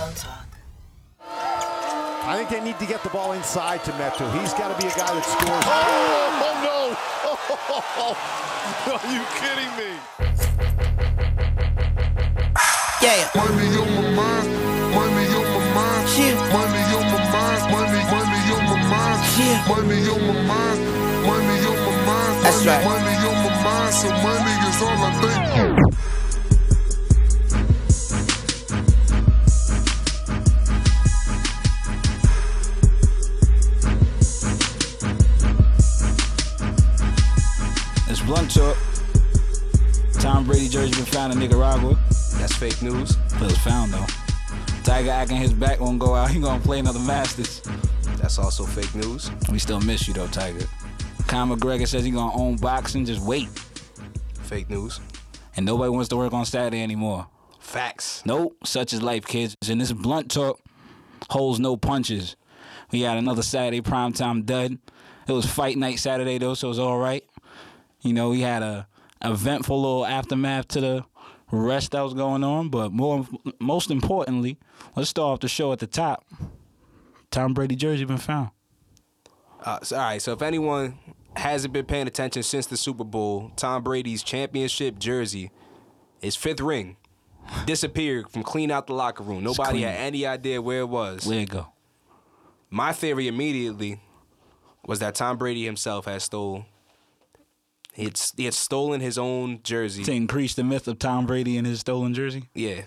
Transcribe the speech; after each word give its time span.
Blunt 0.00 0.16
Talk. 0.16 0.48
I 1.28 2.32
think 2.32 2.48
they 2.48 2.64
need 2.64 2.78
to 2.78 2.86
get 2.86 3.02
the 3.02 3.10
ball 3.10 3.32
inside 3.32 3.84
to 3.84 3.92
Metu. 4.00 4.24
He's 4.40 4.54
got 4.56 4.72
to 4.72 4.76
be 4.80 4.88
a 4.88 4.94
guy 4.96 5.12
that 5.12 5.26
scores. 5.28 5.60
Oh, 5.68 6.56
no! 6.64 6.96
Are 8.96 9.04
you 9.12 9.20
kidding 9.36 9.68
me? 9.76 9.92
Yeah. 13.04 13.28
Money 13.36 13.76
on 13.76 13.92
my 13.92 14.08
mind, 14.16 14.48
money 14.96 15.28
on 15.36 15.44
my 15.52 15.60
mind, 15.76 16.08
Shit. 16.08 16.32
money 16.48 16.80
on 16.96 17.04
my 17.12 17.20
mind, 17.36 17.60
money, 17.68 18.00
money 18.08 18.40
on 18.56 18.62
my 18.72 18.80
mind, 18.88 19.20
Shit. 19.36 19.60
money 19.68 20.00
on 20.08 20.20
my 20.24 20.32
mind, 20.48 20.80
money 21.28 21.60
on 21.68 21.76
my 21.76 21.92
mind, 22.08 22.40
That's 22.40 22.64
money, 22.64 22.72
right. 22.72 22.88
money 22.88 23.20
on 23.20 23.36
my 23.44 23.52
mind, 23.68 23.92
so 23.92 24.08
money 24.24 24.56
is 24.64 24.80
all 24.80 24.96
I 24.96 25.09
Brady 40.80 40.96
been 40.96 41.04
found 41.04 41.30
in 41.34 41.38
Nicaragua. 41.38 41.98
That's 42.38 42.54
fake 42.54 42.80
news. 42.80 43.10
It 43.34 43.40
was 43.42 43.58
found 43.58 43.92
though. 43.92 44.06
Tiger 44.82 45.10
acting 45.10 45.36
his 45.36 45.52
back 45.52 45.78
won't 45.78 45.98
go 45.98 46.14
out. 46.14 46.30
He 46.30 46.40
gonna 46.40 46.58
play 46.58 46.78
another 46.78 47.00
Masters. 47.00 47.60
That's 48.16 48.38
also 48.38 48.64
fake 48.64 48.94
news. 48.94 49.30
We 49.52 49.58
still 49.58 49.78
miss 49.82 50.08
you 50.08 50.14
though, 50.14 50.28
Tiger. 50.28 50.64
Conor 51.26 51.56
McGregor 51.56 51.86
says 51.86 52.02
he 52.02 52.10
gonna 52.10 52.34
own 52.34 52.56
boxing. 52.56 53.04
Just 53.04 53.20
wait. 53.20 53.50
Fake 54.44 54.70
news. 54.70 55.00
And 55.54 55.66
nobody 55.66 55.90
wants 55.90 56.08
to 56.08 56.16
work 56.16 56.32
on 56.32 56.46
Saturday 56.46 56.82
anymore. 56.82 57.26
Facts. 57.58 58.22
Nope, 58.24 58.56
such 58.64 58.94
is 58.94 59.02
life, 59.02 59.26
kids. 59.26 59.58
And 59.68 59.82
this 59.82 59.92
blunt 59.92 60.30
talk 60.30 60.60
holds 61.28 61.60
no 61.60 61.76
punches. 61.76 62.36
We 62.90 63.02
had 63.02 63.18
another 63.18 63.42
Saturday 63.42 63.82
primetime 63.82 64.46
dud. 64.46 64.78
It 65.28 65.32
was 65.32 65.44
fight 65.44 65.76
night 65.76 65.98
Saturday 65.98 66.38
though, 66.38 66.54
so 66.54 66.68
it 66.68 66.70
was 66.70 66.78
all 66.78 66.96
right. 66.96 67.22
You 68.00 68.14
know, 68.14 68.30
we 68.30 68.40
had 68.40 68.62
a 68.62 68.86
eventful 69.22 69.80
little 69.80 70.06
aftermath 70.06 70.68
to 70.68 70.80
the 70.80 71.04
rest 71.50 71.92
that 71.92 72.00
was 72.02 72.14
going 72.14 72.44
on, 72.44 72.68
but 72.68 72.92
more, 72.92 73.26
most 73.58 73.90
importantly, 73.90 74.58
let's 74.96 75.10
start 75.10 75.32
off 75.34 75.40
the 75.40 75.48
show 75.48 75.72
at 75.72 75.78
the 75.78 75.86
top. 75.86 76.24
Tom 77.30 77.54
Brady 77.54 77.76
jersey 77.76 78.04
been 78.04 78.18
found. 78.18 78.50
Uh, 79.62 79.78
so, 79.82 79.96
all 79.96 80.02
right. 80.02 80.22
So 80.22 80.32
if 80.32 80.42
anyone 80.42 80.98
hasn't 81.36 81.72
been 81.72 81.84
paying 81.86 82.06
attention 82.06 82.42
since 82.42 82.66
the 82.66 82.76
Super 82.76 83.04
Bowl, 83.04 83.52
Tom 83.56 83.82
Brady's 83.82 84.22
championship 84.22 84.98
jersey, 84.98 85.50
his 86.20 86.36
fifth 86.36 86.60
ring, 86.60 86.96
disappeared 87.66 88.30
from 88.30 88.42
clean 88.42 88.70
out 88.70 88.86
the 88.86 88.94
locker 88.94 89.22
room. 89.22 89.44
Nobody 89.44 89.82
had 89.82 89.96
any 89.96 90.26
idea 90.26 90.60
where 90.60 90.80
it 90.80 90.88
was. 90.88 91.26
Where 91.26 91.40
it 91.40 91.50
go? 91.50 91.68
My 92.68 92.92
theory 92.92 93.26
immediately 93.28 94.00
was 94.86 95.00
that 95.00 95.14
Tom 95.14 95.36
Brady 95.36 95.64
himself 95.64 96.06
had 96.06 96.22
stole. 96.22 96.66
He 97.94 98.04
had, 98.04 98.20
he 98.36 98.44
had 98.44 98.54
stolen 98.54 99.00
his 99.00 99.18
own 99.18 99.60
jersey. 99.62 100.04
To 100.04 100.12
increase 100.12 100.54
the 100.54 100.64
myth 100.64 100.86
of 100.88 100.98
Tom 100.98 101.26
Brady 101.26 101.56
and 101.56 101.66
his 101.66 101.80
stolen 101.80 102.14
jersey. 102.14 102.48
Yeah. 102.54 102.82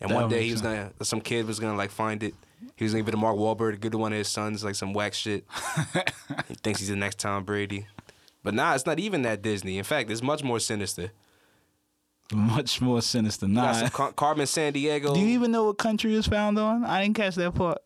And 0.00 0.10
That 0.10 0.14
one 0.14 0.28
day 0.30 0.44
he 0.44 0.52
was 0.52 0.60
sense. 0.60 0.92
gonna, 0.92 1.04
some 1.04 1.20
kid 1.20 1.46
was 1.46 1.60
gonna 1.60 1.76
like 1.76 1.90
find 1.90 2.22
it. 2.22 2.34
He 2.76 2.84
was 2.84 2.92
gonna 2.92 3.02
give 3.02 3.08
it 3.08 3.12
to 3.12 3.16
Mark 3.18 3.36
Wahlberg 3.36 3.72
to 3.72 3.76
give 3.78 3.92
to 3.92 3.98
one 3.98 4.12
of 4.12 4.18
his 4.18 4.28
sons, 4.28 4.64
like 4.64 4.74
some 4.74 4.92
whack 4.92 5.14
shit. 5.14 5.44
he 6.48 6.54
thinks 6.54 6.80
he's 6.80 6.88
the 6.88 6.96
next 6.96 7.18
Tom 7.18 7.44
Brady. 7.44 7.86
But 8.42 8.54
nah, 8.54 8.74
it's 8.74 8.86
not 8.86 8.98
even 8.98 9.22
that 9.22 9.40
Disney. 9.42 9.78
In 9.78 9.84
fact, 9.84 10.10
it's 10.10 10.22
much 10.22 10.42
more 10.42 10.58
sinister. 10.60 11.12
Much 12.32 12.80
more 12.80 13.02
sinister. 13.02 13.46
Nah. 13.46 13.88
Car- 13.90 14.12
Carmen 14.12 14.46
Sandiego. 14.46 15.14
Do 15.14 15.20
you 15.20 15.28
even 15.28 15.50
know 15.52 15.64
what 15.64 15.78
country 15.78 16.14
it's 16.16 16.26
found 16.26 16.58
on? 16.58 16.84
I 16.84 17.02
didn't 17.02 17.16
catch 17.16 17.34
that 17.36 17.54
part. 17.54 17.78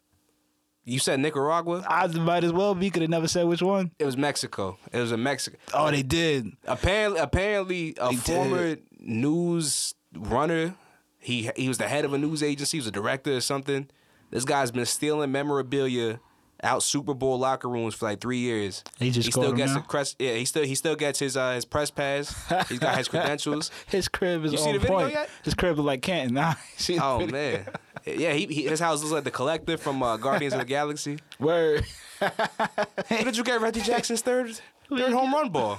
You 0.89 0.99
said 0.99 1.21
Nicaragua? 1.21 1.85
I 1.87 2.07
might 2.07 2.45
as 2.45 2.53
well 2.53 2.75
be. 2.75 2.89
Could 2.89 3.03
have 3.03 3.11
never 3.11 3.29
said 3.29 3.47
which 3.47 3.61
one. 3.61 3.91
It 3.99 4.07
was 4.07 4.17
Mexico. 4.17 4.79
It 4.91 4.99
was 4.99 5.13
a 5.13 5.19
Mexico. 5.19 5.59
Oh, 5.75 5.91
they 5.91 6.03
did. 6.03 6.53
Apparently, 6.67 7.21
apparently, 7.21 7.95
a 8.01 8.09
They 8.09 8.17
former 8.17 8.77
news 8.99 9.95
runner. 10.17 10.75
He 11.19 11.51
he 11.57 11.69
was 11.69 11.77
the 11.77 11.89
head 11.89 12.07
of 12.07 12.15
a 12.15 12.19
news 12.19 12.43
agency. 12.43 12.79
He 12.79 12.81
was 12.81 12.87
a 12.87 12.91
director 12.91 13.37
or 13.37 13.43
something. 13.43 13.89
This 14.31 14.47
guy's 14.47 14.71
been 14.71 14.87
stealing 14.87 15.31
memorabilia 15.31 16.21
out 16.63 16.83
Super 16.83 17.15
Bowl 17.15 17.39
locker 17.39 17.69
rooms 17.69 17.95
for 17.95 18.07
like 18.07 18.21
three 18.21 18.39
years. 18.39 18.83
He 18.99 19.11
just 19.11 19.27
he 19.27 19.31
still 19.33 19.53
gets 19.53 19.75
a 19.75 19.81
crest. 19.81 20.17
Yeah, 20.19 20.35
he 20.35 20.45
still 20.45 20.65
he 20.65 20.75
still 20.75 20.97
gets 20.97 21.19
his 21.19 21.37
uh, 21.37 21.55
his 21.55 21.65
press 21.65 21.91
pass. 21.91 22.35
He's 22.69 22.79
got 22.79 22.97
his 22.99 23.09
credentials. 23.09 23.71
His 23.87 24.09
crib 24.09 24.45
is 24.45 24.53
You 24.53 24.59
on 24.59 24.65
see 24.65 24.73
the 24.73 24.79
video 24.79 24.97
point. 24.99 25.13
yet? 25.13 25.31
His 25.45 25.55
crib 25.55 25.79
is 25.79 25.85
like 25.85 26.03
Canton. 26.03 26.35
Nah, 26.35 26.55
Oh 27.01 27.27
man, 27.27 27.65
yeah. 28.05 28.33
He, 28.33 28.47
he 28.47 28.63
his 28.65 28.81
house 28.81 29.01
looks 29.01 29.13
like 29.13 29.25
the 29.25 29.31
collector 29.31 29.77
from 29.77 30.03
uh, 30.03 30.17
Guardians 30.17 30.53
of 30.55 30.61
the 30.61 30.65
Galaxy. 30.67 31.19
Word. 31.39 31.85
Where 32.19 33.25
did 33.25 33.37
you 33.37 33.45
get 33.45 33.61
Reggie 33.61 33.81
Jackson's 33.81 34.21
third 34.23 34.61
third 34.89 35.13
home 35.13 35.33
run 35.33 35.51
ball? 35.51 35.79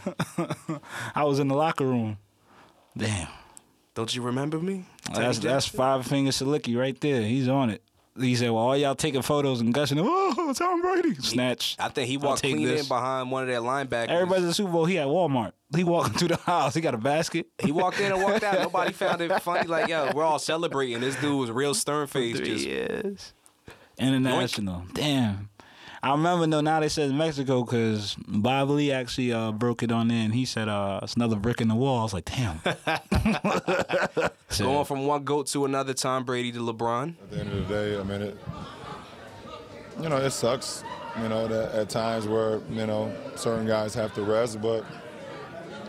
I 1.16 1.24
was 1.24 1.40
in 1.40 1.48
the 1.50 1.56
locker 1.56 1.86
room. 1.86 2.18
Damn. 2.98 3.28
Don't 3.96 4.16
you 4.16 4.22
remember 4.22 4.60
me? 4.60 4.86
That's 5.14 5.40
that's 5.40 5.66
five 5.68 6.06
finger 6.06 6.32
Slicky 6.32 6.76
right 6.78 7.00
there. 7.02 7.22
He's 7.22 7.48
on 7.50 7.70
it. 7.70 7.84
He 8.20 8.36
said, 8.36 8.50
"Well, 8.52 8.64
all 8.64 8.78
y'all 8.78 8.96
taking 8.96 9.22
photos 9.22 9.62
and 9.62 9.74
gushing. 9.74 9.98
Oh, 10.02 10.54
Tom 10.56 10.82
Brady, 10.82 11.16
snatch." 11.16 11.76
I 11.80 11.90
think 11.90 12.08
he 12.10 12.16
I'll 12.16 12.22
walked 12.30 12.42
clean 12.42 12.64
this. 12.64 12.82
in 12.84 12.88
behind 12.88 13.32
one 13.32 13.44
of 13.44 13.48
their 13.50 13.62
linebackers. 13.62 14.10
Everybody's 14.10 14.44
at 14.44 14.48
the 14.48 14.54
Super 14.54 14.72
Bowl. 14.72 14.86
He 14.86 14.98
at 14.98 15.08
Walmart. 15.08 15.54
He 15.76 15.84
walking 15.84 16.14
through 16.14 16.30
the 16.30 16.38
house. 16.38 16.74
He 16.74 16.82
got 16.82 16.94
a 16.96 16.98
basket. 16.98 17.48
He 17.60 17.72
walked 17.72 18.00
in 18.00 18.12
and 18.12 18.22
walked 18.22 18.44
out. 18.44 18.60
Nobody 18.60 18.92
found 18.94 19.22
it 19.22 19.42
funny. 19.42 19.68
Like, 19.68 19.88
yo, 19.88 20.12
we're 20.16 20.24
all 20.24 20.40
celebrating. 20.40 21.00
This 21.00 21.16
dude 21.18 21.40
was 21.40 21.52
real 21.52 21.74
stern 21.74 22.08
faced. 22.08 22.38
Three 22.38 22.48
Just 22.54 22.66
years. 22.66 23.34
International. 23.98 24.84
Damn. 24.94 25.50
I 26.02 26.12
remember 26.12 26.48
though. 26.48 26.62
Now 26.62 26.80
they 26.80 26.88
said 26.90 27.12
Mexico 27.14 27.64
because 27.64 28.16
Bob 28.28 28.70
Lee 28.70 28.92
actually 28.92 29.34
uh, 29.34 29.52
broke 29.52 29.84
it 29.84 29.92
on 29.92 30.08
there, 30.08 30.24
and 30.24 30.34
he 30.34 30.46
said 30.46 30.70
uh, 30.70 31.00
it's 31.04 31.16
another 31.16 31.36
brick 31.36 31.60
in 31.62 31.68
the 31.68 31.76
wall. 31.76 32.00
I 32.00 32.04
was 32.04 32.14
like, 32.14 32.26
damn. 32.26 32.62
So- 34.50 34.66
going 34.66 34.86
from 34.86 35.06
one 35.06 35.24
goat 35.24 35.48
to 35.48 35.66
another. 35.66 35.94
Tom 35.94 36.24
Brady 36.24 36.52
to 36.54 36.60
LeBron. 36.60 37.10
At 37.22 37.30
the 37.32 37.40
end 37.40 37.52
of 37.52 37.68
the 37.68 37.74
day, 37.74 38.00
I 38.00 38.04
mean, 38.04 38.22
it, 38.22 38.38
you 40.02 40.10
know, 40.10 40.18
it 40.18 40.32
sucks, 40.32 40.84
you 41.22 41.30
know, 41.30 41.48
that 41.48 41.74
at 41.74 41.90
times 41.90 42.28
where, 42.28 42.60
you 42.70 42.88
know, 42.88 43.14
certain 43.36 43.68
guys 43.68 43.94
have 43.94 44.14
to 44.16 44.24
rest, 44.24 44.60
but, 44.62 44.84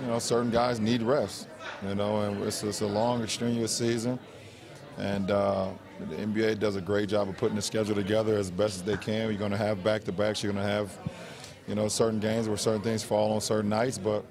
you 0.01 0.07
know, 0.09 0.19
certain 0.19 0.51
guys 0.51 0.79
need 0.81 1.01
rest, 1.03 1.49
you 1.87 1.95
know, 1.95 2.21
and 2.23 2.43
it's, 2.43 2.63
it's 2.63 2.81
a 2.83 2.87
long, 2.87 3.27
strenuous 3.27 3.75
season. 3.75 4.19
And 4.99 5.31
uh, 5.31 5.69
the 6.09 6.17
NBA 6.17 6.59
does 6.59 6.77
a 6.77 6.81
great 6.81 7.09
job 7.09 7.29
of 7.29 7.37
putting 7.37 7.57
the 7.57 7.63
schedule 7.63 7.95
together 7.95 8.37
as 8.37 8.51
best 8.51 8.77
as 8.77 8.83
they 8.83 8.97
can. 8.97 9.29
You're 9.29 9.39
going 9.39 9.51
to 9.51 9.57
have 9.57 9.85
back 9.85 10.05
to 10.05 10.13
backs, 10.13 10.43
you're 10.43 10.53
going 10.53 10.65
to 10.65 10.71
have, 10.71 10.97
you 11.69 11.75
know, 11.75 11.89
certain 11.89 12.21
games 12.21 12.49
where 12.49 12.57
certain 12.57 12.83
things 12.83 13.03
fall 13.03 13.33
on 13.33 13.41
certain 13.41 13.71
nights, 13.71 13.99
but, 13.99 14.25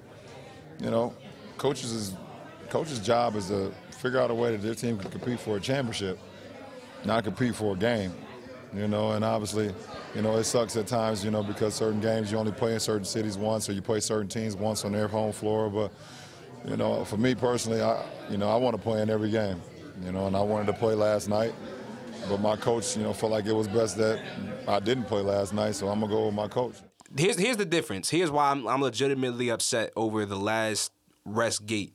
you 0.79 0.89
know, 0.89 1.13
coaches 1.57 1.91
is, 1.91 2.13
job 3.03 3.35
is 3.35 3.47
to 3.47 3.71
figure 3.91 4.19
out 4.19 4.31
a 4.31 4.33
way 4.33 4.51
that 4.51 4.61
their 4.61 4.75
team 4.75 4.97
can 4.97 5.09
compete 5.09 5.39
for 5.39 5.57
a 5.57 5.59
championship 5.59 6.19
not 7.05 7.23
compete 7.23 7.55
for 7.55 7.73
a 7.73 7.77
game, 7.77 8.13
you 8.73 8.87
know. 8.87 9.11
And 9.11 9.23
obviously, 9.23 9.73
you 10.15 10.21
know, 10.21 10.37
it 10.37 10.43
sucks 10.43 10.75
at 10.75 10.87
times, 10.87 11.23
you 11.23 11.31
know, 11.31 11.43
because 11.43 11.73
certain 11.73 11.99
games 11.99 12.31
you 12.31 12.37
only 12.37 12.51
play 12.51 12.73
in 12.73 12.79
certain 12.79 13.05
cities 13.05 13.37
once, 13.37 13.69
or 13.69 13.73
you 13.73 13.81
play 13.81 13.99
certain 13.99 14.27
teams 14.27 14.55
once 14.55 14.85
on 14.85 14.91
their 14.91 15.07
home 15.07 15.31
floor. 15.31 15.69
But 15.69 15.91
you 16.69 16.77
know, 16.77 17.05
for 17.05 17.17
me 17.17 17.35
personally, 17.35 17.81
I, 17.81 18.03
you 18.29 18.37
know, 18.37 18.49
I 18.49 18.55
want 18.55 18.75
to 18.75 18.81
play 18.81 19.01
in 19.01 19.09
every 19.09 19.31
game, 19.31 19.61
you 20.03 20.11
know, 20.11 20.27
and 20.27 20.35
I 20.35 20.41
wanted 20.41 20.67
to 20.67 20.73
play 20.73 20.93
last 20.93 21.27
night. 21.29 21.53
But 22.27 22.41
my 22.41 22.55
coach, 22.55 22.97
you 22.97 23.03
know, 23.03 23.13
felt 23.13 23.31
like 23.31 23.45
it 23.45 23.53
was 23.53 23.67
best 23.67 23.97
that 23.97 24.21
I 24.67 24.79
didn't 24.79 25.05
play 25.05 25.21
last 25.21 25.53
night, 25.53 25.75
so 25.75 25.87
I'm 25.87 25.99
gonna 26.01 26.11
go 26.11 26.25
with 26.25 26.35
my 26.35 26.47
coach. 26.47 26.75
Here's 27.17 27.37
here's 27.39 27.57
the 27.57 27.65
difference. 27.65 28.09
Here's 28.09 28.29
why 28.29 28.51
I'm 28.51 28.67
I'm 28.67 28.81
legitimately 28.81 29.49
upset 29.49 29.91
over 29.95 30.25
the 30.25 30.35
last 30.37 30.91
rest 31.25 31.65
gate. 31.65 31.93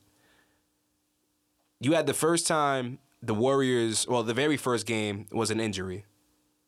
You 1.79 1.93
had 1.93 2.07
the 2.07 2.13
first 2.13 2.47
time 2.47 2.99
the 3.21 3.33
Warriors, 3.33 4.07
well, 4.07 4.23
the 4.23 4.33
very 4.33 4.57
first 4.57 4.85
game 4.85 5.27
was 5.31 5.51
an 5.51 5.59
injury, 5.59 6.05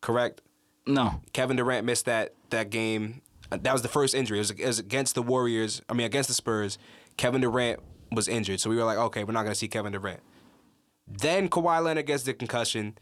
correct? 0.02 0.42
no. 0.86 1.22
Kevin 1.34 1.58
Durant 1.58 1.86
missed 1.86 2.06
that 2.06 2.34
that 2.52 2.70
game. 2.70 3.22
Uh, 3.52 3.58
That 3.62 3.74
was 3.74 3.82
the 3.82 3.88
first 3.90 4.14
injury. 4.16 4.38
It 4.38 4.42
was, 4.42 4.52
it 4.52 4.66
was 4.66 4.80
against 4.80 5.16
the 5.16 5.22
Warriors. 5.24 5.82
I 5.90 5.94
mean, 5.94 6.06
against 6.06 6.30
the 6.30 6.36
Spurs. 6.36 6.78
Kevin 7.18 7.42
Durant 7.42 7.80
was 8.12 8.28
injured, 8.28 8.60
so 8.62 8.70
we 8.70 8.76
were 8.78 8.84
like, 8.84 8.98
okay, 8.98 9.24
we're 9.24 9.34
not 9.34 9.44
gonna 9.44 9.56
see 9.56 9.68
Kevin 9.68 9.92
Durant. 9.92 10.22
Then 11.08 11.50
Kawhi 11.50 11.84
Leonard 11.84 12.06
gets 12.06 12.24
the 12.24 12.34
concussion, 12.34 12.98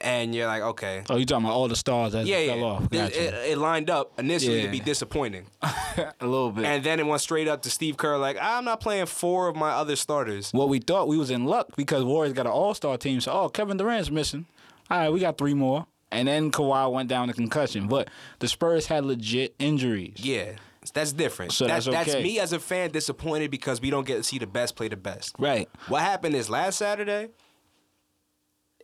and 0.00 0.34
you're 0.34 0.46
like, 0.46 0.62
okay, 0.62 1.02
Oh, 1.08 1.16
you 1.16 1.24
talking 1.24 1.44
about 1.44 1.54
all 1.54 1.68
the 1.68 1.76
stars 1.76 2.12
that 2.12 2.26
yeah, 2.26 2.46
fell 2.46 2.58
yeah. 2.58 2.64
off? 2.64 2.84
It, 2.84 2.90
Gotcha. 2.92 3.22
it- 3.46 3.50
it 3.52 3.58
lined 3.58 3.90
up 3.90 4.18
initially 4.18 4.62
to 4.62 4.68
be 4.68 4.80
disappointing, 4.80 5.46
a 5.62 6.12
little 6.20 6.50
bit. 6.50 6.64
and 6.64 6.82
then 6.84 6.98
it 7.00 7.06
went 7.06 7.20
straight 7.20 7.48
up 7.48 7.62
to 7.62 7.70
Steve 7.70 7.96
Kerr, 7.96 8.16
like, 8.18 8.36
I'm 8.40 8.64
not 8.64 8.80
playing 8.80 9.06
four 9.06 9.48
of 9.48 9.56
my 9.56 9.70
other 9.70 9.96
starters. 9.96 10.50
Well, 10.54 10.68
we 10.68 10.78
thought 10.78 11.08
we 11.08 11.16
was 11.18 11.30
in 11.30 11.44
luck 11.44 11.68
because 11.76 12.04
Warriors 12.04 12.32
got 12.34 12.46
an 12.46 12.52
All 12.52 12.74
Star 12.74 12.96
team. 12.98 13.20
So, 13.20 13.32
oh, 13.32 13.48
Kevin 13.48 13.76
Durant's 13.76 14.10
missing. 14.10 14.46
All 14.90 14.98
right, 14.98 15.10
we 15.12 15.20
got 15.20 15.38
three 15.38 15.54
more, 15.54 15.86
and 16.10 16.28
then 16.28 16.50
Kawhi 16.50 16.90
went 16.92 17.08
down 17.08 17.28
to 17.28 17.34
concussion. 17.34 17.86
But 17.88 18.08
the 18.40 18.48
Spurs 18.48 18.86
had 18.86 19.04
legit 19.06 19.54
injuries. 19.58 20.16
Yeah, 20.18 20.52
that's 20.90 21.12
different. 21.12 21.52
So 21.52 21.66
That- 21.66 21.84
that's 21.84 22.10
okay. 22.10 22.22
me 22.22 22.40
as 22.40 22.52
a 22.52 22.58
fan 22.58 22.90
disappointed 22.90 23.50
because 23.50 23.80
we 23.80 23.90
don't 23.90 24.06
get 24.06 24.16
to 24.16 24.22
see 24.24 24.38
the 24.38 24.46
best 24.46 24.74
play 24.76 24.88
the 24.88 24.96
best. 24.96 25.34
Right. 25.38 25.68
What 25.88 26.02
happened 26.02 26.34
is 26.34 26.50
last 26.50 26.78
Saturday, 26.78 27.28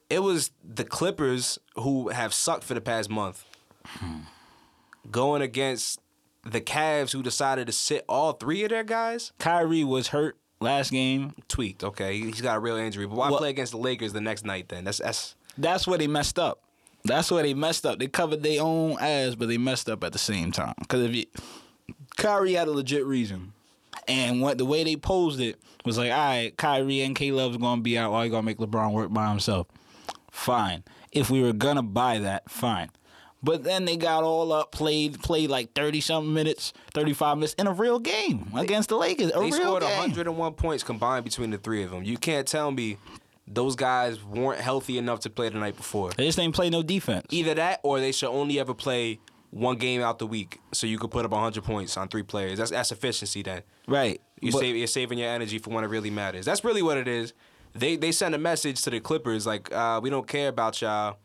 it 0.08 0.20
was 0.20 0.50
the 0.64 0.84
Clippers 0.84 1.58
who 1.76 2.08
have 2.08 2.32
sucked 2.32 2.64
for 2.64 2.74
the 2.74 2.80
past 2.80 3.10
month, 3.10 3.44
going 5.10 5.42
against 5.42 6.00
the 6.44 6.60
Cavs 6.60 7.12
who 7.12 7.22
decided 7.22 7.66
to 7.66 7.72
sit 7.72 8.04
all 8.08 8.32
three 8.32 8.64
of 8.64 8.70
their 8.70 8.84
guys. 8.84 9.32
Kyrie 9.38 9.84
was 9.84 10.08
hurt 10.08 10.36
last 10.60 10.90
game. 10.90 11.34
Tweaked, 11.48 11.84
okay, 11.84 12.18
he's 12.18 12.40
got 12.40 12.56
a 12.56 12.60
real 12.60 12.76
injury. 12.76 13.06
But 13.06 13.16
why 13.16 13.30
Well- 13.30 13.38
play 13.38 13.50
against 13.50 13.72
the 13.72 13.78
Lakers 13.78 14.12
the 14.12 14.20
next 14.20 14.44
night? 14.44 14.68
Then 14.68 14.84
that's 14.84 14.98
that's 14.98 15.34
That's 15.56 15.86
where 15.86 15.98
they 15.98 16.06
messed 16.06 16.38
up. 16.38 16.62
That's 17.04 17.30
where 17.30 17.42
they 17.42 17.54
messed 17.54 17.84
up. 17.86 17.98
They 17.98 18.06
covered 18.06 18.42
their 18.42 18.62
own 18.62 18.96
ass, 19.00 19.34
but 19.34 19.48
they 19.48 19.58
messed 19.58 19.88
up 19.88 20.04
at 20.04 20.12
the 20.12 20.18
same 20.18 20.52
time. 20.52 20.74
Because 20.78 21.02
if 21.04 21.14
you, 21.14 21.24
Kyrie 22.19 22.55
had 22.55 22.69
a 22.69 22.73
legit 22.73 23.06
reason, 23.06 23.53
and 24.06 24.43
what 24.43 24.59
the 24.59 24.65
way 24.65 24.85
they 24.85 24.97
posed 24.97 25.41
it 25.41 25.56
was 25.85 25.97
like, 25.97 26.11
all 26.11 26.19
right, 26.19 26.56
Kyrie 26.56 27.00
and 27.00 27.17
K 27.17 27.31
Love's 27.32 27.56
gonna 27.56 27.81
be 27.81 27.97
out. 27.97 28.12
All 28.12 28.25
you 28.25 28.31
gonna 28.31 28.43
make 28.43 28.59
LeBron 28.59 28.93
work 28.93 29.12
by 29.12 29.31
himself. 29.31 29.67
Fine. 30.31 30.85
If 31.12 31.31
we 31.31 31.43
were 31.43 31.53
gonna 31.53 31.82
buy 31.82 32.19
that, 32.19 32.50
fine. 32.50 32.91
But 33.43 33.62
then 33.62 33.85
they 33.85 33.97
got 33.97 34.25
all 34.25 34.53
up, 34.53 34.73
played 34.73 35.20
played 35.20 35.49
like 35.49 35.73
thirty 35.73 36.00
something 36.00 36.35
minutes, 36.35 36.73
thirty 36.93 37.12
five 37.12 37.37
minutes 37.37 37.55
in 37.55 37.69
a 37.69 37.73
real 37.73 38.00
game 38.00 38.50
against 38.55 38.88
the 38.88 38.97
Lakers. 38.97 39.31
A 39.35 39.38
they 39.38 39.50
scored 39.53 39.82
game. 39.82 39.99
101 39.99 40.55
points 40.55 40.82
combined 40.82 41.25
between 41.25 41.50
the 41.50 41.59
three 41.59 41.85
of 41.85 41.91
them. 41.91 42.03
You 42.03 42.19
can't 42.19 42.49
tell 42.49 42.73
me 42.73 42.97
those 43.47 43.76
guys 43.76 44.23
weren't 44.25 44.61
healthy 44.61 44.99
enough 44.99 45.20
to 45.20 45.31
play 45.31 45.49
the 45.49 45.59
night 45.59 45.76
before. 45.76 46.11
They 46.11 46.26
just 46.26 46.38
ain't 46.38 46.55
play 46.55 46.69
no 46.69 46.82
defense. 46.82 47.26
Either 47.31 47.55
that, 47.55 47.81
or 47.85 48.00
they 48.00 48.12
should 48.12 48.29
only 48.31 48.59
ever 48.59 48.75
play 48.75 49.20
one 49.50 49.76
game 49.76 50.02
out 50.02 50.18
the 50.18 50.26
week, 50.26 50.60
so 50.72 50.86
you 50.86 50.98
could 50.98 51.10
put 51.10 51.24
up 51.24 51.30
100 51.30 51.64
points 51.64 51.96
on 51.96 52.08
three 52.08 52.22
players. 52.22 52.58
That's 52.58 52.70
that's 52.70 52.92
efficiency. 52.92 53.42
Then 53.42 53.62
Right. 53.86 54.20
you 54.40 54.52
But- 54.52 54.58
save 54.60 54.76
you're 54.76 54.86
saving 54.86 55.18
your 55.18 55.28
energy 55.30 55.58
for 55.58 55.70
when 55.70 55.84
it 55.84 55.88
really 55.88 56.10
matters. 56.10 56.44
That's 56.44 56.64
really 56.64 56.82
what 56.82 56.98
it 56.98 57.08
is. 57.08 57.32
They 57.74 57.96
they 57.96 58.12
send 58.12 58.34
a 58.34 58.38
message 58.38 58.82
to 58.82 58.90
the 58.90 59.00
Clippers 59.00 59.46
like, 59.46 59.72
uh, 59.72 60.00
we 60.02 60.10
don't 60.10 60.26
care 60.26 60.48
about 60.48 60.80
y'all. 60.82 61.18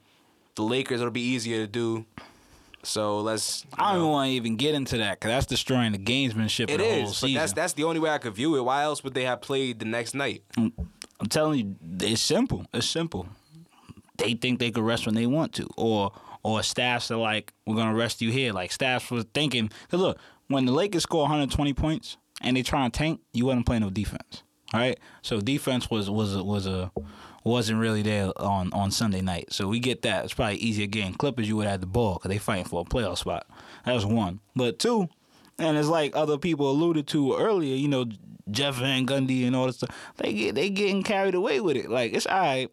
The 0.55 0.61
Lakers, 0.63 0.99
it'll 1.01 1.11
be 1.11 1.21
easier 1.21 1.57
to 1.65 1.67
do. 1.67 2.05
So 2.83 3.21
let's. 3.21 3.65
I 3.77 3.91
don't 3.93 3.93
know. 3.93 3.99
even 3.99 4.09
want 4.11 4.27
to 4.29 4.33
even 4.33 4.55
get 4.57 4.75
into 4.75 4.97
that 4.97 5.19
because 5.19 5.29
that's 5.31 5.45
destroying 5.45 5.93
the 5.93 5.97
gamesmanship 5.97 6.69
It 6.69 6.71
of 6.71 6.77
the 6.79 6.83
whole 6.83 7.09
is, 7.09 7.21
but 7.21 7.33
that's 7.33 7.53
that's 7.53 7.73
the 7.73 7.85
only 7.85 7.99
way 7.99 8.09
I 8.09 8.17
could 8.17 8.33
view 8.35 8.55
it. 8.57 8.61
Why 8.61 8.83
else 8.83 9.03
would 9.03 9.13
they 9.13 9.23
have 9.23 9.41
played 9.41 9.79
the 9.79 9.85
next 9.85 10.13
night? 10.13 10.43
I'm 10.57 10.73
telling 11.29 11.59
you, 11.59 11.75
it's 12.01 12.21
simple. 12.21 12.65
It's 12.73 12.87
simple. 12.87 13.27
They 14.17 14.33
think 14.33 14.59
they 14.59 14.69
could 14.69 14.83
rest 14.83 15.05
when 15.05 15.15
they 15.15 15.25
want 15.27 15.53
to, 15.53 15.67
or 15.77 16.11
or 16.43 16.61
staffs 16.63 17.09
are 17.11 17.17
like, 17.17 17.53
we're 17.65 17.75
gonna 17.75 17.95
rest 17.95 18.21
you 18.21 18.31
here. 18.31 18.53
Like 18.53 18.71
staffs 18.71 19.09
was 19.09 19.25
thinking, 19.33 19.71
cause 19.89 19.99
look, 19.99 20.17
when 20.47 20.65
the 20.65 20.71
Lakers 20.71 21.03
score 21.03 21.21
120 21.21 21.73
points 21.73 22.17
and 22.41 22.57
they 22.57 22.63
try 22.63 22.83
and 22.83 22.93
tank, 22.93 23.21
you 23.33 23.45
wasn't 23.45 23.65
playing 23.65 23.81
no 23.81 23.89
defense. 23.89 24.43
All 24.73 24.79
right, 24.79 24.99
so 25.21 25.39
defense 25.39 25.89
was 25.89 26.09
was 26.09 26.35
was 26.35 26.65
a 26.65 26.91
wasn't 27.43 27.79
really 27.79 28.01
there 28.01 28.31
on 28.37 28.71
on 28.73 28.91
Sunday 28.91 29.21
night. 29.21 29.53
So 29.53 29.67
we 29.67 29.79
get 29.79 30.01
that. 30.03 30.25
It's 30.25 30.33
probably 30.33 30.55
easier 30.55 30.87
game. 30.87 31.13
Clippers, 31.13 31.47
you 31.47 31.55
would 31.57 31.67
have 31.67 31.81
the 31.81 31.87
ball 31.87 32.15
because 32.15 32.29
they 32.29 32.37
fighting 32.37 32.65
for 32.65 32.81
a 32.81 32.83
playoff 32.83 33.19
spot. 33.19 33.45
That 33.85 33.93
was 33.93 34.05
one. 34.05 34.39
But 34.55 34.79
two, 34.79 35.09
and 35.59 35.77
it's 35.77 35.87
like 35.87 36.15
other 36.15 36.37
people 36.37 36.71
alluded 36.71 37.07
to 37.09 37.35
earlier. 37.37 37.75
You 37.75 37.87
know, 37.87 38.05
Jeff 38.49 38.75
Van 38.75 39.05
Gundy 39.05 39.45
and 39.45 39.55
all 39.55 39.67
this 39.67 39.77
stuff. 39.77 39.95
They 40.17 40.33
get 40.33 40.55
they 40.55 40.69
getting 40.69 41.03
carried 41.03 41.35
away 41.35 41.59
with 41.59 41.77
it. 41.77 41.89
Like 41.89 42.13
it's 42.13 42.25
all 42.25 42.39
right. 42.39 42.71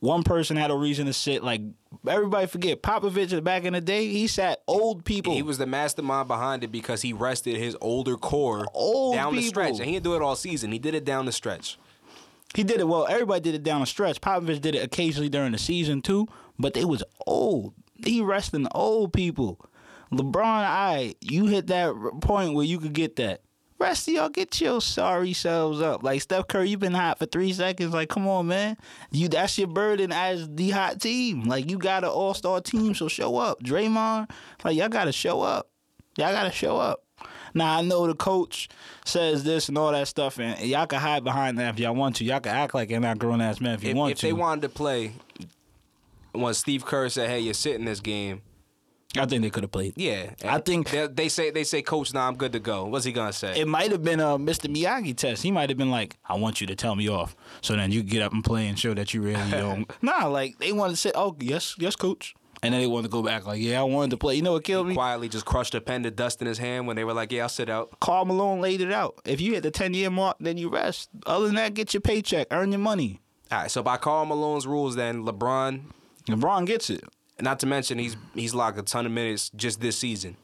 One 0.00 0.22
person 0.22 0.56
had 0.56 0.70
a 0.70 0.76
reason 0.76 1.06
to 1.06 1.12
sit. 1.12 1.42
Like 1.42 1.62
everybody 2.06 2.46
forget 2.46 2.82
Popovich 2.82 3.42
back 3.42 3.64
in 3.64 3.72
the 3.72 3.80
day. 3.80 4.06
He 4.08 4.26
sat 4.26 4.62
old 4.66 5.04
people. 5.04 5.34
He 5.34 5.42
was 5.42 5.58
the 5.58 5.66
mastermind 5.66 6.28
behind 6.28 6.62
it 6.64 6.72
because 6.72 7.02
he 7.02 7.12
rested 7.12 7.56
his 7.56 7.76
older 7.80 8.16
core 8.16 8.66
Old 8.72 9.14
down 9.14 9.34
the 9.34 9.42
stretch, 9.42 9.78
and 9.78 9.86
he 9.86 9.92
didn't 9.92 10.04
do 10.04 10.14
it 10.14 10.22
all 10.22 10.36
season. 10.36 10.72
He 10.72 10.78
did 10.78 10.94
it 10.94 11.04
down 11.04 11.26
the 11.26 11.32
stretch. 11.32 11.78
He 12.54 12.64
did 12.64 12.80
it 12.80 12.88
well. 12.88 13.06
Everybody 13.08 13.40
did 13.40 13.54
it 13.54 13.62
down 13.62 13.80
the 13.80 13.86
stretch. 13.86 14.20
Popovich 14.20 14.60
did 14.60 14.74
it 14.74 14.84
occasionally 14.84 15.28
during 15.28 15.52
the 15.52 15.58
season 15.58 16.02
too, 16.02 16.26
but 16.58 16.74
they 16.74 16.84
was 16.84 17.02
old. 17.26 17.74
He 18.04 18.20
resting 18.22 18.66
old 18.72 19.12
people. 19.12 19.60
LeBron, 20.12 20.44
I 20.44 21.14
you 21.20 21.46
hit 21.46 21.68
that 21.68 21.94
point 22.20 22.54
where 22.54 22.64
you 22.64 22.78
could 22.80 22.92
get 22.92 23.16
that. 23.16 23.42
Rest 23.80 24.08
of 24.08 24.14
y'all 24.14 24.28
get 24.28 24.60
your 24.60 24.82
sorry 24.82 25.32
selves 25.32 25.80
up. 25.80 26.02
Like 26.02 26.20
Steph 26.20 26.48
Curry, 26.48 26.68
you've 26.68 26.80
been 26.80 26.92
hot 26.92 27.18
for 27.18 27.24
three 27.24 27.50
seconds. 27.54 27.94
Like, 27.94 28.10
come 28.10 28.28
on, 28.28 28.46
man. 28.46 28.76
You 29.10 29.28
that's 29.28 29.56
your 29.56 29.68
burden 29.68 30.12
as 30.12 30.46
the 30.54 30.68
hot 30.68 31.00
team. 31.00 31.44
Like 31.44 31.70
you 31.70 31.78
got 31.78 32.04
an 32.04 32.10
all 32.10 32.34
star 32.34 32.60
team, 32.60 32.94
so 32.94 33.08
show 33.08 33.38
up. 33.38 33.62
Draymond, 33.62 34.30
like 34.64 34.76
y'all 34.76 34.90
gotta 34.90 35.12
show 35.12 35.40
up. 35.40 35.70
Y'all 36.18 36.30
gotta 36.32 36.50
show 36.52 36.76
up. 36.76 37.04
Now 37.54 37.78
I 37.78 37.82
know 37.82 38.06
the 38.06 38.14
coach 38.14 38.68
says 39.06 39.44
this 39.44 39.70
and 39.70 39.78
all 39.78 39.92
that 39.92 40.08
stuff, 40.08 40.38
and 40.38 40.60
y'all 40.60 40.86
can 40.86 41.00
hide 41.00 41.24
behind 41.24 41.58
that 41.58 41.74
if 41.74 41.80
y'all 41.80 41.94
want 41.94 42.16
to. 42.16 42.24
Y'all 42.24 42.40
can 42.40 42.54
act 42.54 42.74
like 42.74 42.90
you're 42.90 43.00
not 43.00 43.18
grown 43.18 43.40
ass 43.40 43.62
men 43.62 43.74
if 43.74 43.82
you 43.82 43.90
If, 43.90 43.96
want 43.96 44.12
if 44.12 44.18
to. 44.18 44.26
If 44.26 44.28
they 44.28 44.38
wanted 44.38 44.62
to 44.62 44.68
play, 44.68 45.12
when 46.32 46.52
Steve 46.52 46.84
Kerr 46.84 47.08
said, 47.08 47.30
"Hey, 47.30 47.40
you're 47.40 47.54
sitting 47.54 47.86
this 47.86 48.00
game," 48.00 48.42
I 49.18 49.26
think 49.26 49.42
they 49.42 49.50
could 49.50 49.64
have 49.64 49.72
played. 49.72 49.94
yeah, 49.96 50.30
I 50.44 50.58
think- 50.58 50.90
they, 50.90 51.06
they 51.08 51.28
say 51.28 51.50
they 51.50 51.64
say, 51.64 51.82
"Coach, 51.82 52.14
nah, 52.14 52.28
I'm 52.28 52.36
good 52.36 52.52
to 52.52 52.60
go." 52.60 52.84
What's 52.86 53.04
he 53.04 53.10
gonna 53.12 53.32
say? 53.32 53.58
It 53.60 53.66
might 53.66 53.90
have 53.90 54.04
been 54.04 54.20
a 54.20 54.38
Mr. 54.38 54.72
Miyagi 54.72 55.16
test. 55.16 55.42
He 55.42 55.50
might 55.50 55.68
have 55.68 55.76
been 55.78 55.90
like, 55.90 56.16
"I 56.28 56.36
want 56.36 56.60
you 56.60 56.66
to 56.68 56.76
tell 56.76 56.94
me 56.94 57.08
off, 57.08 57.34
so 57.60 57.74
then 57.74 57.90
you 57.90 58.02
get 58.04 58.22
up 58.22 58.32
and 58.32 58.44
play 58.44 58.68
and 58.68 58.78
show 58.78 58.94
that 58.94 59.12
you 59.12 59.20
really 59.22 59.50
don't." 59.50 59.90
nah, 60.00 60.26
like 60.26 60.58
they 60.58 60.70
wanted 60.72 60.92
to 60.92 60.96
say, 60.96 61.10
"Oh, 61.14 61.34
yes, 61.40 61.74
yes, 61.78 61.96
coach," 61.96 62.34
and 62.62 62.72
then 62.72 62.80
they 62.80 62.86
wanted 62.86 63.08
to 63.08 63.12
go 63.12 63.20
back 63.22 63.46
like, 63.46 63.60
"Yeah, 63.60 63.80
I 63.80 63.82
wanted 63.82 64.10
to 64.12 64.16
play." 64.16 64.36
You 64.36 64.42
know 64.42 64.52
what 64.52 64.62
killed 64.62 64.86
me? 64.86 64.94
Quietly 64.94 65.28
just 65.28 65.44
crushed 65.44 65.74
a 65.74 65.80
pen 65.80 66.04
to 66.04 66.12
dust 66.12 66.40
in 66.40 66.46
his 66.46 66.58
hand 66.58 66.86
when 66.86 66.94
they 66.94 67.02
were 67.02 67.12
like, 67.14 67.32
"Yeah, 67.32 67.42
I'll 67.42 67.48
sit 67.48 67.68
out." 67.68 67.98
Karl 67.98 68.26
Malone 68.26 68.60
laid 68.60 68.80
it 68.80 68.92
out. 68.92 69.20
If 69.24 69.40
you 69.40 69.54
hit 69.54 69.64
the 69.64 69.72
ten 69.72 69.92
year 69.92 70.10
mark, 70.10 70.36
then 70.38 70.56
you 70.56 70.68
rest. 70.68 71.08
Other 71.26 71.46
than 71.46 71.56
that, 71.56 71.74
get 71.74 71.92
your 71.94 72.00
paycheck, 72.00 72.46
earn 72.52 72.70
your 72.70 72.78
money. 72.78 73.20
All 73.50 73.58
right, 73.62 73.70
so 73.72 73.82
by 73.82 73.96
Karl 73.96 74.24
Malone's 74.26 74.68
rules, 74.68 74.94
then 74.94 75.24
LeBron, 75.24 75.80
LeBron 76.28 76.66
gets 76.66 76.88
it. 76.90 77.02
Not 77.42 77.58
to 77.60 77.66
mention 77.66 77.98
he's 77.98 78.16
he's 78.34 78.54
logged 78.54 78.78
a 78.78 78.82
ton 78.82 79.06
of 79.06 79.12
minutes 79.12 79.50
just 79.50 79.80
this 79.80 79.98
season. 79.98 80.36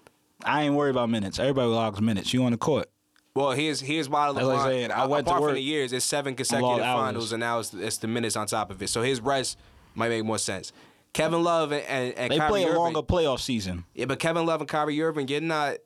I 0.44 0.62
ain't 0.62 0.75
worried 0.75 0.90
about 0.90 1.10
minutes. 1.10 1.38
Everybody 1.38 1.69
logs 1.69 2.00
minutes. 2.00 2.32
You 2.32 2.44
on 2.44 2.52
the 2.52 2.58
court. 2.58 2.90
Well, 3.34 3.50
here's 3.52 3.81
here's 3.81 4.08
why 4.08 4.28
LeBron. 4.28 4.46
Like 4.46 4.66
saying, 4.66 4.90
I 4.93 5.06
went 5.06 5.26
to 5.26 5.34
work. 5.34 5.43
from 5.43 5.54
the 5.54 5.60
years, 5.60 5.93
it's 5.93 6.04
seven 6.04 6.34
consecutive 6.34 6.78
finals, 6.78 7.32
and 7.32 7.40
now 7.40 7.58
it's, 7.58 7.75
it's 7.75 7.98
the 7.98 8.08
minutes 8.08 8.37
on 8.37 8.46
top 8.46 8.70
of 8.70 8.81
it. 8.82 8.88
So 8.88 9.02
his 9.02 9.20
rest 9.20 9.58
might 9.94 10.08
make 10.08 10.25
more 10.25 10.38
sense. 10.38 10.72
Kevin 11.12 11.43
Love 11.43 11.72
and 11.72 11.84
and, 11.84 12.14
and 12.14 12.32
They 12.32 12.38
Kyrie 12.38 12.50
play 12.50 12.62
a 12.64 12.69
Irving, 12.69 12.78
longer 12.78 13.02
playoff 13.02 13.40
season. 13.40 13.84
Yeah, 13.94 14.06
but 14.06 14.19
Kevin 14.19 14.46
Love 14.46 14.60
and 14.60 14.69
Kyrie 14.69 15.00
Irving, 15.02 15.28
you're 15.28 15.40
not 15.40 15.76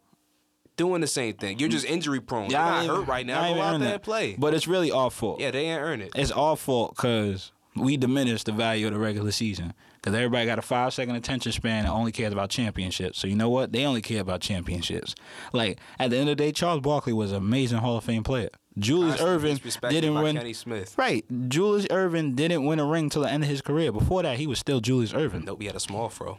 doing 0.76 1.00
the 1.00 1.06
same 1.06 1.34
thing. 1.34 1.58
You're 1.58 1.68
just 1.68 1.86
mm. 1.86 1.90
injury 1.90 2.20
prone. 2.20 2.50
You're 2.50 2.58
Y'all 2.58 2.70
not 2.70 2.82
ain't 2.82 2.92
hurt 2.92 3.06
right 3.08 3.26
now. 3.26 3.44
ain't 3.44 3.56
Go 3.56 3.62
out 3.62 3.80
there 3.80 3.94
and 3.94 4.02
play. 4.02 4.36
But 4.38 4.54
it's 4.54 4.66
really 4.68 4.90
our 4.90 5.10
fault. 5.10 5.40
yeah, 5.40 5.50
they 5.50 5.66
ain't 5.66 5.82
earn 5.82 6.00
it. 6.00 6.12
It's 6.14 6.30
our 6.30 6.56
fault 6.56 6.94
because 6.96 7.52
we 7.76 7.96
diminished 7.96 8.46
the 8.46 8.52
value 8.52 8.86
of 8.86 8.92
the 8.92 8.98
regular 8.98 9.32
season. 9.32 9.74
Because 10.00 10.14
everybody 10.14 10.46
got 10.46 10.58
a 10.58 10.62
five 10.62 10.94
second 10.94 11.16
attention 11.16 11.52
span 11.52 11.80
and 11.84 11.88
only 11.88 12.10
cares 12.12 12.32
about 12.32 12.48
championships. 12.50 13.18
So 13.18 13.26
you 13.26 13.36
know 13.36 13.50
what? 13.50 13.72
They 13.72 13.84
only 13.84 14.00
care 14.00 14.20
about 14.22 14.40
championships. 14.40 15.14
Like 15.52 15.78
at 15.98 16.10
the 16.10 16.16
end 16.16 16.30
of 16.30 16.36
the 16.38 16.42
day, 16.44 16.52
Charles 16.52 16.80
Barkley 16.80 17.12
was 17.12 17.32
an 17.32 17.38
amazing 17.38 17.78
Hall 17.78 17.96
of 17.98 18.04
Fame 18.04 18.22
player. 18.22 18.48
Julius 18.78 19.20
Erving 19.20 19.60
didn't 19.90 20.14
win. 20.14 20.36
Kenny 20.36 20.52
Smith. 20.54 20.94
Right, 20.96 21.24
Julius 21.48 21.86
Erving 21.88 22.34
didn't 22.34 22.64
win 22.64 22.78
a 22.78 22.84
ring 22.86 23.10
till 23.10 23.22
the 23.22 23.30
end 23.30 23.42
of 23.42 23.50
his 23.50 23.60
career. 23.60 23.92
Before 23.92 24.22
that, 24.22 24.38
he 24.38 24.46
was 24.46 24.58
still 24.58 24.80
Julius 24.80 25.12
Erving. 25.12 25.44
Nope, 25.44 25.60
he 25.60 25.66
had 25.66 25.76
a 25.76 25.80
small 25.80 26.08
fro. 26.08 26.38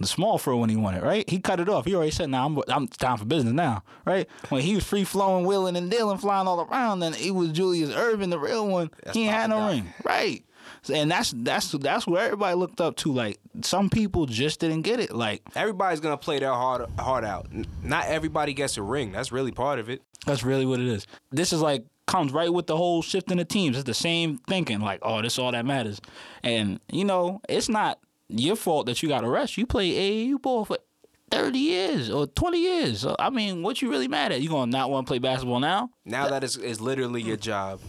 the 0.00 0.06
small 0.08 0.38
fro 0.38 0.56
when 0.56 0.70
he 0.70 0.74
won 0.76 0.94
it, 0.94 1.02
right? 1.04 1.28
He 1.30 1.38
cut 1.38 1.60
it 1.60 1.68
off. 1.68 1.84
He 1.84 1.94
already 1.94 2.10
said, 2.10 2.30
"Now 2.30 2.46
I'm 2.46 2.58
I'm 2.68 2.86
down 2.86 3.18
for 3.18 3.24
business 3.26 3.52
now," 3.52 3.84
right? 4.04 4.26
When 4.48 4.62
he 4.62 4.74
was 4.74 4.82
free 4.84 5.04
flowing, 5.04 5.46
wheeling 5.46 5.76
and 5.76 5.88
dealing, 5.90 6.18
flying 6.18 6.48
all 6.48 6.62
around, 6.62 7.00
then 7.00 7.14
it 7.14 7.30
was 7.30 7.50
Julius 7.50 7.90
Erving, 7.90 8.30
the 8.30 8.38
real 8.38 8.66
one. 8.66 8.90
That's 9.04 9.16
he 9.16 9.24
ain't 9.24 9.32
had 9.34 9.50
no 9.50 9.68
ring, 9.68 9.92
right? 10.02 10.42
And 10.92 11.10
that's 11.10 11.32
that's 11.36 11.72
that's 11.72 12.06
where 12.06 12.24
everybody 12.24 12.54
looked 12.56 12.80
up 12.80 12.96
to. 12.96 13.12
Like 13.12 13.38
some 13.62 13.88
people 13.90 14.26
just 14.26 14.60
didn't 14.60 14.82
get 14.82 15.00
it. 15.00 15.14
Like 15.14 15.42
Everybody's 15.54 16.00
gonna 16.00 16.16
play 16.16 16.38
their 16.38 16.52
heart 16.52 16.88
heart 16.98 17.24
out. 17.24 17.48
Not 17.82 18.06
everybody 18.06 18.52
gets 18.54 18.76
a 18.76 18.82
ring. 18.82 19.12
That's 19.12 19.32
really 19.32 19.52
part 19.52 19.78
of 19.78 19.88
it. 19.88 20.02
that's 20.26 20.42
really 20.42 20.66
what 20.66 20.80
it 20.80 20.86
is. 20.86 21.06
This 21.30 21.52
is 21.52 21.60
like 21.60 21.84
comes 22.06 22.32
right 22.32 22.52
with 22.52 22.66
the 22.66 22.76
whole 22.76 23.00
shifting 23.00 23.40
of 23.40 23.48
teams. 23.48 23.76
It's 23.76 23.84
the 23.86 23.94
same 23.94 24.38
thinking. 24.48 24.80
Like 24.80 25.00
oh, 25.02 25.22
this 25.22 25.38
all 25.38 25.52
that 25.52 25.64
matters. 25.64 26.00
And 26.42 26.80
you 26.90 27.04
know, 27.04 27.40
it's 27.48 27.68
not 27.68 27.98
your 28.28 28.56
fault 28.56 28.86
that 28.86 29.02
you 29.02 29.08
got 29.08 29.24
a 29.24 29.28
rest. 29.28 29.56
You 29.56 29.66
play 29.66 29.90
AAU 29.90 30.40
ball 30.40 30.64
for 30.64 30.78
30 31.30 31.58
years 31.58 32.10
or 32.10 32.26
20 32.26 32.58
years. 32.60 33.06
I 33.18 33.30
mean, 33.30 33.62
what 33.62 33.82
you 33.82 33.90
really 33.90 34.08
mad 34.08 34.30
at? 34.32 34.40
You 34.40 34.48
going 34.48 34.70
to 34.70 34.76
not 34.76 34.90
want 34.90 35.06
to 35.06 35.10
play 35.10 35.18
basketball 35.18 35.60
now? 35.60 35.90
Now 36.04 36.28
that 36.28 36.44
is 36.44 36.56
is 36.56 36.80
literally 36.80 37.22
your 37.22 37.36
job. 37.36 37.80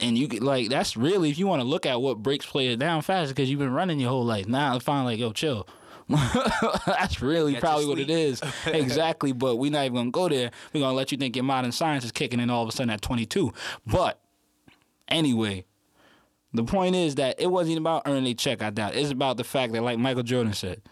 And 0.00 0.18
you 0.18 0.26
get 0.26 0.42
like, 0.42 0.68
that's 0.68 0.96
really, 0.96 1.30
if 1.30 1.38
you 1.38 1.46
want 1.46 1.62
to 1.62 1.68
look 1.68 1.86
at 1.86 2.00
what 2.00 2.18
breaks 2.18 2.46
players 2.46 2.76
down 2.76 3.02
fast, 3.02 3.30
because 3.30 3.48
you've 3.48 3.60
been 3.60 3.72
running 3.72 4.00
your 4.00 4.10
whole 4.10 4.24
life. 4.24 4.48
Now 4.48 4.78
finally 4.78 5.14
like, 5.14 5.20
yo, 5.20 5.32
chill. 5.32 5.68
that's 6.86 7.22
really 7.22 7.54
probably 7.54 7.86
what 7.86 8.00
it 8.00 8.10
is. 8.10 8.42
exactly. 8.66 9.32
But 9.32 9.56
we're 9.56 9.70
not 9.70 9.84
even 9.84 9.94
going 9.94 10.06
to 10.06 10.10
go 10.10 10.28
there. 10.28 10.50
We're 10.72 10.80
going 10.80 10.92
to 10.92 10.96
let 10.96 11.12
you 11.12 11.18
think 11.18 11.36
your 11.36 11.44
modern 11.44 11.70
science 11.70 12.04
is 12.04 12.10
kicking 12.10 12.40
in 12.40 12.50
all 12.50 12.64
of 12.64 12.68
a 12.68 12.72
sudden 12.72 12.90
at 12.90 13.00
22. 13.00 13.52
But 13.86 14.20
anyway, 15.08 15.66
the 16.52 16.64
point 16.64 16.96
is 16.96 17.14
that 17.16 17.40
it 17.40 17.46
wasn't 17.46 17.72
even 17.72 17.82
about 17.84 18.02
earning 18.06 18.26
a 18.26 18.34
check, 18.34 18.60
I 18.62 18.70
doubt. 18.70 18.96
It's 18.96 19.12
about 19.12 19.36
the 19.36 19.44
fact 19.44 19.72
that, 19.74 19.82
like 19.82 19.98
Michael 19.98 20.24
Jordan 20.24 20.52
said, 20.52 20.82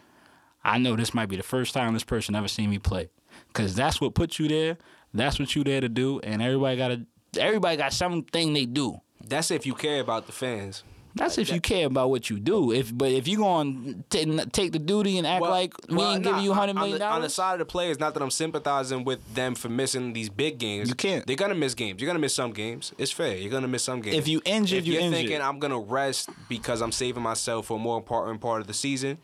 I 0.63 0.77
know 0.77 0.95
this 0.95 1.13
might 1.13 1.27
be 1.27 1.35
the 1.35 1.43
first 1.43 1.73
time 1.73 1.93
this 1.93 2.03
person 2.03 2.35
ever 2.35 2.47
seen 2.47 2.69
me 2.69 2.79
play. 2.79 3.09
Cause 3.53 3.75
that's 3.75 3.99
what 3.99 4.15
put 4.15 4.39
you 4.39 4.47
there. 4.47 4.77
That's 5.13 5.39
what 5.39 5.55
you 5.55 5.63
there 5.63 5.81
to 5.81 5.89
do. 5.89 6.19
And 6.21 6.41
everybody 6.41 6.77
got 6.77 6.91
a 6.91 7.05
everybody 7.37 7.77
got 7.77 7.93
something 7.93 8.53
they 8.53 8.65
do. 8.65 8.99
That's 9.25 9.51
if 9.51 9.65
you 9.65 9.73
care 9.73 10.01
about 10.01 10.25
the 10.25 10.31
fans. 10.31 10.83
That's 11.15 11.37
if 11.39 11.51
you 11.51 11.59
care 11.59 11.87
about 11.87 12.11
what 12.11 12.29
you 12.29 12.39
do. 12.39 12.71
If 12.71 12.95
but 12.95 13.11
if 13.11 13.27
you 13.27 13.37
going 13.37 14.03
to 14.11 14.45
take 14.45 14.71
the 14.71 14.79
duty 14.79 15.17
and 15.17 15.25
act 15.25 15.41
Well- 15.41 15.51
like 15.51 15.73
we 15.89 15.95
well, 15.97 16.13
ain't 16.13 16.23
nah, 16.23 16.29
giving 16.31 16.43
you 16.45 16.53
hundred 16.53 16.75
million 16.75 16.99
dollars 16.99 17.15
On 17.15 17.21
the 17.21 17.29
side 17.29 17.53
of 17.53 17.59
the 17.59 17.65
players, 17.65 17.99
not 17.99 18.13
that 18.13 18.21
I'm 18.23 18.29
sympathizing 18.31 19.03
with 19.03 19.33
them 19.33 19.55
for 19.55 19.69
missing 19.69 20.13
these 20.13 20.29
big 20.29 20.59
games. 20.59 20.87
You 20.87 20.95
can't. 20.95 21.25
They're 21.25 21.35
gonna 21.35 21.55
miss 21.55 21.73
games. 21.73 21.99
You're 21.99 22.07
gonna 22.07 22.19
miss 22.19 22.35
some 22.35 22.51
games. 22.53 22.93
It's 22.97 23.11
fair. 23.11 23.35
You're 23.35 23.51
gonna 23.51 23.67
miss 23.67 23.83
some 23.83 24.01
games. 24.01 24.17
If 24.17 24.27
you 24.27 24.41
injured, 24.45 24.79
if 24.79 24.87
you 24.87 24.93
you're 24.93 25.01
injured. 25.01 25.17
thinking 25.19 25.41
I'm 25.41 25.59
gonna 25.59 25.79
rest 25.79 26.29
because 26.47 26.81
I'm 26.81 26.91
saving 26.91 27.23
myself 27.23 27.65
for 27.67 27.77
a 27.77 27.79
more 27.81 27.97
important 27.97 28.39
part 28.39 28.61
of 28.61 28.67
the 28.67 28.73
season, 28.73 29.17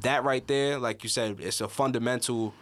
that 0.00 0.24
right 0.24 0.46
there, 0.46 0.78
like 0.78 1.02
you 1.02 1.10
said, 1.10 1.36
it's 1.40 1.60
a 1.60 1.68
fundamental 1.68 2.54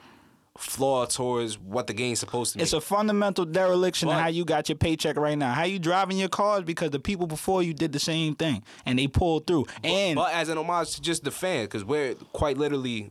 flaw 0.59 1.07
towards 1.07 1.59
what 1.59 1.87
the 1.87 1.93
game's 1.93 2.21
supposed 2.21 2.53
to 2.53 2.59
be. 2.59 2.63
it's 2.63 2.73
a 2.73 2.81
fundamental 2.81 3.45
dereliction 3.45 4.09
of 4.09 4.15
how 4.15 4.29
you 4.29 4.45
got 4.45 4.69
your 4.69 4.77
paycheck 4.77 5.17
right 5.17 5.37
now. 5.39 5.53
How 5.53 5.65
you 5.65 5.79
driving 5.79 6.19
your 6.19 6.29
cars 6.29 6.65
because 6.65 6.91
the 6.91 7.01
people 7.01 7.27
before 7.27 7.63
you 7.63 7.75
did 7.75 7.93
the 7.93 7.99
same 7.99 8.35
thing 8.35 8.63
and 8.85 8.99
they 8.99 9.07
pulled 9.07 9.47
through. 9.47 9.67
And 9.85 10.17
but 10.17 10.33
as 10.33 10.49
an 10.49 10.59
homage 10.59 10.95
to 10.95 11.03
just 11.03 11.25
the 11.25 11.31
fan, 11.31 11.65
because 11.65 11.85
we're 11.85 12.15
quite 12.33 12.57
literally 12.57 13.11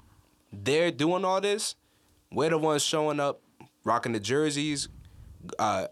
they're 0.51 0.91
doing 0.91 1.25
all 1.25 1.41
this. 1.41 1.75
We're 2.31 2.49
the 2.49 2.57
ones 2.57 2.83
showing 2.83 3.19
up, 3.19 3.41
rocking 3.83 4.11
the 4.11 4.19
jerseys, 4.19 4.89
uh, 5.59 5.87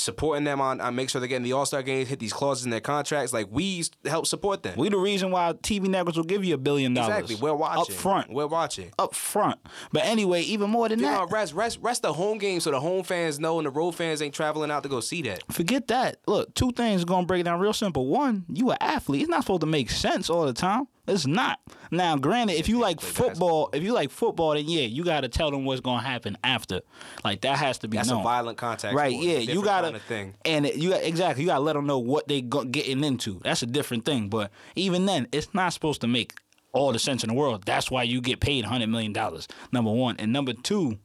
supporting 0.00 0.44
them 0.44 0.60
on, 0.60 0.80
on 0.80 0.94
make 0.94 1.10
sure 1.10 1.20
they're 1.20 1.28
getting 1.28 1.44
the 1.44 1.52
All 1.52 1.66
Star 1.66 1.82
games, 1.82 2.08
hit 2.08 2.18
these 2.18 2.32
clauses 2.32 2.64
in 2.64 2.70
their 2.70 2.80
contracts. 2.80 3.32
Like 3.32 3.48
we 3.50 3.84
help 4.04 4.26
support 4.26 4.62
them. 4.62 4.74
we 4.78 4.88
the 4.88 4.96
reason 4.98 5.30
why 5.30 5.52
TV 5.52 5.82
networks 5.88 6.16
will 6.16 6.24
give 6.24 6.44
you 6.44 6.54
a 6.54 6.58
billion 6.58 6.94
dollars. 6.94 7.20
exactly. 7.20 7.36
We're 7.36 7.54
watching 7.54 7.94
up 7.94 8.00
front. 8.00 8.32
We're 8.32 8.46
watching. 8.46 8.90
Up 8.98 9.14
front. 9.14 9.60
But 9.92 10.04
anyway, 10.04 10.42
even 10.42 10.70
more 10.70 10.88
than 10.88 10.98
You 10.98 11.06
that. 11.06 11.18
know, 11.18 11.26
rest, 11.26 11.54
rest, 11.54 11.78
rest 11.82 12.02
the 12.02 12.12
home 12.12 12.38
game 12.38 12.60
so 12.60 12.70
the 12.70 12.80
home 12.80 13.02
fans 13.04 13.38
know 13.38 13.58
and 13.58 13.66
the 13.66 13.70
road 13.70 13.92
fans 13.92 14.22
ain't 14.22 14.34
traveling 14.34 14.70
out 14.70 14.82
to 14.82 14.88
go 14.88 15.00
see 15.00 15.22
that. 15.22 15.42
Forget 15.52 15.88
that. 15.88 16.16
Look, 16.26 16.54
two 16.54 16.72
things 16.72 17.02
are 17.02 17.06
gonna 17.06 17.26
break 17.26 17.40
it 17.40 17.44
down 17.44 17.60
real 17.60 17.72
simple. 17.72 18.06
One, 18.06 18.44
you 18.48 18.70
an 18.70 18.78
athlete. 18.80 19.22
It's 19.22 19.30
not 19.30 19.42
supposed 19.42 19.60
to 19.62 19.66
make 19.66 19.90
sense 19.90 20.30
all 20.30 20.46
the 20.46 20.52
time. 20.52 20.86
It's 21.10 21.26
not. 21.26 21.58
Now, 21.90 22.16
granted, 22.16 22.54
if 22.54 22.68
you 22.68 22.78
like 22.78 23.00
football, 23.00 23.68
if 23.72 23.82
you 23.82 23.92
like 23.92 24.10
football, 24.10 24.54
then 24.54 24.68
yeah, 24.68 24.82
you 24.82 25.04
gotta 25.04 25.28
tell 25.28 25.50
them 25.50 25.64
what's 25.64 25.80
gonna 25.80 26.02
happen 26.02 26.38
after. 26.44 26.80
Like 27.24 27.40
that 27.42 27.58
has 27.58 27.78
to 27.78 27.88
be 27.88 27.96
That's 27.96 28.08
known. 28.08 28.20
a 28.20 28.24
violent 28.24 28.58
contact. 28.58 28.94
Right, 28.94 29.12
sport. 29.12 29.24
yeah, 29.26 29.38
you 29.38 29.62
gotta, 29.64 29.86
kind 29.88 29.96
of 29.96 30.02
thing. 30.02 30.34
and 30.44 30.66
it- 30.66 30.76
you 30.76 30.94
exactly, 30.94 31.42
you 31.42 31.48
gotta 31.48 31.60
let 31.64 31.74
them 31.74 31.86
know 31.86 31.98
what 31.98 32.28
they 32.28 32.40
go, 32.42 32.64
getting 32.64 33.02
into. 33.04 33.40
That's 33.42 33.62
a 33.62 33.66
different 33.66 34.04
thing, 34.04 34.28
but 34.28 34.50
even 34.76 35.06
then, 35.06 35.26
it's 35.32 35.52
not 35.52 35.72
supposed 35.72 36.00
to 36.02 36.06
make 36.06 36.34
all 36.72 36.92
the 36.92 36.98
sense 37.00 37.24
in 37.24 37.28
the 37.28 37.34
world. 37.34 37.64
That's 37.66 37.90
why 37.90 38.04
you 38.04 38.20
get 38.20 38.38
paid 38.40 38.64
hundred 38.64 38.88
million 38.88 39.12
dollars. 39.12 39.48
Number 39.72 39.90
one, 39.90 40.14
and 40.20 40.32
number 40.32 40.52
two, 40.52 40.98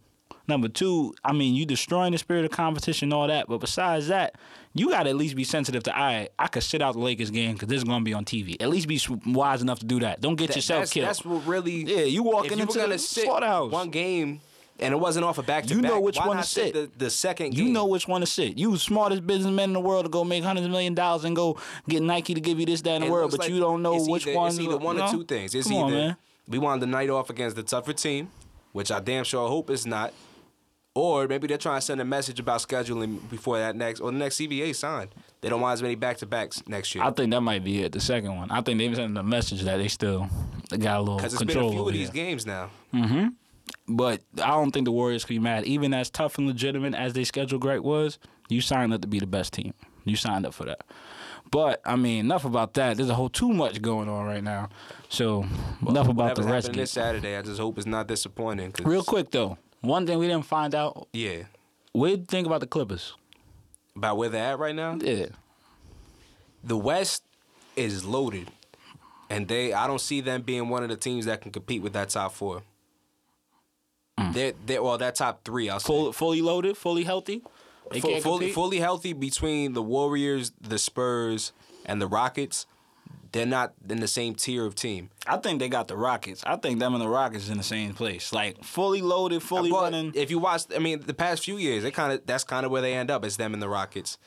number 0.47 0.67
two, 0.67 1.15
I 1.23 1.33
mean, 1.33 1.55
you 1.55 1.65
destroying 1.65 2.11
the 2.11 2.19
spirit 2.19 2.45
of 2.45 2.51
competition, 2.51 3.07
and 3.07 3.13
all 3.13 3.27
that, 3.27 3.47
but 3.47 3.57
besides 3.57 4.07
that, 4.09 4.35
you 4.75 4.89
gotta 4.89 5.09
at 5.09 5.15
least 5.15 5.35
be 5.35 5.43
sensitive 5.43 5.81
to. 5.83 5.97
I, 5.97 6.29
I 6.37 6.47
could 6.47 6.61
sit 6.61 6.81
out 6.81 6.93
the 6.93 6.99
Lakers 6.99 7.31
game 7.31 7.53
because 7.53 7.69
this 7.69 7.77
is 7.77 7.83
gonna 7.85 8.03
be 8.03 8.13
on 8.13 8.25
TV. 8.25 8.61
At 8.61 8.69
least 8.69 8.87
be 8.87 8.99
wise 9.25 9.61
enough 9.61 9.79
to 9.79 9.85
do 9.85 10.01
that. 10.01 10.21
Don't 10.21 10.35
get 10.35 10.47
That- 10.47 10.57
yourself 10.57 10.81
that's, 10.81 10.93
killed. 10.93 11.07
That's 11.07 11.25
what 11.25 11.47
really. 11.47 11.83
Yeah, 11.85 12.03
you 12.03 12.21
walking 12.21 12.57
you 12.57 12.63
into 12.63 12.85
the 12.85 12.99
slaughterhouse. 12.99 13.71
one 13.71 13.89
game 13.89 14.41
and 14.79 14.93
it 14.93 14.97
wasn't 14.97 15.25
off 15.25 15.37
a 15.37 15.43
back 15.43 15.63
to 15.65 15.69
back. 15.69 15.75
You 15.75 15.81
know 15.81 15.99
which 16.01 16.17
why 16.17 16.27
one 16.27 16.37
to 16.37 16.43
sit. 16.43 16.73
The, 16.73 16.89
the 16.97 17.09
second 17.09 17.57
You 17.57 17.69
know 17.69 17.85
which 17.85 18.07
one 18.07 18.21
to 18.21 18.27
sit. 18.27 18.57
You 18.57 18.77
smartest 18.77 19.25
businessman 19.25 19.69
in 19.69 19.73
the 19.73 19.79
world 19.79 20.05
to 20.05 20.09
go 20.09 20.23
make 20.23 20.43
hundreds 20.43 20.65
of 20.65 20.71
million 20.71 20.93
dollars 20.93 21.23
and 21.23 21.35
go 21.35 21.57
get 21.87 22.01
Nike 22.01 22.33
to 22.33 22.41
give 22.41 22.59
you 22.59 22.65
this, 22.65 22.81
that, 22.81 22.95
in 22.95 23.03
the 23.03 23.11
world, 23.11 23.31
but 23.31 23.41
like 23.41 23.49
you 23.49 23.59
don't 23.59 23.81
know 23.81 24.03
which 24.03 24.27
either, 24.27 24.37
one. 24.37 24.49
It's 24.49 24.59
either 24.59 24.77
one 24.77 24.97
or 24.97 25.05
know? 25.05 25.11
two 25.11 25.23
things. 25.23 25.55
It's 25.55 25.67
Come 25.67 25.77
either 25.77 25.85
on, 25.85 25.91
man. 25.91 26.17
we 26.47 26.57
wanted 26.57 26.81
the 26.81 26.87
night 26.87 27.09
off 27.09 27.29
against 27.29 27.55
the 27.55 27.63
tougher 27.63 27.93
team, 27.93 28.29
which 28.73 28.91
I 28.91 28.99
damn 28.99 29.23
sure 29.23 29.47
hope 29.47 29.69
it's 29.69 29.85
not, 29.85 30.13
or 30.95 31.27
maybe 31.27 31.45
they're 31.45 31.57
trying 31.57 31.77
to 31.79 31.85
send 31.85 32.01
a 32.01 32.05
message 32.05 32.39
about 32.39 32.61
scheduling 32.61 33.19
before 33.29 33.59
that 33.59 33.75
next 33.75 33.99
or 33.99 34.11
the 34.11 34.17
next 34.17 34.37
CBA 34.39 34.73
signed. 34.73 35.09
They 35.41 35.49
don't 35.49 35.61
want 35.61 35.73
as 35.73 35.81
many 35.83 35.95
back 35.95 36.17
to 36.17 36.25
backs 36.25 36.63
next 36.67 36.95
year. 36.95 37.03
I 37.03 37.11
think 37.11 37.31
that 37.31 37.41
might 37.41 37.63
be 37.63 37.83
it. 37.83 37.91
The 37.91 37.99
second 37.99 38.35
one. 38.35 38.49
I 38.49 38.61
think 38.61 38.79
they've 38.79 38.95
sent 38.95 39.15
a 39.17 39.21
message 39.23 39.61
that 39.63 39.77
they 39.77 39.89
still 39.89 40.27
they 40.71 40.77
got 40.77 40.97
a 40.97 41.01
little 41.01 41.17
Because 41.17 41.33
it's 41.33 41.41
been 41.43 41.49
control 41.49 41.69
a 41.69 41.71
few 41.73 41.81
over 41.81 41.89
of 41.89 41.93
these 41.93 42.09
here. 42.09 42.25
games 42.25 42.45
now. 42.47 42.69
Mhm. 42.93 43.33
But 43.87 44.21
I 44.41 44.47
don't 44.51 44.71
think 44.71 44.85
the 44.85 44.91
Warriors 44.91 45.25
can 45.25 45.35
be 45.35 45.39
mad. 45.39 45.65
Even 45.65 45.93
as 45.93 46.09
tough 46.09 46.37
and 46.37 46.47
legitimate 46.47 46.95
as 46.95 47.13
their 47.13 47.25
schedule 47.25 47.59
Greg 47.59 47.81
was, 47.81 48.17
you 48.49 48.61
signed 48.61 48.93
up 48.93 49.01
to 49.01 49.07
be 49.07 49.19
the 49.19 49.27
best 49.27 49.53
team. 49.53 49.73
You 50.05 50.15
signed 50.15 50.45
up 50.45 50.53
for 50.53 50.65
that. 50.65 50.81
But 51.51 51.81
I 51.85 51.95
mean, 51.95 52.19
enough 52.25 52.45
about 52.45 52.73
that. 52.75 52.97
There's 52.97 53.09
a 53.09 53.15
whole 53.15 53.29
too 53.29 53.51
much 53.53 53.81
going 53.81 54.07
on 54.09 54.25
right 54.25 54.43
now. 54.43 54.69
So 55.09 55.45
enough 55.87 56.07
about 56.07 56.35
the 56.35 56.43
rest. 56.43 56.73
this 56.73 56.91
Saturday, 56.91 57.35
I 57.37 57.41
just 57.41 57.59
hope 57.59 57.77
it's 57.77 57.85
not 57.87 58.07
disappointing. 58.07 58.73
Real 58.83 59.03
quick 59.03 59.29
though, 59.31 59.57
one 59.85 60.05
thing 60.07 60.19
we 60.19 60.27
didn't 60.27 60.45
find 60.45 60.73
out. 60.75 61.07
Yeah. 61.13 61.43
What 61.93 62.07
do 62.07 62.11
you 62.13 62.25
think 62.25 62.45
about 62.47 62.59
the 62.61 62.67
Clippers? 62.67 63.13
About 63.95 64.17
where 64.17 64.29
they're 64.29 64.51
at 64.53 64.59
right 64.59 64.75
now? 64.75 64.97
Yeah. 65.01 65.27
the 66.63 66.77
West 66.77 67.23
is 67.75 68.03
loaded, 68.05 68.49
and 69.29 69.47
they 69.47 69.71
I 69.73 69.87
don't 69.87 70.01
see 70.01 70.19
them 70.21 70.41
being 70.41 70.67
one 70.69 70.83
of 70.83 70.89
the 70.89 70.95
teams 70.97 71.25
that 71.25 71.41
can 71.41 71.51
compete 71.51 71.81
with 71.81 71.93
that 71.93 72.09
top 72.09 72.33
four. 72.33 72.63
Mm. 74.19 74.33
They're, 74.33 74.53
they're 74.65 74.83
well, 74.83 74.97
that 74.97 75.15
top 75.15 75.43
three. 75.43 75.69
I'll 75.69 75.79
say. 75.79 75.87
Full, 75.87 76.11
fully 76.13 76.41
loaded, 76.41 76.77
fully 76.77 77.03
healthy. 77.03 77.41
They 77.91 77.99
Fu- 78.01 78.07
can't 78.09 78.23
fully, 78.23 78.37
compete? 78.39 78.55
fully 78.55 78.79
healthy 78.79 79.13
between 79.13 79.73
the 79.73 79.81
Warriors, 79.83 80.51
the 80.59 80.77
Spurs, 80.77 81.51
and 81.85 82.01
the 82.01 82.07
Rockets. 82.07 82.65
They're 83.35 83.45
not 83.45 83.73
in 83.89 83.99
the 83.99 84.07
same 84.07 84.33
tier 84.33 84.65
of 84.65 84.75
team. 84.75 85.09
I 85.27 85.35
think 85.35 85.59
they 85.59 85.67
got 85.67 85.89
the 85.89 85.97
Rockets. 85.97 86.41
I 86.45 86.55
think 86.55 86.79
them 86.79 86.93
and 86.93 87.01
the 87.03 87.09
Rockets 87.09 87.49
in 87.49 87.57
the 87.57 87.63
same 87.65 87.93
place. 87.93 88.31
Like 88.31 88.63
fully 88.63 89.01
loaded, 89.01 89.43
fully 89.43 89.69
But 89.69 89.81
running. 89.91 90.13
if 90.15 90.31
you 90.31 90.39
watch, 90.39 90.63
I 90.73 90.79
mean, 90.79 91.01
the 91.05 91.13
past 91.13 91.43
few 91.43 91.57
years, 91.57 91.83
they 91.83 91.91
kind 91.91 92.13
of 92.13 92.25
that's 92.25 92.45
kind 92.45 92.65
of 92.65 92.71
where 92.71 92.81
they 92.81 92.93
end 92.93 93.11
up. 93.11 93.25
It's 93.25 93.35
them 93.35 93.53
and 93.53 93.61
the 93.61 93.67
Rockets. 93.67 94.17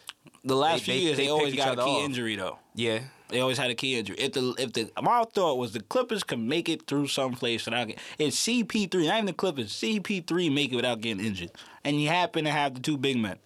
the 0.45 0.55
last 0.55 0.81
they- 0.81 0.93
few 0.93 0.95
they- 0.95 1.01
years, 1.01 1.17
they, 1.17 1.25
they 1.25 1.31
always 1.31 1.55
got 1.57 1.73
a 1.79 1.83
key 1.83 1.91
off. 1.91 2.05
injury 2.05 2.37
though. 2.37 2.59
Yeah, 2.75 3.01
They 3.31 3.41
always 3.41 3.57
had 3.57 3.71
a 3.71 3.75
key 3.75 3.99
injury. 3.99 4.17
If 4.19 4.33
the 4.35 4.55
if 4.59 4.75
the 4.75 4.91
my 5.01 5.25
thought 5.33 5.57
was 5.57 5.73
the 5.73 5.81
Clippers 5.81 6.23
could 6.23 6.39
make 6.39 6.69
it 6.69 6.87
through 6.87 7.07
someplace 7.09 7.65
without 7.65 7.87
getting 7.89 8.03
it's 8.19 8.37
CP3, 8.39 9.07
not 9.07 9.15
even 9.15 9.25
the 9.27 9.33
Clippers, 9.33 9.73
CP3 9.73 10.53
make 10.53 10.71
it 10.71 10.77
without 10.77 11.01
getting 11.01 11.25
injured, 11.25 11.53
and 11.83 11.99
you 11.99 12.09
happen 12.09 12.45
to 12.45 12.51
have 12.51 12.75
the 12.75 12.81
two 12.81 12.99
big 12.99 13.17
men, 13.17 13.39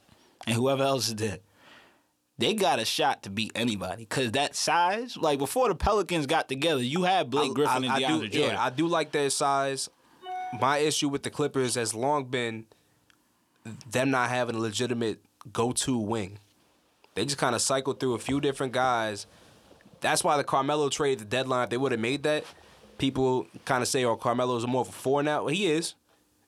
and 0.45 0.57
whoever 0.57 0.83
else 0.83 1.07
is 1.07 1.15
there, 1.15 1.39
they 2.43 2.55
got 2.55 2.79
a 2.79 2.85
shot 2.85 3.23
to 3.23 3.31
beat 3.31 3.53
anybody. 3.55 4.05
Cause 4.07 4.33
that 4.33 4.57
size, 4.57 5.17
like 5.17 5.39
before 5.39 5.69
the 5.69 5.75
Pelicans 5.75 6.27
got 6.27 6.49
together, 6.49 6.83
you 6.83 7.05
had 7.05 7.31
Blake 7.31 7.55
Griffin 7.55 7.85
and 7.85 7.93
I 7.93 8.03
DeAndre 8.03 8.09
do, 8.23 8.29
Jordan. 8.29 8.55
Yeah, 8.55 8.63
I 8.63 8.71
do 8.71 8.87
like 8.87 9.13
their 9.13 9.31
size. 9.31 9.89
My 10.61 10.79
issue 10.79 11.09
with 11.09 11.23
the 11.23 11.31
Clippers 11.31 11.77
has 11.77 11.95
long 11.95 12.25
been 12.25 12.67
them 13.89 14.11
not 14.11 14.29
having 14.29 14.57
a 14.57 14.59
legitimate 14.59 15.21
go-to 15.53 15.97
wing. 15.97 16.39
They 17.15 17.25
just 17.25 17.39
kind 17.39 17.55
of 17.55 17.63
cycled 17.63 18.01
through 18.01 18.15
a 18.15 18.19
few 18.19 18.41
different 18.41 18.73
guys. 18.73 19.27
That's 20.01 20.25
why 20.25 20.37
the 20.37 20.45
Carmelo 20.45 20.89
trade 20.89 21.21
the 21.21 21.25
deadline, 21.25 21.65
if 21.65 21.71
they 21.71 21.77
would 21.77 21.93
have 21.93 22.01
made 22.01 22.25
that, 22.25 22.45
people 22.99 23.47
kind 23.65 23.83
of 23.83 23.89
say, 23.89 24.05
oh, 24.05 24.17
Carmelo's 24.17 24.67
more 24.67 24.81
of 24.81 24.89
a 24.89 24.93
four 24.93 25.23
now. 25.23 25.45
Well, 25.45 25.55
he 25.55 25.67
is. 25.67 25.95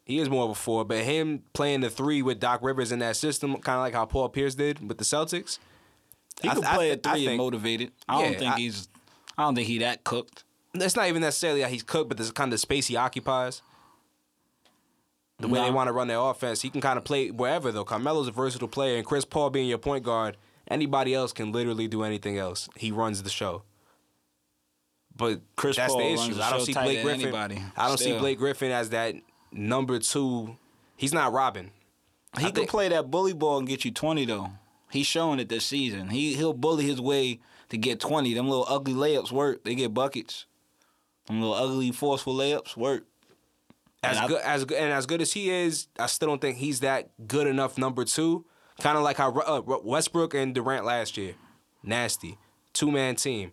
He 0.05 0.19
is 0.19 0.29
more 0.29 0.45
of 0.45 0.51
a 0.51 0.55
four. 0.55 0.85
But 0.85 1.05
him 1.05 1.45
playing 1.53 1.81
the 1.81 1.91
three 1.91 2.21
with 2.21 2.41
Doc 2.41 2.61
Rivers 2.63 2.93
in 2.93 2.99
that 2.99 3.17
system, 3.17 3.57
kind 3.59 3.77
of 3.77 3.83
like 3.83 3.95
how 3.95 4.07
Paul 4.07 4.29
Pierce 4.29 4.55
did 4.55 4.87
with 4.87 4.99
the 4.99 5.05
Celtics. 5.05 5.59
He 6.43 6.49
I 6.49 6.53
can 6.55 6.63
th- 6.63 6.73
I 6.73 6.77
play 6.77 6.89
th- 6.91 7.01
a 7.07 7.09
I 7.09 7.13
three 7.15 7.27
and 7.29 7.37
motivated. 7.39 7.93
I 8.09 8.23
don't 8.23 8.39
think 8.39 8.53
I- 8.53 8.57
he's. 8.59 8.89
I 9.37 9.43
don't 9.43 9.55
think 9.55 9.67
he 9.69 9.79
that 9.79 10.05
cooked. 10.05 10.45
it's 10.75 10.95
not 10.97 11.09
even 11.09 11.23
necessarily 11.23 11.63
how 11.63 11.69
he's 11.69 11.83
cooked, 11.83 12.09
but 12.09 12.17
there's 12.19 12.31
kind 12.33 12.49
of 12.49 12.53
the 12.53 12.59
space 12.59 12.87
he 12.87 12.97
occupies. 12.97 13.63
The 15.41 15.49
way 15.49 15.61
they 15.61 15.71
want 15.71 15.89
to 15.89 15.93
run 15.93 16.07
their 16.07 16.19
offense, 16.21 16.63
he 16.63 16.71
can 16.71 16.81
kind 16.81 16.97
of 16.97 17.05
play 17.05 17.31
wherever 17.31 17.73
though. 17.73 17.85
Carmelo's 17.85 18.29
a 18.29 18.31
versatile 18.33 18.69
player, 18.69 18.97
and 18.97 19.05
Chris 19.05 19.25
Paul 19.25 19.51
being 19.51 19.69
your 19.69 19.79
point 19.79 20.05
guard, 20.05 20.37
anybody 20.69 21.13
else 21.13 21.33
can 21.33 21.51
literally 21.53 21.89
do 21.89 22.03
anything 22.05 22.39
else. 22.39 22.69
He 22.77 22.93
runs 22.93 23.23
the 23.25 23.31
show. 23.31 23.63
But 25.17 25.41
Chris 25.57 25.77
that's 25.77 25.93
Paul 25.93 26.01
the 26.03 26.13
issue. 26.13 26.41
I 26.41 26.51
don't 26.51 26.61
see 26.65 26.73
Blake 26.73 27.03
Griffin. 27.03 27.23
anybody. 27.23 27.63
I 27.77 27.89
don't 27.89 27.99
see 27.99 28.17
Blake 28.19 28.39
Griffin 28.39 28.71
as 28.71 28.91
that 28.91 29.15
number 29.53 29.99
two. 29.99 30.57
He's 30.97 31.13
not 31.13 31.33
Robin. 31.33 31.71
He 32.39 32.43
I 32.45 32.47
can 32.47 32.55
think- 32.55 32.71
play 32.71 32.89
that 32.89 33.11
bully 33.11 33.33
ball 33.33 33.59
and 33.59 33.67
get 33.69 33.85
you 33.85 33.91
twenty 33.91 34.25
though. 34.25 34.51
He's 34.95 35.07
showing 35.09 35.41
it 35.41 35.49
this 35.49 35.67
season. 35.67 36.11
He 36.11 36.35
he'll 36.35 36.53
bully 36.53 36.85
his 36.87 37.01
way 37.01 37.41
to 37.71 37.77
get 37.77 37.99
twenty. 37.99 38.33
Them 38.33 38.49
little 38.49 38.65
ugly 38.69 38.95
layups 38.95 39.33
work. 39.33 39.65
They 39.65 39.75
get 39.75 39.93
buckets. 39.93 40.47
Them 41.27 41.41
little 41.41 41.57
ugly 41.57 41.91
forceful 41.91 42.33
layups 42.33 42.77
work. 42.77 43.05
As 44.05 44.19
I- 44.19 44.29
good 44.29 44.41
as 44.43 44.65
good 44.65 44.79
and 44.79 44.93
as 44.93 45.07
good 45.07 45.21
as 45.21 45.33
he 45.33 45.51
is, 45.51 45.89
I 45.99 46.07
still 46.07 46.29
don't 46.29 46.41
think 46.41 46.59
he's 46.59 46.79
that 46.81 47.11
good 47.27 47.49
enough 47.49 47.77
number 47.77 48.05
two. 48.05 48.45
Kind 48.81 48.97
of 48.97 49.03
like 49.03 49.17
how 49.17 49.33
uh, 49.33 49.63
Westbrook 49.83 50.33
and 50.33 50.55
Durant 50.55 50.85
last 50.85 51.17
year, 51.17 51.35
nasty 51.83 52.39
two 52.73 52.93
man 52.93 53.17
team. 53.17 53.51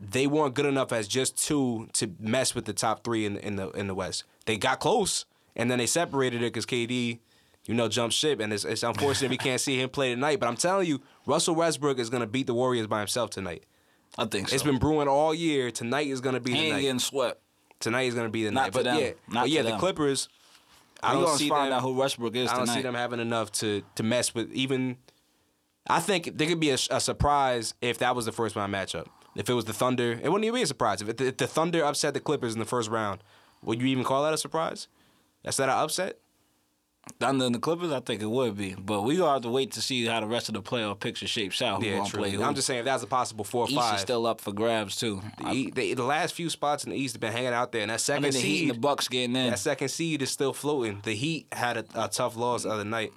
They 0.00 0.26
weren't 0.26 0.54
good 0.54 0.66
enough 0.66 0.92
as 0.92 1.08
just 1.08 1.36
two 1.36 1.88
to 1.94 2.14
mess 2.18 2.54
with 2.54 2.64
the 2.64 2.72
top 2.72 3.04
three 3.04 3.26
in 3.26 3.36
in 3.36 3.56
the 3.56 3.68
in 3.72 3.86
the 3.86 3.94
West. 3.94 4.24
They 4.46 4.56
got 4.56 4.80
close, 4.80 5.26
and 5.54 5.70
then 5.70 5.76
they 5.78 5.86
separated 5.86 6.38
it 6.42 6.52
because 6.52 6.64
KD, 6.64 7.18
you 7.66 7.74
know, 7.74 7.88
jump 7.88 8.12
ship, 8.12 8.40
and 8.40 8.52
it's, 8.52 8.64
it's 8.64 8.82
unfortunate 8.82 9.30
we 9.30 9.36
can't 9.38 9.60
see 9.60 9.80
him 9.80 9.88
play 9.88 10.14
tonight. 10.14 10.40
But 10.40 10.48
I'm 10.48 10.56
telling 10.56 10.86
you, 10.88 11.00
Russell 11.26 11.54
Westbrook 11.54 11.98
is 11.98 12.10
gonna 12.10 12.26
beat 12.26 12.46
the 12.46 12.54
Warriors 12.54 12.86
by 12.86 12.98
himself 13.00 13.30
tonight. 13.30 13.64
I 14.18 14.24
think 14.26 14.48
so. 14.48 14.54
It's 14.54 14.64
been 14.64 14.78
brewing 14.78 15.08
all 15.08 15.34
year. 15.34 15.70
Tonight 15.70 16.06
is 16.06 16.20
gonna 16.20 16.40
be 16.40 16.52
he 16.52 16.56
the 16.58 16.62
ain't 16.64 16.72
night. 16.76 16.80
getting 16.82 16.98
swept. 16.98 17.40
Tonight 17.80 18.02
is 18.04 18.14
gonna 18.14 18.28
be 18.30 18.44
the 18.44 18.50
Not 18.50 18.60
night. 18.62 18.66
to 18.72 18.78
But 18.78 18.84
them. 18.84 18.98
yeah, 19.00 19.10
Not 19.28 19.40
but 19.42 19.50
yeah, 19.50 19.58
to 19.60 19.64
the 19.64 19.70
them. 19.72 19.80
Clippers. 19.80 20.28
I 21.02 21.12
don't 21.12 21.36
see 21.36 21.48
find 21.48 21.70
them. 21.72 21.78
out 21.78 21.82
who 21.82 21.92
Westbrook 21.92 22.34
is 22.34 22.48
I 22.50 22.56
don't 22.56 22.60
tonight. 22.66 22.74
see 22.76 22.82
them 22.82 22.94
having 22.94 23.20
enough 23.20 23.52
to 23.52 23.82
to 23.96 24.02
mess 24.02 24.34
with 24.34 24.50
even 24.52 24.96
I 25.86 26.00
think 26.00 26.36
there 26.38 26.48
could 26.48 26.58
be 26.60 26.70
a, 26.70 26.78
a 26.90 27.00
surprise 27.00 27.74
if 27.82 27.98
that 27.98 28.16
was 28.16 28.24
the 28.24 28.32
first 28.32 28.56
round 28.56 28.72
matchup. 28.74 29.06
If 29.36 29.50
it 29.50 29.52
was 29.54 29.66
the 29.66 29.74
Thunder, 29.74 30.12
it 30.12 30.24
wouldn't 30.30 30.44
even 30.44 30.54
be 30.54 30.62
a 30.62 30.66
surprise. 30.66 31.02
If, 31.02 31.10
it, 31.10 31.20
if 31.20 31.36
the 31.36 31.46
Thunder 31.46 31.84
upset 31.84 32.14
the 32.14 32.20
Clippers 32.20 32.54
in 32.54 32.58
the 32.58 32.64
first 32.64 32.88
round, 32.90 33.22
would 33.62 33.80
you 33.82 33.86
even 33.88 34.02
call 34.02 34.24
that 34.24 34.32
a 34.32 34.38
surprise? 34.38 34.88
That's 35.44 35.58
not 35.58 35.68
an 35.68 35.74
upset. 35.76 36.18
Thunder 37.20 37.46
and 37.46 37.54
the 37.54 37.58
Clippers, 37.58 37.92
I 37.92 38.00
think 38.00 38.20
it 38.20 38.26
would 38.30 38.56
be. 38.56 38.74
But 38.74 39.02
we 39.02 39.16
gonna 39.16 39.32
have 39.34 39.42
to 39.42 39.48
wait 39.48 39.72
to 39.72 39.80
see 39.80 40.04
how 40.06 40.20
the 40.20 40.26
rest 40.26 40.48
of 40.48 40.54
the 40.54 40.62
playoff 40.62 40.98
picture 41.00 41.26
shapes 41.26 41.62
out. 41.62 41.80
Who 41.82 41.88
Yeah, 41.88 41.98
gonna 41.98 42.10
true. 42.10 42.18
play 42.20 42.30
who. 42.30 42.42
I'm 42.42 42.54
just 42.54 42.66
saying 42.66 42.80
if 42.80 42.84
that's 42.84 43.02
a 43.02 43.06
possible 43.06 43.44
four 43.44 43.64
or 43.64 43.68
East 43.68 43.78
five. 43.78 43.94
is 43.94 44.00
still 44.00 44.26
up 44.26 44.40
for 44.40 44.52
grabs 44.52 44.96
too. 44.96 45.22
the, 45.38 45.52
E- 45.52 45.70
the, 45.70 45.94
the 45.94 46.02
last 46.02 46.34
few 46.34 46.50
spots 46.50 46.84
in 46.84 46.90
the 46.90 46.96
East 46.96 47.14
have 47.14 47.20
been 47.20 47.32
hanging 47.32 47.52
out 47.54 47.72
there, 47.72 47.82
and 47.82 47.90
that 47.90 47.94
I 47.94 47.98
second 47.98 48.22
mean, 48.24 48.32
the 48.32 48.38
Heat 48.40 48.58
seed, 48.58 48.68
and 48.68 48.76
the 48.76 48.80
Bucks 48.80 49.08
getting 49.08 49.36
in. 49.36 49.50
that 49.50 49.58
second 49.58 49.88
seed 49.88 50.20
is 50.20 50.30
still 50.30 50.52
floating. 50.52 51.00
The 51.04 51.14
Heat 51.14 51.46
had 51.52 51.76
a, 51.78 51.84
a 51.94 52.08
tough 52.08 52.36
loss 52.36 52.64
the 52.64 52.70
other 52.70 52.84
night. 52.84 53.12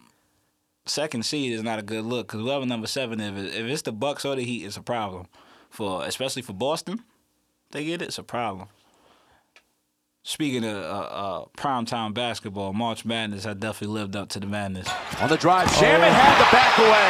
Second 0.86 1.24
seed 1.26 1.52
is 1.52 1.62
not 1.64 1.78
a 1.80 1.84
good 1.84 2.06
look 2.06 2.28
because 2.28 2.42
whoever 2.42 2.66
number 2.66 2.88
seven 2.88 3.20
is, 3.20 3.54
if 3.56 3.66
it's 3.66 3.82
the 3.84 3.92
Bucks 3.92 4.24
or 4.24 4.36
the 4.36 4.44
Heat, 4.44 4.66
it's 4.66 4.78
a 4.78 4.82
problem 4.82 5.28
for 5.70 6.06
especially 6.06 6.42
for 6.42 6.54
Boston. 6.54 7.04
They 7.72 7.86
get 7.86 8.02
it, 8.02 8.06
it's 8.06 8.18
a 8.18 8.24
problem. 8.24 8.70
Speaking 10.24 10.64
of 10.66 10.76
uh, 10.76 10.80
uh, 10.80 11.46
primetime 11.58 12.14
basketball, 12.14 12.74
March 12.74 13.06
Madness, 13.06 13.46
I 13.46 13.54
definitely 13.54 13.96
lived 13.96 14.16
up 14.16 14.30
to 14.30 14.40
the 14.40 14.48
madness. 14.48 14.88
On 15.22 15.30
the 15.30 15.38
drive, 15.38 15.68
Shamit 15.70 16.12
had 16.12 16.36
the 16.38 16.50
back 16.52 16.76
away. 16.78 17.10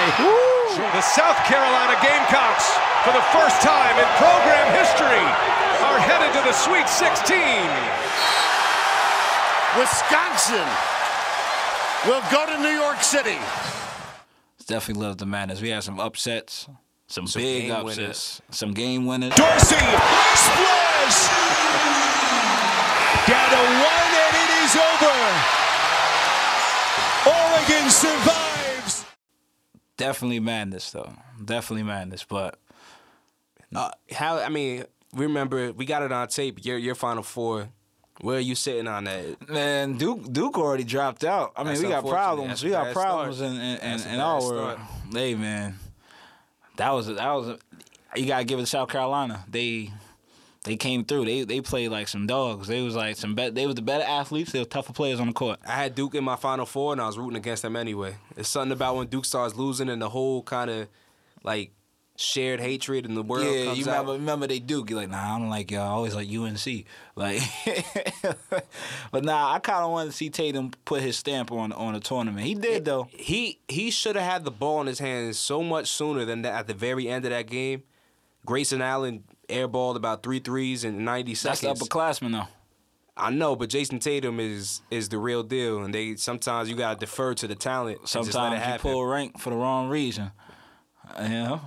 The 0.94 1.02
South 1.02 1.36
Carolina 1.50 1.98
Gamecocks, 2.02 2.70
for 3.04 3.12
the 3.12 3.26
first 3.34 3.60
time 3.66 3.98
in 3.98 4.06
program 4.22 4.68
history, 4.78 5.26
are 5.84 6.00
headed 6.00 6.32
to 6.38 6.42
the 6.46 6.54
Sweet 6.54 6.88
16. 6.88 7.36
Wisconsin 9.78 10.68
will 12.08 12.22
go 12.32 12.46
to 12.46 12.62
New 12.62 12.70
York 12.78 13.02
City. 13.02 13.38
It's 14.58 14.66
Definitely 14.66 15.04
loved 15.04 15.20
the 15.20 15.26
madness. 15.26 15.62
We 15.62 15.70
had 15.70 15.84
some 15.84 16.00
upsets, 16.00 16.68
some, 17.08 17.26
Some 17.28 17.42
big 17.42 17.64
game 17.64 17.72
upsets, 17.72 17.98
winners. 17.98 18.42
some 18.52 18.74
game 18.74 19.06
winners. 19.08 19.34
Dorsey, 19.36 19.76
splash! 20.36 21.30
Down 23.28 23.50
to 23.50 23.58
one, 23.58 24.12
and 24.26 24.36
it 24.36 24.50
is 24.64 24.76
over. 24.76 25.18
Oregon 27.30 27.90
survives. 27.90 29.06
Definitely 29.98 30.40
madness, 30.40 30.92
though. 30.92 31.14
Definitely 31.44 31.84
madness. 31.84 32.24
But 32.24 32.58
Uh, 33.76 33.92
how? 34.12 34.40
I 34.40 34.50
mean, 34.50 34.86
remember 35.14 35.72
we 35.74 35.86
got 35.86 36.02
it 36.04 36.12
on 36.12 36.28
tape. 36.28 36.66
Your 36.66 36.78
your 36.78 36.96
Final 36.96 37.24
Four. 37.24 37.70
Where 38.22 38.38
are 38.38 38.42
you 38.42 38.56
sitting 38.56 38.88
on 38.88 39.06
that? 39.06 39.50
man, 39.50 39.98
Duke 39.98 40.32
Duke 40.34 40.58
already 40.58 40.84
dropped 40.84 41.24
out. 41.24 41.54
I 41.56 41.64
mean, 41.64 41.74
That's 41.74 41.82
we 41.84 41.90
got 41.90 42.06
problems. 42.06 42.50
That's 42.50 42.64
we 42.64 42.70
got 42.72 42.94
problems 42.94 43.38
start. 43.38 43.52
in 43.52 43.58
in, 43.60 43.62
in, 43.62 43.78
That's 43.80 44.06
in 44.08 44.20
our 44.20 44.42
start. 44.42 44.80
Hey 45.14 45.36
man, 45.36 45.78
that 46.78 46.92
was 46.92 47.08
a, 47.10 47.14
that 47.14 47.32
was 47.32 47.48
a, 47.50 47.60
you 48.16 48.26
gotta 48.26 48.44
give 48.44 48.60
it 48.60 48.64
to 48.64 48.68
South 48.68 48.90
Carolina. 48.90 49.46
They 49.48 49.92
they 50.64 50.76
came 50.76 51.06
through. 51.06 51.26
They 51.26 51.44
they 51.44 51.62
played 51.62 51.90
like 51.90 52.08
some 52.08 52.28
dogs. 52.28 52.68
They 52.68 52.82
was 52.82 52.96
like 52.96 53.16
some 53.16 53.34
bet. 53.36 53.56
They 53.56 53.66
was 53.66 53.76
the 53.76 53.82
better 53.82 54.04
athletes. 54.04 54.52
They 54.52 54.60
were 54.60 54.66
tougher 54.66 54.94
players 54.94 55.20
on 55.20 55.28
the 55.28 55.34
court. 55.34 55.60
I 55.66 55.72
had 55.74 55.96
Duke 55.96 56.16
in 56.16 56.24
my 56.24 56.36
Final 56.36 56.66
Four, 56.66 56.92
and 56.92 57.02
I 57.02 57.08
was 57.08 57.18
rooting 57.18 57.38
against 57.38 57.62
them 57.64 57.76
anyway. 57.76 58.16
It's 58.36 58.50
something 58.50 58.74
about 58.74 58.96
when 58.98 59.08
Duke 59.08 59.26
starts 59.26 59.56
losing, 59.56 59.90
and 59.90 60.02
the 60.02 60.10
whole 60.10 60.44
kind 60.44 60.70
of 60.70 60.88
like 61.44 61.72
shared 62.18 62.60
hatred 62.60 63.06
in 63.06 63.14
the 63.16 63.24
world 63.24 63.46
Yeah, 63.46 63.64
comes 63.64 63.80
you 63.80 63.86
remember, 63.86 64.12
out. 64.12 64.20
remember 64.20 64.48
they 64.48 64.60
Duke. 64.60 64.90
You're 64.90 65.00
like, 65.00 65.10
nah, 65.10 65.36
I 65.36 65.40
don't 65.40 65.50
like 65.50 65.72
y'all. 65.72 65.84
I 65.84 65.92
always 65.92 66.14
like 66.14 66.28
UNC. 66.30 66.84
Like, 67.16 67.42
but 69.12 69.24
nah, 69.24 69.54
I 69.54 69.60
kind 69.60 69.84
of 69.86 69.92
wanted 69.92 70.12
to 70.12 70.18
see 70.18 70.30
Tatum 70.30 70.72
put 70.86 71.02
his 71.02 71.18
stamp 71.18 71.52
on 71.52 71.72
on 71.72 71.94
the 71.94 72.00
tournament. 72.00 72.46
He 72.46 72.56
did 72.56 72.86
though. 72.86 73.08
He 73.12 73.60
he 73.68 73.92
should 73.92 74.16
have 74.18 74.30
had 74.30 74.44
the 74.44 74.52
ball 74.52 74.82
in 74.82 74.88
his 74.88 75.00
hands 75.00 75.38
so 75.38 75.64
much 75.64 75.88
sooner 75.90 76.26
than 76.26 76.42
that. 76.42 76.54
At 76.54 76.68
the 76.68 76.74
very 76.74 77.08
end 77.08 77.24
of 77.26 77.32
that 77.32 77.48
game, 77.48 77.84
Grayson 78.46 78.82
Allen 78.82 79.24
airballed 79.50 79.96
about 79.96 80.24
three 80.24 80.40
threes 80.40 80.84
in 80.84 81.04
ninety 81.04 81.36
seconds. 81.36 81.62
That's 81.62 81.80
the 81.80 81.86
upperclassman 81.86 82.32
though. 82.32 82.48
I 83.18 83.32
know, 83.32 83.56
but 83.56 83.70
Jayson 83.70 84.00
Tatum 84.00 84.40
is 84.40 84.82
is 84.90 85.10
the 85.10 85.18
real 85.18 85.44
deal, 85.44 85.84
and 85.84 85.94
they 85.94 86.16
sometimes 86.16 86.70
you 86.70 86.76
gotta 86.76 87.00
defer 87.00 87.34
to 87.36 87.48
the 87.48 87.56
talent. 87.56 88.00
and 88.00 88.08
just 88.08 88.16
let 88.16 88.24
it 88.26 88.34
Sometimes 88.34 88.74
you 88.74 88.80
pull 88.80 89.06
rank 89.06 89.40
for 89.40 89.50
the 89.50 89.58
wrong 89.58 89.90
reason. 89.90 90.32
You 91.22 91.30
know. 91.30 91.62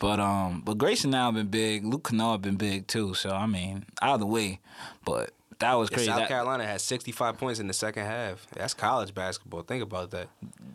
But 0.00 0.20
um, 0.20 0.62
but 0.64 0.78
Grayson 0.78 1.10
now 1.10 1.30
been 1.30 1.48
big. 1.48 1.84
Luke 1.84 2.08
Kennard 2.08 2.42
been 2.42 2.56
big 2.56 2.86
too. 2.86 3.14
So 3.14 3.30
I 3.30 3.46
mean, 3.46 3.84
either 4.00 4.26
way, 4.26 4.60
but 5.04 5.30
that 5.62 5.74
was 5.74 5.88
Yeah, 5.90 5.94
crazy. 5.96 6.08
South 6.10 6.18
That- 6.18 6.28
Carolina 6.28 6.66
had 6.66 6.80
65 6.80 7.38
points 7.38 7.58
in 7.58 7.66
the 7.66 7.72
second 7.72 8.04
half. 8.04 8.46
That's 8.54 8.74
college 8.74 9.14
basketball. 9.14 9.62
Think 9.62 9.82
about 9.82 10.10
that. 10.10 10.28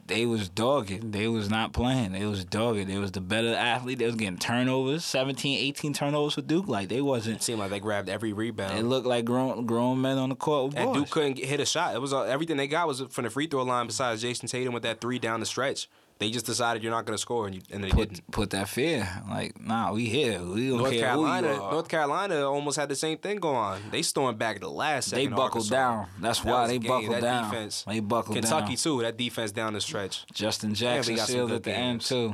they 0.07 0.25
was 0.25 0.49
dogging. 0.49 1.11
They 1.11 1.27
was 1.27 1.49
not 1.49 1.73
playing. 1.73 2.13
They 2.13 2.25
was 2.25 2.43
dogging. 2.45 2.87
They 2.87 2.97
was 2.97 3.11
the 3.11 3.21
better 3.21 3.53
athlete. 3.53 3.99
They 3.99 4.05
was 4.05 4.15
getting 4.15 4.37
turnovers, 4.37 5.03
17, 5.05 5.59
18 5.59 5.93
turnovers 5.93 6.33
for 6.35 6.41
Duke. 6.41 6.67
Like 6.67 6.89
they 6.89 7.01
wasn't. 7.01 7.37
It 7.37 7.43
seemed 7.43 7.59
like 7.59 7.69
they 7.69 7.79
grabbed 7.79 8.09
every 8.09 8.33
rebound. 8.33 8.77
It 8.79 8.83
looked 8.83 9.05
like 9.05 9.25
grown 9.25 9.65
grown 9.65 10.01
men 10.01 10.17
on 10.17 10.29
the 10.29 10.35
court 10.35 10.67
with 10.69 10.77
and 10.77 10.87
boys. 10.93 10.95
Duke 11.03 11.09
couldn't 11.09 11.33
get- 11.33 11.45
hit 11.47 11.59
a 11.59 11.65
shot. 11.65 11.93
It 11.93 11.99
was 12.01 12.13
all, 12.13 12.23
everything 12.23 12.57
they 12.57 12.67
got 12.67 12.87
was 12.87 13.01
from 13.09 13.25
the 13.25 13.29
free 13.29 13.47
throw 13.47 13.63
line. 13.63 13.87
Besides 13.87 14.23
Jayson 14.23 14.47
Tatum 14.49 14.73
with 14.73 14.83
that 14.83 15.01
three 15.01 15.19
down 15.19 15.39
the 15.41 15.45
stretch, 15.45 15.89
they 16.19 16.29
just 16.31 16.45
decided 16.45 16.81
you're 16.83 16.91
not 16.91 17.05
going 17.05 17.15
to 17.15 17.21
score, 17.21 17.45
and, 17.45 17.55
you, 17.55 17.61
and 17.71 17.83
they 17.83 17.89
put 17.89 18.09
didn't. 18.09 18.31
put 18.31 18.49
that 18.51 18.69
fear. 18.69 19.07
Like 19.29 19.59
nah, 19.61 19.91
we 19.93 20.05
here. 20.05 20.41
We 20.41 20.69
don't 20.69 20.77
North 20.79 20.91
care 20.91 21.01
Carolina, 21.01 21.47
who 21.49 21.53
you 21.55 21.61
are. 21.61 21.71
North 21.71 21.87
Carolina 21.89 22.41
almost 22.49 22.77
had 22.77 22.89
the 22.89 22.95
same 22.95 23.17
thing 23.17 23.37
going 23.39 23.55
on. 23.55 23.81
They 23.91 24.01
stormed 24.01 24.39
back 24.39 24.55
at 24.55 24.61
the 24.61 24.69
last 24.69 25.09
second. 25.09 25.25
They 25.25 25.27
buckled 25.29 25.71
Arkansas. 25.71 25.75
down. 25.75 26.07
That's 26.19 26.39
That 26.41 26.51
why 26.51 26.67
they 26.67 26.79
game. 26.79 26.89
buckled 26.89 27.11
that 27.15 27.21
down. 27.21 27.51
Defense. 27.51 27.83
They 27.87 27.99
buckled 27.99 28.35
Kentucky 28.35 28.67
down. 28.67 28.75
too. 28.77 29.01
That 29.01 29.17
defense 29.17 29.51
down 29.51 29.73
the 29.73 29.81
stretch. 29.81 30.25
Justin 30.33 30.73
Jackson 30.73 31.15
got 31.15 31.27
some 31.27 31.33
sealed 31.35 31.51
at 31.51 31.63
the 31.63 31.73
end 31.73 32.01
too. 32.01 32.33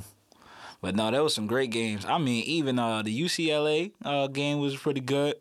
But 0.82 0.96
no, 0.96 1.12
there 1.12 1.24
was 1.24 1.34
some 1.34 1.48
great 1.48 1.72
games. 1.72 2.04
I 2.06 2.18
mean, 2.18 2.44
even 2.44 2.78
uh, 2.78 3.04
the 3.04 3.22
UCLA 3.22 3.92
uh, 4.04 4.28
game 4.28 4.60
was 4.60 4.76
pretty 4.76 5.00
good. 5.00 5.36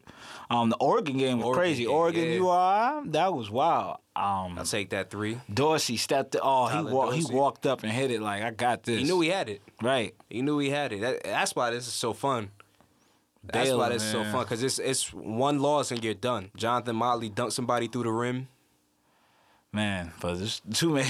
Um, 0.52 0.68
the 0.68 0.76
Oregon 0.76 1.16
game 1.16 1.38
was 1.38 1.46
Oregon 1.46 1.62
crazy. 1.62 1.84
game, 1.84 1.92
Oregon 1.92 2.24
yeah. 2.24 2.34
URI, 3.00 3.10
that 3.12 3.32
was 3.32 3.50
wild. 3.50 3.96
Um, 4.14 4.58
I'll 4.58 4.66
take 4.66 4.90
that 4.90 5.08
three. 5.08 5.40
Dorsey 5.52 5.96
stepped. 5.96 6.36
Oh, 6.40 6.66
he 6.66 6.72
Tyler 6.74 6.92
wa- 6.92 7.10
he 7.10 7.24
walked 7.24 7.64
up 7.64 7.82
and 7.82 7.90
hit 7.90 8.10
it 8.10 8.20
like 8.20 8.42
I 8.42 8.50
got 8.50 8.82
this. 8.82 8.98
He 8.98 9.04
knew 9.04 9.20
he 9.22 9.30
had 9.30 9.48
it. 9.48 9.62
right. 9.80 10.14
He 10.28 10.42
knew 10.42 10.58
he 10.58 10.68
had 10.68 10.92
it. 10.92 11.00
That, 11.00 11.24
that's 11.24 11.56
why 11.56 11.70
this 11.70 11.86
is 11.86 11.94
so 11.94 12.12
fun. 12.12 12.50
That's 13.44 13.70
Baylor, 13.70 13.78
why 13.78 13.88
this 13.88 14.02
is 14.02 14.10
so 14.10 14.24
fun 14.24 14.44
because 14.44 14.62
it's 14.62 14.78
it's 14.78 15.12
one 15.12 15.58
loss 15.58 15.90
and 15.90 16.04
you're 16.04 16.12
done. 16.12 16.50
Jonathan 16.54 16.96
Motley 16.96 17.30
dunked 17.30 17.52
somebody 17.52 17.88
through 17.88 18.04
the 18.04 18.12
rim. 18.12 18.48
Man, 19.72 20.12
but 20.20 20.34
there's 20.34 20.60
too 20.74 20.90
many. 20.90 21.08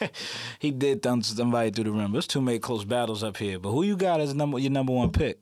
he 0.58 0.70
did 0.70 1.02
thump 1.02 1.24
somebody 1.24 1.70
through 1.70 1.84
the 1.84 1.92
rim. 1.92 2.12
There's 2.12 2.26
too 2.26 2.40
many 2.40 2.58
close 2.58 2.84
battles 2.84 3.22
up 3.22 3.36
here. 3.36 3.58
But 3.58 3.72
who 3.72 3.82
you 3.82 3.96
got 3.96 4.20
as 4.20 4.34
number 4.34 4.58
your 4.58 4.70
number 4.70 4.94
one 4.94 5.10
pick 5.12 5.38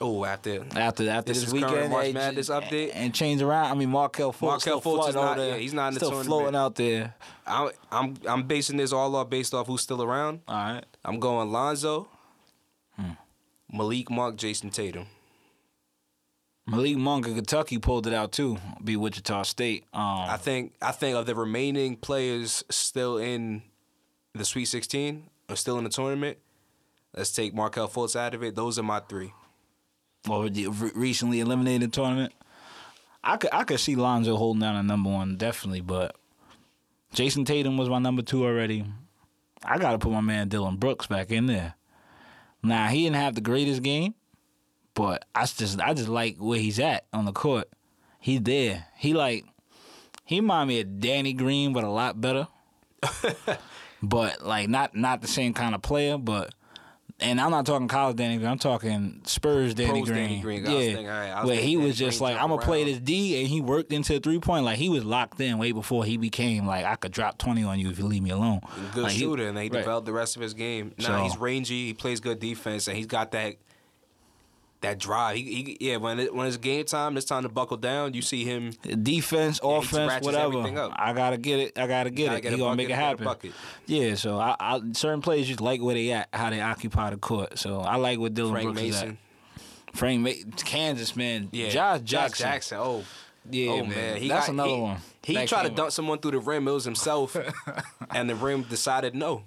Oh, 0.00 0.24
after 0.24 0.64
after 0.76 1.08
after 1.08 1.32
This 1.32 1.44
this, 1.44 1.52
weekend? 1.52 1.90
March 1.90 2.12
Madness 2.12 2.48
update? 2.50 2.90
and 2.94 3.14
change 3.14 3.40
around. 3.42 3.70
I 3.70 3.74
mean, 3.74 3.90
Markelle 3.90 4.32
Fultz. 4.32 4.62
Still 4.62 4.80
Fultz 4.80 5.08
is 5.10 5.14
not- 5.14 5.36
there. 5.36 5.50
yeah, 5.50 5.56
he's 5.56 5.72
not 5.72 5.88
in 5.88 5.94
the 5.94 6.00
still 6.00 6.10
tournament. 6.10 6.26
floating 6.28 6.56
out 6.56 6.74
there. 6.74 7.14
I, 7.46 7.70
I'm 7.92 8.14
I'm 8.26 8.42
basing 8.44 8.76
this 8.76 8.92
all 8.92 9.14
off 9.14 9.30
based 9.30 9.54
off 9.54 9.66
who's 9.68 9.82
still 9.82 10.02
around. 10.02 10.40
All 10.48 10.54
right. 10.56 10.84
I'm 11.04 11.20
going 11.20 11.52
Lonzo, 11.52 12.08
Hmm. 12.96 13.12
Malik 13.72 14.10
Monk, 14.10 14.36
Jayson 14.36 14.70
Tatum. 14.70 15.06
Malik 16.66 16.96
Monk 16.96 17.26
of 17.28 17.34
Kentucky 17.34 17.78
pulled 17.78 18.06
it 18.06 18.14
out 18.14 18.32
too. 18.32 18.58
Be 18.82 18.96
Wichita 18.96 19.42
State. 19.42 19.84
Um, 19.92 20.02
I 20.02 20.36
think 20.38 20.72
I 20.80 20.92
think 20.92 21.16
of 21.16 21.26
the 21.26 21.34
remaining 21.34 21.96
players 21.96 22.64
still 22.70 23.18
in 23.18 23.62
the 24.34 24.44
Sweet 24.44 24.64
16 24.64 25.28
or 25.48 25.56
still 25.56 25.76
in 25.78 25.84
the 25.84 25.90
tournament. 25.90 26.38
Let's 27.16 27.30
take 27.32 27.54
Markelle 27.54 27.88
Fultz 27.88 28.16
out 28.16 28.34
of 28.34 28.42
it. 28.42 28.54
Those 28.56 28.78
are 28.78 28.82
my 28.82 29.00
three. 29.00 29.32
Or 30.28 30.48
the 30.48 30.68
recently 30.68 31.40
eliminated 31.40 31.92
tournament. 31.92 32.32
I 33.22 33.36
could 33.36 33.50
I 33.52 33.64
could 33.64 33.80
see 33.80 33.96
Lonzo 33.96 34.36
holding 34.36 34.60
down 34.60 34.76
a 34.76 34.82
number 34.82 35.10
one 35.10 35.36
definitely, 35.36 35.80
but 35.80 36.16
Jayson 37.14 37.44
Tatum 37.44 37.76
was 37.76 37.88
my 37.88 37.98
number 37.98 38.22
two 38.22 38.44
already. 38.44 38.84
I 39.64 39.78
got 39.78 39.92
to 39.92 39.98
put 39.98 40.12
my 40.12 40.20
man 40.20 40.48
Dillon 40.48 40.76
Brooks 40.76 41.06
back 41.06 41.30
in 41.30 41.46
there. 41.46 41.74
Now 42.62 42.88
he 42.88 43.04
didn't 43.04 43.16
have 43.16 43.34
the 43.34 43.40
greatest 43.40 43.82
game, 43.82 44.14
but 44.94 45.24
I 45.34 45.46
just 45.46 45.80
I 45.80 45.94
just 45.94 46.08
like 46.08 46.36
where 46.38 46.58
he's 46.58 46.78
at 46.78 47.06
on 47.12 47.24
the 47.24 47.32
court. 47.32 47.68
He's 48.20 48.40
there. 48.42 48.86
He 48.96 49.14
like 49.14 49.44
he 50.24 50.40
remind 50.40 50.68
me 50.68 50.80
of 50.80 51.00
Danny 51.00 51.32
Green, 51.32 51.72
but 51.72 51.84
a 51.84 51.90
lot 51.90 52.20
better. 52.20 52.48
but 54.02 54.42
like 54.42 54.68
not 54.68 54.94
not 54.94 55.22
the 55.22 55.28
same 55.28 55.54
kind 55.54 55.74
of 55.74 55.82
player, 55.82 56.18
but. 56.18 56.54
And 57.24 57.40
I'm 57.40 57.50
not 57.50 57.64
talking 57.66 57.88
college 57.88 58.16
Danny 58.16 58.36
Green. 58.36 58.48
I'm 58.50 58.58
talking 58.58 59.20
Spurs 59.24 59.74
Danny 59.74 60.02
Green. 60.02 60.14
Danny 60.28 60.40
Green. 60.40 60.64
Yeah, 60.64 60.70
thinking, 60.70 61.06
right, 61.06 61.44
where 61.44 61.56
he 61.56 61.74
Danny 61.74 61.86
was 61.86 61.96
just 61.98 62.18
Green 62.20 62.32
like, 62.34 62.42
I'm 62.42 62.50
gonna 62.50 62.62
play 62.62 62.84
this 62.84 62.98
D, 62.98 63.40
and 63.40 63.48
he 63.48 63.60
worked 63.60 63.92
into 63.92 64.16
a 64.16 64.20
three 64.20 64.38
point. 64.38 64.64
Like 64.64 64.78
he 64.78 64.88
was 64.88 65.04
locked 65.04 65.40
in 65.40 65.58
way 65.58 65.72
before 65.72 66.04
he 66.04 66.16
became 66.16 66.66
like 66.66 66.84
I 66.84 66.96
could 66.96 67.12
drop 67.12 67.38
20 67.38 67.64
on 67.64 67.78
you 67.80 67.90
if 67.90 67.98
you 67.98 68.04
leave 68.04 68.22
me 68.22 68.30
alone. 68.30 68.60
good 68.92 69.04
Like, 69.04 69.12
he- 69.12 69.20
shooter, 69.20 69.48
and 69.48 69.56
he 69.56 69.64
right. 69.64 69.72
developed 69.72 70.06
the 70.06 70.12
rest 70.12 70.36
of 70.36 70.42
his 70.42 70.54
game. 70.54 70.92
Now 70.98 71.04
So- 71.06 71.22
he's 71.24 71.36
rangy. 71.38 71.86
He 71.86 71.94
plays 71.94 72.20
good 72.20 72.40
defense, 72.40 72.88
and 72.88 72.96
he's 72.96 73.06
got 73.06 73.32
that 73.32 73.54
that 74.84 74.98
drive. 74.98 75.36
He, 75.36 75.42
he 75.42 75.76
yeah, 75.80 75.96
when 75.96 76.18
it, 76.20 76.34
when 76.34 76.46
it's 76.46 76.56
game 76.56 76.84
time, 76.84 77.16
it's 77.16 77.26
time 77.26 77.42
to 77.42 77.48
buckle 77.48 77.76
down. 77.76 78.14
You 78.14 78.22
see 78.22 78.44
him. 78.44 78.70
defense, 79.02 79.60
Yeah, 79.62 79.78
offense, 79.78 80.24
whatever. 80.24 80.62
I 80.96 81.12
gotta 81.12 81.36
get 81.36 81.58
it. 81.60 81.78
I 81.78 81.86
gotta 81.86 82.10
get 82.10 82.26
Gotta 82.26 82.38
it. 82.38 82.40
get 82.42 82.52
he 82.52 82.58
gonna 82.58 82.70
bucket, 82.70 82.76
make 82.76 82.90
it 82.90 82.94
happen. 82.94 83.52
Yeah, 83.86 84.14
so 84.14 84.38
I, 84.38 84.56
I 84.60 84.80
certain 84.92 85.20
players 85.20 85.46
just 85.48 85.60
like 85.60 85.82
where 85.82 85.94
they 85.94 86.12
at, 86.12 86.28
how 86.32 86.50
they 86.50 86.60
occupy 86.60 87.10
the 87.10 87.16
court. 87.16 87.58
So 87.58 87.80
I 87.80 87.96
like 87.96 88.18
what 88.18 88.32
Dillon 88.34 88.52
Frank 88.52 88.64
Brooks 88.66 88.80
Mason. 88.80 89.18
at. 89.56 89.96
Frank 89.96 90.20
Ma- 90.22 90.52
Kansas 90.64 91.14
man. 91.16 91.48
Yeah, 91.52 91.68
Josh 91.70 92.00
Jackson. 92.02 92.44
Jackson. 92.46 92.78
Oh, 92.80 93.04
Yeah, 93.50 93.70
oh 93.72 93.76
man. 93.80 93.88
man, 93.90 94.16
he 94.16 94.28
That's 94.28 94.46
got- 94.46 94.52
another 94.52 94.70
he- 94.70 94.80
one. 94.80 94.96
He 95.22 95.34
that 95.34 95.48
tried 95.48 95.62
to 95.62 95.70
dunk 95.70 95.90
someone 95.92 96.18
through 96.18 96.32
the 96.32 96.38
rim. 96.40 96.68
It 96.68 96.72
was 96.72 96.84
himself, 96.84 97.34
and 98.10 98.28
the 98.28 98.34
rim 98.34 98.62
decided 98.64 99.14
no, 99.14 99.42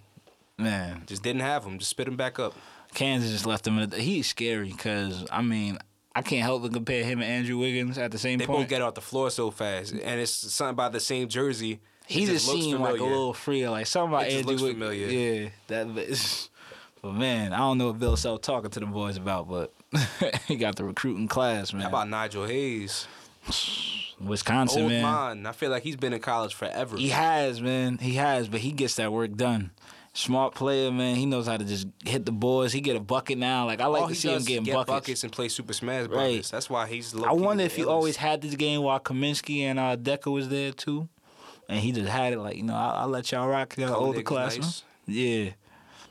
Man, 0.57 1.03
just 1.05 1.21
didn't 1.21 1.41
have 1.41 1.65
him. 1.65 1.77
Just 1.77 1.91
spit 1.91 2.07
him 2.07 2.15
back 2.17 2.39
up. 2.39 2.55
Kansas 2.93 3.31
just 3.31 3.45
left 3.45 3.67
him. 3.67 3.91
He's 3.91 4.27
scary 4.27 4.69
because 4.71 5.25
I 5.31 5.41
mean 5.41 5.77
I 6.15 6.21
can't 6.23 6.41
help 6.41 6.63
but 6.63 6.73
compare 6.73 7.03
him 7.03 7.21
and 7.21 7.29
Andrew 7.31 7.57
Wiggins 7.59 7.97
at 7.97 8.11
the 8.11 8.17
same 8.17 8.39
They 8.39 8.45
point. 8.47 8.57
They 8.57 8.63
both 8.63 8.69
get 8.69 8.81
off 8.81 8.95
the 8.95 9.01
floor 9.01 9.29
so 9.29 9.51
fast, 9.51 9.91
and 9.91 10.19
it's 10.19 10.31
something 10.31 10.71
about 10.73 10.91
the 10.91 10.99
same 10.99 11.27
jersey. 11.27 11.79
he 12.07 12.25
just 12.25 12.47
looks 12.47 12.59
seemed 12.61 12.79
like 12.79 12.99
a 12.99 13.03
little 13.03 13.33
freer, 13.33 13.69
like 13.69 13.85
something 13.85 14.13
about 14.15 14.25
Andrew 14.27 14.53
Wiggins. 14.55 14.71
familiar. 14.71 15.07
Yeah, 15.07 15.49
that. 15.67 15.87
Is, 15.97 16.49
but 17.03 17.13
man, 17.13 17.53
I 17.53 17.57
don't 17.59 17.77
know 17.77 17.87
what 17.87 17.99
Bill 17.99 18.17
Self 18.17 18.41
talking 18.41 18.71
to 18.71 18.79
the 18.79 18.87
boys 18.87 19.15
about, 19.17 19.47
but 19.47 19.71
he 20.47 20.55
got 20.55 20.75
the 20.75 20.85
recruiting 20.85 21.27
class, 21.27 21.71
man. 21.71 21.83
How 21.83 21.89
about 21.89 22.09
Nigel 22.09 22.45
Hayes? 22.47 23.07
Wisconsin, 24.19 24.81
Old 24.83 24.91
man. 24.91 25.03
man. 25.03 25.45
I 25.45 25.51
feel 25.51 25.69
like 25.69 25.83
he's 25.83 25.95
been 25.95 26.13
in 26.13 26.19
college 26.19 26.53
forever. 26.55 26.97
He 26.97 27.09
has, 27.09 27.61
man. 27.61 27.99
He 27.99 28.13
has, 28.15 28.47
but 28.47 28.61
he 28.61 28.71
gets 28.71 28.95
that 28.95 29.11
work 29.13 29.35
done. 29.35 29.71
Smart 30.17 30.55
player, 30.55 30.91
man. 30.91 31.15
He 31.15 31.27
knows 31.27 31.45
how 31.45 31.57
to 31.57 31.63
just 31.63 31.85
hit 32.03 32.25
the 32.25 32.31
boards. 32.31 32.73
He 32.73 32.81
get 32.81 32.95
a 32.95 32.99
bucket 32.99 33.37
now. 33.37 33.67
Like 33.67 33.81
I 33.81 33.85
like 33.85 34.01
All 34.01 34.07
to 34.09 34.15
see 34.15 34.33
him 34.33 34.41
getting 34.43 34.63
get 34.63 34.73
buckets. 34.73 34.89
buckets. 34.91 35.23
and 35.23 35.31
play 35.31 35.47
Super 35.47 35.73
Smash 35.73 36.01
Right. 36.07 36.09
Brothers. 36.09 36.49
That's 36.49 36.71
why 36.71 36.87
he's. 36.87 37.13
I 37.15 37.33
wonder 37.33 37.63
if 37.63 37.75
he 37.75 37.83
illest. 37.83 37.87
always 37.91 38.15
had 38.17 38.41
this 38.41 38.55
game 38.55 38.81
while 38.81 38.99
Kaminsky 38.99 39.59
and 39.59 39.77
uh, 39.77 39.95
Dekker 39.95 40.31
was 40.33 40.49
there 40.49 40.71
too, 40.71 41.07
and 41.69 41.79
he 41.79 41.91
just 41.91 42.09
had 42.09 42.33
it 42.33 42.39
like 42.39 42.55
you 42.57 42.63
know 42.63 42.73
I'll, 42.73 43.01
I'll 43.03 43.07
let 43.09 43.31
y'all 43.31 43.47
rock 43.47 43.75
the 43.75 43.95
older 43.95 44.21
niggas 44.21 44.25
class. 44.25 44.57
nice. 44.57 44.83
Yeah, 45.05 45.51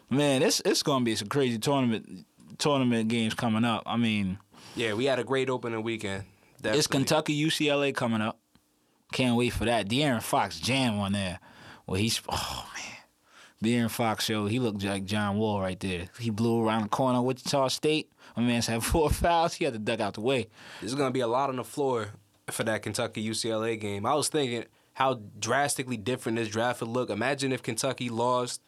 man, 0.09 0.43
it's 0.45 0.63
it's 0.65 0.85
gonna 0.85 1.05
be 1.05 1.17
some 1.17 1.27
crazy 1.29 1.59
tournament 1.59 2.27
tournament 2.59 3.09
games 3.09 3.35
coming 3.35 3.65
up. 3.65 3.83
I 3.87 3.97
mean, 3.97 4.39
Yeah, 4.77 4.95
we 4.95 5.07
had 5.07 5.19
a 5.19 5.25
great 5.25 5.51
opening 5.51 5.83
weekend. 5.83 6.23
it's 6.63 6.87
Kentucky 6.87 7.35
UCLA 7.45 7.93
coming 7.93 8.21
up. 8.21 8.39
Can't 9.13 9.37
wait 9.37 9.51
for 9.53 9.65
that. 9.65 9.89
De'Aaron 9.89 10.23
Fox 10.23 10.61
jam 10.61 10.97
on 11.01 11.11
there. 11.11 11.41
Well, 11.89 12.01
he's 12.01 12.21
oh 12.29 12.69
man. 12.73 12.96
De'Aaron 13.65 13.91
Fox 13.91 14.25
show 14.25 14.47
he 14.47 14.59
looked 14.59 14.83
like 14.85 15.05
John 15.05 15.39
Wall 15.39 15.61
right 15.61 15.79
there. 15.81 16.09
He 16.19 16.31
blew 16.31 16.63
around 16.63 16.83
the 16.83 16.89
corner, 16.89 17.23
Wichita 17.23 17.69
State. 17.69 18.11
My 18.37 18.43
man's 18.43 18.67
had 18.67 18.85
four 18.85 19.11
fouls. 19.11 19.55
He 19.55 19.65
had 19.65 19.73
to 19.73 19.79
duck 19.79 20.01
out 20.01 20.15
the 20.15 20.21
way. 20.21 20.49
There's 20.81 20.95
gonna 20.95 21.11
be 21.11 21.21
a 21.21 21.27
lot 21.27 21.49
on 21.49 21.57
the 21.57 21.65
floor 21.65 22.09
for 22.51 22.65
that 22.65 22.83
Kentucky 22.83 23.27
UCLA 23.27 23.81
game. 23.81 24.05
I 24.07 24.15
was 24.15 24.29
thinking 24.29 24.65
how 24.95 25.21
drastically 25.39 25.97
different 25.97 26.37
this 26.39 26.49
draft 26.49 26.81
would 26.81 26.91
look. 26.91 27.11
Imagine 27.11 27.53
if 27.53 27.63
Kentucky 27.63 28.09
lost 28.09 28.63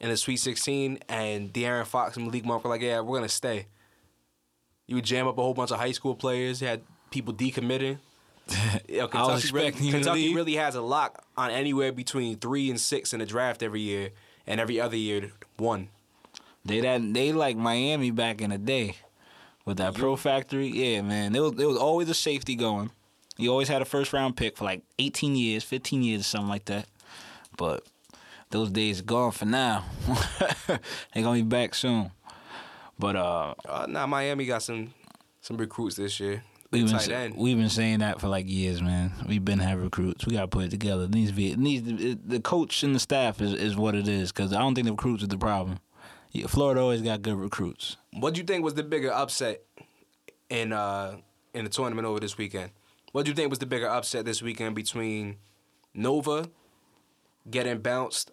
in 0.00 0.08
the 0.10 0.16
Sweet 0.16 0.38
16 0.38 0.98
and 1.08 1.52
De'Aaron 1.52 1.86
Fox 1.86 2.16
and 2.16 2.26
Malik 2.26 2.44
Monk 2.44 2.64
were 2.64 2.70
like, 2.70 2.82
"Yeah, 2.82 3.00
we're 3.00 3.18
gonna 3.18 3.28
stay." 3.28 3.66
You 4.88 4.96
would 4.96 5.04
jam 5.04 5.28
up 5.28 5.38
a 5.38 5.42
whole 5.42 5.54
bunch 5.54 5.70
of 5.70 5.78
high 5.78 5.92
school 5.92 6.16
players. 6.16 6.60
You 6.60 6.66
had 6.68 6.82
people 7.10 7.32
decommitting. 7.32 7.98
You 8.88 8.98
know, 8.98 9.08
I 9.12 9.26
was 9.26 9.42
Kentucky, 9.42 9.52
really, 9.54 9.66
expecting 9.68 9.86
you 9.86 9.92
to 9.92 9.98
Kentucky 9.98 10.34
really 10.34 10.54
has 10.56 10.74
a 10.74 10.82
lock 10.82 11.24
on 11.36 11.50
anywhere 11.50 11.92
between 11.92 12.36
three 12.38 12.70
and 12.70 12.80
six 12.80 13.12
in 13.12 13.20
the 13.20 13.26
draft 13.26 13.62
every 13.62 13.80
year, 13.80 14.10
and 14.46 14.60
every 14.60 14.80
other 14.80 14.96
year 14.96 15.32
one. 15.56 15.88
They 16.64 16.80
that 16.80 17.00
they 17.14 17.32
like 17.32 17.56
Miami 17.56 18.10
back 18.10 18.40
in 18.40 18.50
the 18.50 18.58
day 18.58 18.96
with 19.64 19.78
that 19.78 19.94
Pro 19.94 20.16
Factory. 20.16 20.68
Yeah, 20.68 21.02
man, 21.02 21.32
there 21.32 21.42
was 21.42 21.52
there 21.52 21.68
was 21.68 21.76
always 21.78 22.08
a 22.08 22.14
safety 22.14 22.54
going. 22.54 22.90
You 23.38 23.50
always 23.50 23.68
had 23.68 23.82
a 23.82 23.86
first 23.86 24.12
round 24.12 24.36
pick 24.36 24.56
for 24.56 24.64
like 24.64 24.82
18 24.98 25.34
years, 25.34 25.64
15 25.64 26.02
years, 26.02 26.20
or 26.20 26.24
something 26.24 26.48
like 26.50 26.66
that. 26.66 26.86
But 27.56 27.84
those 28.50 28.70
days 28.70 29.00
are 29.00 29.04
gone 29.04 29.32
for 29.32 29.46
now. 29.46 29.84
They're 30.68 31.22
gonna 31.22 31.36
be 31.38 31.42
back 31.42 31.74
soon. 31.74 32.10
But 32.98 33.16
uh, 33.16 33.54
Uh, 33.66 33.86
now 33.88 34.06
Miami 34.06 34.44
got 34.44 34.62
some 34.62 34.92
some 35.40 35.56
recruits 35.56 35.96
this 35.96 36.20
year. 36.20 36.44
We've 36.72 36.86
been 36.86 36.98
tight 36.98 37.10
end. 37.10 37.34
we've 37.36 37.56
been 37.56 37.68
saying 37.68 38.00
that 38.00 38.20
for 38.20 38.28
like 38.28 38.48
years, 38.48 38.82
man. 38.82 39.12
We've 39.28 39.44
been 39.44 39.58
having 39.58 39.84
recruits. 39.84 40.26
We 40.26 40.32
gotta 40.32 40.48
put 40.48 40.64
it 40.64 40.70
together. 40.70 41.04
It 41.04 41.14
needs 41.14 41.30
to 41.30 41.36
be 41.36 41.54
needs 41.54 41.86
to, 41.88 42.14
the 42.14 42.40
coach 42.40 42.82
and 42.82 42.94
the 42.94 42.98
staff 43.00 43.40
is, 43.40 43.52
is 43.52 43.76
what 43.76 43.94
it 43.94 44.08
is 44.08 44.32
because 44.32 44.52
I 44.52 44.58
don't 44.58 44.74
think 44.74 44.86
the 44.86 44.92
recruits 44.92 45.22
is 45.22 45.28
the 45.28 45.38
problem. 45.38 45.78
Yeah, 46.32 46.46
Florida 46.46 46.80
always 46.80 47.02
got 47.02 47.22
good 47.22 47.36
recruits. 47.36 47.98
What 48.12 48.34
do 48.34 48.40
you 48.40 48.46
think 48.46 48.64
was 48.64 48.74
the 48.74 48.82
bigger 48.82 49.12
upset 49.12 49.62
in 50.48 50.72
uh 50.72 51.16
in 51.54 51.64
the 51.64 51.70
tournament 51.70 52.06
over 52.06 52.20
this 52.20 52.38
weekend? 52.38 52.72
What 53.12 53.24
do 53.26 53.30
you 53.30 53.34
think 53.34 53.50
was 53.50 53.58
the 53.58 53.66
bigger 53.66 53.88
upset 53.88 54.24
this 54.24 54.40
weekend 54.42 54.74
between 54.74 55.36
Nova 55.94 56.48
getting 57.50 57.78
bounced 57.78 58.30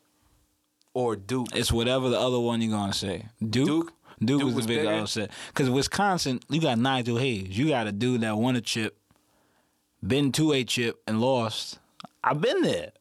or 0.94 1.18
Duke? 1.18 1.48
It's 1.54 1.72
whatever 1.72 2.10
the 2.10 2.20
other 2.20 2.40
one 2.40 2.62
you're 2.62 2.72
gonna 2.72 2.94
say. 2.94 3.26
Duke. 3.42 3.68
Duke? 3.68 3.94
Duke, 4.24 4.40
Duke 4.40 4.44
was 4.44 4.54
the 4.54 4.58
was 4.58 4.68
big 4.68 4.80
bigger? 4.82 4.94
upset 5.02 5.32
because 5.48 5.70
Wisconsin, 5.70 6.40
you 6.50 6.60
got 6.62 6.78
Nigel 6.78 7.18
Hayes. 7.18 7.58
You 7.58 7.70
got 7.70 7.88
a 7.88 7.92
dude 7.92 8.22
that 8.22 8.38
won 8.38 8.56
a 8.56 8.62
chip, 8.62 8.98
been 10.06 10.32
to 10.34 10.54
a 10.54 10.64
chip 10.64 11.02
and 11.08 11.22
lost. 11.22 11.80
I've 12.24 12.42
been 12.42 12.62
there. 12.62 12.92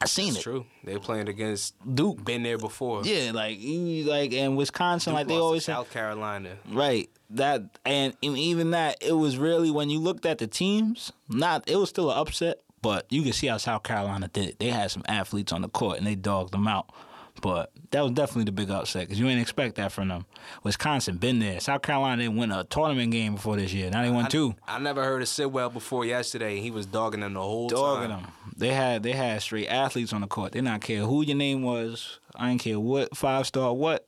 I 0.00 0.06
seen 0.06 0.28
It's 0.28 0.38
it. 0.38 0.42
true. 0.42 0.64
They're 0.84 1.00
playing 1.00 1.28
against 1.28 1.74
Duke. 1.94 2.24
Been 2.24 2.44
there 2.44 2.58
before. 2.58 3.02
Yeah, 3.04 3.32
like 3.34 3.58
you 3.58 4.04
like 4.04 4.32
and 4.32 4.56
Wisconsin, 4.56 5.10
Duke 5.12 5.18
like 5.18 5.26
they 5.26 5.34
always 5.34 5.64
say, 5.64 5.72
South 5.72 5.90
Carolina. 5.90 6.56
right. 6.70 7.10
That 7.30 7.78
and 7.84 8.14
even 8.22 8.70
that, 8.70 8.96
it 9.02 9.12
was 9.12 9.36
really 9.36 9.70
when 9.70 9.90
you 9.90 9.98
looked 9.98 10.24
at 10.24 10.38
the 10.38 10.46
teams. 10.46 11.12
Not 11.28 11.68
it 11.68 11.76
was 11.76 11.88
still 11.90 12.10
an 12.12 12.16
upset, 12.18 12.60
but 12.80 13.06
you 13.10 13.22
can 13.22 13.32
see 13.32 13.48
how 13.48 13.56
South 13.58 13.82
Carolina 13.82 14.28
did 14.28 14.48
it. 14.50 14.58
They 14.60 14.70
had 14.70 14.90
some 14.92 15.02
athletes 15.08 15.52
on 15.52 15.60
the 15.62 15.68
court 15.68 15.98
and 15.98 16.06
they 16.06 16.14
dogged 16.14 16.52
them 16.54 16.66
out. 16.68 16.90
But 17.40 17.70
that 17.90 18.02
was 18.02 18.12
definitely 18.12 18.44
the 18.44 18.52
big 18.52 18.70
upset 18.70 19.02
because 19.02 19.20
you 19.20 19.28
ain't 19.28 19.40
expect 19.40 19.76
that 19.76 19.92
from 19.92 20.08
them. 20.08 20.26
Wisconsin 20.64 21.18
been 21.18 21.38
there. 21.38 21.60
South 21.60 21.82
Carolina 21.82 22.22
didn't 22.22 22.36
win 22.36 22.50
a 22.50 22.64
tournament 22.64 23.12
game 23.12 23.36
before 23.36 23.56
this 23.56 23.72
year. 23.72 23.90
Now 23.90 24.02
they 24.02 24.10
won 24.10 24.28
two. 24.28 24.54
I 24.66 24.78
never 24.78 25.04
heard 25.04 25.22
of 25.22 25.28
Sidwell 25.28 25.70
before 25.70 26.04
yesterday. 26.04 26.60
He 26.60 26.70
was 26.70 26.86
dogging 26.86 27.20
them 27.20 27.34
the 27.34 27.40
whole 27.40 27.68
Dogging 27.68 28.10
time. 28.10 28.10
Dogging 28.10 28.24
them. 28.24 28.32
They 28.56 28.74
had 28.74 29.02
they 29.02 29.12
had 29.12 29.40
straight 29.42 29.68
athletes 29.68 30.12
on 30.12 30.20
the 30.22 30.26
court. 30.26 30.52
They 30.52 30.60
not 30.60 30.80
care 30.80 31.02
who 31.02 31.22
your 31.22 31.36
name 31.36 31.62
was. 31.62 32.18
I 32.34 32.48
didn't 32.48 32.62
care 32.62 32.80
what 32.80 33.16
five 33.16 33.46
star 33.46 33.72
what. 33.72 34.06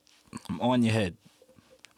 I'm 0.49 0.61
on 0.61 0.83
your 0.83 0.93
head. 0.93 1.17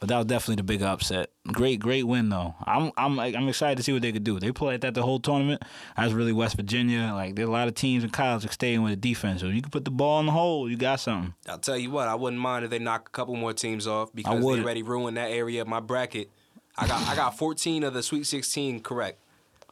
But 0.04 0.10
that 0.10 0.18
was 0.18 0.26
definitely 0.26 0.56
the 0.58 0.64
big 0.64 0.82
upset. 0.82 1.30
Great, 1.48 1.80
great 1.80 2.04
win 2.04 2.28
though. 2.28 2.56
I'm 2.66 2.92
I'm 2.98 3.16
like, 3.16 3.36
I'm 3.36 3.48
excited 3.48 3.78
to 3.78 3.84
see 3.84 3.94
what 3.94 4.02
they 4.02 4.12
could 4.12 4.26
do. 4.26 4.38
They 4.38 4.52
played 4.52 4.82
that 4.82 4.96
the 4.96 5.02
whole 5.02 5.18
tournament. 5.18 5.62
That's 5.96 6.12
really 6.12 6.34
West 6.34 6.58
Virginia. 6.58 7.14
Like 7.14 7.36
there's 7.36 7.48
a 7.48 7.52
lot 7.52 7.70
of 7.70 7.76
teams 7.76 8.04
in 8.04 8.10
college 8.10 8.44
that 8.44 8.52
staying 8.52 8.82
with 8.82 8.92
the 8.92 8.98
defense. 8.98 9.40
So 9.40 9.48
you 9.48 9.62
can 9.62 9.72
put 9.72 9.86
the 9.86 9.92
ball 9.92 10.20
in 10.20 10.26
the 10.26 10.34
hole. 10.34 10.70
You 10.70 10.76
got 10.76 11.00
something. 11.00 11.34
I'll 11.48 11.58
tell 11.58 11.78
you 11.78 11.90
what, 11.90 12.10
I 12.10 12.16
wouldn't 12.16 12.42
mind 12.42 12.66
if 12.66 12.72
they 12.72 12.80
knock 12.80 13.08
a 13.08 13.12
couple 13.12 13.38
more 13.38 13.54
teams 13.54 13.88
off 13.88 14.14
because 14.14 14.42
they 14.42 14.46
already 14.62 14.84
ruined 14.84 15.16
that 15.16 15.32
area 15.32 15.62
of 15.62 15.70
my 15.70 15.80
bracket. 15.80 16.30
I 16.78 16.86
got 16.86 17.08
I 17.08 17.16
got 17.16 17.38
14 17.38 17.86
of 17.86 17.94
the 17.94 18.04
Sweet 18.04 18.26
16 18.26 18.82
correct. 18.82 19.20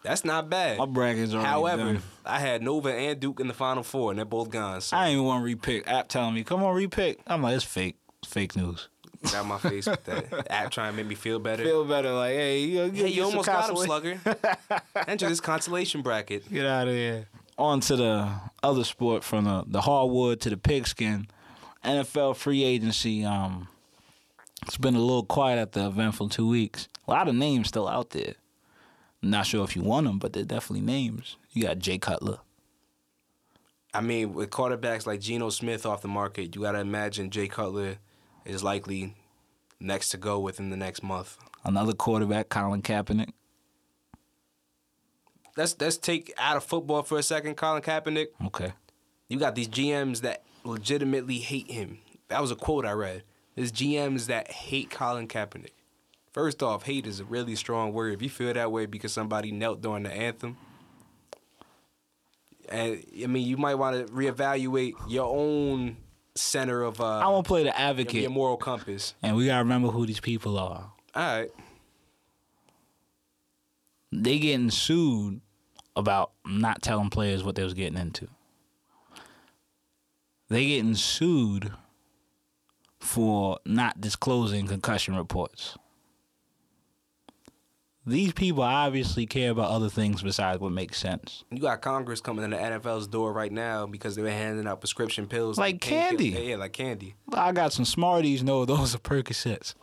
That's 0.02 0.24
not 0.24 0.50
bad. 0.50 0.78
My 0.78 0.86
bracket's 0.86 1.34
already 1.34 1.50
However, 1.50 1.84
done. 1.84 2.04
I 2.26 2.40
had 2.40 2.64
Nova 2.64 2.94
and 2.94 3.20
Duke 3.20 3.42
in 3.42 3.50
the 3.50 3.54
Final 3.54 3.84
Four, 3.84 4.12
and 4.12 4.18
they're 4.18 4.26
both 4.26 4.50
gone. 4.50 4.80
So 4.80 4.96
I 4.96 5.08
ain't 5.08 5.16
even 5.16 5.26
want 5.26 5.46
to 5.46 5.56
repick. 5.58 5.84
App 5.88 6.08
telling 6.08 6.36
me, 6.36 6.46
come 6.46 6.64
on, 6.64 6.74
repick. 6.74 7.18
I'm 7.28 7.42
like, 7.44 7.58
it's 7.58 7.66
fake. 7.66 7.98
It's 8.24 8.32
fake 8.32 8.56
news. 8.56 8.88
Get 9.24 9.36
out 9.36 9.46
my 9.46 9.58
face 9.58 9.88
with 9.88 10.04
that 10.06 10.52
app 10.52 10.72
trying 10.72 10.92
to 10.94 10.98
make 10.98 11.08
me 11.08 11.16
feel 11.16 11.40
better. 11.40 11.64
Feel 11.64 11.86
better, 11.86 12.12
like, 12.12 12.34
hey, 12.34 12.60
you, 12.62 12.92
hey, 12.92 13.08
you 13.08 13.24
almost 13.24 13.48
got 13.48 13.70
him, 13.70 13.78
Slugger. 13.78 14.20
Enter 15.08 15.30
this 15.30 15.40
consolation 15.40 16.02
bracket. 16.02 16.52
Get 16.52 16.66
out 16.66 16.88
of 16.88 16.94
here. 16.94 17.28
On 17.58 17.80
to 17.82 17.96
the 17.96 18.32
other 18.64 18.84
sport 18.84 19.24
from 19.24 19.46
the, 19.46 19.64
the 19.68 19.82
hardwood 19.82 20.42
to 20.42 20.50
the 20.50 20.58
pigskin. 20.58 21.28
NFL 21.84 22.36
free 22.36 22.64
agency. 22.64 23.24
Um, 23.26 23.68
it's 24.66 24.78
been 24.78 24.96
a 24.96 25.00
little 25.00 25.26
quiet 25.26 25.60
at 25.60 25.72
the 25.74 25.88
event 25.88 26.16
for 26.16 26.30
two 26.30 26.48
weeks. 26.48 26.88
A 27.08 27.12
lot 27.12 27.28
of 27.28 27.36
names 27.36 27.68
still 27.68 27.88
out 27.88 28.12
there. 28.12 28.36
Not 29.22 29.46
sure 29.46 29.64
if 29.64 29.76
you 29.76 29.84
want 29.84 30.08
them, 30.08 30.18
but 30.18 30.34
they're 30.34 30.44
definitely 30.44 30.86
names. 30.86 31.38
You 31.52 31.64
got 31.64 31.80
Jay 31.80 31.98
Cutler. 31.98 32.40
I 33.94 34.02
mean, 34.02 34.34
with 34.34 34.50
quarterbacks 34.50 35.06
like 35.06 35.20
Geno 35.20 35.50
Smith 35.50 35.86
off 35.86 36.02
the 36.02 36.08
market, 36.08 36.56
you 36.56 36.62
got 36.62 36.72
to 36.72 36.80
imagine 36.80 37.30
Jay 37.30 37.48
Cutler 37.48 37.98
is 38.46 38.64
likely 38.64 39.16
next 39.80 40.10
to 40.10 40.18
go 40.18 40.40
within 40.40 40.70
the 40.70 40.78
next 40.78 41.04
month. 41.04 41.38
Another 41.64 41.94
quarterback, 41.94 42.50
Colin 42.50 42.82
Kaepernick. 42.82 43.30
Let's 45.58 45.76
let's 45.80 45.98
take 45.98 46.34
out 46.38 46.58
of 46.58 46.64
football 46.64 47.04
for 47.04 47.20
a 47.20 47.24
second, 47.24 47.56
Colin 47.56 47.82
Kaepernick. 47.82 48.28
Okay. 48.48 48.74
You 49.28 49.38
got 49.38 49.56
these 49.56 49.68
GMs 49.68 50.22
that 50.22 50.44
legitimately 50.64 51.40
hate 51.40 51.70
him. 51.70 52.00
That 52.30 52.42
was 52.42 52.52
a 52.52 52.56
quote 52.56 52.86
I 52.86 52.92
read. 52.94 53.24
There's 53.56 53.72
GMs 53.72 54.28
that 54.28 54.50
hate 54.50 54.90
Colin 54.90 55.28
Kaepernick. 55.28 55.74
First 56.32 56.64
off, 56.64 56.84
hate 56.84 57.06
is 57.06 57.20
a 57.20 57.26
really 57.26 57.56
strong 57.56 57.92
word. 57.92 58.14
If 58.14 58.22
you 58.22 58.30
feel 58.30 58.54
that 58.54 58.72
way 58.72 58.86
because 58.86 59.12
somebody 59.12 59.52
knelt 59.52 59.82
during 59.82 60.04
the 60.04 60.12
anthem, 60.12 60.58
and 62.70 63.04
I 63.22 63.28
mean, 63.28 63.46
you 63.46 63.58
might 63.58 63.76
want 63.76 64.08
to 64.08 64.14
reevaluate 64.14 64.94
your 65.10 65.26
own 65.26 65.98
center 66.36 66.84
of 66.84 67.02
I 67.02 67.22
uh, 67.22 67.32
want 67.32 67.46
to 67.46 67.48
play 67.48 67.64
the 67.64 67.78
advocate. 67.78 68.22
your 68.22 68.32
moral 68.32 68.58
compass. 68.58 69.14
And 69.22 69.36
we 69.36 69.48
got 69.48 69.58
to 69.58 69.64
remember 69.64 69.90
who 69.90 70.06
these 70.06 70.20
people 70.20 70.58
are. 70.58 70.92
All 71.14 71.40
right, 71.40 71.50
they 74.12 74.40
getting 74.40 74.70
sued 74.70 75.42
about 75.96 76.32
not 76.46 76.82
telling 76.82 77.10
players 77.10 77.44
what 77.44 77.56
they 77.56 77.64
was 77.64 77.74
getting 77.74 77.98
into. 77.98 78.28
They 80.50 80.68
getting 80.68 80.96
sued 80.96 81.72
for 83.00 83.60
not 83.66 84.00
disclosing 84.02 84.68
concussion 84.68 85.16
reports. 85.16 85.78
These 88.06 88.34
people 88.34 88.64
obviously 88.64 89.28
care 89.28 89.52
about 89.52 89.70
other 89.70 89.88
things 89.90 90.24
besides 90.24 90.60
what 90.60 90.72
makes 90.72 90.98
sense. 90.98 91.44
You 91.52 91.60
got 91.60 91.82
Congress 91.82 92.20
coming 92.20 92.44
in 92.44 92.50
the 92.50 92.58
NFL's 92.58 93.08
door 93.08 93.32
right 93.32 93.52
now 93.52 93.86
because 93.86 94.16
they 94.16 94.24
were 94.24 94.32
handing 94.32 94.66
out 94.66 94.82
prescription 94.82 95.28
pills 95.28 95.60
Like 95.60 95.76
painkillers. 95.78 95.88
candy. 96.10 96.30
Yeah, 96.30 96.40
yeah, 96.40 96.56
like 96.56 96.74
candy. 96.74 97.14
I 97.32 97.52
got 97.52 97.74
some 97.74 97.86
Smarties. 97.86 98.44
No, 98.44 98.66
those 98.66 98.96
are 98.96 98.98
Percocets. 98.98 99.76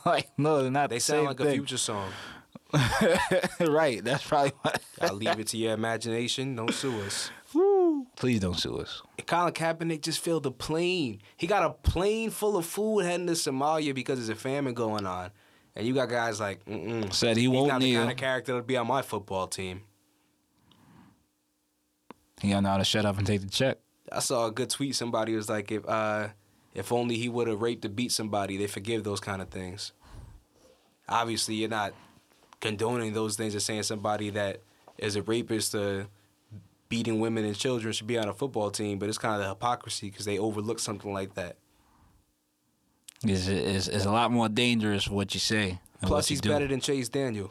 like, 0.06 0.28
no, 0.38 0.62
they're 0.62 0.70
not 0.70 0.88
They 0.90 0.96
the 0.96 1.00
sound 1.00 1.26
like 1.26 1.40
a 1.40 1.50
future 1.50 1.78
song. 1.78 2.10
right. 3.60 4.04
That's 4.04 4.26
probably 4.26 4.52
what. 4.62 4.80
I'll 5.00 5.14
leave 5.14 5.38
it 5.40 5.48
to 5.48 5.56
your 5.56 5.72
imagination. 5.72 6.54
Don't 6.54 6.72
sue 6.72 7.00
us. 7.00 7.30
Please 8.16 8.40
don't 8.40 8.58
sue 8.58 8.76
us. 8.78 9.02
And 9.18 9.26
Colin 9.26 9.52
Kaepernick 9.52 10.02
just 10.02 10.20
filled 10.20 10.46
a 10.46 10.50
plane. 10.50 11.20
He 11.36 11.46
got 11.46 11.62
a 11.64 11.70
plane 11.70 12.30
full 12.30 12.56
of 12.56 12.66
food 12.66 13.00
heading 13.00 13.26
to 13.26 13.32
Somalia 13.32 13.94
because 13.94 14.18
there's 14.18 14.28
a 14.28 14.34
famine 14.40 14.74
going 14.74 15.06
on. 15.06 15.30
And 15.78 15.86
you 15.86 15.94
got 15.94 16.08
guys 16.08 16.40
like, 16.40 16.64
mm-mm. 16.64 17.12
Said 17.14 17.36
he 17.36 17.42
He's 17.42 17.50
won't 17.50 17.68
not 17.68 17.80
the 17.80 17.94
kind 17.94 18.10
of 18.10 18.16
character 18.16 18.56
to 18.56 18.62
be 18.62 18.76
on 18.76 18.88
my 18.88 19.00
football 19.00 19.46
team. 19.46 19.82
He 22.40 22.50
got 22.50 22.64
know 22.64 22.70
how 22.70 22.78
to 22.78 22.84
shut 22.84 23.06
up 23.06 23.16
and 23.16 23.24
take 23.24 23.42
the 23.42 23.48
check. 23.48 23.78
I 24.10 24.18
saw 24.18 24.46
a 24.46 24.50
good 24.50 24.70
tweet. 24.70 24.96
Somebody 24.96 25.36
was 25.36 25.48
like, 25.48 25.70
if 25.70 25.88
uh, 25.88 26.28
if 26.74 26.90
only 26.90 27.16
he 27.16 27.28
would 27.28 27.46
have 27.46 27.62
raped 27.62 27.84
or 27.84 27.90
beat 27.90 28.10
somebody, 28.10 28.56
they 28.56 28.66
forgive 28.66 29.04
those 29.04 29.20
kind 29.20 29.40
of 29.40 29.50
things. 29.50 29.92
Obviously, 31.08 31.54
you're 31.54 31.68
not 31.68 31.94
condoning 32.60 33.12
those 33.12 33.36
things 33.36 33.54
or 33.54 33.60
saying 33.60 33.84
somebody 33.84 34.30
that 34.30 34.62
is 34.98 35.14
a 35.14 35.22
rapist 35.22 35.76
or 35.76 36.08
beating 36.88 37.20
women 37.20 37.44
and 37.44 37.56
children 37.56 37.92
should 37.92 38.08
be 38.08 38.18
on 38.18 38.28
a 38.28 38.34
football 38.34 38.72
team, 38.72 38.98
but 38.98 39.08
it's 39.08 39.18
kind 39.18 39.34
of 39.34 39.42
the 39.42 39.48
hypocrisy 39.48 40.10
because 40.10 40.24
they 40.24 40.38
overlook 40.38 40.80
something 40.80 41.12
like 41.12 41.34
that. 41.34 41.56
It's, 43.24 43.48
it's, 43.48 43.88
it's 43.88 44.04
a 44.04 44.10
lot 44.10 44.30
more 44.30 44.48
dangerous 44.48 45.08
what 45.08 45.34
you 45.34 45.40
say. 45.40 45.80
Plus, 46.02 46.28
he's 46.28 46.40
better 46.40 46.68
than 46.68 46.80
Chase 46.80 47.08
Daniel. 47.08 47.50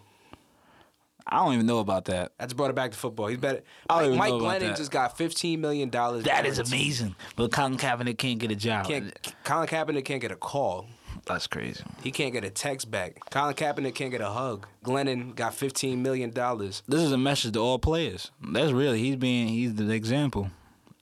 I 1.30 1.44
don't 1.44 1.56
even 1.56 1.66
know 1.66 1.80
about 1.80 2.06
that. 2.06 2.32
That's 2.40 2.54
brought 2.54 2.70
it 2.70 2.76
back 2.78 2.92
to 2.92 2.98
football. 2.98 3.28
He's 3.28 3.38
better. 3.38 3.62
Mike, 3.90 4.12
Mike 4.14 4.34
Glennon 4.34 4.78
just 4.78 4.92
got 4.92 5.18
fifteen 5.18 5.60
million 5.60 5.90
dollars. 5.90 6.24
That 6.24 6.46
is 6.46 6.58
amazing. 6.58 7.16
But 7.36 7.52
Colin 7.52 7.76
Kaepernick 7.76 8.18
can't 8.18 8.40
get 8.40 8.50
a 8.50 8.56
job. 8.56 8.88
Can't, 8.88 9.14
Colin 9.44 9.68
Kaepernick 9.68 10.06
can't 10.06 10.22
get 10.22 10.32
a 10.32 10.38
call. 10.38 10.88
That's 11.26 11.46
crazy. 11.46 11.84
He 12.02 12.12
can't 12.12 12.32
get 12.32 12.46
a 12.46 12.50
text 12.50 12.90
back. 12.90 13.20
Colin 13.30 13.54
Kaepernick 13.54 13.94
can't 13.94 14.12
get 14.12 14.22
a 14.22 14.30
hug. 14.30 14.68
Glennon 14.86 15.36
got 15.36 15.54
fifteen 15.54 16.02
million 16.02 16.30
dollars. 16.30 16.82
This 16.88 17.02
is 17.02 17.12
a 17.12 17.18
message 17.18 17.56
to 17.56 17.60
all 17.60 17.78
players. 17.78 18.32
That's 18.42 18.72
really 18.72 19.00
he's 19.00 19.18
being 19.18 19.50
he's 19.50 19.76
the 19.76 19.90
example. 19.92 20.50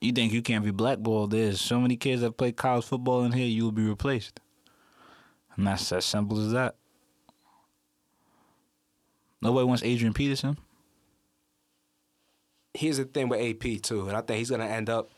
You 0.02 0.12
think 0.12 0.34
you 0.34 0.42
can't 0.42 0.66
be 0.66 0.72
blackballed? 0.72 1.30
There's 1.30 1.62
so 1.62 1.80
many 1.80 1.98
kids 1.98 2.22
that 2.24 2.38
play 2.38 2.52
college 2.52 2.86
football 2.86 3.24
in 3.26 3.32
here. 3.32 3.46
You 3.46 3.66
will 3.66 3.72
be 3.72 3.88
replaced, 3.88 4.40
and 5.58 5.68
that's 5.68 5.92
as 5.92 6.06
simple 6.06 6.40
as 6.46 6.52
that. 6.52 6.76
Nobody 9.42 9.66
wants 9.66 9.84
Adrian 9.84 10.14
Peterson. 10.14 10.58
Here's 12.74 12.98
the 12.98 13.06
thing 13.06 13.30
with 13.30 13.40
AP 13.40 13.82
too, 13.82 14.08
and 14.08 14.18
I 14.18 14.22
think 14.22 14.40
he's 14.40 14.50
gonna 14.50 14.66
end 14.66 14.90
up 14.90 15.12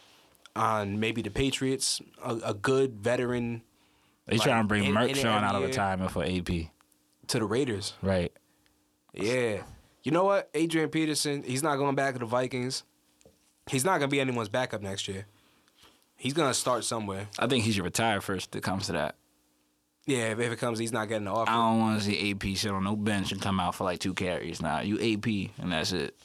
on 0.55 0.99
maybe 0.99 1.21
the 1.21 1.29
Patriots, 1.31 2.01
a, 2.23 2.35
a 2.45 2.53
good 2.53 2.95
veteran 2.95 3.63
They 4.25 4.37
Like, 4.37 4.45
trying 4.45 4.63
to 4.63 4.67
bring 4.67 4.83
in- 4.83 4.93
Marshawn 4.93 5.43
out 5.43 5.55
of 5.55 5.63
retirement 5.63 6.11
for 6.11 6.23
AP. 6.23 6.47
to 7.27 7.39
the 7.39 7.45
Raiders. 7.45 7.93
Right. 8.01 8.31
Yeah. 9.13 9.63
You 10.03 10.11
know 10.11 10.23
what? 10.25 10.49
Adrian 10.53 10.89
Peterson, 10.89 11.43
he's 11.43 11.63
not 11.63 11.77
going 11.77 11.95
back 11.95 12.13
to 12.13 12.19
the 12.19 12.25
Vikings. 12.25 12.83
He's 13.69 13.83
not 13.85 13.99
gonna 13.99 14.09
be 14.09 14.19
anyone's 14.19 14.49
backup 14.49 14.81
next 14.81 15.07
year. 15.07 15.25
He's 16.17 16.33
gonna 16.33 16.53
start 16.53 16.83
somewhere. 16.83 17.27
I 17.39 17.47
think 17.47 17.63
he 17.63 17.71
should 17.71 17.83
retire 17.83 18.19
first. 18.21 18.49
If 18.55 18.59
it 18.59 18.63
comes 18.63 18.85
to 18.87 18.91
that. 18.93 19.15
Yeah, 20.07 20.31
if, 20.31 20.39
if 20.39 20.51
it 20.53 20.55
comes, 20.57 20.79
he's 20.79 20.93
not 20.93 21.09
getting 21.09 21.25
the 21.25 21.31
offer. 21.31 21.51
I 21.51 21.55
don't 21.55 21.79
want 21.79 21.99
to 21.99 22.05
see 22.05 22.31
AP 22.31 22.57
sit 22.57 22.71
on 22.71 22.83
no 22.85 22.95
bench 22.95 23.31
and 23.33 23.41
come 23.41 23.59
out 23.59 23.75
for 23.75 23.83
like 23.83 23.99
two 23.99 24.13
carries. 24.13 24.61
Nah, 24.61 24.79
you 24.79 24.95
AP 24.95 25.51
and 25.61 25.71
that's 25.71 25.91
it. 25.91 26.15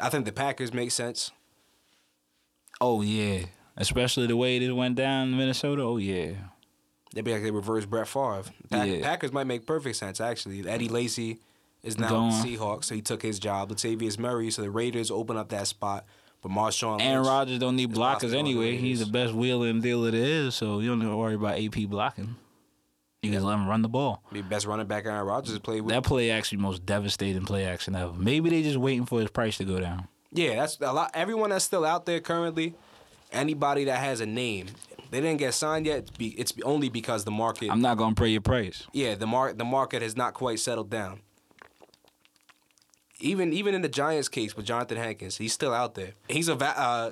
I 0.00 0.10
think 0.10 0.26
the 0.26 0.32
Packers 0.32 0.72
make 0.72 0.90
sense. 0.90 1.30
Oh 2.80 3.02
yeah, 3.02 3.46
especially 3.76 4.26
the 4.26 4.36
way 4.36 4.58
this 4.58 4.70
went 4.70 4.94
down 4.96 5.28
in 5.28 5.36
Minnesota. 5.38 5.82
Oh 5.82 5.96
yeah. 5.96 6.32
They'd 7.12 7.24
be 7.24 7.32
like 7.32 7.42
they 7.42 7.50
reverse 7.50 7.84
Brett 7.86 8.06
Favre. 8.08 8.44
Pack- 8.70 8.88
Yeah. 8.88 9.00
Packers 9.02 9.32
might 9.32 9.46
make 9.46 9.66
perfect 9.66 9.96
sense 9.96 10.20
actually. 10.20 10.66
Eddie 10.68 10.88
Lacy 10.88 11.38
is 11.82 11.98
now 11.98 12.08
Gone. 12.08 12.42
the 12.42 12.56
Seahawks, 12.56 12.84
so 12.84 12.94
he 12.94 13.02
took 13.02 13.22
his 13.22 13.38
job. 13.38 13.70
Latavius 13.70 14.18
Murray, 14.18 14.50
so 14.50 14.62
the 14.62 14.70
Raiders 14.70 15.10
open 15.10 15.36
up 15.36 15.48
that 15.48 15.66
spot. 15.66 16.04
But 16.42 16.52
Marshawn 16.52 17.02
Aaron 17.02 17.16
Lynch 17.22 17.26
Rodgers 17.28 17.58
don't 17.58 17.76
need 17.76 17.92
blockers 17.92 18.34
anyway. 18.34 18.76
He's 18.76 19.00
the 19.04 19.10
best 19.10 19.34
wheeler 19.34 19.68
and 19.68 19.82
dealer 19.82 20.10
there 20.10 20.22
is, 20.24 20.54
so 20.54 20.80
you 20.80 20.88
don't 20.88 21.00
need 21.00 21.06
to 21.06 21.16
worry 21.16 21.34
about 21.34 21.58
AP 21.58 21.86
blocking. 21.88 22.36
You 23.22 23.30
can 23.30 23.44
let 23.44 23.54
him 23.54 23.68
run 23.68 23.82
the 23.82 23.88
ball. 23.88 24.22
be 24.32 24.40
best 24.40 24.64
running 24.66 24.86
back 24.86 25.04
Aaron 25.04 25.26
Rodgers 25.26 25.58
played 25.58 25.82
with. 25.82 25.94
That 25.94 26.04
play 26.04 26.30
actually 26.30 26.58
most 26.58 26.86
devastating 26.86 27.44
play 27.44 27.66
action 27.66 27.94
ever. 27.94 28.14
Maybe 28.14 28.48
they 28.48 28.62
just 28.62 28.78
waiting 28.78 29.04
for 29.04 29.20
his 29.20 29.30
price 29.30 29.58
to 29.58 29.64
go 29.64 29.78
down. 29.78 30.08
Yeah, 30.32 30.56
that's 30.56 30.78
a 30.80 30.92
lot. 30.92 31.10
Everyone 31.12 31.50
that's 31.50 31.64
still 31.64 31.84
out 31.84 32.06
there 32.06 32.20
currently, 32.20 32.74
anybody 33.30 33.84
that 33.84 33.98
has 33.98 34.20
a 34.20 34.26
name, 34.26 34.68
they 35.10 35.20
didn't 35.20 35.38
get 35.38 35.52
signed 35.52 35.84
yet. 35.84 36.08
It's, 36.18 36.52
it's 36.54 36.62
only 36.64 36.88
because 36.88 37.24
the 37.24 37.30
market. 37.30 37.70
I'm 37.70 37.82
not 37.82 37.98
gonna 37.98 38.14
pray 38.14 38.30
your 38.30 38.40
price. 38.40 38.86
yeah, 38.92 39.14
the 39.16 39.26
mar- 39.26 39.52
the 39.52 39.64
market 39.66 40.00
has 40.00 40.16
not 40.16 40.32
quite 40.32 40.58
settled 40.58 40.88
down. 40.88 41.20
Even 43.18 43.52
even 43.52 43.74
in 43.74 43.82
the 43.82 43.88
Giants 43.88 44.30
case 44.30 44.56
with 44.56 44.64
Jonathan 44.64 44.96
Hankins, 44.96 45.36
he's 45.36 45.52
still 45.52 45.74
out 45.74 45.94
there. 45.94 46.12
He's 46.28 46.48
a 46.48 46.54
va- 46.54 46.78
uh, 46.80 47.10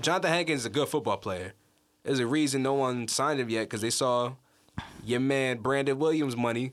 Jonathan 0.00 0.32
Hankins 0.32 0.60
is 0.60 0.66
a 0.66 0.70
good 0.70 0.88
football 0.88 1.16
player. 1.16 1.54
There's 2.02 2.18
a 2.18 2.26
reason 2.26 2.62
no 2.62 2.74
one 2.74 3.08
signed 3.08 3.40
him 3.40 3.48
yet 3.48 3.62
because 3.62 3.80
they 3.80 3.90
saw 3.90 4.32
your 5.04 5.20
man 5.20 5.58
Brandon 5.58 5.98
Williams 5.98 6.36
money, 6.36 6.72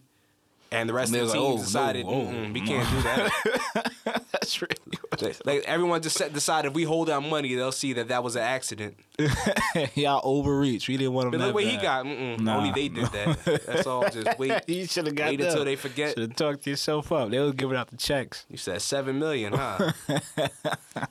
and 0.72 0.90
the 0.90 0.94
rest 0.94 1.14
And 1.14 1.22
of 1.22 1.28
the 1.28 1.34
they 1.34 1.40
team 1.40 1.50
like, 1.52 1.60
oh, 1.60 1.64
decided 1.64 2.06
no, 2.06 2.12
"Mm-mm, 2.12 2.54
we 2.54 2.62
oh, 2.62 2.66
can't 2.66 2.90
do 2.90 3.02
that. 3.04 4.24
That's 4.32 4.62
really 4.62 4.76
They- 5.20 5.34
like 5.46 5.64
everyone 5.66 6.02
just 6.02 6.18
decided 6.34 6.70
if 6.70 6.74
we 6.74 6.84
hold 6.84 7.10
our 7.10 7.22
money, 7.22 7.54
they'll 7.54 7.72
see 7.72 7.94
that 7.94 8.08
that 8.08 8.24
was 8.24 8.36
an 8.36 8.42
accident. 8.42 8.98
y'all 9.94 10.20
overreach. 10.24 10.88
We 10.90 10.98
didn't 10.98 11.14
want 11.14 11.28
him. 11.28 11.32
But 11.32 11.40
look 11.42 11.54
what 11.54 11.64
he 11.66 11.78
got. 11.78 12.06
Nah. 12.06 12.58
Only 12.58 12.72
they 12.72 12.88
did 12.90 13.06
that. 13.06 13.62
That's 13.68 13.86
all. 13.88 14.10
Just 14.10 14.28
wait. 14.40 14.68
You 14.68 14.86
should 14.88 15.06
have 15.06 15.16
got 15.16 15.30
Wait 15.30 15.42
until 15.42 15.64
they 15.64 15.76
forget. 15.76 16.10
Should 16.10 16.30
have 16.30 16.36
talked 16.36 16.66
yourself 16.66 17.12
up. 17.12 17.30
They 17.30 17.40
was 17.40 17.54
giving 17.54 17.78
out 17.78 17.90
the 17.92 17.98
checks 17.98 18.46
You 18.50 18.58
said 18.58 18.82
seven 18.82 19.20
million, 19.20 19.54
huh? 19.54 19.92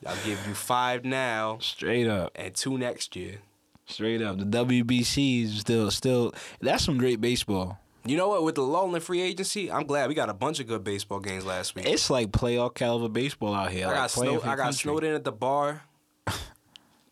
I'll 0.05 0.17
give 0.25 0.45
you 0.47 0.55
five 0.55 1.05
now 1.05 1.59
straight 1.61 2.09
up. 2.09 2.33
and 2.35 2.53
two 2.55 2.77
next 2.77 3.15
year. 3.17 3.39
Straight 3.87 4.23
up. 4.23 4.39
The 4.39 4.45
WBC 4.45 5.45
is 5.45 5.61
still 5.61 5.91
still. 5.91 6.33
That's 6.61 6.85
some 6.85 6.99
great 6.99 7.21
baseball. 7.21 7.79
You 8.05 8.17
know 8.17 8.29
what? 8.29 8.43
With 8.43 8.57
the 8.57 8.63
lull 8.63 8.95
in 8.95 9.01
free 9.01 9.21
agency, 9.21 9.71
I'm 9.71 9.87
glad 9.87 10.09
we 10.09 10.15
got 10.15 10.29
a 10.29 10.35
bunch 10.35 10.59
of 10.59 10.67
good 10.67 10.83
baseball 10.83 11.21
games 11.21 11.45
last 11.45 11.75
week. 11.75 11.87
It's 11.87 12.11
like 12.11 12.33
playoff 12.33 12.75
caliber 12.75 13.09
baseball 13.09 13.55
out 13.55 13.71
here. 13.71 13.87
I 13.87 13.95
got 13.95 14.11
playing 14.11 14.41
snow, 14.41 14.51
I 14.51 14.57
got 14.57 14.75
snowed 14.75 15.05
in 15.05 15.15
at 15.15 15.23
the 15.25 15.31
bar, 15.33 15.83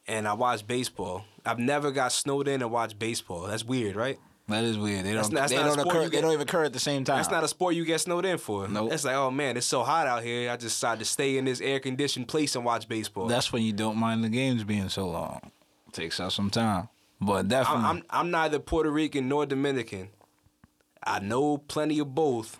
and 0.08 0.26
I 0.26 0.32
watched 0.32 0.66
baseball. 0.66 1.24
I've 1.46 1.58
never 1.58 1.92
got 1.92 2.12
snowed 2.12 2.48
in 2.48 2.60
and 2.60 2.70
watched 2.70 2.98
baseball. 2.98 3.42
That's 3.42 3.64
weird, 3.64 3.94
right? 3.94 4.18
That 4.48 4.64
is 4.64 4.76
weird. 4.76 5.04
They 5.04 5.12
don't. 5.12 5.22
not- 5.22 5.30
that's 5.32 5.52
they 5.52 5.58
don't 5.58 5.78
occur. 5.78 6.02
you 6.02 6.08
They 6.10 6.20
don't 6.20 6.32
even 6.32 6.42
occur 6.42 6.64
at 6.64 6.72
the 6.72 6.80
same 6.80 7.04
time. 7.04 7.18
That's 7.18 7.30
not 7.30 7.44
a 7.44 7.48
sport 7.48 7.76
you 7.76 7.84
get 7.84 8.00
snowed 8.00 8.24
in 8.24 8.36
for. 8.36 8.66
Nope. 8.66 8.92
It's 8.92 9.04
like, 9.04 9.14
oh 9.14 9.30
man, 9.30 9.56
it's 9.56 9.66
so 9.66 9.84
hot 9.84 10.08
out 10.08 10.24
here. 10.24 10.50
I 10.50 10.56
just 10.56 10.74
decided 10.76 10.98
to 11.00 11.04
stay 11.04 11.38
in 11.38 11.44
this 11.44 11.60
air 11.60 11.78
conditioned 11.78 12.26
place 12.26 12.56
and 12.56 12.64
watch 12.64 12.88
baseball. 12.88 13.26
That's 13.28 13.52
when 13.52 13.62
you 13.62 13.72
don't 13.72 13.96
mind 13.96 14.24
the 14.24 14.28
games 14.28 14.64
being 14.64 14.88
so 14.88 15.06
long. 15.08 15.52
Takes 15.92 16.20
out 16.20 16.32
some 16.32 16.50
time, 16.50 16.88
but 17.20 17.48
definitely. 17.48 17.84
I'm, 17.84 17.96
I'm 17.96 18.04
I'm 18.10 18.30
neither 18.30 18.58
Puerto 18.58 18.90
Rican 18.90 19.28
nor 19.28 19.46
Dominican. 19.46 20.08
I 21.02 21.20
know 21.20 21.58
plenty 21.58 21.98
of 21.98 22.14
both. 22.14 22.58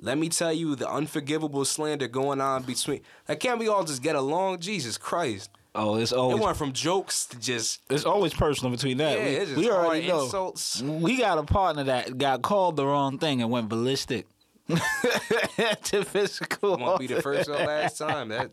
Let 0.00 0.18
me 0.18 0.28
tell 0.28 0.52
you 0.52 0.74
the 0.74 0.90
unforgivable 0.90 1.64
slander 1.64 2.08
going 2.08 2.40
on 2.40 2.64
between. 2.64 3.00
Like, 3.28 3.40
can't 3.40 3.58
we 3.58 3.68
all 3.68 3.84
just 3.84 4.02
get 4.02 4.16
along? 4.16 4.58
Jesus 4.60 4.98
Christ! 4.98 5.50
oh, 5.74 5.96
it's 5.96 6.12
always. 6.12 6.38
It 6.38 6.42
went 6.42 6.56
from 6.56 6.72
jokes 6.72 7.26
to 7.26 7.38
just 7.38 7.80
it's 7.90 8.04
always 8.04 8.32
personal 8.32 8.70
between 8.70 8.98
that. 8.98 9.18
Yeah, 9.18 9.24
we, 9.24 9.30
it's 9.30 9.50
just 9.50 9.58
we 9.58 9.70
already 9.70 10.06
know. 10.06 10.24
insults. 10.24 10.82
We 10.82 11.18
got 11.18 11.38
a 11.38 11.42
partner 11.42 11.84
that 11.84 12.18
got 12.18 12.42
called 12.42 12.76
the 12.76 12.86
wrong 12.86 13.18
thing 13.18 13.42
and 13.42 13.50
went 13.50 13.68
ballistic 13.68 14.26
to 14.68 16.04
physical. 16.04 16.76
won't 16.76 17.00
be 17.00 17.06
the 17.06 17.22
first 17.22 17.48
or 17.48 17.52
last 17.66 17.98
time. 17.98 18.28
That 18.28 18.50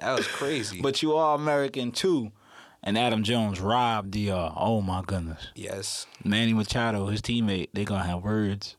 that 0.00 0.16
was 0.16 0.26
crazy. 0.26 0.80
But 0.80 1.02
you 1.02 1.14
are 1.14 1.34
American 1.34 1.92
too. 1.92 2.32
And 2.86 2.98
Adam 2.98 3.22
Jones 3.22 3.60
robbed 3.60 4.10
DR. 4.12 4.30
Uh, 4.34 4.52
oh 4.56 4.80
my 4.82 5.02
goodness. 5.06 5.48
yes, 5.54 6.06
Manny 6.22 6.52
Machado, 6.52 7.06
his 7.06 7.22
teammate, 7.22 7.70
they 7.72 7.84
gonna 7.84 8.04
have 8.04 8.22
words. 8.22 8.76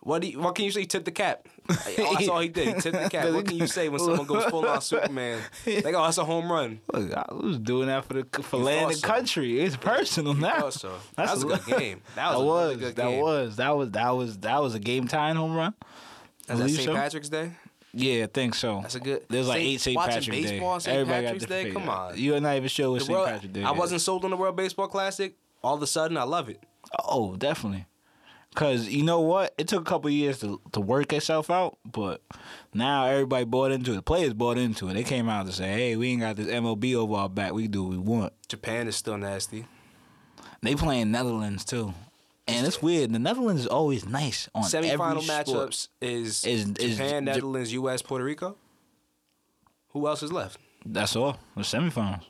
what 0.00 0.22
do 0.22 0.28
you, 0.28 0.38
what 0.38 0.54
can 0.54 0.64
you 0.64 0.70
say? 0.70 0.84
Tip 0.84 1.04
the 1.04 1.10
cap. 1.10 1.46
Oh, 1.98 2.14
that's 2.14 2.28
all 2.28 2.40
he 2.40 2.48
did. 2.48 2.66
He 2.68 2.72
tipped 2.80 3.00
the 3.04 3.08
cap. 3.10 3.32
What 3.32 3.46
can 3.46 3.56
you 3.56 3.66
say 3.68 3.88
when 3.88 3.98
someone 4.04 4.26
goes 4.26 4.44
full 4.46 4.66
on 4.66 4.80
Superman? 4.80 5.40
Like, 5.66 5.86
oh, 5.94 6.02
that's 6.04 6.18
a 6.18 6.24
home 6.24 6.50
run. 6.50 6.80
Look, 6.92 7.12
I 7.12 7.24
was 7.32 7.58
doing 7.58 7.86
that 7.86 8.04
for 8.04 8.14
the 8.14 8.42
for 8.42 8.56
land 8.58 8.90
and 8.92 9.02
country. 9.02 9.60
It's 9.60 9.76
personal 9.76 10.34
now. 10.34 10.70
so. 10.70 10.92
That 11.16 11.30
was 11.30 11.44
a 11.44 11.46
good 11.46 11.64
game. 11.66 12.00
That 12.16 12.32
That 12.32 12.38
was 12.38 12.40
a 12.40 12.44
was 12.44 12.64
really 12.68 12.76
good 12.80 12.96
that 12.96 13.08
game. 13.08 13.20
was 13.20 13.56
that 13.56 13.76
was 13.76 13.90
that 13.90 14.10
was 14.10 14.38
that 14.38 14.60
was 14.62 14.74
a 14.74 14.78
game 14.80 15.06
tying 15.08 15.36
home 15.36 15.54
run. 15.54 15.74
Is 16.48 16.58
that 16.58 16.68
St. 16.70 16.92
Patrick's 16.92 17.28
Day? 17.28 17.52
Yeah, 17.94 18.24
I 18.24 18.26
think 18.26 18.54
so. 18.54 18.80
That's 18.80 18.94
a 18.94 19.00
good- 19.00 19.24
There's 19.28 19.48
like 19.48 19.58
Saint- 19.58 19.68
eight 19.68 19.80
St. 19.80 19.98
Patrick's 19.98 20.26
Day. 20.26 20.42
baseball 20.42 20.80
St. 20.80 20.94
Everybody 20.96 21.24
Patrick's 21.26 21.44
got 21.44 21.48
Day? 21.50 21.64
different 21.64 21.86
Come 21.86 21.94
on. 21.94 22.18
You're 22.18 22.40
not 22.40 22.56
even 22.56 22.68
sure 22.68 22.90
what 22.90 23.00
St. 23.02 23.10
World- 23.10 23.28
Patrick's 23.28 23.52
Day 23.54 23.62
I 23.64 23.72
is. 23.72 23.78
wasn't 23.78 24.00
sold 24.00 24.24
on 24.24 24.30
the 24.30 24.36
World 24.36 24.56
Baseball 24.56 24.88
Classic. 24.88 25.36
All 25.62 25.74
of 25.74 25.82
a 25.82 25.86
sudden, 25.86 26.16
I 26.16 26.22
love 26.24 26.48
it. 26.48 26.62
Oh, 27.04 27.36
definitely. 27.36 27.86
Cause 28.54 28.86
you 28.88 29.02
know 29.02 29.20
what, 29.20 29.54
it 29.56 29.66
took 29.68 29.80
a 29.80 29.84
couple 29.84 30.10
years 30.10 30.40
to 30.40 30.60
to 30.72 30.80
work 30.80 31.10
itself 31.14 31.48
out, 31.50 31.78
but 31.90 32.20
now 32.74 33.06
everybody 33.06 33.46
bought 33.46 33.72
into 33.72 33.92
it. 33.92 33.94
The 33.94 34.02
players 34.02 34.34
bought 34.34 34.58
into 34.58 34.88
it. 34.88 34.92
They 34.94 35.04
came 35.04 35.26
out 35.30 35.46
to 35.46 35.52
say, 35.52 35.68
"Hey, 35.72 35.96
we 35.96 36.10
ain't 36.10 36.20
got 36.20 36.36
this 36.36 36.48
MLB 36.48 36.94
over 36.94 37.14
our 37.14 37.28
back. 37.30 37.54
We 37.54 37.62
can 37.62 37.70
do 37.70 37.82
what 37.84 37.92
we 37.92 37.96
want." 37.98 38.34
Japan 38.48 38.88
is 38.88 38.96
still 38.96 39.16
nasty. 39.16 39.64
They 40.60 40.74
playing 40.74 41.10
Netherlands 41.10 41.64
too, 41.64 41.94
and 42.48 42.66
it's 42.66 42.82
weird. 42.82 43.12
The 43.12 43.18
Netherlands 43.18 43.62
is 43.62 43.66
always 43.68 44.06
nice 44.06 44.48
on 44.54 44.64
Semifinal 44.64 44.90
every 45.18 45.22
sport. 45.22 45.70
matchups 45.70 45.88
is, 46.00 46.44
Is- 46.44 46.66
is 46.78 46.96
Japan, 46.96 47.24
J- 47.26 47.32
Netherlands, 47.32 47.72
U.S., 47.72 48.02
Puerto 48.02 48.24
Rico. 48.24 48.56
Who 49.90 50.06
else 50.08 50.22
is 50.22 50.32
left? 50.32 50.58
That's 50.84 51.14
all. 51.16 51.38
The 51.56 51.62
semifinals. 51.62 52.24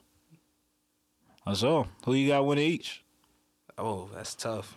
That's 1.46 1.62
all. 1.62 1.86
Who 2.04 2.14
you 2.14 2.28
got 2.28 2.44
winning 2.46 2.66
each? 2.70 3.02
Oh, 3.78 4.08
that's 4.14 4.34
tough. 4.34 4.76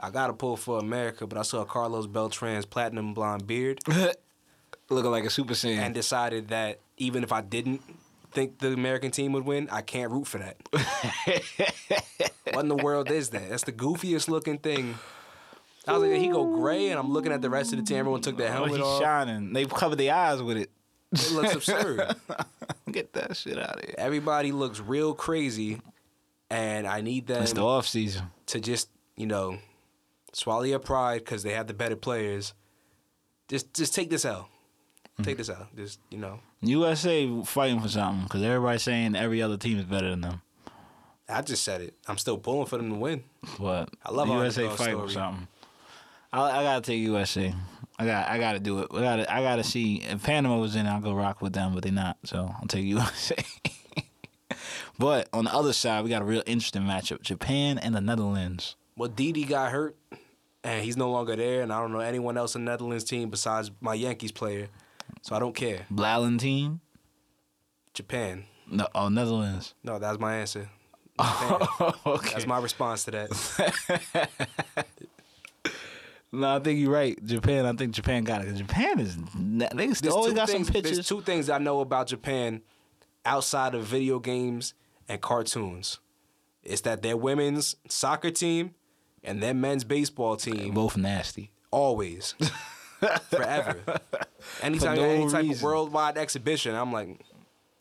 I 0.00 0.10
gotta 0.10 0.32
pull 0.32 0.56
for 0.56 0.78
America, 0.78 1.26
but 1.26 1.38
I 1.38 1.42
saw 1.42 1.64
Carlos 1.64 2.06
Beltran's 2.06 2.66
platinum 2.66 3.14
blonde 3.14 3.46
beard 3.46 3.80
Looking 4.90 5.10
like 5.12 5.24
a 5.24 5.30
Super 5.30 5.54
Saiyan. 5.54 5.78
and 5.78 5.94
decided 5.94 6.48
that 6.48 6.80
even 6.96 7.22
if 7.22 7.30
I 7.32 7.40
didn't 7.40 7.82
think 8.32 8.58
the 8.58 8.72
American 8.72 9.10
team 9.10 9.32
would 9.32 9.44
win, 9.44 9.68
I 9.70 9.80
can't 9.82 10.10
root 10.10 10.26
for 10.26 10.38
that. 10.38 10.56
what 12.54 12.60
in 12.60 12.68
the 12.68 12.76
world 12.76 13.10
is 13.10 13.30
that? 13.30 13.50
That's 13.50 13.64
the 13.64 13.72
goofiest 13.72 14.28
looking 14.28 14.58
thing. 14.58 14.94
I 15.86 15.96
was 15.96 16.08
like, 16.08 16.20
he 16.20 16.28
go 16.28 16.44
gray, 16.44 16.88
and 16.88 16.98
I'm 16.98 17.12
looking 17.12 17.32
at 17.32 17.42
the 17.42 17.50
rest 17.50 17.72
of 17.72 17.78
the 17.78 17.84
team. 17.84 17.98
Everyone 17.98 18.20
took 18.20 18.36
their 18.36 18.50
oh, 18.50 18.52
helmet 18.52 18.72
he's 18.72 18.80
off. 18.80 19.02
shining. 19.02 19.52
They 19.52 19.64
covered 19.64 19.96
their 19.96 20.14
eyes 20.14 20.40
with 20.42 20.56
it. 20.56 20.70
It 21.12 21.32
looks 21.32 21.54
absurd. 21.54 22.14
Get 22.90 23.12
that 23.14 23.36
shit 23.36 23.58
out 23.58 23.78
of 23.78 23.84
here. 23.84 23.94
Everybody 23.98 24.52
looks 24.52 24.80
real 24.80 25.12
crazy, 25.14 25.80
and 26.50 26.86
I 26.86 27.00
need 27.00 27.26
them 27.26 27.42
It's 27.42 27.52
the 27.52 27.64
off 27.64 27.86
season. 27.86 28.26
to 28.46 28.60
just 28.60 28.88
you 29.16 29.26
know 29.26 29.58
swallow 30.32 30.62
your 30.62 30.78
pride 30.78 31.18
because 31.24 31.42
they 31.42 31.52
have 31.52 31.66
the 31.66 31.74
better 31.74 31.96
players. 31.96 32.54
Just 33.48 33.74
just 33.74 33.94
take 33.94 34.08
this 34.08 34.24
out. 34.24 34.46
Take 35.22 35.36
this 35.36 35.50
out. 35.50 35.74
Just 35.76 36.00
you 36.10 36.18
know. 36.18 36.40
USA 36.62 37.42
fighting 37.44 37.80
for 37.80 37.88
something 37.88 38.24
because 38.24 38.42
everybody's 38.42 38.82
saying 38.82 39.14
every 39.16 39.42
other 39.42 39.56
team 39.56 39.78
is 39.78 39.84
better 39.84 40.10
than 40.10 40.20
them. 40.22 40.42
I 41.28 41.42
just 41.42 41.64
said 41.64 41.80
it. 41.80 41.94
I'm 42.06 42.18
still 42.18 42.38
pulling 42.38 42.66
for 42.66 42.76
them 42.76 42.90
to 42.90 42.96
win. 42.96 43.24
But 43.58 43.90
I 44.04 44.10
love 44.12 44.28
the 44.28 44.34
our 44.34 44.42
USA 44.44 44.62
underdog 44.62 44.78
fighting 44.78 45.00
for 45.00 45.08
story. 45.08 45.24
something. 45.24 45.48
I, 46.32 46.60
I 46.60 46.62
gotta 46.62 46.80
take 46.82 47.00
USA. 47.00 47.54
I 47.98 48.06
got 48.06 48.28
I 48.28 48.38
gotta 48.38 48.60
do 48.60 48.80
it. 48.80 48.88
I 48.92 49.00
gotta 49.00 49.32
I 49.32 49.42
gotta 49.42 49.64
see 49.64 49.96
if 49.96 50.22
Panama 50.22 50.58
was 50.58 50.76
in, 50.76 50.86
I'll 50.86 51.00
go 51.00 51.14
rock 51.14 51.42
with 51.42 51.52
them, 51.52 51.74
but 51.74 51.82
they're 51.82 51.92
not. 51.92 52.16
So 52.24 52.54
I'll 52.60 52.66
take 52.66 52.84
USA. 52.84 53.36
but 54.98 55.28
on 55.32 55.44
the 55.44 55.54
other 55.54 55.72
side, 55.72 56.02
we 56.04 56.10
got 56.10 56.22
a 56.22 56.24
real 56.24 56.42
interesting 56.46 56.82
matchup: 56.82 57.22
Japan 57.22 57.78
and 57.78 57.94
the 57.94 58.00
Netherlands. 58.00 58.76
Well, 58.96 59.08
Didi 59.08 59.44
got 59.44 59.72
hurt, 59.72 59.96
and 60.64 60.84
he's 60.84 60.96
no 60.96 61.10
longer 61.10 61.36
there, 61.36 61.62
and 61.62 61.72
I 61.72 61.80
don't 61.80 61.92
know 61.92 62.00
anyone 62.00 62.36
else 62.36 62.54
in 62.54 62.64
the 62.64 62.70
Netherlands 62.70 63.04
team 63.04 63.30
besides 63.30 63.70
my 63.80 63.94
Yankees 63.94 64.32
player. 64.32 64.68
So 65.22 65.36
I 65.36 65.38
don't 65.38 65.54
care. 65.54 65.86
Blalin 65.90 66.38
team? 66.38 66.80
Japan. 67.94 68.44
No, 68.66 68.88
oh 68.94 69.08
Netherlands. 69.08 69.74
No, 69.84 69.98
that's 69.98 70.18
my 70.18 70.36
answer. 70.36 70.68
Okay. 72.06 72.30
That's 72.32 72.46
my 72.46 72.58
response 72.60 73.04
to 73.04 73.10
that. 73.12 74.28
No, 76.34 76.56
I 76.56 76.60
think 76.60 76.80
you're 76.80 76.90
right. 76.90 77.22
Japan. 77.26 77.66
I 77.66 77.72
think 77.74 77.92
Japan 77.92 78.24
got 78.24 78.42
it. 78.42 78.54
Japan 78.54 78.98
is 78.98 79.18
they 79.36 79.92
still 79.92 80.14
always 80.16 80.32
got 80.32 80.48
things, 80.48 80.68
some 80.72 80.80
There's 80.80 81.06
two 81.06 81.20
things 81.20 81.50
I 81.50 81.58
know 81.58 81.80
about 81.80 82.06
Japan 82.06 82.62
outside 83.26 83.74
of 83.74 83.84
video 83.84 84.18
games 84.18 84.72
and 85.10 85.20
cartoons. 85.20 85.98
It's 86.64 86.80
that 86.82 87.02
their 87.02 87.18
women's 87.18 87.76
soccer 87.86 88.30
team 88.30 88.74
and 89.22 89.42
their 89.42 89.52
men's 89.52 89.84
baseball 89.84 90.36
team 90.36 90.72
Both 90.72 90.96
nasty. 90.96 91.52
always, 91.70 92.34
forever. 93.28 93.76
Anytime 94.62 94.96
no 94.96 95.02
any 95.02 95.30
type 95.30 95.50
of 95.50 95.62
worldwide 95.62 96.16
exhibition, 96.16 96.74
I'm 96.74 96.92
like 96.94 97.20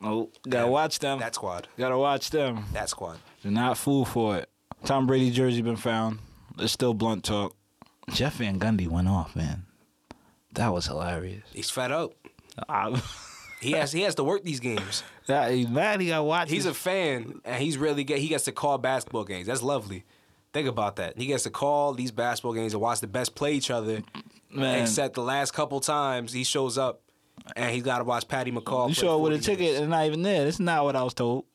Oh, 0.04 0.30
gotta 0.50 0.68
watch 0.68 1.00
them. 1.00 1.20
that 1.20 1.36
squad, 1.36 1.68
Gotta 1.78 1.98
watch 1.98 2.30
them. 2.32 2.66
that 2.74 2.90
squad. 2.90 3.18
Do 3.44 3.52
not 3.52 3.78
fool 3.78 4.06
for 4.06 4.38
it. 4.38 4.50
Tom 4.86 5.06
Brady 5.08 5.30
jersey 5.32 5.62
been 5.62 5.76
found. 5.76 6.20
It's 6.58 6.74
still 6.74 6.94
blunt 6.94 7.24
talk. 7.24 7.56
Jeff 8.12 8.36
Van 8.38 8.60
Gundy 8.60 8.88
went 8.88 9.08
off, 9.08 9.36
man. 9.36 9.66
That 10.54 10.74
was 10.74 10.88
hilarious. 10.88 11.44
He's 11.54 11.70
fed 11.70 11.92
up. 11.92 12.14
I, 12.68 13.02
He 13.62 13.72
has 13.74 13.92
he 13.92 14.02
has 14.02 14.16
to 14.16 14.24
work 14.24 14.44
these 14.44 14.60
games. 14.60 15.04
that, 15.28 15.52
he's 15.52 15.68
mad 15.68 16.02
he 16.02 16.08
got 16.08 16.26
watched. 16.26 16.52
He's 16.52 16.66
a 16.66 16.74
fan, 16.74 17.40
and 17.46 17.62
he's 17.62 17.78
really 17.78 18.04
get 18.04 18.18
he 18.20 18.28
gets 18.28 18.46
to 18.46 18.52
call 18.52 18.78
basketball 18.80 19.24
games. 19.24 19.46
That's 19.48 19.62
lovely. 19.62 20.04
Think 20.52 20.68
about 20.68 20.96
that. 20.98 21.18
He 21.18 21.28
gets 21.28 21.44
to 21.44 21.50
call 21.52 21.94
these 21.94 22.12
basketball 22.12 22.54
games 22.54 22.74
and 22.74 22.82
watch 22.82 23.00
the 23.02 23.08
best 23.08 23.36
play 23.36 23.54
each 23.54 23.70
other. 23.72 24.02
man. 24.50 24.82
Except 24.82 25.14
the 25.14 25.22
last 25.22 25.54
couple 25.54 25.80
times 25.80 26.34
he 26.34 26.44
shows 26.44 26.78
up, 26.78 27.02
and 27.56 27.74
he's 27.74 27.84
got 27.84 28.00
to 28.00 28.04
watch 28.04 28.28
Patty 28.28 28.52
McCall. 28.52 28.90
you 28.90 28.94
show 28.96 29.16
up 29.16 29.22
with 29.22 29.34
a 29.34 29.40
ticket 29.40 29.80
and 29.82 29.90
not 29.90 30.06
even 30.06 30.22
there. 30.22 30.46
That's 30.46 30.60
not 30.60 30.84
what 30.86 30.96
I 30.96 31.04
was 31.04 31.14
told. 31.14 31.46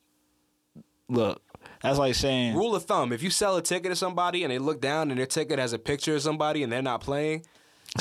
Look, 1.09 1.41
that's 1.83 1.99
like 1.99 2.15
saying 2.15 2.57
Rule 2.57 2.75
of 2.75 2.85
thumb: 2.85 3.13
If 3.13 3.23
you 3.23 3.31
sell 3.31 3.57
a 3.57 3.63
ticket 3.63 3.91
to 3.93 3.97
somebody 3.97 4.43
and 4.45 4.53
they 4.53 4.59
look 4.59 4.81
down 4.81 5.11
and 5.11 5.19
their 5.19 5.27
ticket 5.27 5.59
has 5.59 5.73
a 5.73 5.79
picture 5.79 6.17
of 6.17 6.23
somebody 6.23 6.63
and 6.63 6.73
they're 6.73 6.83
not 6.83 7.01
playing, 7.01 7.45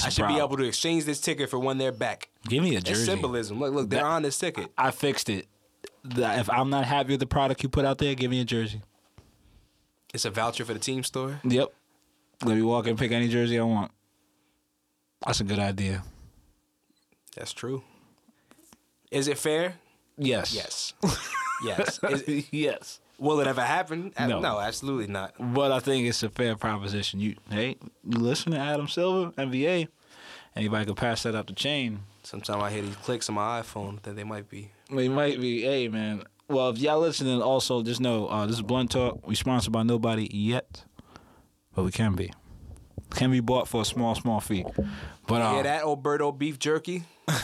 I 0.04 0.10
should 0.10 0.28
be 0.28 0.38
able 0.40 0.58
to 0.58 0.64
exchange 0.64 1.06
this 1.06 1.22
ticket 1.22 1.50
for 1.50 1.60
when 1.60 1.78
they're 1.78 1.92
back. 1.92 2.30
give 2.48 2.64
me 2.64 2.76
a 2.76 2.80
It's 2.80 2.90
jersey. 2.90 3.06
symbolism. 3.06 3.60
Look, 3.60 3.74
look, 3.74 3.90
they're 3.90 4.02
That- 4.02 4.06
on 4.08 4.22
this 4.24 4.38
ticket. 4.40 4.72
I 4.78 4.92
fixed 4.92 5.30
it. 5.30 5.48
The- 6.04 6.40
If 6.40 6.50
I'm 6.50 6.70
not 6.70 6.86
happy 6.86 7.12
with 7.14 7.20
the 7.20 7.26
product 7.28 7.62
you 7.64 7.70
put 7.70 7.86
out 7.86 7.98
there, 8.00 8.14
give 8.16 8.30
me 8.32 8.40
a 8.42 8.46
jersey. 8.46 8.82
It's 10.14 10.26
a 10.26 10.32
voucher 10.32 10.66
for 10.66 10.74
the 10.74 10.80
team 10.80 11.04
store. 11.04 11.40
Yep. 11.44 11.72
Let 12.44 12.56
me 12.56 12.62
walk 12.64 12.86
in 12.86 12.92
and 12.92 13.00
pick 13.00 13.12
any 13.12 13.28
jersey 13.28 13.60
I 13.60 13.64
want. 13.64 13.92
That's 15.26 15.40
a 15.40 15.44
good 15.44 15.60
idea. 15.60 16.04
That's 17.36 17.54
true. 17.54 17.84
Is 19.12 19.28
it 19.28 19.38
fair? 19.38 19.76
Yes. 20.18 20.54
Yes. 20.54 20.94
yes. 21.64 22.00
Is- 22.04 22.48
yes. 22.52 23.00
will 23.20 23.40
it 23.40 23.48
ever 23.48 23.62
happen? 23.62 24.14
Uh, 24.18 24.28
No. 24.28 24.40
no, 24.40 24.60
absolutely 24.60 25.08
not. 25.08 25.34
But 25.40 25.72
I 25.72 25.80
think 25.80 26.08
it's 26.08 26.24
a 26.24 26.30
fair 26.30 26.56
proposition. 26.56 27.20
You 27.20 27.36
hey, 27.50 27.76
you 28.04 28.18
listen 28.20 28.52
to 28.54 28.58
Adam 28.60 28.88
Silver, 28.88 29.32
NBA. 29.34 29.88
Anybody 30.56 30.86
could 30.86 30.98
pass 30.98 31.24
that 31.24 31.36
up 31.36 31.48
the 31.48 31.54
chain. 31.54 32.00
Sometimes 32.24 32.64
I 32.64 32.72
hear 32.72 32.82
these 32.82 32.96
clicks 32.98 33.30
on 33.30 33.36
my 33.36 33.62
iPhone 33.62 34.02
that 34.04 34.16
they 34.16 34.24
might 34.24 34.50
be. 34.50 34.72
They 34.90 35.10
might 35.10 35.40
be, 35.40 35.62
hey 35.62 35.88
man. 35.90 36.24
Well, 36.48 36.70
if 36.70 36.78
y'all 36.78 37.00
listening, 37.00 37.42
also 37.42 37.84
just 37.84 38.00
know 38.00 38.28
uh, 38.28 38.46
this 38.46 38.56
is 38.58 38.62
Blunt 38.62 38.92
Talk. 38.92 39.28
We 39.28 39.36
sponsored 39.36 39.74
by 39.74 39.84
nobody 39.84 40.30
yet, 40.32 40.84
but 41.74 41.84
we 41.84 41.92
can 41.92 42.16
be. 42.16 42.32
Can 43.12 43.32
be 43.32 43.40
bought 43.40 43.68
for 43.68 43.82
a 43.82 43.86
small, 43.86 44.14
small 44.16 44.40
fee. 44.40 44.66
But 45.28 45.42
uh, 45.42 45.54
Hear 45.56 45.64
that, 45.64 45.82
Alberto 45.82 46.32
beef 46.32 46.60
jerky? 46.60 47.04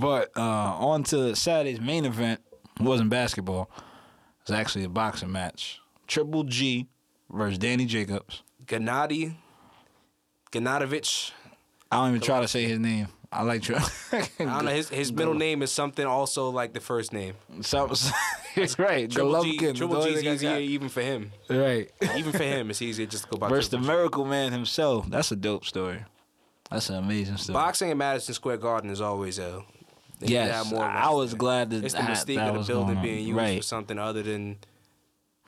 But 0.00 0.30
uh, 0.36 0.40
on 0.40 1.02
to 1.04 1.34
Saturday's 1.36 1.80
main 1.80 2.04
event. 2.04 2.40
It 2.78 2.82
wasn't 2.82 3.10
basketball. 3.10 3.70
It 3.76 4.50
was 4.50 4.58
actually 4.58 4.84
a 4.84 4.88
boxing 4.88 5.30
match. 5.30 5.80
Triple 6.06 6.44
G 6.44 6.88
versus 7.30 7.58
Danny 7.58 7.84
Jacobs. 7.84 8.42
Gennady, 8.64 9.34
Gennadovich. 10.50 11.32
I 11.90 11.96
don't 11.96 12.10
even 12.10 12.20
try 12.20 12.40
to 12.40 12.48
say 12.48 12.64
his 12.64 12.78
name. 12.78 13.08
I 13.30 13.42
like 13.42 13.62
try. 13.62 13.82
I 14.12 14.28
don't 14.38 14.64
know. 14.64 14.70
His 14.70 14.88
his 14.88 15.12
middle 15.12 15.34
name 15.34 15.62
is 15.62 15.72
something 15.72 16.04
also 16.06 16.50
like 16.50 16.74
the 16.74 16.80
first 16.80 17.12
name. 17.12 17.34
So, 17.62 17.90
it's 18.56 18.78
right. 18.78 19.10
Triple 19.10 19.42
G. 19.42 19.58
Golovkin, 19.58 19.76
Triple 19.76 20.00
the 20.00 20.08
G 20.08 20.10
is 20.10 20.16
only 20.16 20.20
thing 20.20 20.28
I 20.28 20.34
easier 20.34 20.58
even 20.58 20.88
for 20.88 21.00
him. 21.00 21.32
Right. 21.48 21.90
Even 22.16 22.32
for 22.32 22.42
him, 22.42 22.70
it's 22.70 22.82
easier 22.82 23.06
just 23.06 23.24
to 23.24 23.30
go 23.30 23.38
by 23.38 23.48
Versus 23.48 23.70
the 23.70 23.78
Miracle 23.78 24.24
Man 24.24 24.52
himself. 24.52 25.08
That's 25.08 25.32
a 25.32 25.36
dope 25.36 25.64
story. 25.64 26.04
That's 26.72 26.90
an 26.90 26.96
amazing 26.96 27.36
story. 27.36 27.54
Boxing 27.54 27.90
in 27.90 27.98
Madison 27.98 28.34
Square 28.34 28.58
Garden 28.58 28.90
is 28.90 29.00
always 29.00 29.38
a. 29.38 29.62
they 30.18 30.26
need 30.26 30.32
to 30.32 30.32
yes, 30.32 30.72
I 30.72 31.10
was 31.10 31.34
glad 31.34 31.70
that 31.70 31.84
It's 31.84 31.94
the 31.94 32.00
mystique 32.00 32.36
that 32.36 32.54
of 32.54 32.66
the 32.66 32.72
building 32.72 33.02
being 33.02 33.26
used 33.26 33.36
right. 33.36 33.58
for 33.58 33.62
something 33.62 33.98
other 33.98 34.22
than 34.22 34.58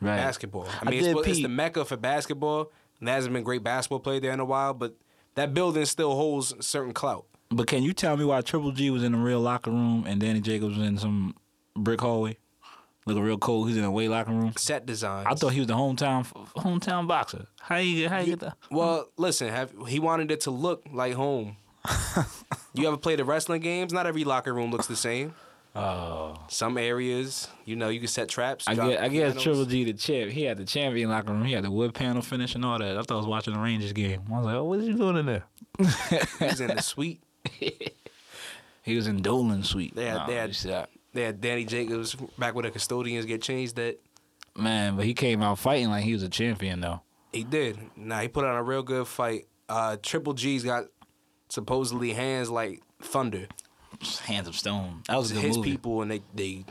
right. 0.00 0.16
basketball. 0.16 0.66
I 0.66 0.86
I 0.86 0.90
mean, 0.90 1.02
did 1.02 1.16
it's, 1.16 1.28
it's 1.28 1.42
the 1.42 1.48
mecca 1.48 1.84
for 1.84 1.96
basketball. 1.96 2.70
And 3.00 3.08
there 3.08 3.14
hasn't 3.14 3.34
been 3.34 3.42
great 3.42 3.62
basketball 3.62 4.00
played 4.00 4.22
there 4.22 4.32
in 4.32 4.40
a 4.40 4.44
while, 4.44 4.72
but 4.74 4.94
that 5.34 5.52
building 5.52 5.84
still 5.84 6.14
holds 6.14 6.54
certain 6.64 6.92
clout. 6.92 7.26
But 7.50 7.66
can 7.66 7.82
you 7.82 7.92
tell 7.92 8.16
me 8.16 8.24
why 8.24 8.40
Triple 8.40 8.72
G 8.72 8.90
was 8.90 9.02
in 9.02 9.14
a 9.14 9.18
real 9.18 9.40
locker 9.40 9.70
room 9.70 10.04
and 10.06 10.20
Danny 10.20 10.40
Jacobs 10.40 10.78
was 10.78 10.86
in 10.86 10.98
some 10.98 11.34
brick 11.76 12.00
hallway? 12.00 12.38
Looking 13.06 13.22
real 13.22 13.38
cold. 13.38 13.68
He's 13.68 13.76
in 13.76 13.84
a 13.84 13.90
weight 13.90 14.08
locker 14.08 14.30
room. 14.30 14.52
Set 14.56 14.86
design. 14.86 15.26
I 15.26 15.34
thought 15.34 15.52
he 15.52 15.60
was 15.60 15.68
the 15.68 15.74
hometown 15.74 16.26
hometown 16.56 17.06
boxer. 17.06 17.46
How 17.60 17.76
you 17.76 18.02
get 18.02 18.10
how 18.10 18.20
you 18.20 18.26
get 18.26 18.40
that? 18.40 18.56
Well, 18.70 19.08
listen, 19.18 19.48
have 19.48 19.72
he 19.88 19.98
wanted 19.98 20.30
it 20.30 20.40
to 20.42 20.50
look 20.50 20.82
like 20.90 21.14
home. 21.14 21.56
you 22.74 22.88
ever 22.88 22.96
played 22.96 23.18
the 23.18 23.24
wrestling 23.24 23.60
games? 23.60 23.92
Not 23.92 24.06
every 24.06 24.24
locker 24.24 24.54
room 24.54 24.70
looks 24.70 24.86
the 24.86 24.96
same. 24.96 25.34
Oh, 25.76 26.36
Some 26.48 26.78
areas, 26.78 27.48
you 27.64 27.74
know, 27.74 27.88
you 27.88 27.98
can 27.98 28.06
set 28.06 28.28
traps. 28.28 28.68
I 28.68 28.76
get 28.76 29.02
I 29.02 29.08
guess. 29.08 29.42
Triple 29.42 29.64
G 29.64 29.82
the 29.84 29.92
champ. 29.92 30.30
He 30.30 30.44
had 30.44 30.56
the 30.56 30.64
champion 30.64 31.10
locker 31.10 31.32
room. 31.32 31.44
He 31.44 31.52
had 31.52 31.64
the 31.64 31.70
wood 31.70 31.94
panel 31.94 32.22
finish 32.22 32.54
and 32.54 32.64
all 32.64 32.78
that. 32.78 32.96
I 32.96 33.02
thought 33.02 33.14
I 33.14 33.16
was 33.16 33.26
watching 33.26 33.54
the 33.54 33.60
Rangers 33.60 33.92
game. 33.92 34.22
I 34.32 34.36
was 34.36 34.46
like, 34.46 34.54
oh, 34.54 34.64
what 34.64 34.78
is 34.78 34.86
you 34.86 34.94
doing 34.94 35.16
in 35.16 35.26
there? 35.26 35.44
He's 36.38 36.60
in 36.60 36.68
the 36.76 36.80
suite. 36.80 37.22
He 38.84 38.96
was 38.96 39.06
in 39.06 39.22
Dolan 39.22 39.62
Suite. 39.62 39.94
They 39.94 40.04
had, 40.04 40.14
Nah, 40.14 40.26
they, 40.26 40.34
had? 40.34 40.88
They 41.14 41.22
had 41.22 41.40
Danny 41.40 41.64
Jacobs 41.64 42.14
back 42.38 42.54
when 42.54 42.64
the 42.64 42.70
custodians 42.70 43.24
get 43.24 43.40
changed. 43.42 43.76
That 43.76 43.98
Man, 44.56 44.96
but 44.96 45.04
he 45.04 45.14
came 45.14 45.42
out 45.42 45.58
fighting 45.58 45.88
like 45.88 46.04
he 46.04 46.12
was 46.12 46.22
a 46.22 46.28
champion 46.28 46.80
though. 46.80 47.00
he 47.32 47.42
did. 47.44 47.78
Nah, 47.96 48.20
he 48.20 48.28
put 48.28 48.44
on 48.44 48.54
a 48.54 48.62
real 48.62 48.82
good 48.82 49.06
fight. 49.08 49.46
Uh, 49.68 49.96
Triple 50.02 50.34
G's 50.34 50.62
got 50.62 50.84
supposedly 51.48 52.12
hands 52.12 52.50
like 52.50 52.82
thunder. 53.02 53.46
Hands 54.24 54.46
of 54.46 54.54
Stone. 54.56 55.02
That 55.08 55.16
was 55.16 55.30
a 55.30 55.34
good 55.34 55.42
His 55.44 55.56
movie. 55.56 55.70
people 55.72 56.02
and 56.02 56.10
they 56.10 56.22
they 56.34 56.64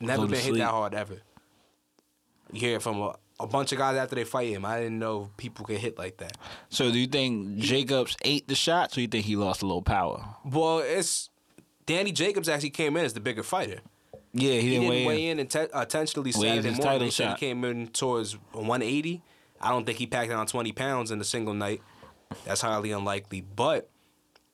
never 0.00 0.26
been 0.26 0.40
hit 0.40 0.54
that 0.56 0.70
hard 0.70 0.94
ever. 0.94 1.18
You 2.52 2.60
hear 2.60 2.76
it 2.76 2.82
from 2.82 3.00
a, 3.00 3.14
a 3.38 3.46
bunch 3.46 3.72
of 3.72 3.78
guys 3.78 3.96
after 3.96 4.16
they 4.16 4.24
fight 4.24 4.48
him. 4.52 4.64
I 4.64 4.78
didn't 4.80 4.98
know 4.98 5.30
people 5.36 5.64
could 5.64 5.78
hit 5.78 5.96
like 5.98 6.16
that. 6.18 6.36
So 6.68 6.90
do 6.90 6.98
you 6.98 7.06
think 7.06 7.58
Jacobs 7.58 8.16
ate 8.24 8.48
the 8.48 8.54
shots, 8.56 8.98
or 8.98 9.02
you 9.02 9.06
think 9.08 9.24
he 9.24 9.36
lost 9.36 9.62
a 9.62 9.66
little 9.66 9.82
power? 9.82 10.24
Well, 10.44 10.80
it's 10.80 11.30
Danny 11.90 12.12
Jacobs 12.12 12.48
actually 12.48 12.70
came 12.70 12.96
in 12.96 13.04
as 13.04 13.14
the 13.14 13.20
bigger 13.20 13.42
fighter. 13.42 13.80
Yeah, 14.32 14.52
he 14.52 14.60
He 14.60 14.70
didn't, 14.70 14.88
weigh, 14.88 15.06
weigh 15.06 15.26
in. 15.26 15.40
in 15.40 15.48
inten- 15.48 15.82
intentionally 15.82 16.30
Saturday 16.30 16.56
his 16.56 16.64
morning. 16.64 16.82
title 16.82 17.10
said 17.10 17.24
shot. 17.30 17.38
he 17.40 17.46
came 17.46 17.64
in 17.64 17.88
towards 17.88 18.34
180. 18.52 19.22
I 19.60 19.70
don't 19.70 19.84
think 19.84 19.98
he 19.98 20.06
packed 20.06 20.30
on 20.30 20.46
20 20.46 20.70
pounds 20.70 21.10
in 21.10 21.20
a 21.20 21.24
single 21.24 21.52
night. 21.52 21.82
That's 22.44 22.60
highly 22.60 22.92
unlikely. 22.92 23.40
But 23.40 23.90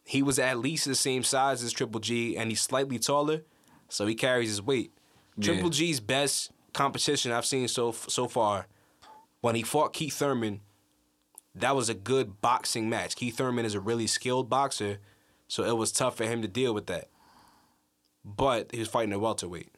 he 0.02 0.22
was 0.22 0.38
at 0.38 0.58
least 0.58 0.86
the 0.86 0.94
same 0.94 1.22
size 1.22 1.62
as 1.62 1.72
Triple 1.72 2.00
G, 2.00 2.38
and 2.38 2.50
he's 2.50 2.62
slightly 2.62 2.98
taller, 2.98 3.42
so 3.90 4.06
he 4.06 4.14
carries 4.14 4.48
his 4.48 4.62
weight. 4.62 4.92
Yeah. 5.36 5.52
Triple 5.52 5.68
G's 5.68 6.00
best 6.00 6.52
competition 6.72 7.32
I've 7.32 7.44
seen 7.44 7.68
so 7.68 7.92
so 7.92 8.28
far, 8.28 8.66
when 9.42 9.56
he 9.56 9.62
fought 9.62 9.92
Keith 9.92 10.14
Thurman, 10.14 10.62
that 11.54 11.76
was 11.76 11.90
a 11.90 11.94
good 11.94 12.40
boxing 12.40 12.88
match. 12.88 13.14
Keith 13.14 13.36
Thurman 13.36 13.66
is 13.66 13.74
a 13.74 13.80
really 13.80 14.06
skilled 14.06 14.48
boxer, 14.48 15.00
so 15.48 15.64
it 15.64 15.76
was 15.76 15.92
tough 15.92 16.16
for 16.16 16.24
him 16.24 16.40
to 16.40 16.48
deal 16.48 16.72
with 16.72 16.86
that. 16.86 17.08
But 18.26 18.72
he 18.72 18.80
was 18.80 18.88
fighting 18.88 19.12
a 19.12 19.18
welterweight. 19.20 19.70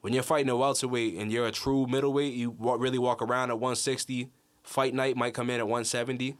When 0.00 0.12
you're 0.12 0.24
fighting 0.24 0.50
a 0.50 0.56
welterweight 0.56 1.14
and 1.14 1.30
you're 1.30 1.46
a 1.46 1.52
true 1.52 1.86
middleweight, 1.86 2.34
you 2.34 2.54
really 2.58 2.98
walk 2.98 3.22
around 3.22 3.50
at 3.50 3.60
160. 3.60 4.28
Fight 4.64 4.92
night 4.92 5.16
might 5.16 5.34
come 5.34 5.48
in 5.50 5.60
at 5.60 5.66
170. 5.66 6.36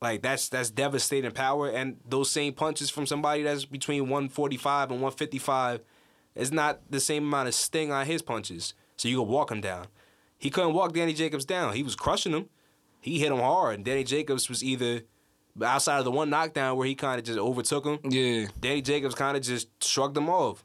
Like 0.00 0.22
that's 0.22 0.48
that's 0.48 0.70
devastating 0.70 1.30
power, 1.30 1.68
and 1.68 1.96
those 2.06 2.30
same 2.30 2.52
punches 2.52 2.90
from 2.90 3.06
somebody 3.06 3.42
that's 3.42 3.64
between 3.64 4.02
145 4.02 4.90
and 4.90 5.00
155 5.00 5.80
is 6.34 6.52
not 6.52 6.80
the 6.90 7.00
same 7.00 7.24
amount 7.24 7.48
of 7.48 7.54
sting 7.54 7.92
on 7.92 8.06
his 8.06 8.22
punches. 8.22 8.74
So 8.96 9.08
you 9.08 9.20
can 9.20 9.28
walk 9.28 9.50
him 9.50 9.60
down. 9.60 9.86
He 10.38 10.50
couldn't 10.50 10.74
walk 10.74 10.92
Danny 10.92 11.14
Jacobs 11.14 11.44
down. 11.44 11.74
He 11.74 11.82
was 11.82 11.96
crushing 11.96 12.32
him. 12.32 12.48
He 13.00 13.18
hit 13.18 13.32
him 13.32 13.38
hard. 13.38 13.76
And 13.76 13.84
Danny 13.84 14.04
Jacobs 14.04 14.48
was 14.48 14.62
either 14.62 15.02
outside 15.62 15.98
of 15.98 16.04
the 16.04 16.10
one 16.10 16.30
knockdown 16.30 16.76
where 16.76 16.86
he 16.86 16.94
kind 16.94 17.18
of 17.18 17.24
just 17.24 17.38
overtook 17.38 17.84
him. 17.86 17.98
Yeah, 18.10 18.46
Danny 18.60 18.82
Jacobs 18.82 19.14
kind 19.14 19.36
of 19.36 19.42
just 19.42 19.68
shrugged 19.82 20.16
him 20.16 20.28
off. 20.28 20.64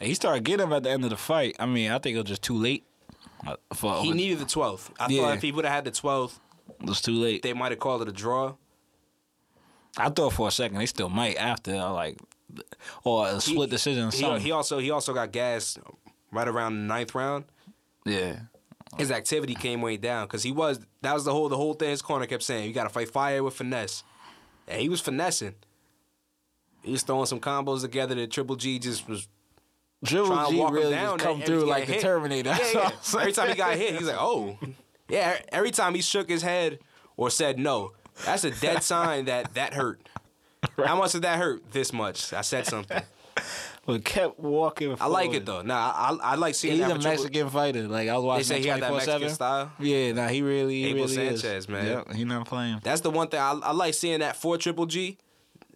he 0.00 0.14
started 0.14 0.44
getting 0.44 0.66
him 0.66 0.72
at 0.72 0.82
the 0.84 0.90
end 0.90 1.04
of 1.04 1.10
the 1.10 1.16
fight. 1.16 1.56
I 1.58 1.66
mean, 1.66 1.90
I 1.90 1.98
think 1.98 2.14
it 2.14 2.20
was 2.20 2.28
just 2.28 2.42
too 2.42 2.56
late. 2.56 2.84
Uh, 3.46 3.56
For, 3.74 4.02
He 4.02 4.12
needed 4.12 4.38
the 4.38 4.44
12th. 4.44 4.90
I 5.00 5.08
Yeah. 5.08 5.22
thought 5.22 5.36
if 5.36 5.42
he 5.42 5.52
would 5.52 5.64
have 5.64 5.74
had 5.74 5.84
the 5.84 5.90
12th, 5.90 6.38
it 6.80 6.86
was 6.86 7.00
too 7.00 7.12
late. 7.12 7.42
they 7.42 7.52
might 7.52 7.72
have 7.72 7.78
called 7.80 8.02
it 8.02 8.08
a 8.08 8.12
draw. 8.12 8.54
I 9.96 10.10
thought 10.10 10.32
for 10.32 10.48
a 10.48 10.50
second 10.50 10.78
they 10.78 10.86
still 10.86 11.08
might 11.08 11.36
after 11.36 11.74
uh, 11.74 11.92
like 11.92 12.18
or 13.04 13.26
a 13.28 13.40
split 13.40 13.68
He- 13.68 13.76
decision. 13.76 14.08
Or 14.08 14.38
He, 14.38 14.44
he 14.46 14.50
also 14.52 14.78
he 14.78 14.90
also 14.90 15.12
got 15.12 15.32
gassed 15.32 15.78
right 16.30 16.46
around 16.46 16.74
the 16.74 16.82
ninth 16.94 17.14
round. 17.14 17.44
yeah, 18.04 18.40
His 18.96 19.10
activity 19.10 19.54
came 19.54 19.82
way 19.82 19.96
down 19.96 20.26
because 20.26 20.42
he 20.42 20.52
was 20.52 20.80
that 21.02 21.12
was 21.14 21.24
the 21.24 21.32
whole 21.32 21.48
the 21.48 21.56
whole 21.56 21.74
thing. 21.74 21.90
His 21.90 22.02
corner 22.02 22.26
kept 22.26 22.42
saying 22.42 22.66
you 22.66 22.72
got 22.72 22.84
to 22.84 22.88
fight 22.88 23.10
fire 23.10 23.42
with 23.42 23.54
finesse, 23.54 24.02
and 24.66 24.80
he 24.80 24.88
was 24.88 25.00
finessing. 25.00 25.54
He 26.82 26.92
was 26.92 27.02
throwing 27.02 27.26
some 27.26 27.40
combos 27.40 27.82
together 27.82 28.14
that 28.14 28.30
Triple 28.30 28.56
G 28.56 28.78
just 28.78 29.08
was 29.08 29.28
Triple 30.04 30.28
trying 30.28 30.50
to 30.50 30.56
G 30.56 30.64
really 30.72 30.90
down. 30.90 31.18
just 31.18 31.28
come 31.28 31.42
through 31.42 31.64
like 31.66 31.86
the 31.86 31.94
he 31.94 31.98
got 32.00 32.02
Terminator. 32.02 32.50
Yeah, 32.50 32.70
yeah. 32.72 32.90
Every 33.20 33.32
time 33.32 33.48
he 33.48 33.54
got 33.54 33.76
hit, 33.76 33.96
he's 33.96 34.06
like, 34.06 34.16
oh, 34.18 34.58
yeah. 35.08 35.38
Every 35.50 35.70
time 35.70 35.94
he 35.94 36.00
shook 36.02 36.28
his 36.28 36.42
head 36.42 36.78
or 37.16 37.30
said 37.30 37.58
no, 37.58 37.92
that's 38.24 38.44
a 38.44 38.50
dead 38.50 38.82
sign 38.84 39.26
that 39.26 39.54
that 39.54 39.74
hurt. 39.74 40.08
How 40.76 40.96
much 40.96 41.12
did 41.12 41.22
that 41.22 41.38
hurt? 41.38 41.70
This 41.72 41.92
much. 41.92 42.32
I 42.32 42.40
said 42.40 42.66
something. 42.66 43.02
but 43.88 44.04
kept 44.04 44.38
walking. 44.38 44.94
I 45.00 45.06
like 45.06 45.32
it 45.32 45.46
though. 45.46 45.62
Nah, 45.62 45.74
I 45.74 46.10
I, 46.10 46.18
I 46.20 46.34
like 46.34 46.54
seeing 46.54 46.74
He's 46.76 46.82
that 46.82 46.90
a 46.90 46.94
for 46.96 47.00
Triple- 47.00 47.22
Mexican 47.24 47.48
fighter. 47.48 47.88
Like 47.88 48.10
I 48.10 48.16
was 48.16 48.24
watching 48.24 48.44
say 48.44 48.58
he 48.58 48.66
got 48.66 48.80
that 48.80 48.92
24/7. 48.92 48.96
Mexican 49.06 49.28
style? 49.30 49.72
Yeah, 49.80 50.12
nah, 50.12 50.28
he 50.28 50.42
really, 50.42 50.82
he 50.82 50.88
Abel 50.90 51.06
really 51.06 51.26
is. 51.28 51.40
Sanchez, 51.40 51.68
man. 51.70 51.86
Yep, 51.86 52.12
he 52.12 52.24
not 52.26 52.46
playing. 52.46 52.80
That's 52.82 53.00
the 53.00 53.08
one 53.08 53.28
thing 53.28 53.40
I, 53.40 53.52
I 53.52 53.72
like 53.72 53.94
seeing 53.94 54.20
that 54.20 54.36
for 54.36 54.58
Triple 54.58 54.84
G. 54.84 55.16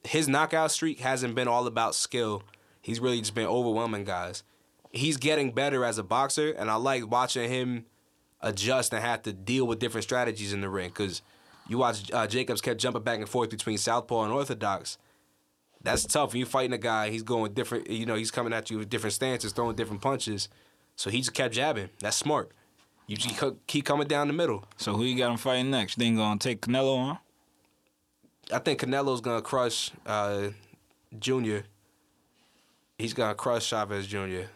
His 0.05 0.29
knockout 0.29 0.71
streak 0.73 1.01
hasn't 1.01 1.35
been 1.35 1.49
all 1.49 1.67
about 1.67 1.95
skill. 1.95 2.43
He's 2.83 3.01
really 3.01 3.19
just 3.21 3.35
been 3.35 3.47
overwhelming 3.47 4.05
guys. 4.05 4.43
He's 4.91 5.17
getting 5.17 5.53
better 5.53 5.83
as 5.83 5.97
a 5.97 6.03
boxer, 6.03 6.51
and 6.51 6.71
I 6.71 6.75
like 6.75 7.11
watching 7.11 7.49
him 7.49 7.87
adjust 8.43 8.93
and 8.93 9.03
have 9.03 9.23
to 9.23 9.33
deal 9.33 9.67
with 9.67 9.79
different 9.79 10.05
strategies 10.05 10.53
in 10.53 10.61
the 10.61 10.69
ring. 10.69 10.91
Because 10.91 11.23
you 11.67 11.79
watch 11.79 12.13
uh, 12.13 12.27
Jacobs 12.27 12.61
kept 12.61 12.79
jumping 12.79 13.05
back 13.05 13.21
and 13.21 13.29
forth 13.29 13.49
between 13.49 13.79
southpaw 13.79 14.25
and 14.25 14.33
orthodox. 14.35 14.99
That's 15.83 16.05
tough. 16.05 16.35
you're 16.35 16.47
fighting 16.47 16.73
a 16.73 16.79
guy, 16.79 17.11
he's 17.11 17.23
going 17.23 17.53
different. 17.55 17.91
You 17.91 18.07
know, 18.07 18.15
he's 18.15 18.31
coming 18.31 18.53
at 18.53 18.71
you 18.71 18.79
with 18.79 18.89
different 18.89 19.15
stances, 19.15 19.53
throwing 19.53 19.75
different 19.77 20.01
punches. 20.03 20.49
So 20.97 21.11
he 21.11 21.19
just 21.19 21.35
kept 21.35 21.55
jabbing. 21.55 21.91
That's 22.01 22.17
smart. 22.17 22.53
You 23.07 23.17
just 23.17 23.59
keep- 23.67 23.85
coming 23.85 24.07
down 24.07 24.29
the 24.29 24.33
middle. 24.33 24.65
So 24.77 24.95
who 24.95 25.05
you 25.05 25.17
got 25.19 25.31
him 25.33 25.37
fighting 25.39 25.71
next? 25.71 25.99
Then 25.99 26.17
gonna 26.17 26.39
take 26.39 26.61
Canelo 26.63 26.97
on? 26.99 27.19
I 28.53 28.59
think 28.59 28.81
Canelo's 28.81 29.21
gonna 29.21 29.43
crush 29.43 29.91
uh, 30.07 30.49
Junior. 31.19 31.65
He's 32.99 33.15
gonna 33.15 33.35
crush 33.35 33.67
Chavez 33.67 34.07
Jr. 34.07 34.47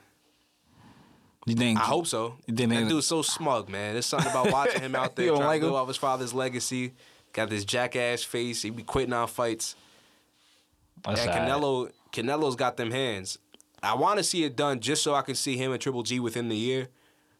You 1.46 1.54
think? 1.54 1.78
I 1.78 1.82
hope 1.84 2.06
so. 2.06 2.36
You 2.46 2.54
think 2.54 2.70
that 2.70 2.88
dude's 2.88 3.06
so 3.06 3.22
smug, 3.22 3.68
man. 3.68 3.92
There's 3.94 4.06
something 4.06 4.30
about 4.30 4.50
watching 4.52 4.80
him 4.80 4.94
out 4.96 5.14
there 5.16 5.28
trying 5.28 5.40
like 5.40 5.60
to 5.60 5.66
build 5.66 5.72
him? 5.74 5.80
off 5.80 5.88
his 5.88 5.96
father's 5.96 6.34
legacy. 6.34 6.92
Got 7.32 7.50
this 7.50 7.64
jackass 7.64 8.22
face. 8.24 8.62
He 8.62 8.70
be 8.70 8.82
quitting 8.82 9.12
on 9.12 9.28
fights. 9.28 9.76
That's 11.06 11.20
and. 11.20 11.30
Canelo, 11.30 11.90
Canelo's 12.12 12.56
got 12.56 12.76
them 12.76 12.90
hands. 12.90 13.38
I 13.82 13.94
want 13.94 14.18
to 14.18 14.24
see 14.24 14.44
it 14.44 14.56
done 14.56 14.80
just 14.80 15.02
so 15.02 15.14
I 15.14 15.22
can 15.22 15.34
see 15.34 15.56
him 15.56 15.72
and 15.72 15.80
Triple 15.80 16.02
G 16.02 16.18
within 16.18 16.48
the 16.48 16.56
year. 16.56 16.88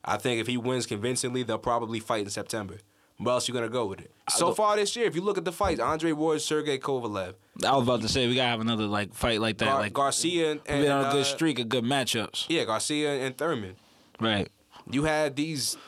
I 0.04 0.16
think 0.16 0.40
if 0.40 0.46
he 0.46 0.56
wins 0.56 0.86
convincingly, 0.86 1.42
they'll 1.42 1.58
probably 1.58 1.98
fight 1.98 2.24
in 2.24 2.30
September. 2.30 2.76
Where 3.18 3.32
else 3.32 3.48
you 3.48 3.54
gonna 3.54 3.68
go 3.70 3.86
with 3.86 4.00
it? 4.00 4.10
So 4.28 4.52
far 4.52 4.76
this 4.76 4.94
year, 4.94 5.06
if 5.06 5.16
you 5.16 5.22
look 5.22 5.38
at 5.38 5.44
the 5.44 5.52
fights, 5.52 5.80
Andre 5.80 6.12
Ward, 6.12 6.42
Sergey 6.42 6.78
Kovalev, 6.78 7.34
I 7.64 7.74
was 7.74 7.84
about 7.84 8.02
to 8.02 8.08
say 8.08 8.28
we 8.28 8.34
gotta 8.34 8.48
have 8.48 8.60
another 8.60 8.84
like 8.86 9.14
fight 9.14 9.40
like 9.40 9.56
that. 9.58 9.64
Gar- 9.64 9.80
like 9.80 9.92
Garcia, 9.94 10.52
and, 10.52 10.60
we've 10.68 10.82
been 10.82 10.92
on 10.92 11.04
a 11.04 11.08
uh, 11.08 11.12
good 11.12 11.24
streak 11.24 11.58
of 11.58 11.70
good 11.70 11.84
matchups. 11.84 12.44
Yeah, 12.48 12.64
Garcia 12.64 13.14
and 13.24 13.36
Thurman. 13.36 13.76
Right. 14.20 14.50
You 14.90 15.04
had 15.04 15.36
these 15.36 15.78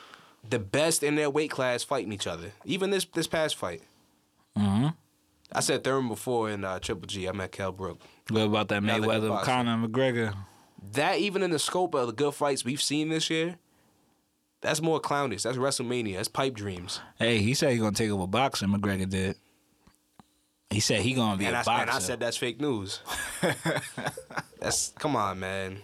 the 0.49 0.57
best 0.57 1.03
in 1.03 1.15
their 1.15 1.29
weight 1.29 1.51
class 1.51 1.83
fighting 1.83 2.11
each 2.11 2.25
other. 2.25 2.51
Even 2.65 2.89
this 2.89 3.05
this 3.05 3.27
past 3.27 3.55
fight. 3.55 3.83
Mm-hmm. 4.57 4.87
I 5.51 5.61
said 5.61 5.83
Thurman 5.83 6.09
before 6.09 6.49
in 6.49 6.63
uh, 6.63 6.79
Triple 6.79 7.07
G. 7.07 7.27
I 7.27 7.31
met 7.31 7.51
Kell 7.51 7.71
Brook. 7.71 7.99
What 8.29 8.41
about 8.41 8.67
that 8.69 8.83
Another 8.83 9.07
Mayweather. 9.07 9.41
Conor 9.43 9.87
McGregor? 9.87 10.35
That 10.93 11.17
even 11.19 11.41
in 11.43 11.51
the 11.51 11.59
scope 11.59 11.93
of 11.95 12.07
the 12.07 12.13
good 12.13 12.33
fights 12.33 12.63
we've 12.63 12.81
seen 12.81 13.09
this 13.09 13.29
year, 13.29 13.57
that's 14.61 14.81
more 14.81 14.99
clownish. 14.99 15.41
That's 15.43 15.57
WrestleMania. 15.57 16.15
That's 16.17 16.27
pipe 16.27 16.53
dreams. 16.53 17.01
Hey, 17.17 17.39
he 17.39 17.53
said 17.53 17.71
he 17.73 17.79
gonna 17.79 17.91
take 17.93 18.11
over 18.11 18.27
boxing. 18.27 18.69
McGregor 18.69 19.09
did. 19.09 19.35
He 20.69 20.79
said 20.79 21.01
he 21.01 21.13
gonna 21.13 21.35
be 21.37 21.45
And 21.45 21.55
a 21.55 21.59
I, 21.59 21.63
boxer. 21.63 21.81
and 21.81 21.89
I 21.89 21.99
said 21.99 22.19
that's 22.19 22.37
fake 22.37 22.61
news. 22.61 22.99
that's 24.59 24.89
come 24.99 25.15
on, 25.15 25.39
man. 25.39 25.79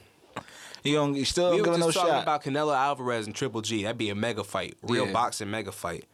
he 0.83 0.93
gonna 0.93 1.13
he 1.17 1.23
still 1.23 1.51
We 1.51 1.57
don't 1.57 1.71
give 1.71 1.79
no 1.79 1.91
talking 1.91 2.11
shot. 2.11 2.23
about 2.23 2.43
Canelo 2.43 2.75
Alvarez 2.75 3.25
and 3.25 3.35
Triple 3.35 3.61
G. 3.61 3.83
That'd 3.83 3.97
be 3.97 4.09
a 4.09 4.15
mega 4.15 4.43
fight, 4.43 4.75
real 4.83 5.07
Yeah. 5.07 5.11
boxing 5.13 5.49
mega 5.49 5.71
fight. 5.71 6.05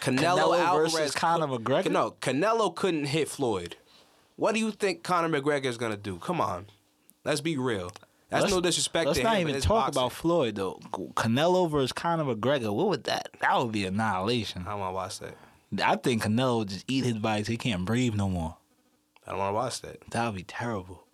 Canelo, 0.00 0.38
Canelo 0.38 0.58
Alvarez 0.58 0.92
versus 0.92 1.14
Conor 1.14 1.46
McGregor? 1.46 1.90
No, 1.90 2.12
Canelo 2.20 2.74
couldn't 2.74 3.06
hit 3.06 3.28
Floyd. 3.28 3.76
What 4.36 4.54
do 4.54 4.60
you 4.60 4.70
think 4.70 5.02
Conor 5.02 5.28
McGregor 5.40 5.66
is 5.66 5.76
gonna 5.76 5.96
do? 5.96 6.16
Come 6.18 6.40
on, 6.40 6.66
let's 7.24 7.40
be 7.40 7.56
real. 7.56 7.90
That's 8.30 8.42
Let's- 8.42 8.54
no 8.54 8.60
disrespect 8.60 9.06
Let's 9.08 9.18
to 9.18 9.24
not 9.24 9.36
him. 9.38 9.48
even 9.48 9.60
talk 9.60 9.86
boxing. 9.86 10.00
about 10.00 10.12
Floyd 10.12 10.54
though. 10.54 10.78
Canelo 10.92 11.68
versus 11.70 11.92
Conor 11.92 12.24
McGregor. 12.34 12.72
What 12.72 12.88
would 12.88 13.04
that? 13.04 13.28
That 13.40 13.58
would 13.58 13.72
be 13.72 13.84
annihilation. 13.84 14.62
I 14.66 14.70
don't 14.70 14.80
want 14.80 14.90
to 14.90 14.94
watch 14.94 15.18
that. 15.18 15.36
I 15.84 15.96
think 15.96 16.22
Canelo 16.22 16.58
would 16.58 16.68
just 16.68 16.84
eat 16.88 17.04
his 17.04 17.14
body 17.18 17.42
till 17.42 17.52
he 17.52 17.56
can't 17.58 17.84
breathe 17.84 18.14
no 18.14 18.28
more. 18.28 18.56
I 19.26 19.30
don't 19.30 19.38
want 19.40 19.50
to 19.50 19.54
watch 19.54 19.80
that. 19.82 20.10
That 20.10 20.26
would 20.26 20.36
be 20.36 20.42
terrible. 20.44 21.04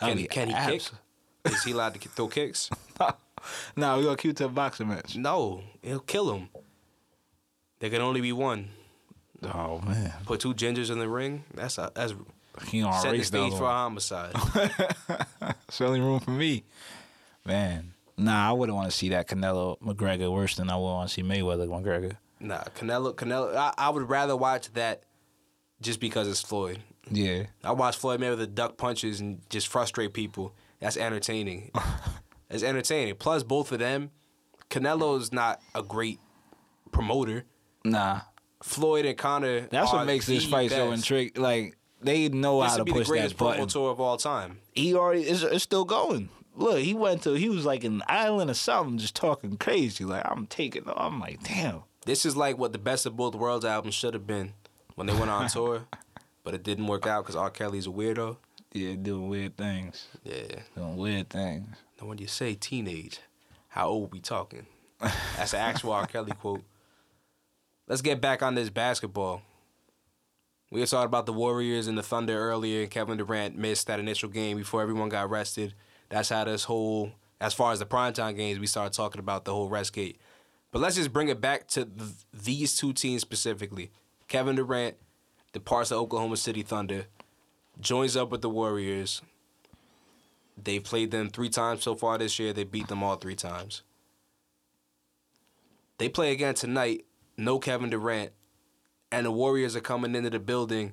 That 0.00 0.08
Can, 0.08 0.16
be 0.16 0.26
can 0.26 0.48
he 0.48 0.54
kick? 0.78 0.82
Is 1.46 1.62
he 1.64 1.70
allowed 1.72 1.94
to 1.94 2.08
throw 2.08 2.28
kicks? 2.28 2.68
Nah, 3.76 3.96
we 3.96 4.02
gonna 4.02 4.16
keep 4.16 4.36
to 4.38 4.46
a 4.46 4.48
boxing 4.48 4.88
match. 4.88 5.14
No, 5.14 5.62
he'll 5.82 6.00
kill 6.00 6.34
him. 6.34 6.48
There 7.78 7.90
can 7.90 8.00
only 8.00 8.20
be 8.20 8.32
one. 8.32 8.68
Oh 9.42 9.80
man, 9.80 10.12
Put 10.24 10.40
two 10.40 10.54
gingers 10.54 10.90
in 10.90 10.98
the 10.98 11.08
ring. 11.08 11.44
That's 11.54 11.78
a, 11.78 11.92
that's 11.94 12.14
he 12.64 12.82
on 12.82 13.00
setting 13.02 13.20
the 13.20 13.26
stage 13.26 13.52
for 13.52 13.64
a 13.64 13.68
homicide. 13.68 14.34
Only 15.80 16.00
room 16.00 16.20
for 16.20 16.30
me, 16.30 16.64
man. 17.44 17.92
Nah, 18.16 18.48
I 18.48 18.52
wouldn't 18.52 18.74
want 18.74 18.90
to 18.90 18.96
see 18.96 19.10
that 19.10 19.28
Canelo 19.28 19.78
McGregor 19.80 20.32
worse 20.32 20.56
than 20.56 20.70
I 20.70 20.76
would 20.76 20.82
want 20.82 21.08
to 21.10 21.14
see 21.14 21.22
Mayweather 21.22 21.68
McGregor. 21.68 22.16
Nah, 22.40 22.64
Canelo, 22.74 23.14
Canelo. 23.14 23.54
I, 23.54 23.74
I 23.76 23.90
would 23.90 24.08
rather 24.08 24.34
watch 24.36 24.72
that 24.72 25.02
just 25.82 26.00
because 26.00 26.28
it's 26.28 26.40
Floyd. 26.40 26.78
Yeah. 27.10 27.44
I 27.62 27.72
watch 27.72 27.96
Floyd 27.96 28.20
Mayweather 28.20 28.52
duck 28.52 28.78
punches 28.78 29.20
and 29.20 29.40
just 29.50 29.68
frustrate 29.68 30.14
people. 30.14 30.54
That's 30.80 30.96
entertaining. 30.96 31.70
it's 32.50 32.62
entertaining. 32.62 33.16
Plus, 33.16 33.42
both 33.42 33.70
of 33.70 33.78
them, 33.78 34.10
Canelo's 34.70 35.32
not 35.32 35.60
a 35.74 35.82
great 35.82 36.18
promoter. 36.90 37.44
Nah. 37.90 38.20
Floyd 38.62 39.04
and 39.06 39.16
Conor. 39.16 39.60
That's 39.70 39.92
what 39.92 40.06
makes 40.06 40.26
this 40.26 40.44
the 40.44 40.50
fight 40.50 40.70
so 40.70 40.90
intriguing. 40.92 41.40
Like 41.42 41.76
they 42.00 42.28
know 42.28 42.62
This 42.62 42.72
how 42.72 42.76
to 42.78 42.84
be 42.84 42.92
the 42.92 42.98
push 42.98 43.08
greatest 43.08 43.38
that 43.38 43.44
button. 43.44 43.64
promo 43.66 43.72
tour 43.72 43.90
of 43.90 44.00
all 44.00 44.16
time. 44.16 44.58
He 44.72 44.94
already 44.94 45.28
is 45.28 45.42
it's 45.42 45.62
still 45.64 45.84
going. 45.84 46.30
Look, 46.54 46.78
he 46.78 46.94
went 46.94 47.22
to 47.24 47.34
he 47.34 47.48
was 47.48 47.64
like 47.64 47.84
an 47.84 48.02
island 48.08 48.50
or 48.50 48.54
something, 48.54 48.98
just 48.98 49.14
talking 49.14 49.56
crazy. 49.56 50.04
Like 50.04 50.22
I'm 50.24 50.46
taking. 50.46 50.84
I'm 50.86 51.20
like, 51.20 51.42
damn. 51.42 51.82
This 52.06 52.24
is 52.24 52.36
like 52.36 52.56
what 52.56 52.72
the 52.72 52.78
Best 52.78 53.04
of 53.06 53.16
Both 53.16 53.34
Worlds 53.34 53.64
album 53.64 53.90
should 53.90 54.14
have 54.14 54.26
been 54.26 54.52
when 54.94 55.06
they 55.06 55.12
went 55.12 55.30
on 55.30 55.48
tour, 55.48 55.82
but 56.44 56.54
it 56.54 56.62
didn't 56.62 56.86
work 56.86 57.06
out 57.06 57.24
because 57.24 57.36
R. 57.36 57.50
Kelly's 57.50 57.86
a 57.86 57.90
weirdo. 57.90 58.36
Yeah, 58.72 58.94
doing 58.94 59.28
weird 59.28 59.56
things. 59.56 60.06
Yeah. 60.24 60.60
Doing 60.74 60.96
weird 60.96 61.30
things. 61.30 61.68
Now, 62.00 62.06
when 62.08 62.18
you 62.18 62.26
say 62.26 62.54
teenage, 62.54 63.20
how 63.68 63.88
old 63.88 64.12
we 64.12 64.20
talking? 64.20 64.66
That's 65.00 65.52
an 65.54 65.60
actual 65.60 65.92
R. 65.92 66.06
Kelly 66.06 66.32
quote. 66.32 66.62
Let's 67.88 68.02
get 68.02 68.20
back 68.20 68.42
on 68.42 68.54
this 68.54 68.70
basketball. 68.70 69.42
We 70.70 70.80
were 70.80 70.86
talking 70.86 71.06
about 71.06 71.26
the 71.26 71.32
Warriors 71.32 71.86
and 71.86 71.96
the 71.96 72.02
Thunder 72.02 72.36
earlier, 72.36 72.86
Kevin 72.86 73.18
Durant 73.18 73.56
missed 73.56 73.86
that 73.86 74.00
initial 74.00 74.28
game 74.28 74.56
before 74.56 74.82
everyone 74.82 75.08
got 75.08 75.30
rested. 75.30 75.74
That's 76.08 76.30
how 76.30 76.44
this 76.44 76.64
whole, 76.64 77.12
as 77.40 77.54
far 77.54 77.72
as 77.72 77.78
the 77.78 77.86
primetime 77.86 78.36
games, 78.36 78.58
we 78.58 78.66
started 78.66 78.92
talking 78.92 79.20
about 79.20 79.44
the 79.44 79.52
whole 79.52 79.68
rest 79.68 79.92
gate. 79.92 80.18
But 80.72 80.80
let's 80.82 80.96
just 80.96 81.12
bring 81.12 81.28
it 81.28 81.40
back 81.40 81.68
to 81.68 81.84
th- 81.84 82.10
these 82.32 82.76
two 82.76 82.92
teams 82.92 83.22
specifically. 83.22 83.92
Kevin 84.26 84.56
Durant 84.56 84.96
departs 85.56 85.88
the 85.88 85.98
Oklahoma 85.98 86.36
City 86.36 86.62
Thunder, 86.62 87.06
joins 87.80 88.14
up 88.14 88.30
with 88.30 88.42
the 88.42 88.50
Warriors. 88.50 89.22
They've 90.62 90.84
played 90.84 91.10
them 91.10 91.30
three 91.30 91.48
times 91.48 91.82
so 91.82 91.94
far 91.94 92.18
this 92.18 92.38
year. 92.38 92.52
They 92.52 92.64
beat 92.64 92.88
them 92.88 93.02
all 93.02 93.16
three 93.16 93.34
times. 93.34 93.82
They 95.96 96.10
play 96.10 96.32
again 96.32 96.54
tonight. 96.54 97.06
No 97.36 97.58
Kevin 97.58 97.90
Durant, 97.90 98.32
and 99.12 99.26
the 99.26 99.30
Warriors 99.30 99.76
are 99.76 99.80
coming 99.80 100.14
into 100.14 100.30
the 100.30 100.38
building 100.38 100.92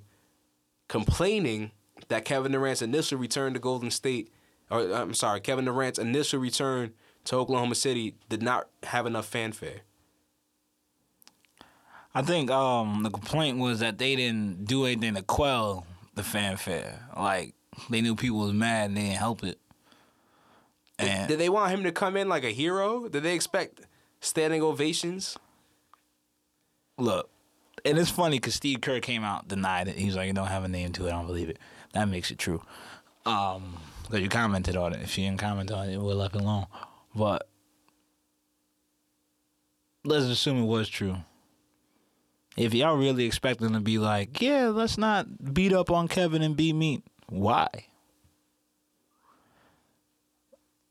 complaining 0.88 1.72
that 2.10 2.26
Kevin 2.26 2.52
Durant's 2.52 2.82
initial 2.82 3.18
return 3.18 3.54
to 3.54 3.60
Golden 3.60 3.90
State, 3.90 4.32
or 4.70 4.92
I'm 4.94 5.14
sorry, 5.14 5.40
Kevin 5.42 5.66
Durant's 5.66 6.00
initial 6.00 6.40
return 6.40 6.94
to 7.26 7.38
Oklahoma 7.38 7.76
City 7.76 8.16
did 8.30 8.44
not 8.44 8.68
have 8.84 9.06
enough 9.06 9.26
fanfare. 9.26 9.82
I 12.16 12.22
think 12.22 12.52
um 12.52 13.02
the 13.04 13.10
complaint 13.10 13.58
was 13.58 13.80
that 13.80 13.98
they 13.98 14.16
didn't 14.16 14.66
do 14.66 14.86
anything 14.86 15.16
to 15.16 15.24
quell 15.24 15.88
the 16.14 16.24
fanfare. 16.24 17.08
Like 17.18 17.56
they 17.90 18.02
knew 18.02 18.16
people 18.16 18.40
was 18.40 18.54
mad 18.54 18.90
and 18.90 18.98
they 18.98 19.02
didn't 19.02 19.18
help 19.18 19.44
it. 19.44 19.60
And 21.00 21.28
Did 21.28 21.40
they 21.40 21.50
want 21.50 21.72
him 21.72 21.84
to 21.84 21.92
come 21.92 22.16
in 22.16 22.30
like 22.30 22.44
a 22.44 22.52
hero? 22.52 23.08
Did 23.10 23.24
they 23.24 23.34
expect 23.34 23.82
standing 24.20 24.62
ovations? 24.62 25.38
Look, 26.98 27.30
and 27.86 27.98
it's 27.98 28.10
funny 28.10 28.38
because 28.38 28.56
Steve 28.56 28.82
Kerr 28.82 29.00
came 29.00 29.24
out 29.24 29.48
denied 29.48 29.88
it. 29.88 29.96
He 29.96 30.06
was 30.06 30.16
like, 30.16 30.30
"It 30.30 30.36
don't 30.36 30.48
have 30.48 30.64
a 30.64 30.68
name 30.68 30.92
to 30.94 31.06
it. 31.06 31.10
I 31.10 31.12
don't 31.12 31.28
believe 31.28 31.50
it." 31.50 31.60
That 31.94 32.10
makes 32.10 32.32
it 32.32 32.38
true. 32.38 32.62
Um, 33.26 33.78
because 34.04 34.22
you 34.22 34.30
commented 34.30 34.76
on 34.76 34.94
it. 34.94 35.02
If 35.02 35.18
you 35.18 35.26
didn't 35.26 35.40
comment 35.40 35.72
on 35.72 35.90
it, 35.90 35.98
we'll 35.98 36.16
left 36.16 36.36
it 36.36 36.42
alone. 36.42 36.68
But 37.16 37.48
let's 40.04 40.26
assume 40.26 40.62
it 40.62 40.66
was 40.66 40.90
true. 40.90 41.18
If 42.56 42.74
y'all 42.74 42.98
really 42.98 43.26
expect 43.26 43.60
them 43.60 43.74
to 43.74 43.80
be 43.80 43.98
like, 43.98 44.40
yeah, 44.42 44.68
let's 44.68 44.98
not 44.98 45.54
beat 45.54 45.74
up 45.74 45.90
on 45.90 46.08
Kevin 46.08 46.44
and 46.44 46.56
be 46.56 46.72
mean, 46.74 47.02
why? 47.28 47.88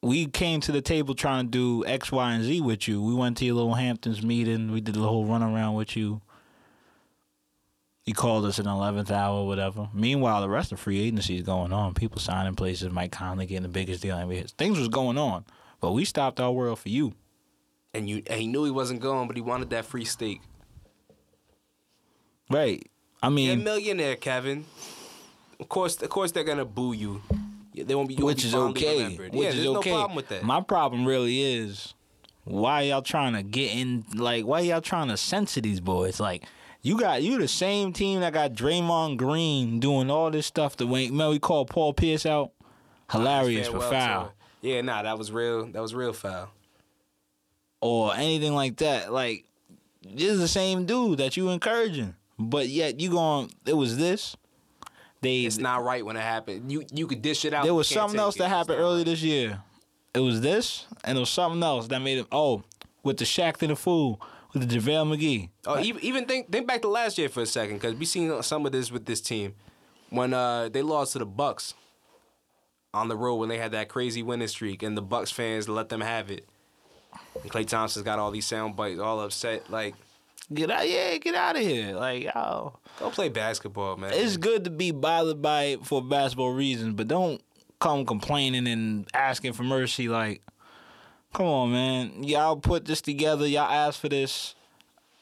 We 0.03 0.27
came 0.27 0.61
to 0.63 0.73
the 0.73 0.83
table 0.83 1.15
trying 1.15 1.47
to 1.47 1.51
do 1.51 1.87
X, 1.87 2.11
Y, 2.11 2.33
and 2.33 2.43
Z 2.43 2.61
with 2.61 2.89
you. 2.89 3.01
We 3.01 3.15
went 3.15 3.37
to 3.39 3.45
your 3.45 3.55
little 3.55 3.75
Hamptons 3.75 4.23
meeting. 4.23 4.73
We 4.73 4.81
did 4.81 4.97
the 4.97 5.01
whole 5.03 5.25
run 5.25 5.43
around 5.43 5.75
with 5.75 5.97
you. 5.97 6.21
You 8.05 8.15
called 8.15 8.45
us 8.45 8.59
in 8.59 8.65
the 8.65 8.73
eleventh 8.73 9.13
hour, 9.13 9.47
whatever. 9.47 9.89
Meanwhile, 9.95 10.41
the 10.41 10.49
rest 10.49 10.73
of 10.73 10.81
free 10.81 11.01
agency 11.01 11.37
is 11.37 11.43
going 11.43 11.73
on. 11.73 11.95
People 11.95 12.19
signing 12.19 12.57
places. 12.57 12.91
Mike 12.91 13.13
Conley 13.13 13.47
getting 13.47 13.63
the 13.63 13.69
biggest 13.69 14.03
deal. 14.03 14.17
I 14.17 14.25
mean, 14.25 14.45
things 14.59 14.77
was 14.77 14.89
going 14.89 15.19
on, 15.19 15.45
but 15.81 15.93
we 15.93 16.05
stopped 16.05 16.41
our 16.41 16.51
world 16.51 16.81
for 16.81 16.89
you. 16.89 17.15
And 17.95 18.11
you, 18.11 18.23
and 18.27 18.41
he 18.41 18.49
knew 18.49 18.65
he 18.65 18.73
wasn't 18.73 19.01
going, 19.01 19.29
but 19.29 19.37
he 19.37 19.43
wanted 19.43 19.71
that 19.71 19.85
free 19.85 20.05
steak. 20.05 20.41
Right. 22.51 22.85
I 23.23 23.29
You're 23.29 23.53
a 23.53 23.57
mean, 23.57 23.65
millionaire, 23.65 24.17
Kevin. 24.17 24.65
Of 25.61 25.69
course, 25.69 26.03
of 26.03 26.09
course, 26.11 26.33
they're 26.33 26.43
gonna 26.43 26.65
boo 26.65 26.93
you. 26.93 27.23
They 27.75 27.95
won't 27.95 28.09
be. 28.09 28.16
which 28.16 28.45
is 28.45 28.55
okay. 28.55 28.99
remembered. 28.99 29.33
Which 29.33 29.43
yeah, 29.43 29.49
is 29.49 29.55
there's 29.57 29.66
okay. 29.68 29.91
no 29.91 29.97
problem 29.97 30.16
with 30.16 30.29
that. 30.29 30.43
My 30.43 30.61
problem 30.61 31.07
really 31.07 31.41
is 31.43 31.95
why 32.45 32.83
y'all 32.83 33.03
trying 33.03 33.35
to 33.35 33.43
get 33.43 33.75
in? 33.75 34.05
Like, 34.14 34.45
why 34.45 34.61
y'all 34.61 34.81
trying 34.81 35.09
to 35.09 35.16
censor 35.16 35.61
these 35.61 35.81
boys? 35.81 36.20
Like, 36.20 36.45
you 36.83 36.99
got 36.99 37.23
you 37.23 37.39
the 37.39 37.49
same 37.49 37.93
team 37.93 38.20
that 38.20 38.33
got 38.33 38.53
Draymond 38.53 39.16
Green 39.16 39.81
doing 39.81 40.11
all 40.11 40.31
this 40.31 40.47
stuff. 40.47 40.77
To 40.77 40.87
Wayne, 40.87 41.16
man, 41.16 41.31
we 41.31 41.39
called 41.39 41.70
Paul 41.70 41.95
Pierce 41.95 42.27
out. 42.27 42.53
Hilarious 43.11 43.68
foul. 43.68 44.33
Yeah, 44.62 44.81
nah, 44.81 45.03
that 45.03 45.18
was 45.18 45.31
real. 45.33 45.66
That 45.66 45.83
was 45.83 45.95
real 45.95 46.12
foul. 46.12 46.51
or 47.81 48.14
anything 48.14 48.55
like 48.55 48.77
that. 48.79 49.12
Like, 49.12 49.45
this 50.03 50.31
is 50.31 50.41
the 50.41 50.49
same 50.49 50.87
dude 50.87 51.18
that 51.18 51.37
you 51.37 51.51
encouraging, 51.51 52.14
but 52.39 52.68
yet 52.68 53.01
you 53.01 53.11
going. 53.11 53.51
It 53.66 53.75
was 53.75 53.99
this. 53.99 54.37
They 55.23 55.43
It's 55.43 55.59
not 55.59 55.83
right 55.85 56.05
when 56.05 56.16
it 56.16 56.23
happened. 56.23 56.70
You 56.70 56.85
you 56.93 57.07
could 57.07 57.23
dish 57.23 57.45
it 57.45 57.55
out. 57.55 57.64
There 57.64 57.75
was 57.75 57.89
something 57.89 58.20
else 58.20 58.37
it. 58.37 58.41
that 58.41 58.49
happened 58.49 58.79
earlier 58.79 58.99
right. 58.99 59.07
this 59.07 59.23
year. 59.23 59.62
It 60.14 60.20
was 60.20 60.43
this, 60.43 60.87
and 61.05 61.16
it 61.16 61.20
was 61.20 61.31
something 61.31 61.62
else 61.62 61.87
that 61.89 62.01
made 62.01 62.18
it. 62.18 62.27
Oh, 62.31 62.64
with 63.03 63.16
the 63.16 63.25
Shaq 63.25 63.57
to 63.59 63.66
the 63.66 63.77
Fool 63.77 64.20
with 64.53 64.68
the 64.68 64.79
JaVale 64.79 65.16
McGee. 65.16 65.49
Oh, 65.66 65.81
even, 65.81 66.03
even 66.05 66.27
think 66.27 66.51
think 66.51 66.66
back 66.66 66.83
to 66.83 66.89
last 66.89 67.18
year 67.18 67.29
for 67.29 67.41
a 67.43 67.47
second, 67.47 67.77
because 67.77 67.95
we 67.95 68.05
seen 68.05 68.43
some 68.43 68.66
of 68.66 68.73
this 68.73 68.91
with 68.91 69.07
this 69.07 69.20
team 69.20 69.55
when 70.11 70.35
uh, 70.35 70.68
they 70.68 70.83
lost 70.83 71.12
to 71.12 71.18
the 71.18 71.27
Bucks 71.27 71.75
on 72.93 73.09
the 73.09 73.16
road 73.16 73.37
when 73.37 73.49
they 73.49 73.59
had 73.59 73.73
that 73.73 73.89
crazy 73.89 74.23
winning 74.23 74.49
streak, 74.49 74.83
and 74.83 74.97
the 74.97 75.03
Bucks 75.03 75.31
fans 75.31 75.68
let 75.68 75.89
them 75.89 76.01
have 76.01 76.31
it. 76.31 76.47
And 77.41 77.51
Klay 77.51 77.66
Thompson's 77.66 78.05
got 78.05 78.18
all 78.18 78.31
these 78.31 78.47
sound 78.47 78.77
bites, 78.77 79.01
all 79.01 79.20
upset. 79.20 79.70
Like, 79.70 79.95
Get 80.55 80.71
out, 80.71 80.89
yeah, 80.89 81.17
get 81.19 81.35
out 81.35 81.57
of 81.57 81.63
here. 81.63 81.95
Like, 81.95 82.25
yo, 82.25 82.79
go 82.99 83.11
play 83.11 83.29
basketball, 83.29 83.97
man. 83.97 84.13
it's 84.13 84.37
good 84.37 84.65
to 84.65 84.71
be 84.71 84.91
bothered 84.91 85.41
by 85.41 85.65
it 85.65 85.87
for 85.87 86.03
basketball 86.03 86.53
reasons, 86.53 86.95
but 86.95 87.09
don't 87.09 87.41
come 87.81 88.07
complaining 88.07 88.67
and 88.67 89.09
asking 89.15 89.53
for 89.53 89.63
mercy. 89.65 90.09
Like, 90.09 90.43
come 91.33 91.47
on, 91.47 91.73
man, 91.73 92.25
y'all 92.25 92.57
put 92.57 92.85
this 92.85 93.01
together. 93.01 93.47
Y'all 93.47 93.71
asked 93.71 94.01
for 94.01 94.09
this. 94.09 94.55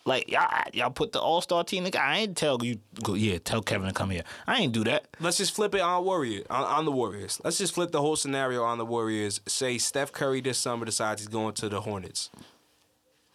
Like 0.06 0.30
y'all, 0.30 0.48
y'all 0.72 0.90
put 0.90 1.12
the 1.12 1.20
All 1.20 1.42
Star 1.42 1.62
team 1.62 1.84
together. 1.84 2.04
I 2.04 2.18
ain't 2.20 2.36
tell 2.36 2.58
you, 2.64 2.78
go, 3.02 3.14
yeah, 3.14 3.38
tell 3.38 3.60
Kevin 3.60 3.86
to 3.86 3.94
come 3.94 4.10
here. 4.10 4.22
I 4.46 4.58
ain't 4.58 4.72
do 4.72 4.82
that. 4.84 5.06
Let's 5.20 5.36
just 5.36 5.54
flip 5.54 5.74
it 5.74 5.82
on 5.82 6.04
Warrior 6.04 6.44
on, 6.48 6.64
on 6.64 6.84
the 6.86 6.90
Warriors. 6.90 7.38
Let's 7.44 7.58
just 7.58 7.74
flip 7.74 7.92
the 7.92 8.00
whole 8.00 8.16
scenario 8.16 8.62
on 8.62 8.78
the 8.78 8.86
Warriors. 8.86 9.40
Say 9.46 9.76
Steph 9.76 10.10
Curry 10.10 10.40
this 10.40 10.56
summer 10.56 10.86
decides 10.86 11.20
he's 11.20 11.28
going 11.28 11.52
to 11.54 11.68
the 11.68 11.82
Hornets, 11.82 12.30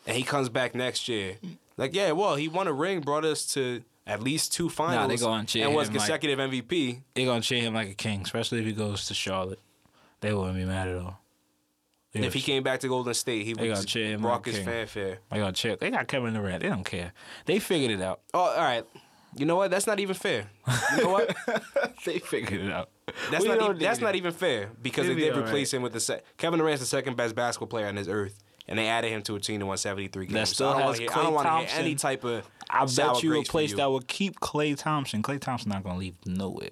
and 0.08 0.18
he 0.18 0.24
comes 0.24 0.50
back 0.50 0.74
next 0.74 1.08
year. 1.08 1.36
Like, 1.78 1.94
yeah, 1.94 2.12
well, 2.12 2.36
he 2.36 2.48
won 2.48 2.68
a 2.68 2.74
ring, 2.74 3.02
brought 3.02 3.26
us 3.26 3.46
to 3.54 3.84
at 4.08 4.22
least 4.22 4.54
two 4.54 4.70
finals, 4.70 5.10
they 5.10 5.18
gonna 5.18 5.46
cheer 5.46 5.66
and 5.66 5.76
was 5.76 5.88
him 5.88 5.96
like- 5.96 6.02
consecutive 6.04 6.40
MVP. 6.40 7.02
They 7.16 7.26
gonna 7.26 7.42
treat 7.42 7.62
him 7.64 7.74
like 7.74 7.90
a 7.90 7.94
king, 7.96 8.22
especially 8.22 8.60
if 8.60 8.66
he 8.66 8.72
goes 8.74 9.08
to 9.08 9.14
Charlotte. 9.14 9.60
They 10.22 10.34
wouldn't 10.34 10.56
be 10.56 10.66
mad 10.66 10.88
at 10.88 10.98
all. 10.98 11.20
They 12.14 12.22
If 12.26 12.34
he 12.34 12.42
came 12.42 12.64
back 12.64 12.80
to 12.80 12.88
Golden 12.88 13.14
State, 13.14 13.46
he 13.46 13.54
They 13.54 13.70
would 13.70 13.88
cheer 13.88 14.08
him 14.08 14.26
rock 14.26 14.48
like 14.48 14.56
his 14.56 14.66
fanfare. 14.66 15.20
they 15.30 15.38
gonna 15.38 15.52
check. 15.52 15.80
They 15.80 15.90
got 15.92 16.08
Kevin 16.08 16.34
Durant. 16.34 16.64
They 16.64 16.70
don't 16.70 16.86
care. 16.86 17.12
They 17.46 17.60
figured 17.60 17.92
it 17.92 18.02
out. 18.02 18.22
Oh, 18.34 18.40
all 18.40 18.58
right. 18.58 18.86
You 19.36 19.46
know 19.46 19.58
what? 19.58 19.70
That's 19.70 19.86
not 19.86 20.00
even 20.00 20.16
fair. 20.16 20.50
You 20.96 21.04
know 21.04 21.10
what? 21.10 21.36
they 22.06 22.20
figured 22.20 22.62
it 22.62 22.72
out. 22.72 22.90
That's 23.32 23.44
We 23.44 23.50
not. 23.50 23.60
don't 23.60 23.80
that's 23.80 24.00
need 24.00 24.06
not 24.06 24.16
even 24.16 24.32
fair 24.32 24.70
because 24.82 25.08
they 25.08 25.16
did 25.16 25.36
replace 25.36 25.74
him 25.74 25.82
with 25.82 25.92
the 25.92 26.00
se- 26.00 26.22
Kevin 26.38 26.60
Durant's 26.60 26.80
the 26.80 26.88
second 26.88 27.18
best 27.18 27.36
basketball 27.36 27.68
player 27.68 27.88
on 27.88 27.96
this 27.96 28.08
earth, 28.08 28.42
and 28.68 28.80
they 28.80 28.88
added 28.88 29.12
him 29.12 29.22
to 29.24 29.36
a 29.36 29.40
team 29.40 29.60
that 29.60 29.66
won 29.66 29.78
seventy 29.78 30.08
three 30.08 30.26
games. 30.26 30.50
still 30.50 30.72
so 30.72 30.78
I 30.78 30.80
don't 30.80 30.82
has 30.82 31.00
wanna 31.00 31.02
hear, 31.02 31.10
I 31.12 31.24
don't 31.24 31.34
want 31.34 31.48
to 31.48 31.74
hear 31.74 31.82
any 31.84 31.96
type 31.96 32.24
of. 32.24 32.48
I 32.70 32.86
bet 32.86 33.24
you 33.24 33.40
a 33.40 33.44
place 33.44 33.72
you. 33.72 33.78
that 33.78 33.92
would 33.92 34.08
keep 34.08 34.40
Klay 34.40 34.78
Thompson. 34.78 35.22
Klay 35.22 35.40
Thompson 35.40 35.70
not 35.70 35.84
gonna 35.84 36.00
leave 36.00 36.16
nowhere. 36.26 36.70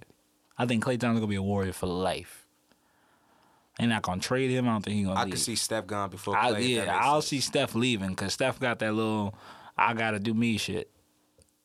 I 0.57 0.65
think 0.65 0.83
Klay 0.83 0.99
Thompson 0.99 1.15
gonna 1.15 1.27
be 1.27 1.35
a 1.35 1.41
warrior 1.41 1.73
for 1.73 1.87
life. 1.87 2.45
They're 3.77 3.87
not 3.87 4.03
gonna 4.03 4.21
trade 4.21 4.51
him. 4.51 4.67
I 4.67 4.73
don't 4.73 4.81
think 4.83 4.97
he's 4.97 5.07
gonna 5.07 5.19
I 5.19 5.23
leave. 5.23 5.33
could 5.33 5.41
see 5.41 5.55
Steph 5.55 5.87
gone 5.87 6.09
before. 6.09 6.37
I, 6.37 6.57
yeah, 6.59 6.99
I'll 7.01 7.21
sense. 7.21 7.29
see 7.29 7.39
Steph 7.39 7.75
leaving 7.75 8.09
because 8.09 8.33
Steph 8.33 8.59
got 8.59 8.79
that 8.79 8.93
little 8.93 9.35
I 9.77 9.93
gotta 9.93 10.19
do 10.19 10.33
me 10.33 10.57
shit 10.57 10.89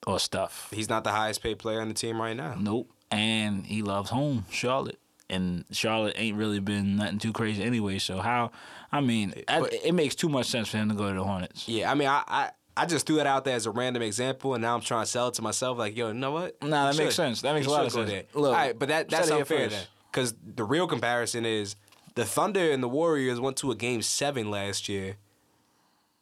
or 0.07 0.19
stuff. 0.19 0.69
He's 0.75 0.89
not 0.89 1.05
the 1.05 1.11
highest 1.11 1.43
paid 1.43 1.59
player 1.59 1.81
on 1.81 1.89
the 1.89 1.95
team 1.95 2.21
right 2.21 2.37
now. 2.37 2.55
Nope. 2.59 2.91
And 3.11 3.67
he 3.67 3.83
loves 3.83 4.11
home, 4.11 4.47
Charlotte. 4.51 4.99
And 5.31 5.65
Charlotte 5.71 6.15
ain't 6.17 6.37
really 6.39 6.59
been 6.61 6.97
nothing 6.97 7.19
too 7.19 7.33
crazy 7.33 7.63
anyway. 7.63 7.99
So 7.99 8.19
how? 8.19 8.51
I 8.91 9.01
mean, 9.03 9.35
I- 9.47 9.69
it 9.85 9.93
makes 9.95 10.15
too 10.15 10.29
much 10.31 10.47
sense 10.47 10.69
for 10.69 10.79
him 10.79 10.89
to 10.89 10.95
go 10.95 11.09
to 11.09 11.15
the 11.19 11.25
Hornets. 11.25 11.69
Yeah, 11.69 11.91
I 11.91 11.95
mean, 11.95 12.09
I, 12.09 12.23
I 12.27 12.51
I 12.77 12.87
just 12.87 13.07
threw 13.07 13.17
that 13.17 13.27
out 13.27 13.45
there 13.45 13.57
as 13.57 13.67
a 13.67 13.71
random 13.71 14.03
example, 14.03 14.55
and 14.55 14.63
now 14.63 14.75
I'm 14.75 14.81
trying 14.81 15.03
to 15.05 15.11
sell 15.11 15.29
it 15.29 15.35
to 15.35 15.43
myself. 15.43 15.77
Like, 15.79 15.97
yo, 15.97 16.09
you 16.09 16.15
know 16.15 16.31
what? 16.31 16.63
Nah, 16.63 16.87
that 16.87 16.97
You 16.97 17.03
makes 17.05 17.17
sense. 17.17 17.43
That 17.43 17.53
makes 17.55 17.67
a 17.67 17.71
lot 17.71 17.85
of 17.85 17.93
sense. 17.93 18.09
there. 18.09 18.23
Look, 18.35 18.47
All 18.51 18.53
right, 18.55 18.79
but 18.79 18.89
that 18.89 19.09
that's 19.11 19.31
unfair 19.31 19.69
then, 19.69 19.83
because 20.11 20.35
the 20.55 20.65
real 20.65 20.87
comparison 20.87 21.45
is 21.45 21.77
the 22.15 22.25
Thunder 22.25 22.71
and 22.71 22.83
the 22.83 22.89
Warriors 22.89 23.39
went 23.41 23.57
to 23.59 23.71
a 23.71 23.75
game 23.77 24.01
seven 24.01 24.51
last 24.51 24.89
year. 24.89 25.17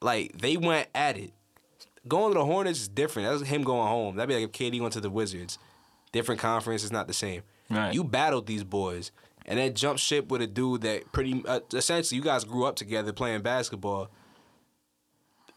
Like 0.00 0.38
they 0.38 0.56
went 0.56 0.88
at 0.94 1.16
it. 1.16 1.32
Going 2.08 2.32
to 2.32 2.38
the 2.38 2.44
Hornets 2.44 2.80
is 2.80 2.88
different. 2.88 3.28
That's 3.28 3.48
him 3.50 3.62
going 3.62 3.88
home. 3.88 4.16
That'd 4.16 4.28
be 4.28 4.34
like 4.34 4.44
if 4.44 4.52
KD 4.52 4.80
went 4.80 4.92
to 4.94 5.00
the 5.00 5.10
Wizards. 5.10 5.58
Different 6.12 6.40
conference 6.40 6.84
is 6.84 6.92
not 6.92 7.06
the 7.08 7.12
same. 7.14 7.42
Right. 7.70 7.92
You 7.92 8.04
battled 8.04 8.46
these 8.46 8.64
boys, 8.64 9.10
and 9.44 9.58
then 9.58 9.74
jump 9.74 9.98
ship 9.98 10.28
with 10.28 10.42
a 10.42 10.46
dude 10.46 10.82
that 10.82 11.12
pretty 11.12 11.42
uh, 11.46 11.60
essentially 11.72 12.16
you 12.16 12.22
guys 12.24 12.44
grew 12.44 12.64
up 12.64 12.76
together 12.76 13.12
playing 13.12 13.42
basketball, 13.42 14.08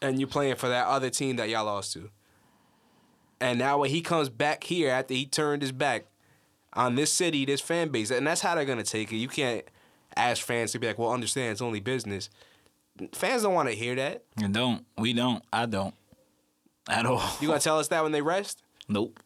and 0.02 0.18
you're 0.18 0.28
playing 0.28 0.56
for 0.56 0.68
that 0.68 0.86
other 0.86 1.10
team 1.10 1.36
that 1.36 1.48
y'all 1.48 1.64
lost 1.64 1.92
to. 1.94 2.10
And 3.40 3.58
now 3.58 3.78
when 3.78 3.90
he 3.90 4.02
comes 4.02 4.28
back 4.28 4.64
here 4.64 4.90
after 4.90 5.14
he 5.14 5.24
turned 5.24 5.62
his 5.62 5.72
back 5.72 6.06
on 6.74 6.94
this 6.94 7.12
city, 7.12 7.44
this 7.44 7.60
fan 7.60 7.88
base, 7.88 8.10
and 8.10 8.26
that's 8.26 8.40
how 8.40 8.54
they're 8.54 8.64
gonna 8.64 8.82
take 8.82 9.12
it. 9.12 9.16
You 9.16 9.28
can't 9.28 9.64
ask 10.16 10.44
fans 10.44 10.72
to 10.72 10.78
be 10.78 10.86
like, 10.86 10.98
"Well, 10.98 11.12
understand 11.12 11.52
it's 11.52 11.62
only 11.62 11.80
business." 11.80 12.28
Fans 13.12 13.42
don't 13.42 13.54
want 13.54 13.68
to 13.68 13.74
hear 13.74 13.94
that. 13.94 14.24
Don't. 14.50 14.84
We 14.98 15.12
don't. 15.14 15.42
I 15.52 15.64
don't. 15.66 15.94
At 16.88 17.06
all. 17.06 17.22
You 17.40 17.48
gonna 17.48 17.60
tell 17.60 17.78
us 17.78 17.88
that 17.88 18.02
when 18.02 18.12
they 18.12 18.20
rest? 18.20 18.62
Nope. 18.88 19.20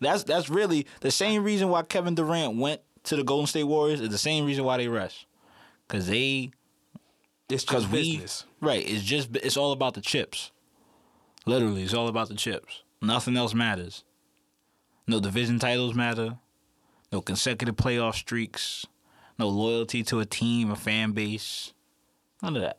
That's 0.00 0.24
that's 0.24 0.48
really 0.48 0.86
the 1.00 1.10
same 1.10 1.44
reason 1.44 1.68
why 1.68 1.82
Kevin 1.82 2.14
Durant 2.14 2.56
went 2.56 2.80
to 3.04 3.16
the 3.16 3.24
Golden 3.24 3.46
State 3.46 3.64
Warriors 3.64 4.00
is 4.00 4.08
the 4.08 4.18
same 4.18 4.44
reason 4.46 4.64
why 4.64 4.76
they 4.78 4.88
rest. 4.88 5.26
Cause 5.88 6.06
they 6.06 6.50
It's 7.48 7.64
Because 7.64 7.86
we, 7.88 8.12
business. 8.16 8.44
right? 8.60 8.86
It's 8.88 9.02
just 9.02 9.34
it's 9.36 9.56
all 9.56 9.72
about 9.72 9.94
the 9.94 10.00
chips. 10.00 10.52
Literally, 11.46 11.82
it's 11.82 11.94
all 11.94 12.08
about 12.08 12.28
the 12.28 12.34
chips. 12.34 12.82
Nothing 13.02 13.36
else 13.36 13.54
matters. 13.54 14.04
No 15.06 15.20
division 15.20 15.58
titles 15.58 15.94
matter. 15.94 16.38
No 17.10 17.20
consecutive 17.20 17.76
playoff 17.76 18.14
streaks. 18.14 18.86
No 19.38 19.48
loyalty 19.48 20.02
to 20.04 20.20
a 20.20 20.26
team, 20.26 20.70
a 20.70 20.76
fan 20.76 21.12
base. 21.12 21.72
None 22.42 22.56
of 22.56 22.62
that. 22.62 22.78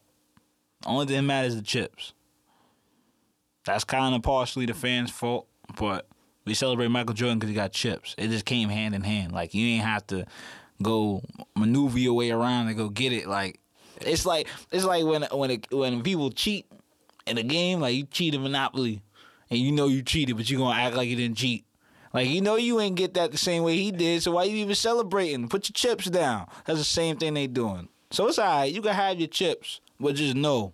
Only 0.86 1.06
thing 1.08 1.18
that 1.18 1.22
matters 1.24 1.54
is 1.54 1.60
the 1.60 1.66
chips. 1.66 2.14
That's 3.66 3.84
kind 3.84 4.16
of 4.16 4.22
partially 4.24 4.66
the 4.66 4.74
fans' 4.74 5.12
fault, 5.12 5.48
but 5.78 6.08
we 6.46 6.54
celebrate 6.54 6.88
Michael 6.88 7.14
Jordan 7.14 7.40
because 7.40 7.50
he 7.50 7.56
got 7.56 7.72
chips. 7.72 8.16
It 8.18 8.30
just 8.30 8.46
came 8.46 8.70
hand 8.70 8.96
in 8.96 9.02
hand. 9.02 9.32
Like 9.32 9.54
you 9.54 9.66
ain't 9.68 9.86
have 9.86 10.06
to 10.08 10.26
go 10.82 11.24
maneuver 11.56 12.00
your 12.00 12.14
way 12.14 12.32
around 12.32 12.68
and 12.68 12.78
go 12.78 12.90
get 12.90 13.14
it. 13.14 13.28
Like 13.28 13.60
it's 14.00 14.26
like 14.26 14.48
it's 14.72 14.86
like 14.86 15.06
when 15.06 15.24
when 15.32 15.52
it, 15.52 15.68
when 15.72 16.02
people 16.02 16.32
cheat 16.32 16.66
in 17.28 17.38
a 17.38 17.44
game, 17.44 17.80
like 17.80 17.96
you 17.96 18.04
cheat 18.06 18.34
in 18.34 18.42
Monopoly, 18.42 19.02
and 19.50 19.60
you 19.60 19.72
know 19.72 19.88
you 19.88 20.02
cheated, 20.02 20.38
but 20.38 20.50
you 20.50 20.58
gonna 20.58 20.80
act 20.80 20.96
like 20.96 21.10
you 21.10 21.16
didn't 21.16 21.38
cheat. 21.38 21.66
Like 22.14 22.28
you 22.28 22.42
know 22.42 22.56
you 22.56 22.80
ain't 22.80 22.96
get 22.96 23.14
that 23.14 23.32
the 23.32 23.38
same 23.38 23.64
way 23.64 23.78
he 23.78 23.92
did, 23.92 24.24
so 24.24 24.32
why 24.32 24.44
you 24.46 24.58
even 24.58 24.76
celebrating? 24.76 25.48
Put 25.48 25.70
your 25.70 25.74
chips 25.74 26.10
down. 26.10 26.48
That's 26.66 26.80
the 26.80 26.86
same 26.86 27.18
thing 27.18 27.34
they 27.34 27.48
doing. 27.48 27.88
So 28.10 28.28
it's 28.28 28.40
alright. 28.40 28.74
You 28.74 28.82
can 28.82 28.94
have 28.94 29.20
your 29.20 29.30
chips, 29.30 29.80
but 30.00 30.16
just 30.16 30.36
know, 30.36 30.74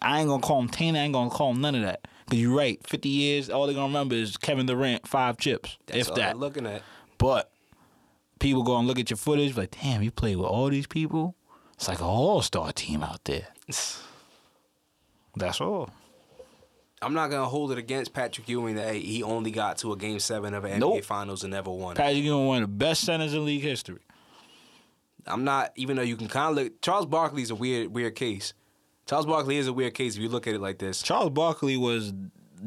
I 0.00 0.20
ain't 0.20 0.28
gonna 0.28 0.42
call 0.42 0.60
him 0.60 0.68
Tina. 0.68 0.98
I 0.98 1.02
ain't 1.02 1.12
gonna 1.12 1.30
call 1.30 1.52
him 1.52 1.60
none 1.60 1.74
of 1.76 1.82
that. 1.82 2.08
Cause 2.30 2.38
you're 2.38 2.56
right. 2.56 2.84
Fifty 2.86 3.08
years, 3.08 3.48
all 3.50 3.66
they're 3.66 3.74
gonna 3.74 3.86
remember 3.86 4.14
is 4.16 4.36
Kevin 4.36 4.66
Durant, 4.66 5.06
five 5.06 5.36
chips, 5.38 5.78
That's 5.86 6.00
if 6.00 6.10
all 6.10 6.16
that. 6.16 6.26
they're 6.32 6.34
looking 6.34 6.66
at. 6.66 6.82
But 7.18 7.50
people 8.40 8.62
go 8.64 8.76
and 8.76 8.86
look 8.88 8.98
at 8.98 9.10
your 9.10 9.16
footage, 9.16 9.56
like, 9.56 9.76
damn, 9.82 10.02
you 10.02 10.10
played 10.10 10.36
with 10.36 10.46
all 10.46 10.68
these 10.68 10.86
people. 10.86 11.36
It's 11.74 11.88
like 11.88 12.00
an 12.00 12.06
all 12.06 12.42
star 12.42 12.72
team 12.72 13.02
out 13.02 13.22
there. 13.24 13.48
That's 15.36 15.60
all. 15.60 15.90
I'm 17.02 17.12
not 17.12 17.30
gonna 17.30 17.46
hold 17.46 17.72
it 17.72 17.78
against 17.78 18.12
Patrick 18.14 18.48
Ewing 18.48 18.76
that 18.76 18.88
hey, 18.88 19.00
he 19.00 19.22
only 19.22 19.50
got 19.50 19.78
to 19.78 19.92
a 19.92 19.96
game 19.96 20.18
seven 20.18 20.54
of 20.54 20.64
an 20.64 20.72
NBA 20.72 20.80
Nope. 20.80 21.04
Finals 21.04 21.44
and 21.44 21.52
never 21.52 21.70
won. 21.70 21.94
Patrick 21.94 22.24
Ewing 22.24 22.46
one 22.46 22.62
of 22.62 22.68
the 22.70 22.74
best 22.74 23.02
centers 23.04 23.34
in 23.34 23.44
league 23.44 23.62
history. 23.62 24.00
I'm 25.26 25.44
not, 25.44 25.72
even 25.76 25.96
though 25.96 26.02
you 26.02 26.16
can 26.16 26.28
kind 26.28 26.50
of 26.56 26.64
look. 26.64 26.80
Charles 26.80 27.04
Barkley's 27.06 27.50
a 27.50 27.54
weird, 27.54 27.92
weird 27.92 28.14
case. 28.14 28.54
Charles 29.06 29.26
Barkley 29.26 29.56
is 29.56 29.68
a 29.68 29.72
weird 29.72 29.94
case 29.94 30.16
if 30.16 30.22
you 30.22 30.28
look 30.28 30.46
at 30.46 30.54
it 30.54 30.60
like 30.60 30.78
this. 30.78 31.00
Charles 31.00 31.30
Barkley 31.30 31.76
was 31.76 32.12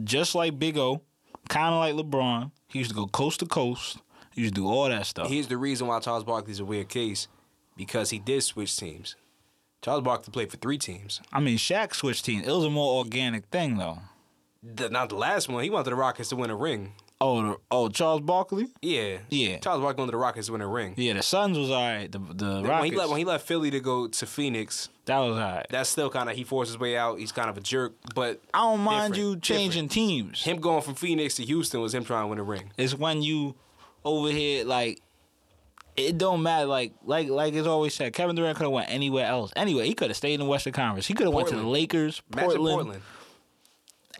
just 0.03 0.35
like 0.35 0.57
Big 0.57 0.77
O, 0.77 1.01
kind 1.49 1.73
of 1.73 1.79
like 1.79 1.95
LeBron. 1.95 2.51
He 2.67 2.79
used 2.79 2.91
to 2.91 2.95
go 2.95 3.07
coast 3.07 3.41
to 3.41 3.45
coast. 3.45 3.97
He 4.33 4.41
used 4.41 4.55
to 4.55 4.61
do 4.61 4.67
all 4.67 4.87
that 4.87 5.05
stuff. 5.05 5.27
Here's 5.27 5.47
the 5.47 5.57
reason 5.57 5.87
why 5.87 5.99
Charles 5.99 6.23
Barkley's 6.23 6.59
a 6.59 6.65
weird 6.65 6.87
case, 6.87 7.27
because 7.75 8.11
he 8.11 8.19
did 8.19 8.41
switch 8.41 8.77
teams. 8.77 9.15
Charles 9.81 10.03
Barkley 10.03 10.31
played 10.31 10.51
for 10.51 10.57
three 10.57 10.77
teams. 10.77 11.21
I 11.33 11.39
mean, 11.39 11.57
Shaq 11.57 11.93
switched 11.93 12.25
teams. 12.25 12.47
It 12.47 12.51
was 12.51 12.65
a 12.65 12.69
more 12.69 12.99
organic 12.99 13.45
thing, 13.47 13.77
though. 13.77 13.99
The, 14.61 14.89
not 14.89 15.09
the 15.09 15.15
last 15.15 15.49
one. 15.49 15.63
He 15.63 15.69
wanted 15.69 15.91
the 15.91 15.95
Rockets 15.95 16.29
to 16.29 16.35
win 16.35 16.49
a 16.49 16.55
ring. 16.55 16.93
Oh, 17.21 17.41
the, 17.41 17.57
oh, 17.69 17.89
Charles 17.89 18.21
Barkley. 18.21 18.67
Yeah, 18.81 19.17
Yeah. 19.29 19.57
Charles 19.57 19.81
Barkley 19.81 20.01
wanted 20.03 20.13
the 20.13 20.17
Rockets 20.17 20.47
to 20.47 20.53
win 20.53 20.61
a 20.61 20.67
ring. 20.67 20.93
Yeah, 20.95 21.13
the 21.13 21.21
Suns 21.21 21.57
was 21.57 21.69
all 21.69 21.75
right. 21.85 22.09
The 22.09 22.17
the 22.19 22.45
When 22.61 22.63
Rockets 22.63 22.91
he, 22.91 22.97
left, 22.97 23.09
when 23.09 23.17
he 23.19 23.25
left 23.25 23.45
Philly 23.45 23.69
to 23.71 23.79
go 23.81 24.07
to 24.07 24.25
Phoenix, 24.25 24.87
that 25.03 25.17
was 25.19 25.31
all 25.37 25.39
right. 25.39 25.65
that's 25.69 25.89
still 25.89 26.09
kind 26.09 26.29
of 26.29 26.35
he 26.37 26.45
forced 26.45 26.69
his 26.69 26.79
way 26.79 26.95
out. 26.95 27.19
He's 27.19 27.33
kind 27.33 27.49
of 27.49 27.57
a 27.57 27.61
jerk, 27.61 27.93
but 28.15 28.39
I 28.53 28.59
don't 28.59 28.79
mind 28.79 29.17
you 29.17 29.37
changing 29.37 29.89
teams. 29.89 30.43
him 30.43 30.61
going 30.61 30.81
from 30.81 30.95
Phoenix 30.95 31.35
to 31.35 31.43
Houston 31.43 31.81
was 31.81 31.93
him 31.93 32.05
trying 32.05 32.23
to 32.23 32.27
win 32.27 32.39
a 32.39 32.43
ring. 32.43 32.71
It's 32.77 32.95
when 32.95 33.21
you 33.21 33.55
over 34.05 34.29
here 34.29 34.63
like 34.63 35.01
it 35.97 36.17
don't 36.17 36.41
matter. 36.41 36.67
Like 36.67 36.93
like 37.03 37.27
like 37.27 37.53
it's 37.53 37.67
always 37.67 37.93
said, 37.93 38.13
Kevin 38.13 38.37
Durant 38.37 38.57
could 38.57 38.63
have 38.63 38.71
went 38.71 38.89
anywhere 38.89 39.25
else. 39.25 39.51
Anyway, 39.57 39.85
he 39.87 39.93
could 39.93 40.09
have 40.09 40.15
stayed 40.17 40.35
in 40.35 40.39
the 40.39 40.45
Western 40.45 40.71
Conference. 40.71 41.07
He 41.07 41.13
could 41.13 41.25
have 41.27 41.33
went 41.33 41.49
to 41.49 41.55
the 41.55 41.61
Portland. 41.63 41.73
Lakers, 41.73 42.21
Imagine 42.31 42.57
Portland. 42.57 43.01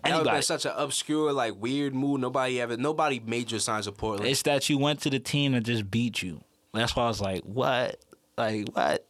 Portland. 0.02 0.26
That 0.26 0.30
Anybody. 0.30 0.38
been 0.38 0.41
such 0.43 0.66
an 0.66 0.74
obscure, 0.76 1.32
like 1.34 1.56
weird 1.60 1.93
move. 1.93 2.20
Nobody 2.20 2.60
ever, 2.62 2.78
nobody 2.78 3.20
major 3.26 3.60
signs 3.60 3.88
of 3.88 3.97
Portland. 3.97 4.30
It's 4.30 4.41
that 4.43 4.70
you 4.70 4.78
went 4.78 5.02
to 5.02 5.10
the 5.10 5.20
team 5.20 5.54
that 5.54 5.62
just 5.62 5.89
beat 5.89 6.22
you. 6.22 6.41
That's 6.74 6.95
why 6.95 7.04
I 7.06 7.08
was 7.08 7.22
like, 7.22 7.43
what? 7.43 7.97
Like 8.38 8.70
what? 8.74 9.06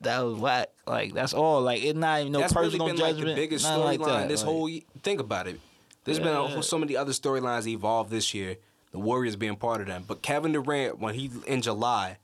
That 0.00 0.20
was 0.20 0.34
whack. 0.38 0.68
Like 0.86 1.12
that's 1.14 1.34
all. 1.34 1.60
Like 1.62 1.82
it's 1.82 1.98
not 1.98 2.20
even 2.20 2.32
no 2.32 2.40
That's 2.40 2.54
really 2.54 2.66
personal 2.70 2.86
been 2.88 2.96
judgment. 2.96 3.18
like 3.26 3.34
the 3.36 3.40
biggest 3.42 3.66
storyline 3.66 3.98
like 3.98 4.28
this 4.28 4.42
Like, 4.42 4.46
whole. 4.48 4.70
Think 5.02 5.20
about 5.20 5.48
it. 5.48 5.60
There's 6.04 6.18
been 6.18 6.28
a, 6.28 6.62
so 6.62 6.78
many 6.78 6.96
other 6.96 7.12
storylines 7.12 7.66
evolved 7.66 8.10
this 8.10 8.32
year. 8.32 8.56
The 8.92 8.98
Warriors 8.98 9.36
being 9.36 9.56
part 9.56 9.82
of 9.82 9.86
them, 9.86 10.04
but 10.08 10.22
Kevin 10.22 10.52
Durant, 10.52 10.98
when 10.98 11.14
he 11.14 11.30
in 11.46 11.60
July, 11.60 12.16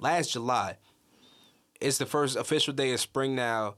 last 0.00 0.32
July, 0.32 0.78
it's 1.82 1.98
the 1.98 2.06
first 2.06 2.34
official 2.36 2.72
day 2.72 2.92
of 2.94 3.00
spring 3.00 3.34
now. 3.34 3.74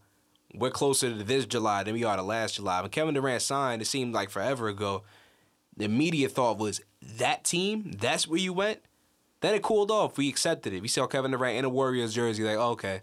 We're 0.55 0.70
closer 0.70 1.11
to 1.11 1.24
this 1.24 1.46
July 1.46 1.82
than 1.82 1.94
we 1.94 2.05
are 2.05 2.16
to 2.16 2.22
last 2.22 2.55
July. 2.57 2.80
When 2.80 2.90
Kevin 2.90 3.14
Durant 3.14 3.42
signed, 3.42 3.82
it 3.82 3.86
seemed 3.86 4.14
like 4.14 4.30
forever 4.30 4.68
ago. 4.68 5.02
The 5.76 5.84
immediate 5.84 6.30
thought 6.30 6.59
was 6.59 6.80
that 7.18 7.44
team. 7.44 7.92
That's 7.98 8.28
where 8.28 8.38
you 8.38 8.52
went. 8.52 8.80
Then 9.40 9.55
it 9.55 9.62
cooled 9.62 9.90
off. 9.90 10.16
We 10.16 10.28
accepted 10.28 10.72
it. 10.72 10.80
We 10.80 10.88
saw 10.88 11.07
Kevin 11.07 11.32
Durant 11.32 11.59
in 11.59 11.64
a 11.64 11.68
Warriors 11.68 12.14
jersey. 12.14 12.44
Like, 12.44 12.57
oh, 12.57 12.70
okay, 12.70 13.02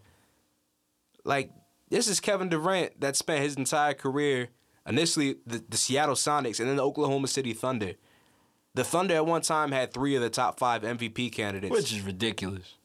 like 1.24 1.52
this 1.90 2.08
is 2.08 2.20
Kevin 2.20 2.50
Durant 2.50 3.00
that 3.02 3.16
spent 3.16 3.44
his 3.44 3.56
entire 3.56 3.94
career 3.94 4.50
initially 4.88 5.36
the, 5.46 5.64
the 5.70 5.78
Seattle 5.78 6.16
Sonics 6.16 6.60
and 6.60 6.70
then 6.70 6.78
the 6.78 6.84
Oklahoma 6.84 7.28
City 7.28 7.54
Thunder. 7.54 7.94
The 8.74 8.84
Thunder 8.84 9.16
at 9.16 9.26
one 9.26 9.42
time 9.42 9.72
had 9.72 9.94
three 9.94 10.16
of 10.16 10.22
the 10.22 10.30
top 10.30 10.58
five 10.58 10.84
MVP 10.84 11.34
candidates. 11.34 11.72
which 11.72 11.92
is 11.92 12.02
ridiculous. 12.02 12.76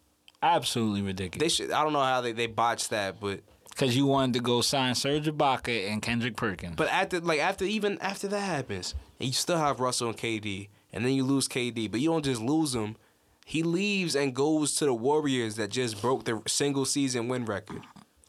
Absolutely 0.43 1.03
ridiculous. 1.03 1.41
they 1.41 1.49
should. 1.49 1.73
I 1.73 1.83
don't 1.85 1.93
know 1.93 2.03
how 2.03 2.21
they, 2.21 2.33
they 2.33 2.49
botched 2.49 2.91
that, 2.91 3.21
but 3.21 3.41
Because 3.77 3.95
you 3.95 4.07
wanted 4.07 4.33
to 4.35 4.41
go 4.41 4.63
sign 4.63 4.95
Serge 4.95 5.27
Ibaka 5.27 5.91
and 5.91 6.01
Kendrick 6.01 6.35
Perkins. 6.35 6.77
but 6.77 6.89
after 6.89 7.21
like 7.21 7.41
after 7.41 7.67
even 7.67 7.99
after 8.01 8.27
that 8.29 8.41
happens, 8.41 8.95
and 9.21 9.27
you 9.27 9.35
still 9.35 9.59
have 9.59 9.81
Russell 9.81 10.09
and 10.09 10.17
KD, 10.17 10.69
and 10.95 11.05
then 11.05 11.13
you 11.13 11.25
lose 11.25 11.47
KD, 11.47 11.91
but 11.91 12.01
you 12.01 12.09
don't 12.09 12.25
just 12.25 12.41
lose 12.41 12.75
him. 12.75 12.97
He 13.45 13.63
leaves 13.63 14.17
and 14.17 14.35
goes 14.35 14.75
to 14.77 14.87
the 14.87 14.95
Warriors 14.95 15.57
that 15.57 15.71
just 15.71 16.01
broke 16.01 16.25
the 16.25 16.41
single 16.47 16.87
season 16.87 17.29
win 17.29 17.45
record. 17.45 17.83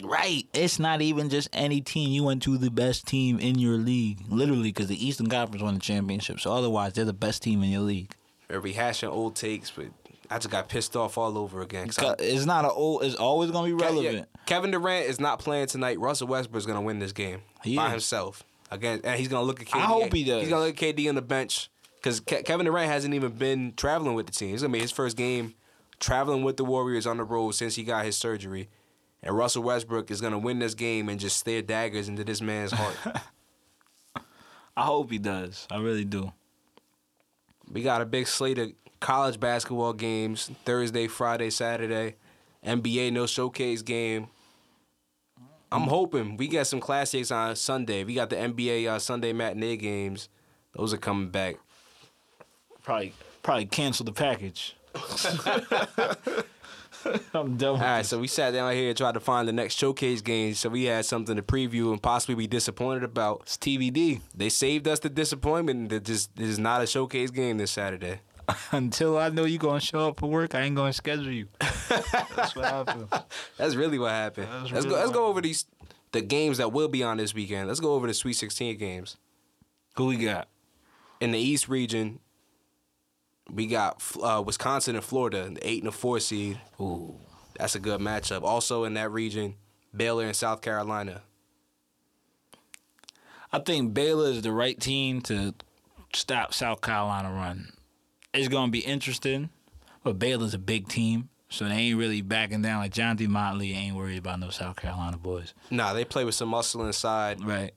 Right. 0.04 0.46
It's 0.54 0.78
not 0.80 1.02
even 1.02 1.30
just 1.30 1.50
any 1.54 1.82
team. 1.82 2.12
You 2.12 2.24
went 2.24 2.44
to 2.44 2.58
the 2.58 2.70
best 2.70 3.08
team 3.08 3.40
in 3.40 3.58
your 3.58 3.78
league. 3.78 4.20
Literally, 4.30 4.64
because 4.70 4.88
the 4.88 5.08
Eastern 5.08 5.28
Conference 5.28 5.64
won 5.64 5.74
the 5.74 5.80
championship. 5.80 6.40
So 6.40 6.52
otherwise, 6.54 6.94
they're 6.94 7.06
the 7.06 7.14
best 7.14 7.42
team 7.42 7.64
in 7.64 7.70
your 7.70 7.82
league. 7.82 8.12
We're 8.50 8.62
rehashing 8.62 9.10
old 9.10 9.36
takes, 9.36 9.72
but 9.72 9.88
I 10.30 10.38
just 10.38 10.50
got 10.50 10.68
pissed 10.70 10.96
off 10.96 11.18
all 11.18 11.38
over 11.38 11.62
again. 11.62 11.90
I- 12.00 12.16
It's 12.20 12.46
not 12.46 12.66
a 12.66 12.72
old. 12.72 13.04
It's 13.04 13.16
always 13.16 13.52
gonna 13.52 13.68
be 13.68 13.74
relevant. 13.74 14.28
Kevin 14.46 14.72
Durant 14.72 15.06
is 15.08 15.20
not 15.20 15.40
playing 15.40 15.68
tonight. 15.68 16.00
Russell 16.00 16.28
Westbrook's 16.28 16.66
gonna 16.66 16.82
win 16.82 17.00
this 17.00 17.12
game 17.14 17.42
He 17.64 17.76
by 17.76 17.88
is. 17.88 17.92
himself. 17.92 18.44
Again, 18.70 19.00
and 19.06 19.18
he's 19.20 19.30
gonna 19.30 19.46
look 19.46 19.62
at 19.62 19.68
KD. 19.68 19.80
I 19.80 19.86
hope 19.86 20.14
he 20.14 20.24
does. 20.26 20.42
He's 20.42 20.50
gonna 20.50 20.66
look 20.66 20.82
at 20.82 20.96
KD 20.96 21.08
on 21.10 21.16
the 21.16 21.22
bench 21.22 21.70
because 21.96 22.20
Ke- 22.20 22.44
Kevin 22.46 22.66
Durant 22.66 22.90
hasn't 22.92 23.14
even 23.14 23.32
been 23.32 23.74
traveling 23.78 24.14
with 24.16 24.26
the 24.26 24.32
team. 24.34 24.54
It's 24.54 24.62
gonna 24.64 24.74
be 24.74 24.80
his 24.80 24.92
first 24.92 25.16
game 25.16 25.54
traveling 26.00 26.44
with 26.44 26.58
the 26.58 26.66
Warriors 26.66 27.08
on 27.08 27.18
the 27.18 27.24
road 27.24 27.52
since 27.52 27.76
he 27.76 27.84
got 27.84 28.04
his 28.06 28.18
surgery. 28.18 28.70
And 29.24 29.36
Russell 29.36 29.64
Westbrook 29.64 30.12
is 30.12 30.20
gonna 30.22 30.38
win 30.38 30.60
this 30.60 30.74
game 30.74 31.08
and 31.10 31.20
just 31.20 31.38
stare 31.38 31.62
daggers 31.62 32.08
into 32.10 32.24
this 32.24 32.42
man's 32.42 32.72
heart. 32.72 32.96
I 34.78 34.82
hope 34.84 35.10
he 35.12 35.18
does. 35.18 35.66
I 35.72 35.78
really 35.78 36.06
do. 36.06 36.32
we 37.72 37.82
got 37.82 38.02
a 38.02 38.06
big 38.06 38.28
slate 38.28 38.60
of 38.60 38.72
college 39.00 39.40
basketball 39.40 39.94
games 39.94 40.52
Thursday, 40.66 41.08
Friday, 41.08 41.50
Saturday. 41.50 42.16
NBA 42.66 43.14
no 43.14 43.26
showcase 43.26 43.82
game. 43.82 44.28
I'm 45.72 45.84
hoping 45.84 46.38
we 46.38 46.48
get 46.48 46.68
some 46.68 46.80
classics 46.80 47.30
on 47.32 47.56
Sunday. 47.56 48.04
We 48.04 48.14
got 48.14 48.30
the 48.30 48.38
NBA 48.38 48.88
uh, 48.90 49.00
Sunday 49.00 49.34
matinee 49.34 49.78
games. 49.78 50.30
Those 50.74 50.94
are 50.94 50.98
coming 50.98 51.30
back. 51.30 51.58
Probably 52.84 53.14
probably 53.44 53.66
cancel 53.66 54.06
the 54.06 54.14
package. 54.14 54.76
I'm 57.34 57.58
done. 57.58 57.76
All 57.76 57.78
right, 57.78 58.00
this. 58.00 58.10
so 58.10 58.20
we 58.20 58.28
sat 58.28 58.52
down 58.52 58.74
here 58.74 58.90
and 58.90 58.98
tried 58.98 59.14
to 59.14 59.20
find 59.20 59.48
the 59.48 59.54
next 59.54 59.76
showcase 59.76 60.22
game, 60.22 60.54
so 60.54 60.70
we 60.70 60.86
had 60.86 61.06
something 61.06 61.36
to 61.36 61.42
preview 61.42 61.92
and 61.92 62.02
possibly 62.02 62.36
be 62.36 62.48
disappointed 62.48 63.04
about. 63.04 63.42
It's 63.44 63.58
TBD 63.58 64.22
They 64.36 64.50
saved 64.50 64.88
us 64.88 65.00
the 65.00 65.10
disappointment. 65.10 65.90
That 65.90 66.06
just 66.06 66.36
this 66.36 66.48
is 66.48 66.60
not 66.60 66.82
a 66.82 66.88
showcase 66.88 67.32
game 67.32 67.58
this 67.58 67.72
Saturday. 67.72 68.20
until 68.72 69.18
I 69.18 69.30
know 69.30 69.46
you're 69.46 69.60
gonna 69.60 69.80
show 69.80 70.10
up 70.10 70.20
for 70.20 70.30
work. 70.30 70.56
I 70.56 70.62
ain't 70.62 70.76
gonna 70.76 70.94
schedule 70.94 71.32
you. 71.32 71.48
That's 71.60 72.56
what 72.56 72.90
feel. 72.92 73.10
That's 73.58 73.76
really 73.76 74.00
what 74.00 74.12
happened. 74.12 74.48
That's 74.50 74.72
let's 74.72 74.86
really 74.86 74.96
go. 74.96 75.02
Let's 75.02 75.12
go 75.12 75.26
over 75.28 75.42
these 75.42 75.66
the 76.12 76.22
games 76.22 76.58
that 76.58 76.72
will 76.72 76.88
be 76.88 77.04
on 77.04 77.18
this 77.18 77.34
weekend. 77.34 77.68
Let's 77.68 77.80
go 77.80 77.94
over 77.94 78.08
the 78.08 78.14
Sweet 78.14 78.34
16 78.34 78.78
games 78.78 79.18
Who 79.96 80.06
we 80.06 80.18
got? 80.18 80.48
in 81.20 81.32
the 81.32 81.40
East 81.40 81.68
region. 81.68 82.20
We 83.52 83.68
got 83.68 84.02
uh, 84.22 84.44
Wisconsin 84.46 84.96
and 84.96 85.04
Florida, 85.04 85.50
the 85.50 85.68
eight 85.68 85.82
and 85.82 85.88
the 85.88 85.96
four 85.96 86.20
seed. 86.20 86.60
Ooh. 86.80 87.16
That's 87.58 87.76
a 87.76 87.80
good 87.80 88.00
matchup. 88.02 88.44
Also 88.44 88.84
in 88.84 88.94
that 88.96 89.12
region, 89.12 89.56
Baylor 89.96 90.26
and 90.26 90.36
South 90.36 90.62
Carolina. 90.62 91.22
I 93.52 93.60
think 93.60 93.94
Baylor 93.94 94.30
is 94.30 94.42
the 94.42 94.52
right 94.52 94.80
team 94.80 95.22
to 95.22 95.54
stop 96.14 96.54
South 96.54 96.82
Carolina 96.82 97.32
run. 97.32 97.72
It's 98.34 98.48
gonna 98.48 98.72
be 98.72 98.80
interesting, 98.80 99.50
but 100.04 100.20
Baylor's 100.20 100.54
a 100.54 100.60
big 100.60 100.88
team, 100.88 101.30
so 101.50 101.66
they 101.66 101.76
ain't 101.76 101.98
really 101.98 102.22
backing 102.22 102.62
down. 102.62 102.80
Like 102.80 102.92
John 102.94 103.16
D. 103.16 103.28
Motley 103.28 103.74
ain't 103.74 103.96
worried 103.96 104.20
about 104.20 104.40
no 104.40 104.50
South 104.50 104.76
Carolina 104.76 105.18
boys, 105.18 105.54
Nah, 105.72 105.94
they 105.94 106.06
play 106.06 106.24
with 106.26 106.36
some 106.36 106.50
muscle 106.50 106.86
inside. 106.86 107.44
right? 107.44 107.72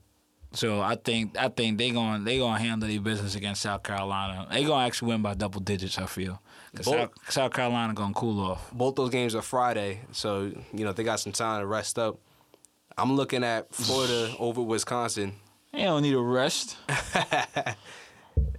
So 0.52 0.80
I 0.80 0.96
think 0.96 1.38
I 1.38 1.48
think 1.48 1.78
they 1.78 1.90
going 1.92 2.24
they 2.24 2.38
gonna 2.38 2.58
handle 2.58 2.88
their 2.88 3.00
business 3.00 3.36
against 3.36 3.62
South 3.62 3.82
Carolina. 3.84 4.48
They 4.50 4.64
gonna 4.64 4.84
actually 4.84 5.12
win 5.12 5.22
by 5.22 5.34
double 5.34 5.60
digits. 5.60 5.96
I 5.98 6.06
feel. 6.06 6.42
Both- 6.74 6.84
South, 6.86 7.10
South 7.28 7.52
Carolina 7.52 7.94
gonna 7.94 8.14
cool 8.14 8.40
off. 8.40 8.70
Both 8.72 8.96
those 8.96 9.10
games 9.10 9.34
are 9.36 9.42
Friday, 9.42 10.00
so 10.12 10.52
you 10.72 10.84
know 10.84 10.92
they 10.92 11.04
got 11.04 11.20
some 11.20 11.32
time 11.32 11.60
to 11.60 11.66
rest 11.66 11.98
up. 11.98 12.18
I'm 12.98 13.14
looking 13.14 13.44
at 13.44 13.72
Florida 13.72 14.34
over 14.40 14.60
Wisconsin. 14.60 15.34
They 15.72 15.84
don't 15.84 16.02
need 16.02 16.14
a 16.14 16.20
rest. 16.20 16.76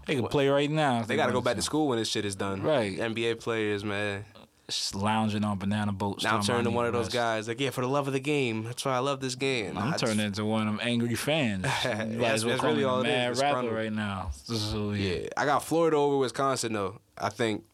they 0.07 0.15
can 0.15 0.27
play 0.27 0.47
right 0.49 0.69
now. 0.69 1.03
They 1.03 1.15
got 1.15 1.27
to 1.27 1.31
go 1.33 1.41
back 1.41 1.55
to 1.55 1.61
school 1.61 1.87
when 1.87 1.97
this 1.99 2.09
shit 2.09 2.25
is 2.25 2.35
done. 2.35 2.61
Right. 2.63 2.97
NBA 2.97 3.39
players, 3.39 3.83
man. 3.83 4.25
Just 4.67 4.95
lounging 4.95 5.43
on 5.43 5.57
banana 5.57 5.91
boats. 5.91 6.23
Now 6.23 6.37
I'm 6.37 6.43
turning 6.43 6.63
to 6.63 6.71
one 6.71 6.85
of 6.85 6.93
those 6.93 7.07
rest. 7.07 7.13
guys 7.13 7.47
like, 7.49 7.59
yeah, 7.59 7.71
for 7.71 7.81
the 7.81 7.87
love 7.89 8.07
of 8.07 8.13
the 8.13 8.21
game. 8.21 8.63
That's 8.63 8.85
why 8.85 8.93
I 8.95 8.99
love 8.99 9.19
this 9.19 9.35
game. 9.35 9.77
I'm 9.77 9.89
I 9.89 9.91
just- 9.91 10.05
turning 10.05 10.25
into 10.25 10.45
one 10.45 10.67
of 10.67 10.77
them 10.77 10.79
angry 10.87 11.15
fans. 11.15 11.63
Might 11.83 11.83
That's- 11.83 12.43
that's 12.43 12.63
really 12.63 12.85
all 12.85 13.01
it 13.01 13.07
is, 13.07 13.11
mad 13.13 13.31
it's 13.31 13.41
rapper 13.41 13.69
right 13.73 13.91
now. 13.91 14.31
So, 14.33 14.91
yeah. 14.91 15.13
Yeah, 15.15 15.27
I 15.35 15.45
got 15.45 15.65
Florida 15.65 15.97
over 15.97 16.17
Wisconsin 16.17 16.71
though. 16.73 17.01
I 17.17 17.27
think 17.29 17.65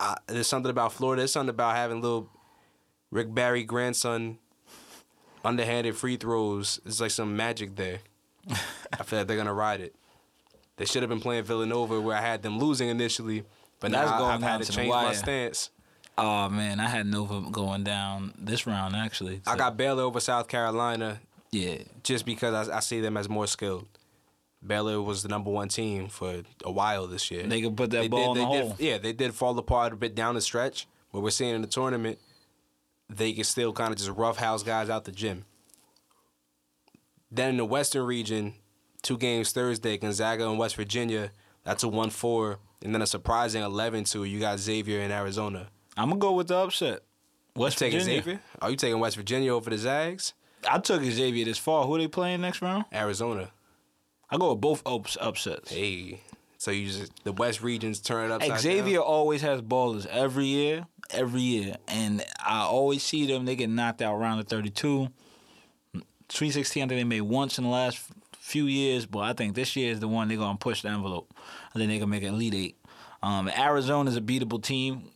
I, 0.00 0.16
there's 0.26 0.48
something 0.48 0.70
about 0.70 0.92
Florida. 0.92 1.20
There's 1.20 1.32
something 1.32 1.50
about 1.50 1.76
having 1.76 2.00
little 2.02 2.28
Rick 3.12 3.32
Barry 3.32 3.62
grandson 3.62 4.38
underhanded 5.44 5.96
free 5.96 6.16
throws. 6.16 6.80
It's 6.84 7.00
like 7.00 7.12
some 7.12 7.36
magic 7.36 7.76
there. 7.76 8.00
I 8.50 9.02
feel 9.04 9.20
like 9.20 9.28
they're 9.28 9.36
gonna 9.36 9.54
ride 9.54 9.80
it. 9.80 9.94
They 10.76 10.84
should 10.84 11.02
have 11.02 11.08
been 11.08 11.20
playing 11.20 11.44
Villanova 11.44 12.00
where 12.00 12.16
I 12.16 12.20
had 12.20 12.42
them 12.42 12.58
losing 12.58 12.88
initially, 12.88 13.44
but 13.80 13.90
now 13.90 14.18
going 14.18 14.30
I've 14.30 14.42
had 14.42 14.62
to 14.62 14.72
change 14.72 14.90
my 14.90 15.12
stance. 15.14 15.70
Oh 16.18 16.48
man, 16.48 16.80
I 16.80 16.86
had 16.86 17.06
Nova 17.06 17.50
going 17.50 17.84
down 17.84 18.32
this 18.38 18.66
round 18.66 18.96
actually. 18.96 19.42
I 19.46 19.56
got 19.56 19.76
Baylor 19.76 20.04
over 20.04 20.20
South 20.20 20.48
Carolina 20.48 21.20
yeah. 21.50 21.78
just 22.02 22.24
because 22.24 22.68
I, 22.68 22.76
I 22.76 22.80
see 22.80 23.00
them 23.00 23.16
as 23.16 23.28
more 23.28 23.46
skilled. 23.46 23.86
Baylor 24.66 25.00
was 25.02 25.22
the 25.22 25.28
number 25.28 25.50
one 25.50 25.68
team 25.68 26.08
for 26.08 26.42
a 26.64 26.70
while 26.70 27.06
this 27.06 27.30
year. 27.30 27.42
They 27.42 27.60
could 27.60 27.76
put 27.76 27.90
that 27.90 28.00
They 28.00 28.08
ball 28.08 28.34
did, 28.34 28.42
in 28.42 28.48
the 28.48 28.54
they 28.54 28.60
hole. 28.60 28.76
yeah, 28.78 28.98
they 28.98 29.12
did 29.12 29.34
fall 29.34 29.58
apart 29.58 29.92
a 29.92 29.96
bit 29.96 30.14
down 30.14 30.34
the 30.34 30.40
stretch, 30.40 30.86
but 31.12 31.20
we're 31.20 31.30
seeing 31.30 31.54
in 31.54 31.60
the 31.60 31.68
tournament 31.68 32.18
they 33.08 33.32
can 33.32 33.44
still 33.44 33.72
kind 33.72 33.92
of 33.92 33.98
just 33.98 34.10
roughhouse 34.10 34.62
guys 34.62 34.90
out 34.90 35.04
the 35.04 35.12
gym. 35.12 35.44
Then 37.30 37.50
in 37.50 37.56
the 37.58 37.64
Western 37.64 38.04
region, 38.04 38.54
two 39.02 39.18
games 39.18 39.52
Thursday, 39.52 39.96
Gonzaga 39.96 40.48
and 40.48 40.58
West 40.58 40.76
Virginia. 40.76 41.30
That's 41.64 41.82
a 41.82 41.88
one 41.88 42.10
four, 42.10 42.58
and 42.82 42.94
then 42.94 43.02
a 43.02 43.06
surprising 43.06 43.62
11-2. 43.62 44.28
You 44.28 44.38
got 44.38 44.58
Xavier 44.58 45.00
in 45.00 45.10
Arizona. 45.10 45.68
I'm 45.96 46.10
gonna 46.10 46.20
go 46.20 46.32
with 46.32 46.48
the 46.48 46.56
upset. 46.56 47.00
West 47.56 47.78
taking 47.78 47.98
Virginia. 48.00 48.22
Xavier? 48.22 48.40
Are 48.60 48.70
you 48.70 48.76
taking 48.76 48.98
West 49.00 49.16
Virginia 49.16 49.54
over 49.54 49.70
the 49.70 49.78
Zags? 49.78 50.34
I 50.68 50.78
took 50.78 51.02
Xavier 51.02 51.44
this 51.44 51.58
fall. 51.58 51.86
Who 51.86 51.94
are 51.94 51.98
they 51.98 52.08
playing 52.08 52.40
next 52.40 52.60
round? 52.62 52.84
Arizona. 52.92 53.50
I 54.30 54.36
go 54.36 54.52
with 54.52 54.60
both 54.60 54.82
ups, 54.84 55.16
upsets. 55.20 55.70
Hey, 55.70 56.20
so 56.58 56.70
you 56.70 56.86
just 56.86 57.12
the 57.24 57.32
West 57.32 57.62
regions 57.62 58.00
turn 58.00 58.30
it 58.30 58.34
upside 58.34 58.60
Xavier 58.60 58.98
down? 58.98 59.06
always 59.06 59.42
has 59.42 59.62
ballers 59.62 60.06
every 60.06 60.46
year, 60.46 60.86
every 61.10 61.40
year, 61.40 61.76
and 61.88 62.24
I 62.44 62.60
always 62.60 63.02
see 63.02 63.26
them. 63.26 63.44
They 63.44 63.56
get 63.56 63.70
knocked 63.70 64.02
out 64.02 64.16
round 64.16 64.40
of 64.40 64.48
32. 64.48 65.08
Sweet 66.28 66.50
16, 66.50 66.82
I 66.82 66.86
think 66.88 66.98
they 66.98 67.04
made 67.04 67.20
once 67.20 67.56
in 67.56 67.64
the 67.64 67.70
last 67.70 68.02
few 68.46 68.66
years, 68.66 69.06
but 69.06 69.20
I 69.20 69.32
think 69.32 69.54
this 69.56 69.74
year 69.74 69.90
is 69.92 69.98
the 70.00 70.08
one 70.08 70.28
they're 70.28 70.36
gonna 70.36 70.56
push 70.56 70.82
the 70.82 70.88
envelope. 70.88 71.32
I 71.74 71.78
think 71.78 71.90
they 71.90 71.98
can 71.98 72.08
make 72.08 72.22
an 72.22 72.34
elite 72.34 72.54
eight. 72.54 72.76
Um, 73.22 73.48
is 73.48 73.56
a 73.56 74.20
beatable 74.20 74.62
team. 74.62 75.10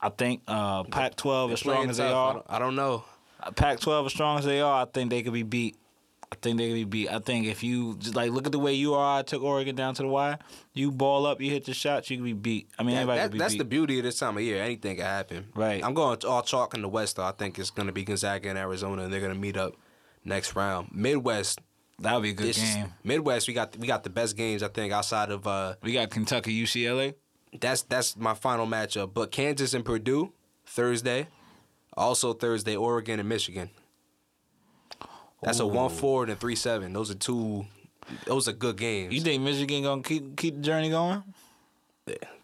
I 0.00 0.08
think 0.10 0.42
uh, 0.46 0.84
Pac-12 0.84 1.52
as 1.54 1.58
strong 1.58 1.90
as 1.90 1.96
they 1.96 2.04
tough. 2.04 2.14
I 2.14 2.18
are. 2.18 2.32
don't- 2.34 2.46
I 2.48 2.58
don't 2.60 2.76
know. 2.76 3.04
Uh, 3.42 3.50
Pac-12 3.50 4.06
as 4.06 4.12
strong 4.12 4.38
as 4.38 4.44
they 4.44 4.60
are, 4.60 4.82
I 4.82 4.84
think 4.84 5.10
they 5.10 5.22
could 5.22 5.32
be 5.32 5.42
beat. 5.42 5.76
I 6.30 6.36
think 6.40 6.58
they 6.58 6.66
could 6.68 6.74
be 6.74 6.84
beat. 6.84 7.08
I 7.10 7.18
think 7.18 7.46
if 7.46 7.62
you 7.64 7.96
just 7.98 8.14
like 8.14 8.30
look 8.30 8.46
at 8.46 8.52
the 8.52 8.58
way 8.58 8.74
you 8.74 8.94
are, 8.94 9.18
I 9.18 9.22
took 9.22 9.42
Oregon 9.42 9.74
down 9.74 9.94
to 9.94 10.02
the 10.02 10.08
wire. 10.08 10.38
You 10.74 10.92
ball 10.92 11.26
up, 11.26 11.40
you 11.40 11.50
hit 11.50 11.64
the 11.64 11.74
shots, 11.74 12.08
you 12.10 12.18
can 12.18 12.24
be 12.24 12.32
beat. 12.34 12.68
I 12.78 12.82
mean, 12.84 12.94
That- 12.94 13.00
anybody 13.00 13.18
that- 13.18 13.22
could 13.24 13.32
be 13.32 13.38
beat. 13.38 13.42
that's 13.42 13.54
beat. 13.54 13.58
the 13.58 13.64
beauty 13.64 13.98
of 13.98 14.04
this 14.04 14.18
time 14.20 14.36
of 14.36 14.42
year. 14.44 14.62
Anything 14.62 14.96
can 14.96 15.06
happen. 15.06 15.46
Right. 15.56 15.82
I'm 15.84 15.94
going 15.94 16.18
all 16.24 16.42
chalk 16.42 16.74
in 16.74 16.82
the 16.82 16.88
West, 16.88 17.16
though. 17.16 17.24
I 17.24 17.32
think 17.32 17.58
it's 17.58 17.70
going 17.70 17.86
to 17.86 17.92
be 17.92 18.04
Gonzaga 18.04 18.48
and 18.48 18.58
Arizona, 18.58 19.02
and 19.02 19.12
they're 19.12 19.20
going 19.20 19.34
to 19.34 19.38
meet 19.38 19.56
up 19.56 19.74
next 20.24 20.54
round. 20.54 20.90
Midwest. 20.92 21.60
That 22.00 22.14
would 22.14 22.22
be 22.22 22.30
a 22.30 22.34
good 22.34 22.48
this- 22.48 22.74
game. 22.74 22.92
Midwest, 23.04 23.48
we 23.48 23.54
got 23.54 23.76
we 23.76 23.86
got 23.86 24.04
the 24.04 24.10
best 24.10 24.36
games 24.36 24.62
I 24.62 24.68
think 24.68 24.92
outside 24.92 25.30
of 25.30 25.46
uh 25.46 25.74
We 25.82 25.92
got 25.92 26.10
Kentucky, 26.10 26.52
UCLA. 26.62 27.14
that's 27.60 27.82
that's 27.82 28.16
my 28.16 28.34
final 28.34 28.66
matchup. 28.66 29.14
But 29.14 29.30
Kansas 29.30 29.74
and 29.74 29.84
Purdue 29.84 30.32
Thursday, 30.66 31.28
also 31.96 32.32
Thursday 32.34 32.76
Oregon 32.76 33.18
and 33.20 33.28
Michigan. 33.28 33.70
That's 35.42 35.60
a 35.60 35.66
one 35.66 35.90
four 35.90 36.22
and 36.24 36.32
a 36.32 36.36
three 36.36 36.56
seven. 36.56 36.92
Those 36.92 37.10
are 37.10 37.14
two. 37.14 37.66
Those 38.26 38.48
are 38.48 38.52
good 38.52 38.76
games. 38.76 39.12
You 39.14 39.20
think 39.20 39.42
Michigan 39.42 39.82
gonna 39.82 40.02
keep 40.02 40.36
keep 40.36 40.56
the 40.56 40.60
journey 40.62 40.90
going? 40.90 41.22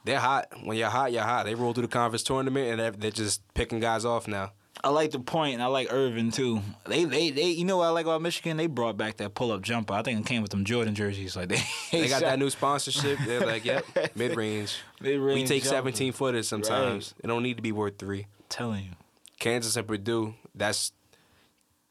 They're 0.05 0.19
hot. 0.19 0.49
When 0.65 0.77
you're 0.77 0.91
hot, 0.91 1.13
you're 1.13 1.23
hot. 1.23 1.45
They 1.47 1.55
roll 1.55 1.73
through 1.73 1.83
the 1.83 1.89
conference 1.89 2.25
tournament 2.25 2.81
and 2.81 3.01
they're 3.01 3.11
just 3.13 3.43
picking 3.55 3.79
guys 3.81 4.05
off 4.05 4.27
now. 4.27 4.53
I 4.85 4.89
like 4.89 5.13
the 5.13 5.21
point, 5.21 5.55
and 5.55 5.63
I 5.63 5.67
like 5.67 5.93
Irvin 5.93 6.33
too. 6.33 6.61
They, 6.87 7.05
they, 7.05 7.31
they. 7.31 7.51
You 7.51 7.65
know 7.65 7.77
what 7.77 7.87
I 7.87 7.91
like 7.91 8.07
about 8.07 8.21
Michigan? 8.21 8.57
They 8.57 8.67
brought 8.67 8.97
back 8.97 9.19
that 9.19 9.35
pull 9.35 9.53
up 9.53 9.63
jumper. 9.63 9.95
I 9.95 10.03
think 10.03 10.19
it 10.19 10.27
came 10.27 10.43
with 10.43 10.51
them 10.51 10.65
Jordan 10.65 10.95
jerseys. 10.97 11.37
Like 11.37 11.49
they, 11.51 11.63
They 11.93 12.09
got 12.09 12.23
that 12.23 12.39
new 12.41 12.51
sponsorship. 12.51 13.19
They're 13.25 13.47
like, 13.47 13.65
yep, 13.65 13.85
mid 14.17 14.37
range. 14.37 14.77
We 15.01 15.11
Mid-range 15.11 15.49
take 15.49 15.63
jumper. 15.63 15.77
17 15.77 16.13
footers 16.13 16.49
sometimes. 16.49 17.15
It 17.23 17.29
don't 17.29 17.43
need 17.45 17.57
to 17.57 17.63
be 17.63 17.73
worth 17.73 17.99
three. 17.99 18.27
Telling 18.49 18.85
you. 18.85 18.91
Kansas 19.39 19.77
and 19.77 19.87
Purdue. 19.87 20.35
That's 20.55 20.93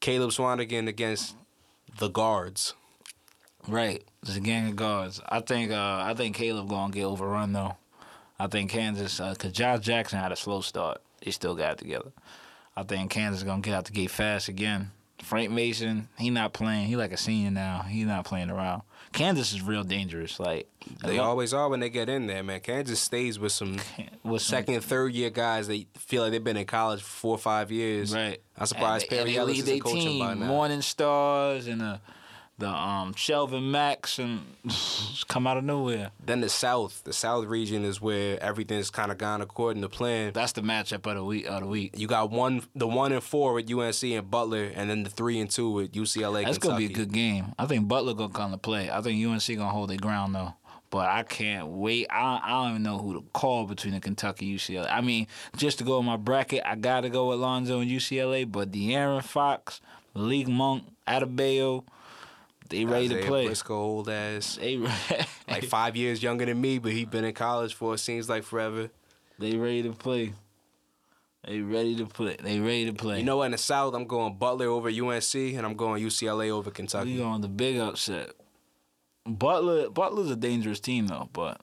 Caleb 0.00 0.30
Swanigan 0.30 0.86
against 0.86 1.34
the 1.98 2.08
guards. 2.08 2.74
Right, 3.68 4.02
it's 4.22 4.36
a 4.36 4.40
gang 4.40 4.68
of 4.68 4.76
guards. 4.76 5.20
I 5.28 5.40
think 5.40 5.70
uh, 5.70 6.02
I 6.02 6.14
think 6.14 6.36
Caleb 6.36 6.68
gonna 6.68 6.92
get 6.92 7.04
overrun 7.04 7.52
though. 7.52 7.76
I 8.38 8.48
think 8.48 8.70
Kansas 8.70 9.18
because 9.18 9.52
Josh 9.52 9.80
Jackson 9.80 10.18
had 10.18 10.32
a 10.32 10.36
slow 10.36 10.60
start. 10.60 11.00
They 11.24 11.30
still 11.30 11.54
got 11.54 11.72
it 11.72 11.78
together. 11.78 12.10
I 12.76 12.82
think 12.84 13.10
Kansas 13.10 13.40
is 13.42 13.44
gonna 13.44 13.60
get 13.62 13.74
out 13.74 13.84
the 13.84 13.92
gate 13.92 14.10
fast 14.10 14.48
again. 14.48 14.90
Frank 15.22 15.50
Mason, 15.52 16.08
he 16.18 16.30
not 16.30 16.52
playing. 16.52 16.86
He 16.86 16.96
like 16.96 17.12
a 17.12 17.16
senior 17.16 17.50
now. 17.50 17.82
He 17.82 18.04
not 18.04 18.24
playing 18.24 18.50
around. 18.50 18.82
Kansas 19.12 19.52
is 19.52 19.60
real 19.62 19.84
dangerous. 19.84 20.40
Like 20.40 20.68
They 21.04 21.18
always 21.18 21.52
are 21.52 21.68
when 21.68 21.80
they 21.80 21.90
get 21.90 22.08
in 22.08 22.26
there, 22.26 22.42
man. 22.42 22.60
Kansas 22.60 22.98
stays 22.98 23.38
with 23.38 23.52
some 23.52 23.76
with 24.24 24.42
some- 24.42 24.56
second, 24.56 24.80
third 24.82 25.12
year 25.12 25.30
guys. 25.30 25.68
They 25.68 25.86
feel 25.96 26.22
like 26.22 26.32
they've 26.32 26.42
been 26.42 26.56
in 26.56 26.66
college 26.66 27.02
for 27.02 27.08
four 27.08 27.34
or 27.34 27.38
five 27.38 27.70
years. 27.70 28.14
Right. 28.14 28.40
I'm 28.56 28.66
surprised 28.66 29.08
Perry 29.08 29.36
Ellis 29.36 29.58
isn't 29.60 29.80
coaching 29.80 30.00
team, 30.00 30.18
by 30.18 30.34
now. 30.34 30.46
Morning 30.46 30.82
Stars 30.82 31.66
and 31.68 31.80
the 31.82 32.00
the 32.62 32.68
um 32.68 33.12
Shelvin 33.14 33.70
Max 33.70 34.18
and 34.18 34.40
come 35.28 35.46
out 35.46 35.56
of 35.56 35.64
nowhere. 35.64 36.10
Then 36.24 36.40
the 36.40 36.48
South, 36.48 37.02
the 37.04 37.12
South 37.12 37.44
region 37.44 37.84
is 37.84 38.00
where 38.00 38.40
everything's 38.42 38.88
kind 38.88 39.10
of 39.10 39.18
gone 39.18 39.42
according 39.42 39.82
to 39.82 39.88
plan. 39.88 40.32
That's 40.32 40.52
the 40.52 40.62
matchup 40.62 41.06
of 41.06 41.16
the 41.16 41.24
week. 41.24 41.46
Of 41.46 41.60
the 41.62 41.66
week. 41.66 41.92
You 41.96 42.06
got 42.06 42.30
one, 42.30 42.62
the 42.74 42.86
one 42.86 43.12
and 43.12 43.22
four 43.22 43.52
with 43.52 43.70
UNC 43.70 44.02
and 44.04 44.30
Butler, 44.30 44.70
and 44.74 44.88
then 44.88 45.02
the 45.02 45.10
three 45.10 45.40
and 45.40 45.50
two 45.50 45.70
with 45.70 45.92
UCLA. 45.92 46.44
That's 46.44 46.58
Kentucky. 46.58 46.68
gonna 46.68 46.78
be 46.78 46.86
a 46.86 46.96
good 46.96 47.12
game. 47.12 47.52
I 47.58 47.66
think 47.66 47.88
Butler 47.88 48.14
gonna 48.14 48.32
come 48.32 48.52
to 48.52 48.58
play. 48.58 48.90
I 48.90 49.00
think 49.00 49.24
UNC 49.26 49.46
gonna 49.48 49.68
hold 49.70 49.90
their 49.90 49.98
ground 49.98 50.34
though. 50.34 50.54
But 50.90 51.08
I 51.08 51.22
can't 51.22 51.68
wait. 51.68 52.06
I, 52.10 52.38
I 52.44 52.50
don't 52.50 52.70
even 52.70 52.82
know 52.82 52.98
who 52.98 53.14
to 53.14 53.24
call 53.32 53.66
between 53.66 53.94
the 53.94 54.00
Kentucky 54.00 54.54
UCLA. 54.54 54.86
I 54.92 55.00
mean, 55.00 55.26
just 55.56 55.78
to 55.78 55.84
go 55.84 55.98
in 55.98 56.04
my 56.04 56.18
bracket, 56.18 56.62
I 56.64 56.76
gotta 56.76 57.08
go 57.08 57.30
with 57.30 57.40
Lonzo 57.40 57.80
and 57.80 57.90
UCLA. 57.90 58.50
But 58.50 58.70
De'Aaron 58.70 59.24
Fox, 59.24 59.80
Malik 60.14 60.48
Monk, 60.48 60.84
Adebayo, 61.08 61.84
they 62.72 62.84
ready 62.84 63.08
to 63.08 63.22
play. 63.22 63.46
Briscoe, 63.46 63.74
old 63.74 64.08
ass. 64.08 64.56
They 64.56 64.76
Like 65.48 65.64
five 65.64 65.96
years 65.96 66.22
younger 66.22 66.46
than 66.46 66.60
me, 66.60 66.78
but 66.78 66.92
he 66.92 67.04
been 67.04 67.24
in 67.24 67.34
college 67.34 67.74
for 67.74 67.94
it 67.94 67.98
seems 67.98 68.28
like 68.28 68.42
forever. 68.42 68.90
they 69.38 69.56
ready 69.56 69.82
to 69.82 69.92
play. 69.92 70.32
They 71.46 71.60
ready 71.60 71.96
to 71.96 72.06
play. 72.06 72.36
They 72.40 72.60
ready 72.60 72.86
to 72.86 72.92
play. 72.92 73.18
You 73.18 73.24
know, 73.24 73.42
in 73.42 73.52
the 73.52 73.58
South, 73.58 73.94
I'm 73.94 74.06
going 74.06 74.34
Butler 74.36 74.66
over 74.66 74.88
UNC, 74.88 75.34
and 75.34 75.66
I'm 75.66 75.74
going 75.74 76.02
UCLA 76.02 76.50
over 76.50 76.70
Kentucky. 76.70 77.16
we 77.16 77.22
on 77.22 77.40
the 77.40 77.48
big 77.48 77.78
upset. 77.78 78.30
Butler 79.26 79.88
Butler's 79.90 80.30
a 80.30 80.36
dangerous 80.36 80.80
team 80.80 81.06
though, 81.06 81.28
but 81.32 81.60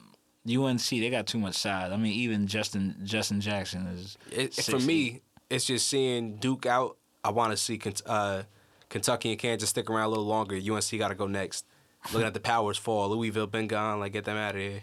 UNC 0.48 0.88
they 0.88 1.10
got 1.10 1.26
too 1.26 1.38
much 1.38 1.56
size. 1.56 1.92
I 1.92 1.96
mean, 1.96 2.12
even 2.12 2.46
Justin 2.46 2.96
Justin 3.04 3.40
Jackson 3.40 3.86
is 3.88 4.16
It, 4.30 4.54
for 4.54 4.78
me, 4.78 5.20
it's 5.48 5.64
just 5.64 5.88
seeing 5.88 6.36
Duke 6.36 6.66
out. 6.66 6.96
I 7.22 7.30
want 7.30 7.50
to 7.52 7.56
see 7.56 7.78
uh, 8.06 8.42
Kentucky 8.90 9.30
and 9.30 9.38
Kansas 9.38 9.70
stick 9.70 9.88
around 9.88 10.06
a 10.06 10.08
little 10.10 10.26
longer. 10.26 10.56
UNC 10.56 10.98
got 10.98 11.08
to 11.08 11.14
go 11.14 11.26
next. 11.26 11.64
Looking 12.12 12.26
at 12.26 12.34
the 12.34 12.40
powers 12.40 12.76
fall. 12.76 13.08
Louisville 13.10 13.46
been 13.46 13.66
gone. 13.68 14.00
Like 14.00 14.12
get 14.12 14.24
them 14.26 14.36
out 14.36 14.54
of 14.54 14.60
here. 14.60 14.82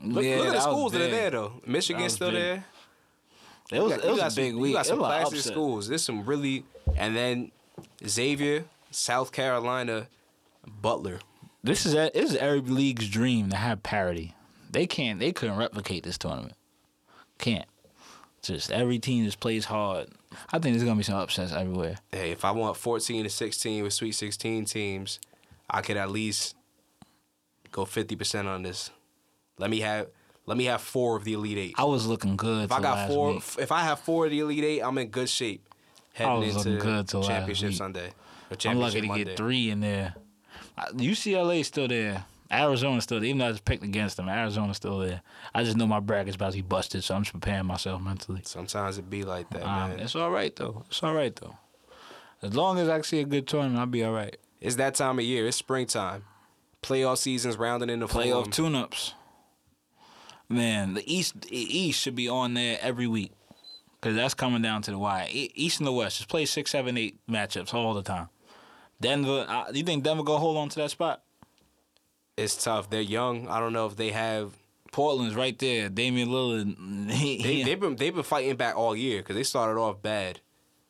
Look, 0.00 0.24
Yeah, 0.24 0.36
look 0.38 0.46
at 0.48 0.52
the 0.54 0.60
schools 0.60 0.92
that 0.92 1.00
are 1.02 1.08
there 1.10 1.30
though. 1.30 1.52
Michigan's 1.66 2.12
still 2.14 2.30
big. 2.30 2.40
there. 2.40 2.64
It 3.72 3.80
was 3.82 3.92
got- 3.96 4.04
it 4.04 4.10
was 4.10 4.18
a 4.20 4.30
some- 4.30 4.34
big 4.44 4.54
week. 4.54 4.68
You 4.70 4.76
got 4.76 4.86
some 4.86 4.98
classic 4.98 5.38
schools. 5.40 5.88
There's 5.88 6.02
some 6.04 6.24
really, 6.24 6.64
and 6.96 7.16
then 7.16 7.52
Xavier, 8.06 8.64
South 8.90 9.32
Carolina, 9.32 10.08
Butler. 10.66 11.20
This 11.64 11.86
is 11.86 11.94
a, 11.94 12.10
this 12.12 12.30
is 12.32 12.36
every 12.36 12.60
league's 12.60 13.08
dream 13.08 13.48
to 13.50 13.56
have 13.56 13.82
parity. 13.82 14.34
They 14.70 14.86
can't. 14.86 15.20
They 15.20 15.32
couldn't 15.32 15.56
replicate 15.56 16.02
this 16.02 16.18
tournament. 16.18 16.54
Can't. 17.38 17.66
Just 18.42 18.72
every 18.72 18.98
team 18.98 19.24
just 19.24 19.38
plays 19.38 19.64
hard. 19.64 20.08
I 20.52 20.58
think 20.58 20.74
there's 20.74 20.84
gonna 20.84 20.96
be 20.96 21.04
some 21.04 21.14
upsets 21.16 21.52
everywhere. 21.52 21.96
Hey, 22.10 22.32
if 22.32 22.44
I 22.44 22.50
want 22.50 22.76
14 22.76 23.22
to 23.24 23.30
16 23.30 23.84
with 23.84 23.92
Sweet 23.92 24.12
16 24.12 24.64
teams, 24.64 25.20
I 25.70 25.80
could 25.80 25.96
at 25.96 26.10
least 26.10 26.56
go 27.70 27.84
50% 27.84 28.46
on 28.46 28.62
this. 28.62 28.90
Let 29.58 29.70
me 29.70 29.80
have 29.80 30.08
let 30.46 30.56
me 30.56 30.64
have 30.64 30.80
four 30.80 31.16
of 31.16 31.24
the 31.24 31.34
Elite 31.34 31.58
Eight. 31.58 31.74
I 31.78 31.84
was 31.84 32.06
looking 32.06 32.36
good. 32.36 32.64
If 32.64 32.72
I 32.72 32.80
got 32.80 33.08
four, 33.08 33.34
week. 33.34 33.42
if 33.58 33.70
I 33.70 33.82
have 33.82 34.00
four 34.00 34.24
of 34.24 34.32
the 34.32 34.40
Elite 34.40 34.64
Eight, 34.64 34.80
I'm 34.80 34.98
in 34.98 35.08
good 35.08 35.28
shape 35.28 35.64
heading 36.14 36.42
into 36.42 36.56
looking 36.56 36.78
good 36.78 37.08
till 37.08 37.20
last 37.20 37.28
Championship. 37.28 37.74
Sunday. 37.74 38.08
Or 38.08 38.12
I'm 38.52 38.56
championship 38.58 38.94
lucky 38.94 39.00
to 39.02 39.06
Monday. 39.06 39.24
get 39.24 39.36
three 39.36 39.70
in 39.70 39.80
there. 39.80 40.14
UCLA 40.94 41.60
is 41.60 41.68
still 41.68 41.86
there. 41.86 42.24
Arizona's 42.52 43.04
still 43.04 43.18
there. 43.20 43.28
Even 43.28 43.38
though 43.38 43.48
I 43.48 43.52
just 43.52 43.64
picked 43.64 43.82
against 43.82 44.16
them, 44.18 44.28
Arizona's 44.28 44.76
still 44.76 44.98
there. 44.98 45.22
I 45.54 45.64
just 45.64 45.76
know 45.76 45.86
my 45.86 46.00
bracket's 46.00 46.36
about 46.36 46.52
to 46.52 46.58
be 46.58 46.62
busted, 46.62 47.02
so 47.02 47.14
I'm 47.14 47.22
just 47.22 47.32
preparing 47.32 47.66
myself 47.66 48.00
mentally. 48.02 48.42
Sometimes 48.44 48.98
it 48.98 49.08
be 49.08 49.22
like 49.24 49.48
that, 49.50 49.62
Um, 49.62 49.90
man. 49.90 50.00
it's 50.00 50.14
all 50.14 50.30
right 50.30 50.54
though. 50.54 50.84
It's 50.88 51.02
all 51.02 51.14
right 51.14 51.34
though. 51.34 51.56
As 52.42 52.54
long 52.54 52.78
as 52.78 52.88
I 52.88 53.00
see 53.02 53.20
a 53.20 53.24
good 53.24 53.46
tournament, 53.46 53.78
I'll 53.78 53.86
be 53.86 54.04
all 54.04 54.12
right. 54.12 54.36
It's 54.60 54.76
that 54.76 54.94
time 54.96 55.18
of 55.18 55.24
year. 55.24 55.46
It's 55.46 55.56
springtime. 55.56 56.24
Playoff 56.82 57.18
season's 57.18 57.56
rounding 57.56 57.88
in 57.90 58.00
the 58.00 58.06
Playoff 58.06 58.42
form. 58.44 58.50
tune-ups. 58.50 59.14
Man, 60.48 60.94
the 60.94 61.12
East 61.12 61.42
the 61.42 61.56
East 61.56 62.00
should 62.00 62.14
be 62.16 62.28
on 62.28 62.54
there 62.54 62.78
every 62.82 63.06
week 63.06 63.32
because 64.00 64.14
that's 64.16 64.34
coming 64.34 64.60
down 64.60 64.82
to 64.82 64.90
the 64.90 64.98
wire. 64.98 65.26
East 65.30 65.80
and 65.80 65.86
the 65.86 65.92
West 65.92 66.18
just 66.18 66.28
play 66.28 66.44
six, 66.44 66.70
seven, 66.72 66.98
eight 66.98 67.18
matchups 67.28 67.72
all 67.72 67.94
the 67.94 68.02
time. 68.02 68.28
Denver, 69.00 69.46
uh, 69.48 69.64
you 69.72 69.82
think 69.82 70.04
Denver 70.04 70.22
gonna 70.22 70.38
hold 70.38 70.56
on 70.58 70.68
to 70.70 70.76
that 70.80 70.90
spot? 70.90 71.22
It's 72.36 72.62
tough. 72.62 72.90
They're 72.90 73.00
young. 73.00 73.48
I 73.48 73.60
don't 73.60 73.72
know 73.72 73.86
if 73.86 73.96
they 73.96 74.10
have. 74.10 74.52
Portland's 74.90 75.34
right 75.34 75.58
there. 75.58 75.88
Damian 75.88 76.28
Lillard. 76.28 77.08
they, 77.08 77.62
they've 77.64 77.80
been 77.80 77.96
they've 77.96 78.14
been 78.14 78.22
fighting 78.22 78.56
back 78.56 78.76
all 78.76 78.94
year 78.94 79.18
because 79.18 79.36
they 79.36 79.42
started 79.42 79.80
off 79.80 80.02
bad. 80.02 80.40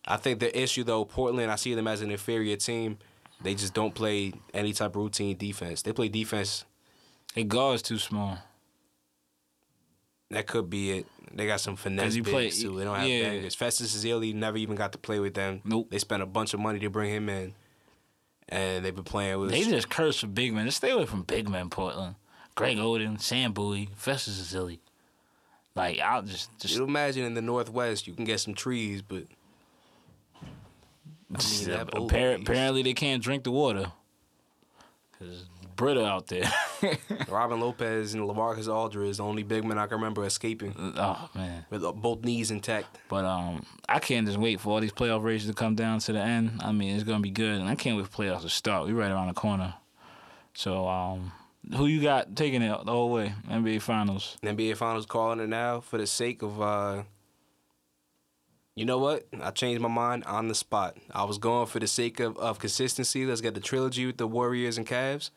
I 0.07 0.16
think 0.16 0.40
the 0.40 0.61
issue 0.61 0.84
though, 0.84 1.05
Portland, 1.05 1.51
I 1.51 1.57
see 1.57 1.74
them 1.74 1.86
as 1.86 2.03
an 2.03 2.11
inferior 2.11 2.57
team. 2.57 2.99
They 3.43 3.55
just 3.55 3.74
don't 3.74 3.95
play 3.95 4.32
any 4.55 4.72
type 4.72 4.90
of 4.90 4.97
routine 4.97 5.36
defense. 5.36 5.82
They 5.82 5.93
play 5.93 6.09
defense. 6.09 6.64
Their 7.34 7.45
guard's 7.45 7.82
too 7.82 7.99
small. 7.99 8.38
That 10.30 10.47
could 10.47 10.70
be 10.70 10.99
it. 10.99 11.07
They 11.34 11.47
got 11.47 11.61
some 11.61 11.76
finesse 11.76 12.14
bigs 12.14 12.30
play- 12.30 12.51
too. 12.51 12.78
They 12.78 12.84
don't 12.84 12.97
have 12.97 13.09
yeah. 13.09 13.30
bangers. 13.30 13.55
Festus 13.55 13.97
Ezeli 13.97 14.34
never 14.34 14.57
even 14.59 14.76
got 14.76 14.93
to 14.93 14.99
play 14.99 15.18
with 15.18 15.34
them. 15.34 15.61
Nope. 15.64 15.88
They 15.90 15.99
spent 15.99 16.22
a 16.22 16.26
bunch 16.26 16.55
of 16.55 16.61
money 16.61 16.78
to 16.80 16.90
bring 16.90 17.12
him 17.12 17.28
in, 17.28 17.55
and 18.53 18.84
they've 18.84 18.94
been 18.94 19.03
playing 19.03 19.40
with. 19.40 19.50
They 19.50 19.64
just 19.64 19.88
curse 19.88 20.20
for 20.20 20.26
big 20.26 20.53
men. 20.53 20.66
Just 20.66 20.76
stay 20.76 20.90
away 20.90 21.07
from 21.07 21.22
big 21.22 21.48
men, 21.48 21.70
Portland. 21.70 22.16
Greg 22.55 22.76
Oden, 22.76 23.18
Sam 23.18 23.53
Bowie, 23.53 23.88
Festus 23.96 24.40
Ezeli. 24.40 24.78
Like 25.74 25.98
I'll 26.00 26.22
just 26.22 26.50
just 26.59 26.76
you 26.76 26.84
imagine 26.84 27.24
in 27.24 27.32
the 27.32 27.40
Northwest, 27.40 28.07
you 28.07 28.12
can 28.12 28.26
get 28.26 28.40
some 28.40 28.53
trees, 28.53 29.00
but 29.00 29.24
I 30.42 31.38
mean, 31.38 31.68
that 31.68 31.80
uh, 31.80 31.84
bowl 31.84 32.05
apparently 32.07 32.82
they 32.82 32.92
can't 32.92 33.22
drink 33.22 33.44
the 33.44 33.50
water. 33.50 33.90
Cause 35.18 35.46
Britta 35.74 36.05
out 36.05 36.26
there. 36.26 36.44
Robin 37.28 37.61
Lopez 37.61 38.14
and 38.14 38.22
LaMarcus 38.24 38.72
Aldridge, 38.72 39.16
the 39.18 39.24
only 39.24 39.43
big 39.43 39.64
men 39.64 39.78
I 39.78 39.87
can 39.87 39.97
remember 39.99 40.24
escaping 40.24 40.74
oh 40.97 41.30
man. 41.35 41.64
with 41.70 41.85
uh, 41.85 41.93
both 41.93 42.24
knees 42.24 42.51
intact. 42.51 42.99
But 43.09 43.24
um, 43.24 43.64
I 43.89 43.99
can't 43.99 44.26
just 44.26 44.39
wait 44.39 44.61
for 44.61 44.70
all 44.70 44.80
these 44.80 44.93
playoff 44.93 45.22
races 45.22 45.49
to 45.49 45.55
come 45.55 45.74
down 45.74 45.99
to 46.01 46.12
the 46.12 46.20
end. 46.20 46.61
I 46.61 46.72
mean, 46.72 46.95
it's 46.95 47.05
gonna 47.05 47.20
be 47.20 47.30
good, 47.30 47.61
and 47.61 47.68
I 47.68 47.74
can't 47.74 47.97
wait 47.97 48.07
for 48.09 48.22
playoffs 48.22 48.43
to 48.43 48.49
start. 48.49 48.87
We're 48.87 48.95
right 48.95 49.11
around 49.11 49.28
the 49.28 49.35
corner. 49.35 49.74
So 50.55 50.87
um, 50.89 51.33
who 51.76 51.87
you 51.87 52.03
got 52.03 52.35
taking 52.37 52.62
it 52.62 52.85
the 52.85 52.93
whole 52.93 53.11
way? 53.11 53.35
NBA 53.49 53.83
Finals. 53.83 54.37
NBA 54.43 54.76
Finals 54.76 55.07
calling 55.07 55.41
it 55.41 55.49
now 55.49 55.80
for 55.80 55.99
the 55.99 56.07
sake 56.07 56.43
of. 56.43 56.61
uh 56.61 57.03
You 58.74 58.85
know 58.85 58.99
what? 58.99 59.26
I 59.41 59.51
changed 59.51 59.80
my 59.80 59.89
mind 59.89 60.24
on 60.24 60.49
the 60.49 60.55
spot. 60.55 60.97
I 61.14 61.24
was 61.24 61.39
going 61.39 61.66
for 61.66 61.78
the 61.78 61.87
sake 61.87 62.20
of, 62.20 62.37
of 62.39 62.59
consistency. 62.59 63.24
Let's 63.24 63.41
get 63.41 63.55
the 63.55 63.61
trilogy 63.61 64.07
with 64.07 64.16
the 64.16 64.26
Warriors 64.26 64.76
and 64.78 64.87
Cavs. 64.87 65.30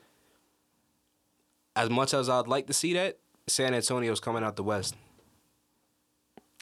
As 1.76 1.90
much 1.90 2.14
as 2.14 2.30
I'd 2.30 2.48
like 2.48 2.68
to 2.68 2.74
see 2.74 2.94
that, 2.94 3.18
San 3.48 3.74
Antonio's 3.74 4.20
coming 4.20 4.44
out 4.44 4.56
the 4.56 4.64
West. 4.64 4.96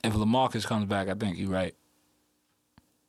If 0.03 0.14
LaMarcus 0.14 0.66
comes 0.66 0.86
back, 0.86 1.07
I 1.07 1.14
think 1.14 1.38
you're 1.38 1.49
right. 1.49 1.76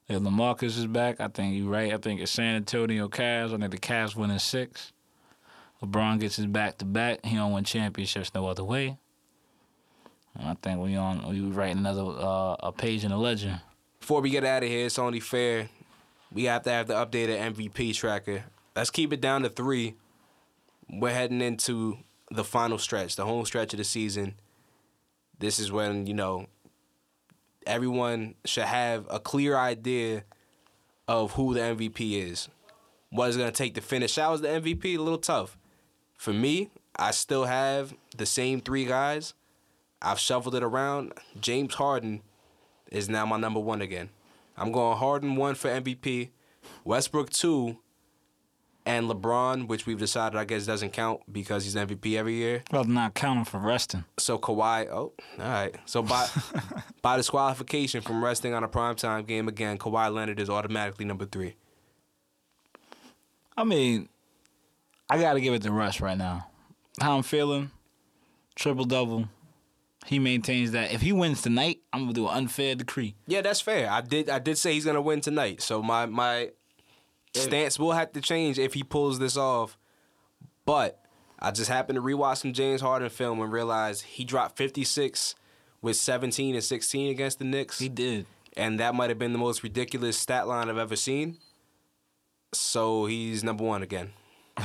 If 0.09 0.21
LaMarcus 0.21 0.79
is 0.79 0.87
back, 0.87 1.21
I 1.21 1.29
think 1.29 1.57
you're 1.57 1.71
right. 1.71 1.93
I 1.93 1.97
think 1.97 2.21
it's 2.21 2.31
San 2.31 2.57
Antonio 2.57 3.09
Cavs. 3.09 3.55
I 3.55 3.59
think 3.59 3.71
the 3.71 3.79
Cavs 3.79 4.15
win 4.15 4.31
in 4.31 4.39
six. 4.39 4.93
LeBron 5.83 6.21
gets 6.21 6.37
his 6.37 6.47
back 6.47 6.79
to 6.79 6.85
back. 6.85 7.25
He 7.25 7.37
don't 7.37 7.53
win 7.53 7.65
championships 7.65 8.33
no 8.35 8.47
other 8.47 8.65
way. 8.65 8.99
And 10.37 10.49
I 10.49 10.55
think 10.55 10.81
we 10.81 10.97
on 10.97 11.29
we 11.29 11.41
write 11.41 11.77
another 11.77 12.03
uh, 12.03 12.57
a 12.61 12.73
page 12.73 13.05
in 13.05 13.11
the 13.11 13.17
legend. 13.17 13.61
Before 14.01 14.21
we 14.21 14.31
get 14.31 14.45
out 14.45 14.63
of 14.63 14.69
here, 14.69 14.87
it's 14.87 14.99
only 14.99 15.21
fair. 15.21 15.69
We 16.33 16.45
have 16.45 16.63
to 16.65 16.71
have 16.71 16.87
the 16.87 16.95
updated 16.95 17.55
MVP 17.55 17.95
tracker. 17.95 18.45
Let's 18.75 18.91
keep 18.91 19.13
it 19.13 19.21
down 19.21 19.43
to 19.43 19.49
three. 19.49 19.95
We're 21.01 21.12
heading 21.12 21.40
into 21.40 21.99
the 22.30 22.45
final 22.45 22.78
stretch, 22.78 23.16
the 23.16 23.24
home 23.24 23.45
stretch 23.45 23.72
of 23.74 23.78
the 23.78 23.84
season. 23.84 24.34
This 25.38 25.59
is 25.59 25.72
when, 25.72 26.07
you 26.07 26.14
know, 26.14 26.47
everyone 27.66 28.34
should 28.45 28.64
have 28.64 29.07
a 29.11 29.18
clear 29.18 29.57
idea 29.57 30.24
of 31.09 31.32
who 31.32 31.55
the 31.55 31.61
MVP 31.61 32.30
is. 32.30 32.49
What 33.11 33.30
is 33.30 33.36
going 33.36 33.51
to 33.51 33.57
take 33.57 33.74
to 33.74 33.80
finish 33.80 34.18
out 34.18 34.34
as 34.34 34.40
the 34.40 34.49
MVP? 34.49 34.97
A 34.97 34.99
little 34.99 35.18
tough. 35.18 35.57
For 36.16 36.32
me, 36.32 36.70
I 36.97 37.11
still 37.11 37.45
have 37.45 37.95
the 38.16 38.26
same 38.26 38.61
three 38.61 38.84
guys. 38.84 39.34
I've 40.01 40.18
shuffled 40.18 40.55
it 40.55 40.62
around. 40.62 41.12
James 41.40 41.74
Harden 41.74 42.22
is 42.90 43.09
now 43.09 43.26
my 43.26 43.36
number 43.36 43.61
one 43.61 43.82
again. 43.82 44.11
I'm 44.57 44.70
going 44.70 44.97
Harden 44.99 45.36
one 45.36 45.55
for 45.55 45.68
MVP, 45.68 46.30
Westbrook 46.84 47.30
two, 47.30 47.78
and 48.87 49.09
LeBron, 49.09 49.66
which 49.66 49.87
we've 49.87 49.99
decided 49.99 50.39
I 50.39 50.45
guess 50.45 50.66
doesn't 50.66 50.93
count 50.93 51.20
because 51.30 51.64
he's 51.64 51.74
MVP 51.74 52.16
every 52.16 52.35
year. 52.35 52.62
Well, 52.70 52.85
not 52.85 53.14
counting 53.14 53.45
for 53.45 53.59
resting. 53.59 54.05
So 54.18 54.39
Kawhi, 54.39 54.89
oh, 54.89 54.95
all 54.95 55.14
right. 55.39 55.74
So 55.87 56.03
by 56.03 56.28
by 57.03 57.16
disqualification 57.16 58.03
from 58.03 58.22
resting 58.22 58.53
on 58.55 58.64
a 58.64 58.68
primetime 58.68 59.26
game 59.26 59.49
again, 59.49 59.78
Kawhi 59.78 60.12
Leonard 60.12 60.39
is 60.39 60.51
automatically 60.51 61.05
number 61.05 61.24
three. 61.24 61.57
I 63.57 63.64
mean, 63.64 64.09
I 65.09 65.18
got 65.20 65.35
to 65.35 65.41
give 65.41 65.55
it 65.55 65.62
to 65.62 65.70
Russ 65.70 66.01
right 66.01 66.18
now. 66.18 66.49
How 67.01 67.16
I'm 67.16 67.22
feeling, 67.22 67.70
triple 68.55 68.85
double. 68.85 69.28
He 70.07 70.18
maintains 70.18 70.72
that. 70.72 70.93
If 70.93 71.01
he 71.01 71.12
wins 71.12 71.41
tonight, 71.41 71.78
I'm 71.93 72.03
gonna 72.03 72.12
do 72.12 72.28
an 72.28 72.37
unfair 72.37 72.74
decree. 72.74 73.14
Yeah, 73.26 73.41
that's 73.41 73.62
fair. 73.62 73.91
I 73.91 74.03
did 74.03 74.28
I 74.28 74.39
did 74.39 74.59
say 74.59 74.74
he's 74.74 74.85
gonna 74.85 75.01
win 75.01 75.22
tonight. 75.22 75.62
So 75.62 75.82
my 75.82 76.05
my 76.05 76.51
stance 77.35 77.78
will 77.78 77.93
have 77.93 78.12
to 78.12 78.20
change 78.20 78.59
if 78.59 78.74
he 78.74 78.82
pulls 78.82 79.18
this 79.18 79.37
off. 79.37 79.76
But 80.64 81.01
I 81.39 81.51
just 81.51 81.70
happened 81.70 81.97
to 81.97 82.03
rewatch 82.03 82.39
some 82.39 82.53
James 82.53 82.80
Harden 82.80 83.11
film 83.11 83.41
and 83.41 83.53
realize 83.53 84.01
he 84.03 84.24
dropped 84.24 84.57
56 84.57 85.35
with 85.82 85.97
17 85.97 86.55
and 86.55 86.64
16 86.64 87.11
against 87.11 87.39
the 87.39 87.45
Knicks. 87.45 87.78
He 87.78 87.89
did. 87.89 88.26
and 88.57 88.80
that 88.80 88.95
might 88.95 89.11
have 89.11 89.18
been 89.18 89.32
the 89.32 89.39
most 89.39 89.62
ridiculous 89.62 90.16
stat 90.16 90.47
line 90.47 90.70
I've 90.70 90.78
ever 90.78 90.97
seen. 90.97 91.39
So 92.53 93.07
he's 93.07 93.43
number 93.45 93.64
one 93.64 93.82
again. 93.82 94.12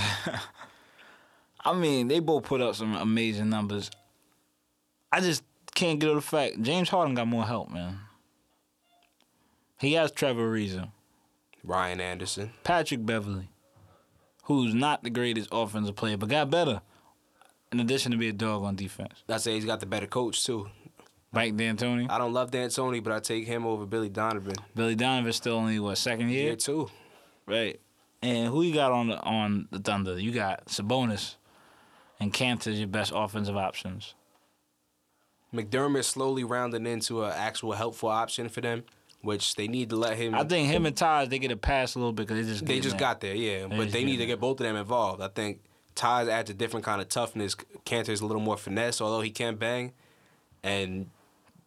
I 1.65 1.73
mean, 1.73 2.07
they 2.07 2.19
both 2.19 2.43
put 2.43 2.61
up 2.61 2.75
some 2.75 2.95
amazing 2.95 3.49
numbers. 3.49 3.91
I 5.11 5.19
just 5.19 5.43
can't 5.75 5.99
get 5.99 6.07
over 6.07 6.19
the 6.19 6.25
fact 6.25 6.61
James 6.61 6.89
Harden 6.89 7.15
got 7.15 7.27
more 7.27 7.45
help, 7.45 7.69
man. 7.69 7.99
He 9.79 9.93
has 9.93 10.11
Trevor 10.11 10.49
Ariza. 10.51 10.91
Ryan 11.63 12.01
Anderson. 12.01 12.51
Patrick 12.63 13.05
Beverley, 13.05 13.49
who's 14.43 14.73
not 14.73 15.03
the 15.03 15.09
greatest 15.09 15.49
offensive 15.51 15.95
player, 15.95 16.17
but 16.17 16.29
got 16.29 16.49
better. 16.49 16.81
In 17.71 17.79
addition 17.79 18.11
to 18.11 18.17
be 18.17 18.29
a 18.29 18.33
dog 18.33 18.63
on 18.63 18.75
defense, 18.75 19.23
I 19.29 19.37
say 19.37 19.53
he's 19.53 19.65
got 19.65 19.79
the 19.79 19.85
better 19.85 20.07
coach 20.07 20.43
too. 20.43 20.69
Mike 21.31 21.55
D'Antoni, 21.55 22.09
I 22.09 22.17
don't 22.17 22.33
love 22.33 22.49
D'Antoni, 22.49 23.03
but 23.03 23.13
I 23.13 23.19
take 23.19 23.45
him 23.45 23.67
over 23.67 23.85
Billy 23.85 24.09
Donovan. 24.09 24.55
Billy 24.73 24.95
Donovan's 24.95 25.35
still 25.35 25.53
only 25.57 25.77
what 25.79 25.97
second 25.99 26.29
year, 26.29 26.45
Year 26.45 26.55
two. 26.55 26.89
right? 27.45 27.79
And 28.23 28.47
who 28.47 28.63
you 28.63 28.73
got 28.73 28.91
on 28.91 29.09
the 29.09 29.19
on 29.21 29.67
the 29.71 29.77
Thunder? 29.79 30.19
You 30.19 30.31
got 30.31 30.65
Sabonis 30.65 31.35
and 32.19 32.33
Kanter's 32.33 32.79
your 32.79 32.87
best 32.87 33.11
offensive 33.15 33.55
options. 33.55 34.15
McDermott 35.53 36.03
slowly 36.05 36.43
rounding 36.43 36.85
into 36.85 37.23
an 37.23 37.31
actual 37.35 37.73
helpful 37.73 38.09
option 38.09 38.49
for 38.49 38.61
them, 38.61 38.83
which 39.21 39.55
they 39.55 39.67
need 39.67 39.89
to 39.89 39.95
let 39.95 40.17
him. 40.17 40.35
I 40.35 40.43
think 40.43 40.67
him 40.67 40.85
and 40.85 40.95
Taj 40.95 41.27
they 41.27 41.39
get 41.39 41.51
a 41.51 41.57
pass 41.57 41.95
a 41.95 41.99
little 41.99 42.13
bit 42.13 42.27
because 42.27 42.45
they 42.45 42.51
just 42.51 42.65
they 42.65 42.79
just 42.79 42.97
there. 42.97 42.99
got 42.99 43.21
there, 43.21 43.35
yeah. 43.35 43.67
but 43.67 43.91
they 43.91 44.03
need 44.03 44.17
to 44.17 44.25
get 44.25 44.39
both 44.39 44.59
of 44.59 44.65
them 44.65 44.75
involved. 44.75 45.21
I 45.21 45.27
think 45.27 45.61
Ty's 45.95 46.27
adds 46.27 46.49
a 46.49 46.53
different 46.53 46.85
kind 46.85 47.01
of 47.01 47.09
toughness. 47.09 47.55
Kanter's 47.85 48.21
a 48.21 48.25
little 48.25 48.41
more 48.41 48.57
finesse, 48.57 49.01
although 49.01 49.21
he 49.21 49.31
can 49.31 49.55
bang, 49.55 49.93
and 50.63 51.09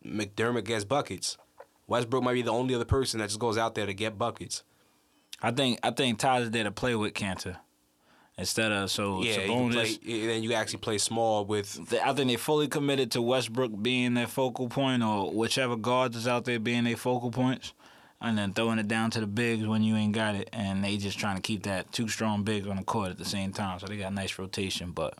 McDermott 0.04 0.64
gets 0.64 0.84
buckets. 0.84 1.36
Westbrook 1.86 2.22
might 2.22 2.34
be 2.34 2.42
the 2.42 2.52
only 2.52 2.74
other 2.74 2.84
person 2.84 3.20
that 3.20 3.28
just 3.28 3.38
goes 3.38 3.58
out 3.58 3.74
there 3.74 3.86
to 3.86 3.94
get 3.94 4.16
buckets. 4.16 4.62
I 5.42 5.50
think 5.50 5.78
I 5.82 5.90
think 5.90 6.18
Taj 6.18 6.44
is 6.44 6.50
there 6.50 6.64
to 6.64 6.72
play 6.72 6.94
with 6.94 7.14
Cantor 7.14 7.58
instead 8.38 8.72
of 8.72 8.90
so 8.90 9.22
Yeah, 9.22 9.40
you 9.42 9.70
play, 9.70 9.98
then 10.04 10.42
you 10.42 10.52
actually 10.54 10.78
play 10.80 10.98
small 10.98 11.44
with 11.44 11.88
They- 11.88 12.00
I 12.00 12.12
think 12.12 12.28
they 12.30 12.36
fully 12.36 12.68
committed 12.68 13.10
to 13.12 13.22
Westbrook 13.22 13.82
being 13.82 14.14
their 14.14 14.26
focal 14.26 14.68
point, 14.68 15.02
or 15.02 15.30
whichever 15.30 15.76
guards 15.76 16.16
is 16.16 16.26
out 16.26 16.44
there 16.44 16.58
being 16.58 16.84
their 16.84 16.96
focal 16.96 17.30
points, 17.30 17.72
and 18.20 18.38
then 18.38 18.52
throwing 18.52 18.78
it 18.78 18.88
down 18.88 19.10
to 19.12 19.20
the 19.20 19.26
bigs 19.26 19.66
when 19.66 19.82
you 19.82 19.96
ain't 19.96 20.12
got 20.14 20.34
it, 20.34 20.48
and 20.52 20.82
they 20.84 20.96
just 20.96 21.18
trying 21.18 21.36
to 21.36 21.42
keep 21.42 21.64
that 21.64 21.92
two 21.92 22.08
strong 22.08 22.42
bigs 22.42 22.66
on 22.66 22.76
the 22.76 22.84
court 22.84 23.10
at 23.10 23.18
the 23.18 23.24
same 23.24 23.52
time. 23.52 23.78
So 23.80 23.86
they 23.86 23.96
got 23.96 24.12
nice 24.14 24.38
rotation, 24.38 24.92
but 24.92 25.18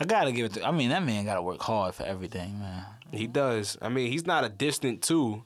I 0.00 0.04
gotta 0.04 0.32
give 0.32 0.46
it. 0.46 0.52
to 0.54 0.66
I 0.66 0.70
mean, 0.70 0.88
that 0.90 1.02
man 1.04 1.24
gotta 1.24 1.42
work 1.42 1.60
hard 1.62 1.94
for 1.94 2.04
everything, 2.04 2.58
man. 2.58 2.84
He 3.12 3.26
does. 3.26 3.76
I 3.82 3.88
mean, 3.90 4.10
he's 4.10 4.26
not 4.26 4.42
a 4.42 4.48
distant 4.48 5.02
two, 5.02 5.44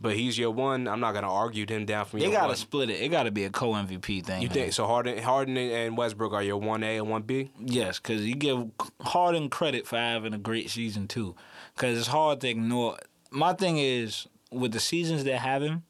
but 0.00 0.14
he's 0.16 0.38
your 0.38 0.50
one. 0.50 0.86
I'm 0.88 1.00
not 1.00 1.12
gonna 1.14 1.32
argue 1.32 1.66
him 1.66 1.84
down 1.86 2.04
from 2.06 2.20
They 2.20 2.26
your 2.26 2.34
gotta 2.34 2.48
one. 2.48 2.56
split 2.56 2.90
it. 2.90 3.00
It 3.00 3.08
gotta 3.08 3.30
be 3.30 3.44
a 3.44 3.50
co 3.50 3.72
MVP 3.72 4.24
thing. 4.24 4.42
You 4.42 4.48
man. 4.48 4.54
think 4.54 4.72
so? 4.72 4.86
Harden, 4.86 5.18
Harden, 5.22 5.56
and 5.56 5.96
Westbrook 5.96 6.32
are 6.32 6.42
your 6.42 6.58
one 6.58 6.82
A 6.82 6.98
and 6.98 7.08
one 7.08 7.22
B. 7.22 7.50
Yes, 7.58 7.98
because 7.98 8.24
you 8.24 8.34
give 8.34 8.70
Harden 9.00 9.48
credit 9.50 9.86
for 9.86 9.96
having 9.96 10.34
a 10.34 10.38
great 10.38 10.70
season 10.70 11.08
too. 11.08 11.34
Because 11.74 11.98
it's 11.98 12.08
hard 12.08 12.40
to 12.42 12.48
ignore. 12.48 12.98
My 13.30 13.52
thing 13.52 13.78
is 13.78 14.26
with 14.50 14.72
the 14.72 14.80
seasons 14.80 15.24
they're 15.24 15.38
having, 15.38 15.82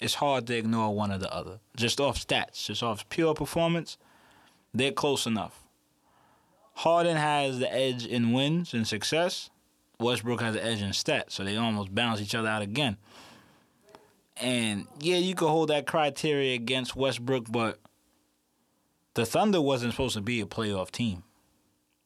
it's 0.00 0.14
hard 0.14 0.46
to 0.48 0.56
ignore 0.56 0.94
one 0.94 1.10
or 1.10 1.18
the 1.18 1.32
other. 1.32 1.58
Just 1.76 2.00
off 2.00 2.18
stats, 2.18 2.64
just 2.66 2.82
off 2.82 3.08
pure 3.08 3.34
performance, 3.34 3.96
they're 4.74 4.92
close 4.92 5.26
enough. 5.26 5.62
Harden 6.74 7.16
has 7.16 7.58
the 7.58 7.72
edge 7.72 8.04
in 8.06 8.32
wins 8.32 8.74
and 8.74 8.86
success. 8.86 9.48
Westbrook 9.98 10.42
has 10.42 10.54
the 10.54 10.62
edge 10.62 10.82
in 10.82 10.90
stats, 10.90 11.30
so 11.32 11.42
they 11.42 11.56
almost 11.56 11.94
balance 11.94 12.20
each 12.20 12.34
other 12.34 12.48
out 12.48 12.60
again. 12.60 12.98
And 14.38 14.86
yeah, 15.00 15.16
you 15.16 15.34
could 15.34 15.48
hold 15.48 15.70
that 15.70 15.86
criteria 15.86 16.54
against 16.54 16.94
Westbrook, 16.94 17.50
but 17.50 17.78
the 19.14 19.24
Thunder 19.24 19.60
wasn't 19.60 19.92
supposed 19.92 20.14
to 20.14 20.20
be 20.20 20.40
a 20.40 20.46
playoff 20.46 20.90
team. 20.90 21.22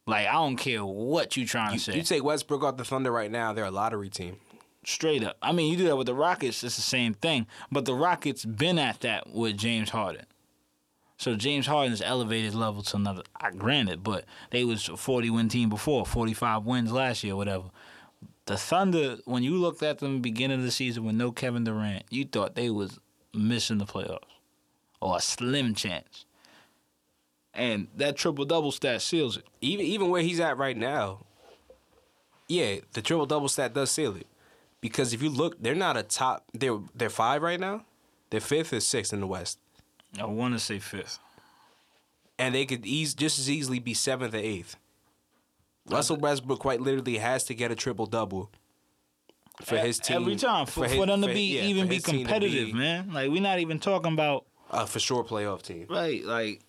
Like 0.06 0.26
I 0.26 0.32
don't 0.32 0.56
care 0.56 0.84
what 0.84 1.36
you 1.36 1.46
trying 1.46 1.74
to 1.74 1.78
say. 1.78 1.96
You 1.96 2.02
take 2.02 2.22
Westbrook 2.22 2.62
off 2.62 2.76
the 2.76 2.84
Thunder 2.84 3.10
right 3.10 3.30
now, 3.30 3.52
they're 3.52 3.64
a 3.64 3.70
lottery 3.70 4.08
team. 4.08 4.36
Straight 4.84 5.22
up. 5.22 5.36
I 5.42 5.52
mean, 5.52 5.70
you 5.70 5.76
do 5.76 5.84
that 5.84 5.96
with 5.96 6.06
the 6.06 6.14
Rockets, 6.14 6.64
it's 6.64 6.76
the 6.76 6.82
same 6.82 7.14
thing. 7.14 7.46
But 7.70 7.84
the 7.84 7.94
Rockets 7.94 8.44
been 8.44 8.78
at 8.78 9.00
that 9.00 9.30
with 9.30 9.56
James 9.58 9.90
Harden. 9.90 10.24
So 11.18 11.36
James 11.36 11.66
Harden's 11.66 12.00
elevated 12.00 12.46
his 12.46 12.54
level 12.54 12.82
to 12.82 12.96
another. 12.96 13.22
I 13.36 13.50
granted, 13.50 14.02
but 14.02 14.24
they 14.50 14.64
was 14.64 14.88
a 14.88 14.96
forty 14.96 15.28
win 15.28 15.50
team 15.50 15.68
before, 15.68 16.06
forty 16.06 16.32
five 16.32 16.64
wins 16.64 16.92
last 16.92 17.22
year, 17.22 17.36
whatever. 17.36 17.64
The 18.50 18.56
Thunder, 18.56 19.18
when 19.26 19.44
you 19.44 19.54
looked 19.54 19.80
at 19.80 20.00
them 20.00 20.20
beginning 20.20 20.58
of 20.58 20.64
the 20.64 20.72
season 20.72 21.04
with 21.04 21.14
no 21.14 21.30
Kevin 21.30 21.62
Durant, 21.62 22.02
you 22.10 22.24
thought 22.24 22.56
they 22.56 22.68
was 22.68 22.98
missing 23.32 23.78
the 23.78 23.86
playoffs 23.86 24.24
or 25.00 25.18
a 25.18 25.20
slim 25.20 25.72
chance. 25.72 26.24
And 27.54 27.86
that 27.96 28.16
triple 28.16 28.44
double 28.44 28.72
stat 28.72 29.02
seals 29.02 29.36
it. 29.36 29.44
Even 29.60 29.86
even 29.86 30.10
where 30.10 30.22
he's 30.22 30.40
at 30.40 30.58
right 30.58 30.76
now, 30.76 31.20
yeah, 32.48 32.78
the 32.92 33.02
triple 33.02 33.24
double 33.24 33.48
stat 33.48 33.72
does 33.72 33.92
seal 33.92 34.16
it. 34.16 34.26
Because 34.80 35.14
if 35.14 35.22
you 35.22 35.30
look, 35.30 35.62
they're 35.62 35.76
not 35.76 35.96
a 35.96 36.02
top. 36.02 36.42
They're 36.52 36.80
they're 36.92 37.08
five 37.08 37.42
right 37.42 37.60
now. 37.60 37.84
They're 38.30 38.40
fifth 38.40 38.72
or 38.72 38.80
sixth 38.80 39.12
in 39.12 39.20
the 39.20 39.28
West, 39.28 39.60
I 40.18 40.24
want 40.26 40.54
to 40.54 40.60
say 40.60 40.80
fifth. 40.80 41.20
and 42.38 42.54
they 42.54 42.66
could 42.66 42.86
ease 42.86 43.14
just 43.14 43.38
as 43.38 43.48
easily 43.48 43.78
be 43.78 43.94
seventh 43.94 44.34
or 44.34 44.38
eighth. 44.38 44.76
Russell 45.88 46.16
Westbrook 46.16 46.60
quite 46.60 46.80
literally 46.80 47.18
has 47.18 47.44
to 47.44 47.54
get 47.54 47.70
a 47.70 47.74
triple 47.74 48.06
double 48.06 48.50
for 49.64 49.76
his 49.76 49.98
team 49.98 50.22
every 50.22 50.36
time 50.36 50.66
for, 50.66 50.84
for, 50.84 50.88
his- 50.88 51.06
them 51.06 51.20
to 51.22 51.28
for- 51.28 51.34
be 51.34 51.56
yeah, 51.56 51.62
even 51.62 51.88
be 51.88 51.96
his 51.96 52.04
team 52.04 52.18
to 52.18 52.24
competitive, 52.24 52.66
be 52.68 52.72
man. 52.72 53.12
Like 53.12 53.30
we're 53.30 53.42
not 53.42 53.58
even 53.58 53.78
talking 53.78 54.12
about 54.12 54.46
a 54.70 54.86
for 54.86 54.98
sure 55.00 55.24
playoff 55.24 55.62
team. 55.62 55.86
right. 55.90 56.24
Like 56.24 56.60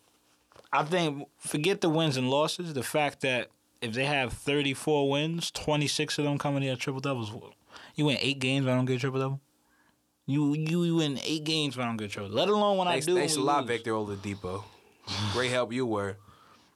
I 0.74 0.84
think 0.84 1.28
forget 1.38 1.82
the 1.82 1.90
wins 1.90 2.18
and 2.18 2.30
losses. 2.30 2.74
The 2.74 2.84
fact 2.84 3.22
that 3.22 3.50
if 3.82 3.94
they 3.94 4.06
have 4.06 4.34
thirty 4.34 4.74
four 4.74 5.10
wins, 5.10 5.52
twenty 5.52 5.88
six 5.88 6.18
of 6.18 6.26
them 6.26 6.38
coming 6.38 6.64
in 6.64 6.76
triple 6.78 7.02
doubles. 7.02 7.32
You 7.96 8.06
win 8.06 8.18
eight 8.22 8.40
games, 8.40 8.66
I 8.68 8.76
don't 8.76 8.86
get 8.86 9.00
triple 9.02 9.20
double. 9.20 9.42
You 10.26 10.54
you 10.56 10.96
win 10.96 11.20
eight 11.24 11.44
games, 11.44 11.78
I 11.78 11.86
don't 11.86 11.98
get 11.98 12.12
triple. 12.12 12.32
Let 12.32 12.48
alone 12.48 12.78
when 12.78 12.88
Thanks, 12.88 13.06
I 13.08 13.12
do. 13.12 13.16
thanks 13.16 13.36
a 13.36 13.42
lot, 13.42 13.62
lose. 13.62 13.68
Victor 13.68 13.92
Oladipo. 13.92 14.64
Great 15.34 15.52
help 15.52 15.74
you 15.74 15.86
were. 15.86 16.18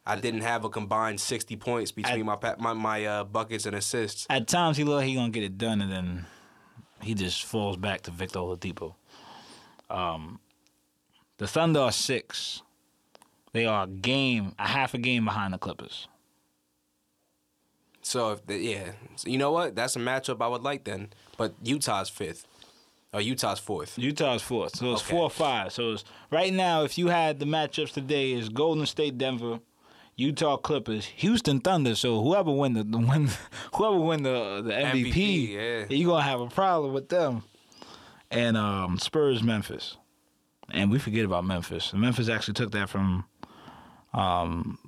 I 0.08 0.16
didn't 0.18 0.42
have 0.42 0.64
a 0.66 0.70
combined 0.70 1.20
sixty 1.20 1.56
points 1.56 1.92
between 1.92 2.22
I- 2.22 2.24
my 2.24 2.36
pa- 2.36 2.56
my 2.60 2.74
my 2.74 3.06
uh, 3.06 3.24
buckets 3.24 3.66
and 3.66 3.76
assists. 3.76 4.28
At 4.30 4.48
times 4.48 4.78
he 4.78 4.84
look 4.84 5.04
he 5.04 5.16
gonna 5.16 5.30
get 5.30 5.44
it 5.44 5.58
done, 5.58 5.82
and 5.82 5.92
then 5.92 6.26
he 7.02 7.14
just 7.16 7.44
falls 7.46 7.76
back 7.78 8.02
to 8.02 8.12
Victor 8.12 8.40
Oladipo. 8.40 8.94
Um, 9.90 10.40
the 11.38 11.48
Thunder 11.48 11.80
are 11.82 11.92
six. 11.92 12.62
They 13.52 13.66
are 13.66 13.84
a 13.86 13.88
game, 13.88 14.54
a 14.60 14.68
half 14.68 14.94
a 14.94 14.98
game 14.98 15.26
behind 15.26 15.54
the 15.54 15.58
Clippers. 15.58 16.08
So 18.02 18.32
if 18.34 18.46
the, 18.46 18.58
yeah, 18.58 18.92
so 19.16 19.30
you 19.30 19.38
know 19.38 19.52
what? 19.52 19.76
That's 19.76 19.96
a 19.96 20.00
matchup 20.00 20.42
I 20.42 20.48
would 20.48 20.62
like 20.64 20.84
then. 20.84 21.10
But 21.38 21.56
Utah's 21.64 22.10
fifth, 22.10 22.46
or 23.14 23.22
Utah's 23.22 23.60
fourth. 23.60 23.98
Utah's 23.98 24.42
fourth, 24.44 24.76
so 24.76 24.94
it's 24.94 25.02
Okay. 25.02 25.12
four 25.12 25.24
or 25.24 25.30
five. 25.32 25.74
So 25.74 25.94
it's 25.94 26.04
right 26.32 26.54
now. 26.54 26.84
If 26.84 26.98
you 26.98 27.08
had 27.08 27.40
the 27.40 27.46
matchups 27.46 27.94
today, 27.94 28.34
is 28.34 28.50
Golden 28.50 28.86
State, 28.86 29.18
Denver, 29.18 29.60
Utah 30.18 30.58
Clippers, 30.58 31.06
Houston 31.18 31.60
Thunder. 31.60 31.96
So 31.96 32.22
whoever 32.22 32.52
win 32.52 32.74
the, 32.74 32.84
the 32.84 32.98
win, 32.98 33.30
whoever 33.74 34.00
win 34.00 34.24
the 34.24 34.62
the 34.64 34.72
MVP, 34.72 35.14
MVP, 35.14 35.54
yeah. 35.90 35.96
you 35.96 36.08
gonna 36.08 36.24
have 36.24 36.42
a 36.42 36.48
problem 36.48 36.94
with 36.94 37.10
them. 37.10 37.44
And 38.32 38.58
um, 38.58 38.98
Spurs, 38.98 39.44
Memphis, 39.44 39.98
and 40.72 40.92
we 40.92 41.00
forget 41.00 41.26
about 41.26 41.46
Memphis. 41.46 41.94
Memphis 41.94 42.28
actually 42.28 42.56
took 42.56 42.72
that 42.72 42.90
from 42.90 43.26
um, 44.14 44.80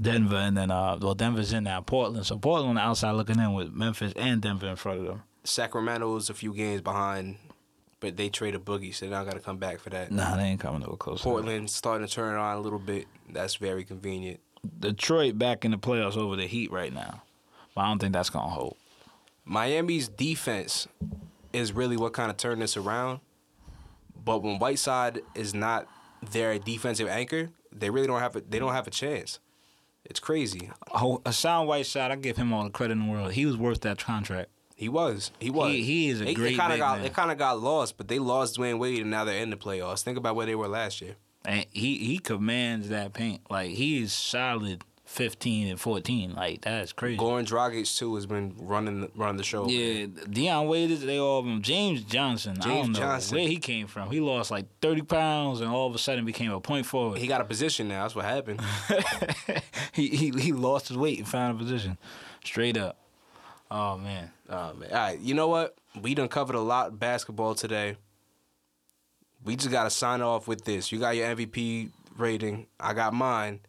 Denver, 0.00 0.36
and 0.36 0.56
then 0.56 0.70
uh, 0.70 0.98
well, 1.00 1.14
Denver's 1.14 1.52
in 1.52 1.64
now. 1.64 1.80
Portland, 1.80 2.26
so 2.26 2.38
Portland 2.38 2.70
on 2.70 2.74
the 2.76 2.80
outside 2.82 3.12
looking 3.12 3.38
in 3.38 3.54
with 3.54 3.72
Memphis 3.72 4.12
and 4.16 4.40
Denver 4.40 4.68
in 4.68 4.76
front 4.76 5.00
of 5.00 5.06
them. 5.06 5.22
Sacramento's 5.44 6.28
a 6.30 6.34
few 6.34 6.52
games 6.52 6.80
behind, 6.80 7.36
but 8.00 8.16
they 8.16 8.28
traded 8.28 8.60
a 8.60 8.64
Boogie, 8.64 8.94
so 8.94 9.06
they're 9.06 9.18
not 9.18 9.26
gonna 9.26 9.40
come 9.40 9.58
back 9.58 9.80
for 9.80 9.90
that. 9.90 10.12
Nah, 10.12 10.36
they 10.36 10.44
ain't 10.44 10.60
coming 10.60 10.82
to 10.82 10.88
a 10.88 10.96
close. 10.96 11.22
Portland's 11.22 11.74
starting 11.74 12.06
to 12.06 12.12
turn 12.12 12.34
it 12.34 12.38
on 12.38 12.56
a 12.56 12.60
little 12.60 12.78
bit. 12.78 13.06
That's 13.30 13.56
very 13.56 13.84
convenient. 13.84 14.40
Detroit 14.80 15.38
back 15.38 15.64
in 15.64 15.70
the 15.70 15.78
playoffs 15.78 16.16
over 16.16 16.36
the 16.36 16.46
Heat 16.46 16.70
right 16.70 16.92
now. 16.92 17.22
But 17.74 17.82
I 17.82 17.88
don't 17.88 17.98
think 17.98 18.12
that's 18.12 18.30
gonna 18.30 18.48
hold. 18.50 18.76
Miami's 19.44 20.08
defense 20.08 20.88
is 21.52 21.72
really 21.72 21.96
what 21.96 22.12
kind 22.12 22.30
of 22.30 22.36
turned 22.36 22.60
this 22.62 22.76
around. 22.76 23.20
But 24.24 24.42
when 24.42 24.58
Whiteside 24.58 25.20
is 25.34 25.54
not 25.54 25.86
their 26.32 26.58
defensive 26.58 27.08
anchor, 27.08 27.50
they 27.72 27.90
really 27.90 28.06
don't 28.06 28.20
have 28.20 28.34
a 28.36 28.40
they 28.40 28.58
don't 28.58 28.72
have 28.72 28.86
a 28.86 28.90
chance. 28.90 29.38
It's 30.04 30.20
crazy. 30.20 30.70
Oh, 30.94 31.20
Hassan 31.26 31.66
Whiteside, 31.66 32.10
I 32.12 32.16
give 32.16 32.36
him 32.36 32.52
all 32.52 32.64
the 32.64 32.70
credit 32.70 32.92
in 32.92 33.06
the 33.06 33.10
world. 33.12 33.32
He 33.32 33.44
was 33.44 33.56
worth 33.56 33.80
that 33.82 33.98
contract. 33.98 34.50
He 34.76 34.88
was. 34.88 35.30
He 35.40 35.50
was. 35.50 35.72
He- 35.72 35.82
he 35.82 36.08
is 36.08 36.20
a 36.20 36.24
They- 36.26 36.34
great 36.34 36.50
They 36.52 36.56
kind 36.56 36.72
of 36.72 36.78
got. 36.78 36.96
man. 36.98 37.02
They 37.02 37.10
kind 37.10 37.30
of 37.32 37.38
got 37.38 37.60
lost, 37.60 37.96
but 37.96 38.06
they 38.08 38.18
lost 38.18 38.56
Dwyane 38.56 38.78
Wade, 38.78 39.00
and 39.00 39.10
now 39.10 39.24
they're 39.24 39.42
in 39.42 39.50
the 39.50 39.56
playoffs. 39.56 40.02
Think 40.02 40.16
about 40.18 40.36
where 40.36 40.46
they 40.46 40.54
were 40.54 40.68
last 40.68 41.00
year. 41.00 41.16
And 41.46 41.64
he 41.72 41.96
he 41.98 42.18
commands 42.18 42.88
that 42.88 43.12
paint. 43.14 43.40
Like 43.48 43.70
he 43.70 44.02
is 44.02 44.12
solid 44.12 44.82
fifteen 45.04 45.68
and 45.68 45.80
fourteen. 45.80 46.34
Like 46.34 46.62
that's 46.62 46.92
crazy. 46.92 47.18
Goran 47.18 47.46
Dragic 47.46 47.96
too 47.96 48.16
has 48.16 48.26
been 48.26 48.54
running 48.58 49.08
running 49.14 49.36
the 49.36 49.44
show. 49.44 49.68
yeah, 49.68 50.06
Dion 50.28 50.66
Waiters, 50.66 51.02
they 51.02 51.18
all 51.18 51.38
of 51.38 51.44
them. 51.46 51.62
James 51.62 52.02
Johnson, 52.02 52.56
I 52.60 52.66
don't 52.66 52.92
know 52.92 52.98
Johnson. 52.98 53.38
where 53.38 53.46
he 53.46 53.58
came 53.58 53.86
from. 53.86 54.10
He 54.10 54.20
lost 54.20 54.50
like 54.50 54.66
thirty 54.80 55.02
pounds 55.02 55.60
and 55.60 55.70
all 55.70 55.86
of 55.86 55.94
a 55.94 55.98
sudden 55.98 56.24
became 56.24 56.50
a 56.50 56.60
point 56.60 56.84
forward. 56.84 57.18
He 57.18 57.28
got 57.28 57.40
a 57.40 57.44
position 57.44 57.86
now. 57.86 58.02
That's 58.02 58.16
what 58.16 58.24
happened. 58.24 58.60
he, 59.92 60.08
he 60.08 60.30
he 60.30 60.52
lost 60.52 60.88
his 60.88 60.96
weight 60.96 61.18
and 61.18 61.28
found 61.28 61.54
a 61.54 61.62
position. 61.62 61.96
Straight 62.44 62.76
up. 62.76 62.98
Oh 63.70 63.96
man. 63.98 64.32
Oh 64.48 64.74
man. 64.74 64.90
All 64.90 64.96
right. 64.96 65.18
You 65.20 65.34
know 65.34 65.48
what? 65.48 65.76
We 66.00 66.14
done 66.14 66.28
covered 66.28 66.56
a 66.56 66.60
lot 66.60 66.88
of 66.88 66.98
basketball 66.98 67.54
today. 67.54 67.96
We 69.46 69.56
just 69.56 69.70
gotta 69.70 69.88
sign 69.90 70.20
off 70.20 70.46
with 70.46 70.64
this. 70.64 70.92
You 70.92 70.98
got 70.98 71.16
your 71.16 71.34
MVP 71.34 71.90
rating. 72.18 72.66
I 72.78 72.92
got 72.92 73.14
mine. 73.14 73.60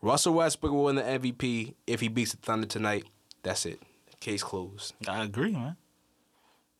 Russell 0.00 0.32
Westbrook 0.34 0.72
will 0.72 0.84
win 0.84 0.96
the 0.96 1.02
MVP 1.02 1.74
if 1.86 2.00
he 2.00 2.08
beats 2.08 2.30
the 2.30 2.38
Thunder 2.38 2.66
tonight. 2.66 3.04
That's 3.42 3.66
it. 3.66 3.82
Case 4.20 4.42
closed. 4.42 4.94
I 5.06 5.24
agree, 5.24 5.52
man. 5.52 5.76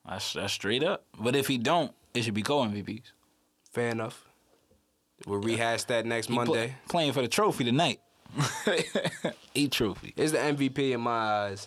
That's, 0.08 0.32
that's 0.32 0.52
straight 0.54 0.82
up. 0.82 1.04
But 1.18 1.36
if 1.36 1.46
he 1.46 1.58
don't, 1.58 1.92
it 2.14 2.22
should 2.22 2.32
be 2.34 2.42
co-MVPs. 2.42 3.12
Fair 3.72 3.90
enough. 3.90 4.24
We'll 5.26 5.40
rehash 5.40 5.84
that 5.84 6.06
next 6.06 6.28
He 6.28 6.34
pl- 6.34 6.46
Monday. 6.46 6.76
playing 6.88 7.12
for 7.12 7.20
the 7.20 7.28
trophy 7.28 7.64
tonight. 7.64 8.00
E 9.54 9.66
trophy. 9.68 10.14
It's 10.16 10.30
the 10.32 10.38
MVP 10.38 10.92
in 10.92 11.00
my 11.00 11.10
eyes. 11.10 11.66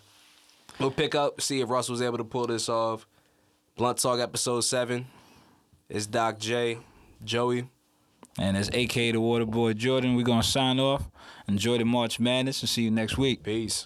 We'll 0.80 0.90
pick 0.90 1.16
up, 1.16 1.42
see 1.42 1.60
if 1.60 1.70
Russell's 1.70 2.02
able 2.02 2.18
to 2.18 2.24
pull 2.24 2.48
this 2.48 2.70
off. 2.70 3.06
Blunt 3.76 3.98
Talk 3.98 4.20
episode 4.20 4.62
seven. 4.62 5.06
It's 5.94 6.08
Doc 6.08 6.40
J, 6.40 6.80
Joey. 7.24 7.70
And 8.40 8.58
it's 8.58 8.68
AK 8.70 8.94
the 8.94 9.14
Waterboy 9.14 9.78
Jordan. 9.78 10.16
We're 10.16 10.24
gonna 10.24 10.42
sign 10.42 10.80
off. 10.80 11.08
Enjoy 11.48 11.78
the 11.78 11.86
March 11.86 12.20
Madness 12.20 12.62
and 12.62 12.70
see 12.70 12.82
you 12.82 12.90
next 12.90 13.16
week. 13.16 13.44
Peace. 13.44 13.86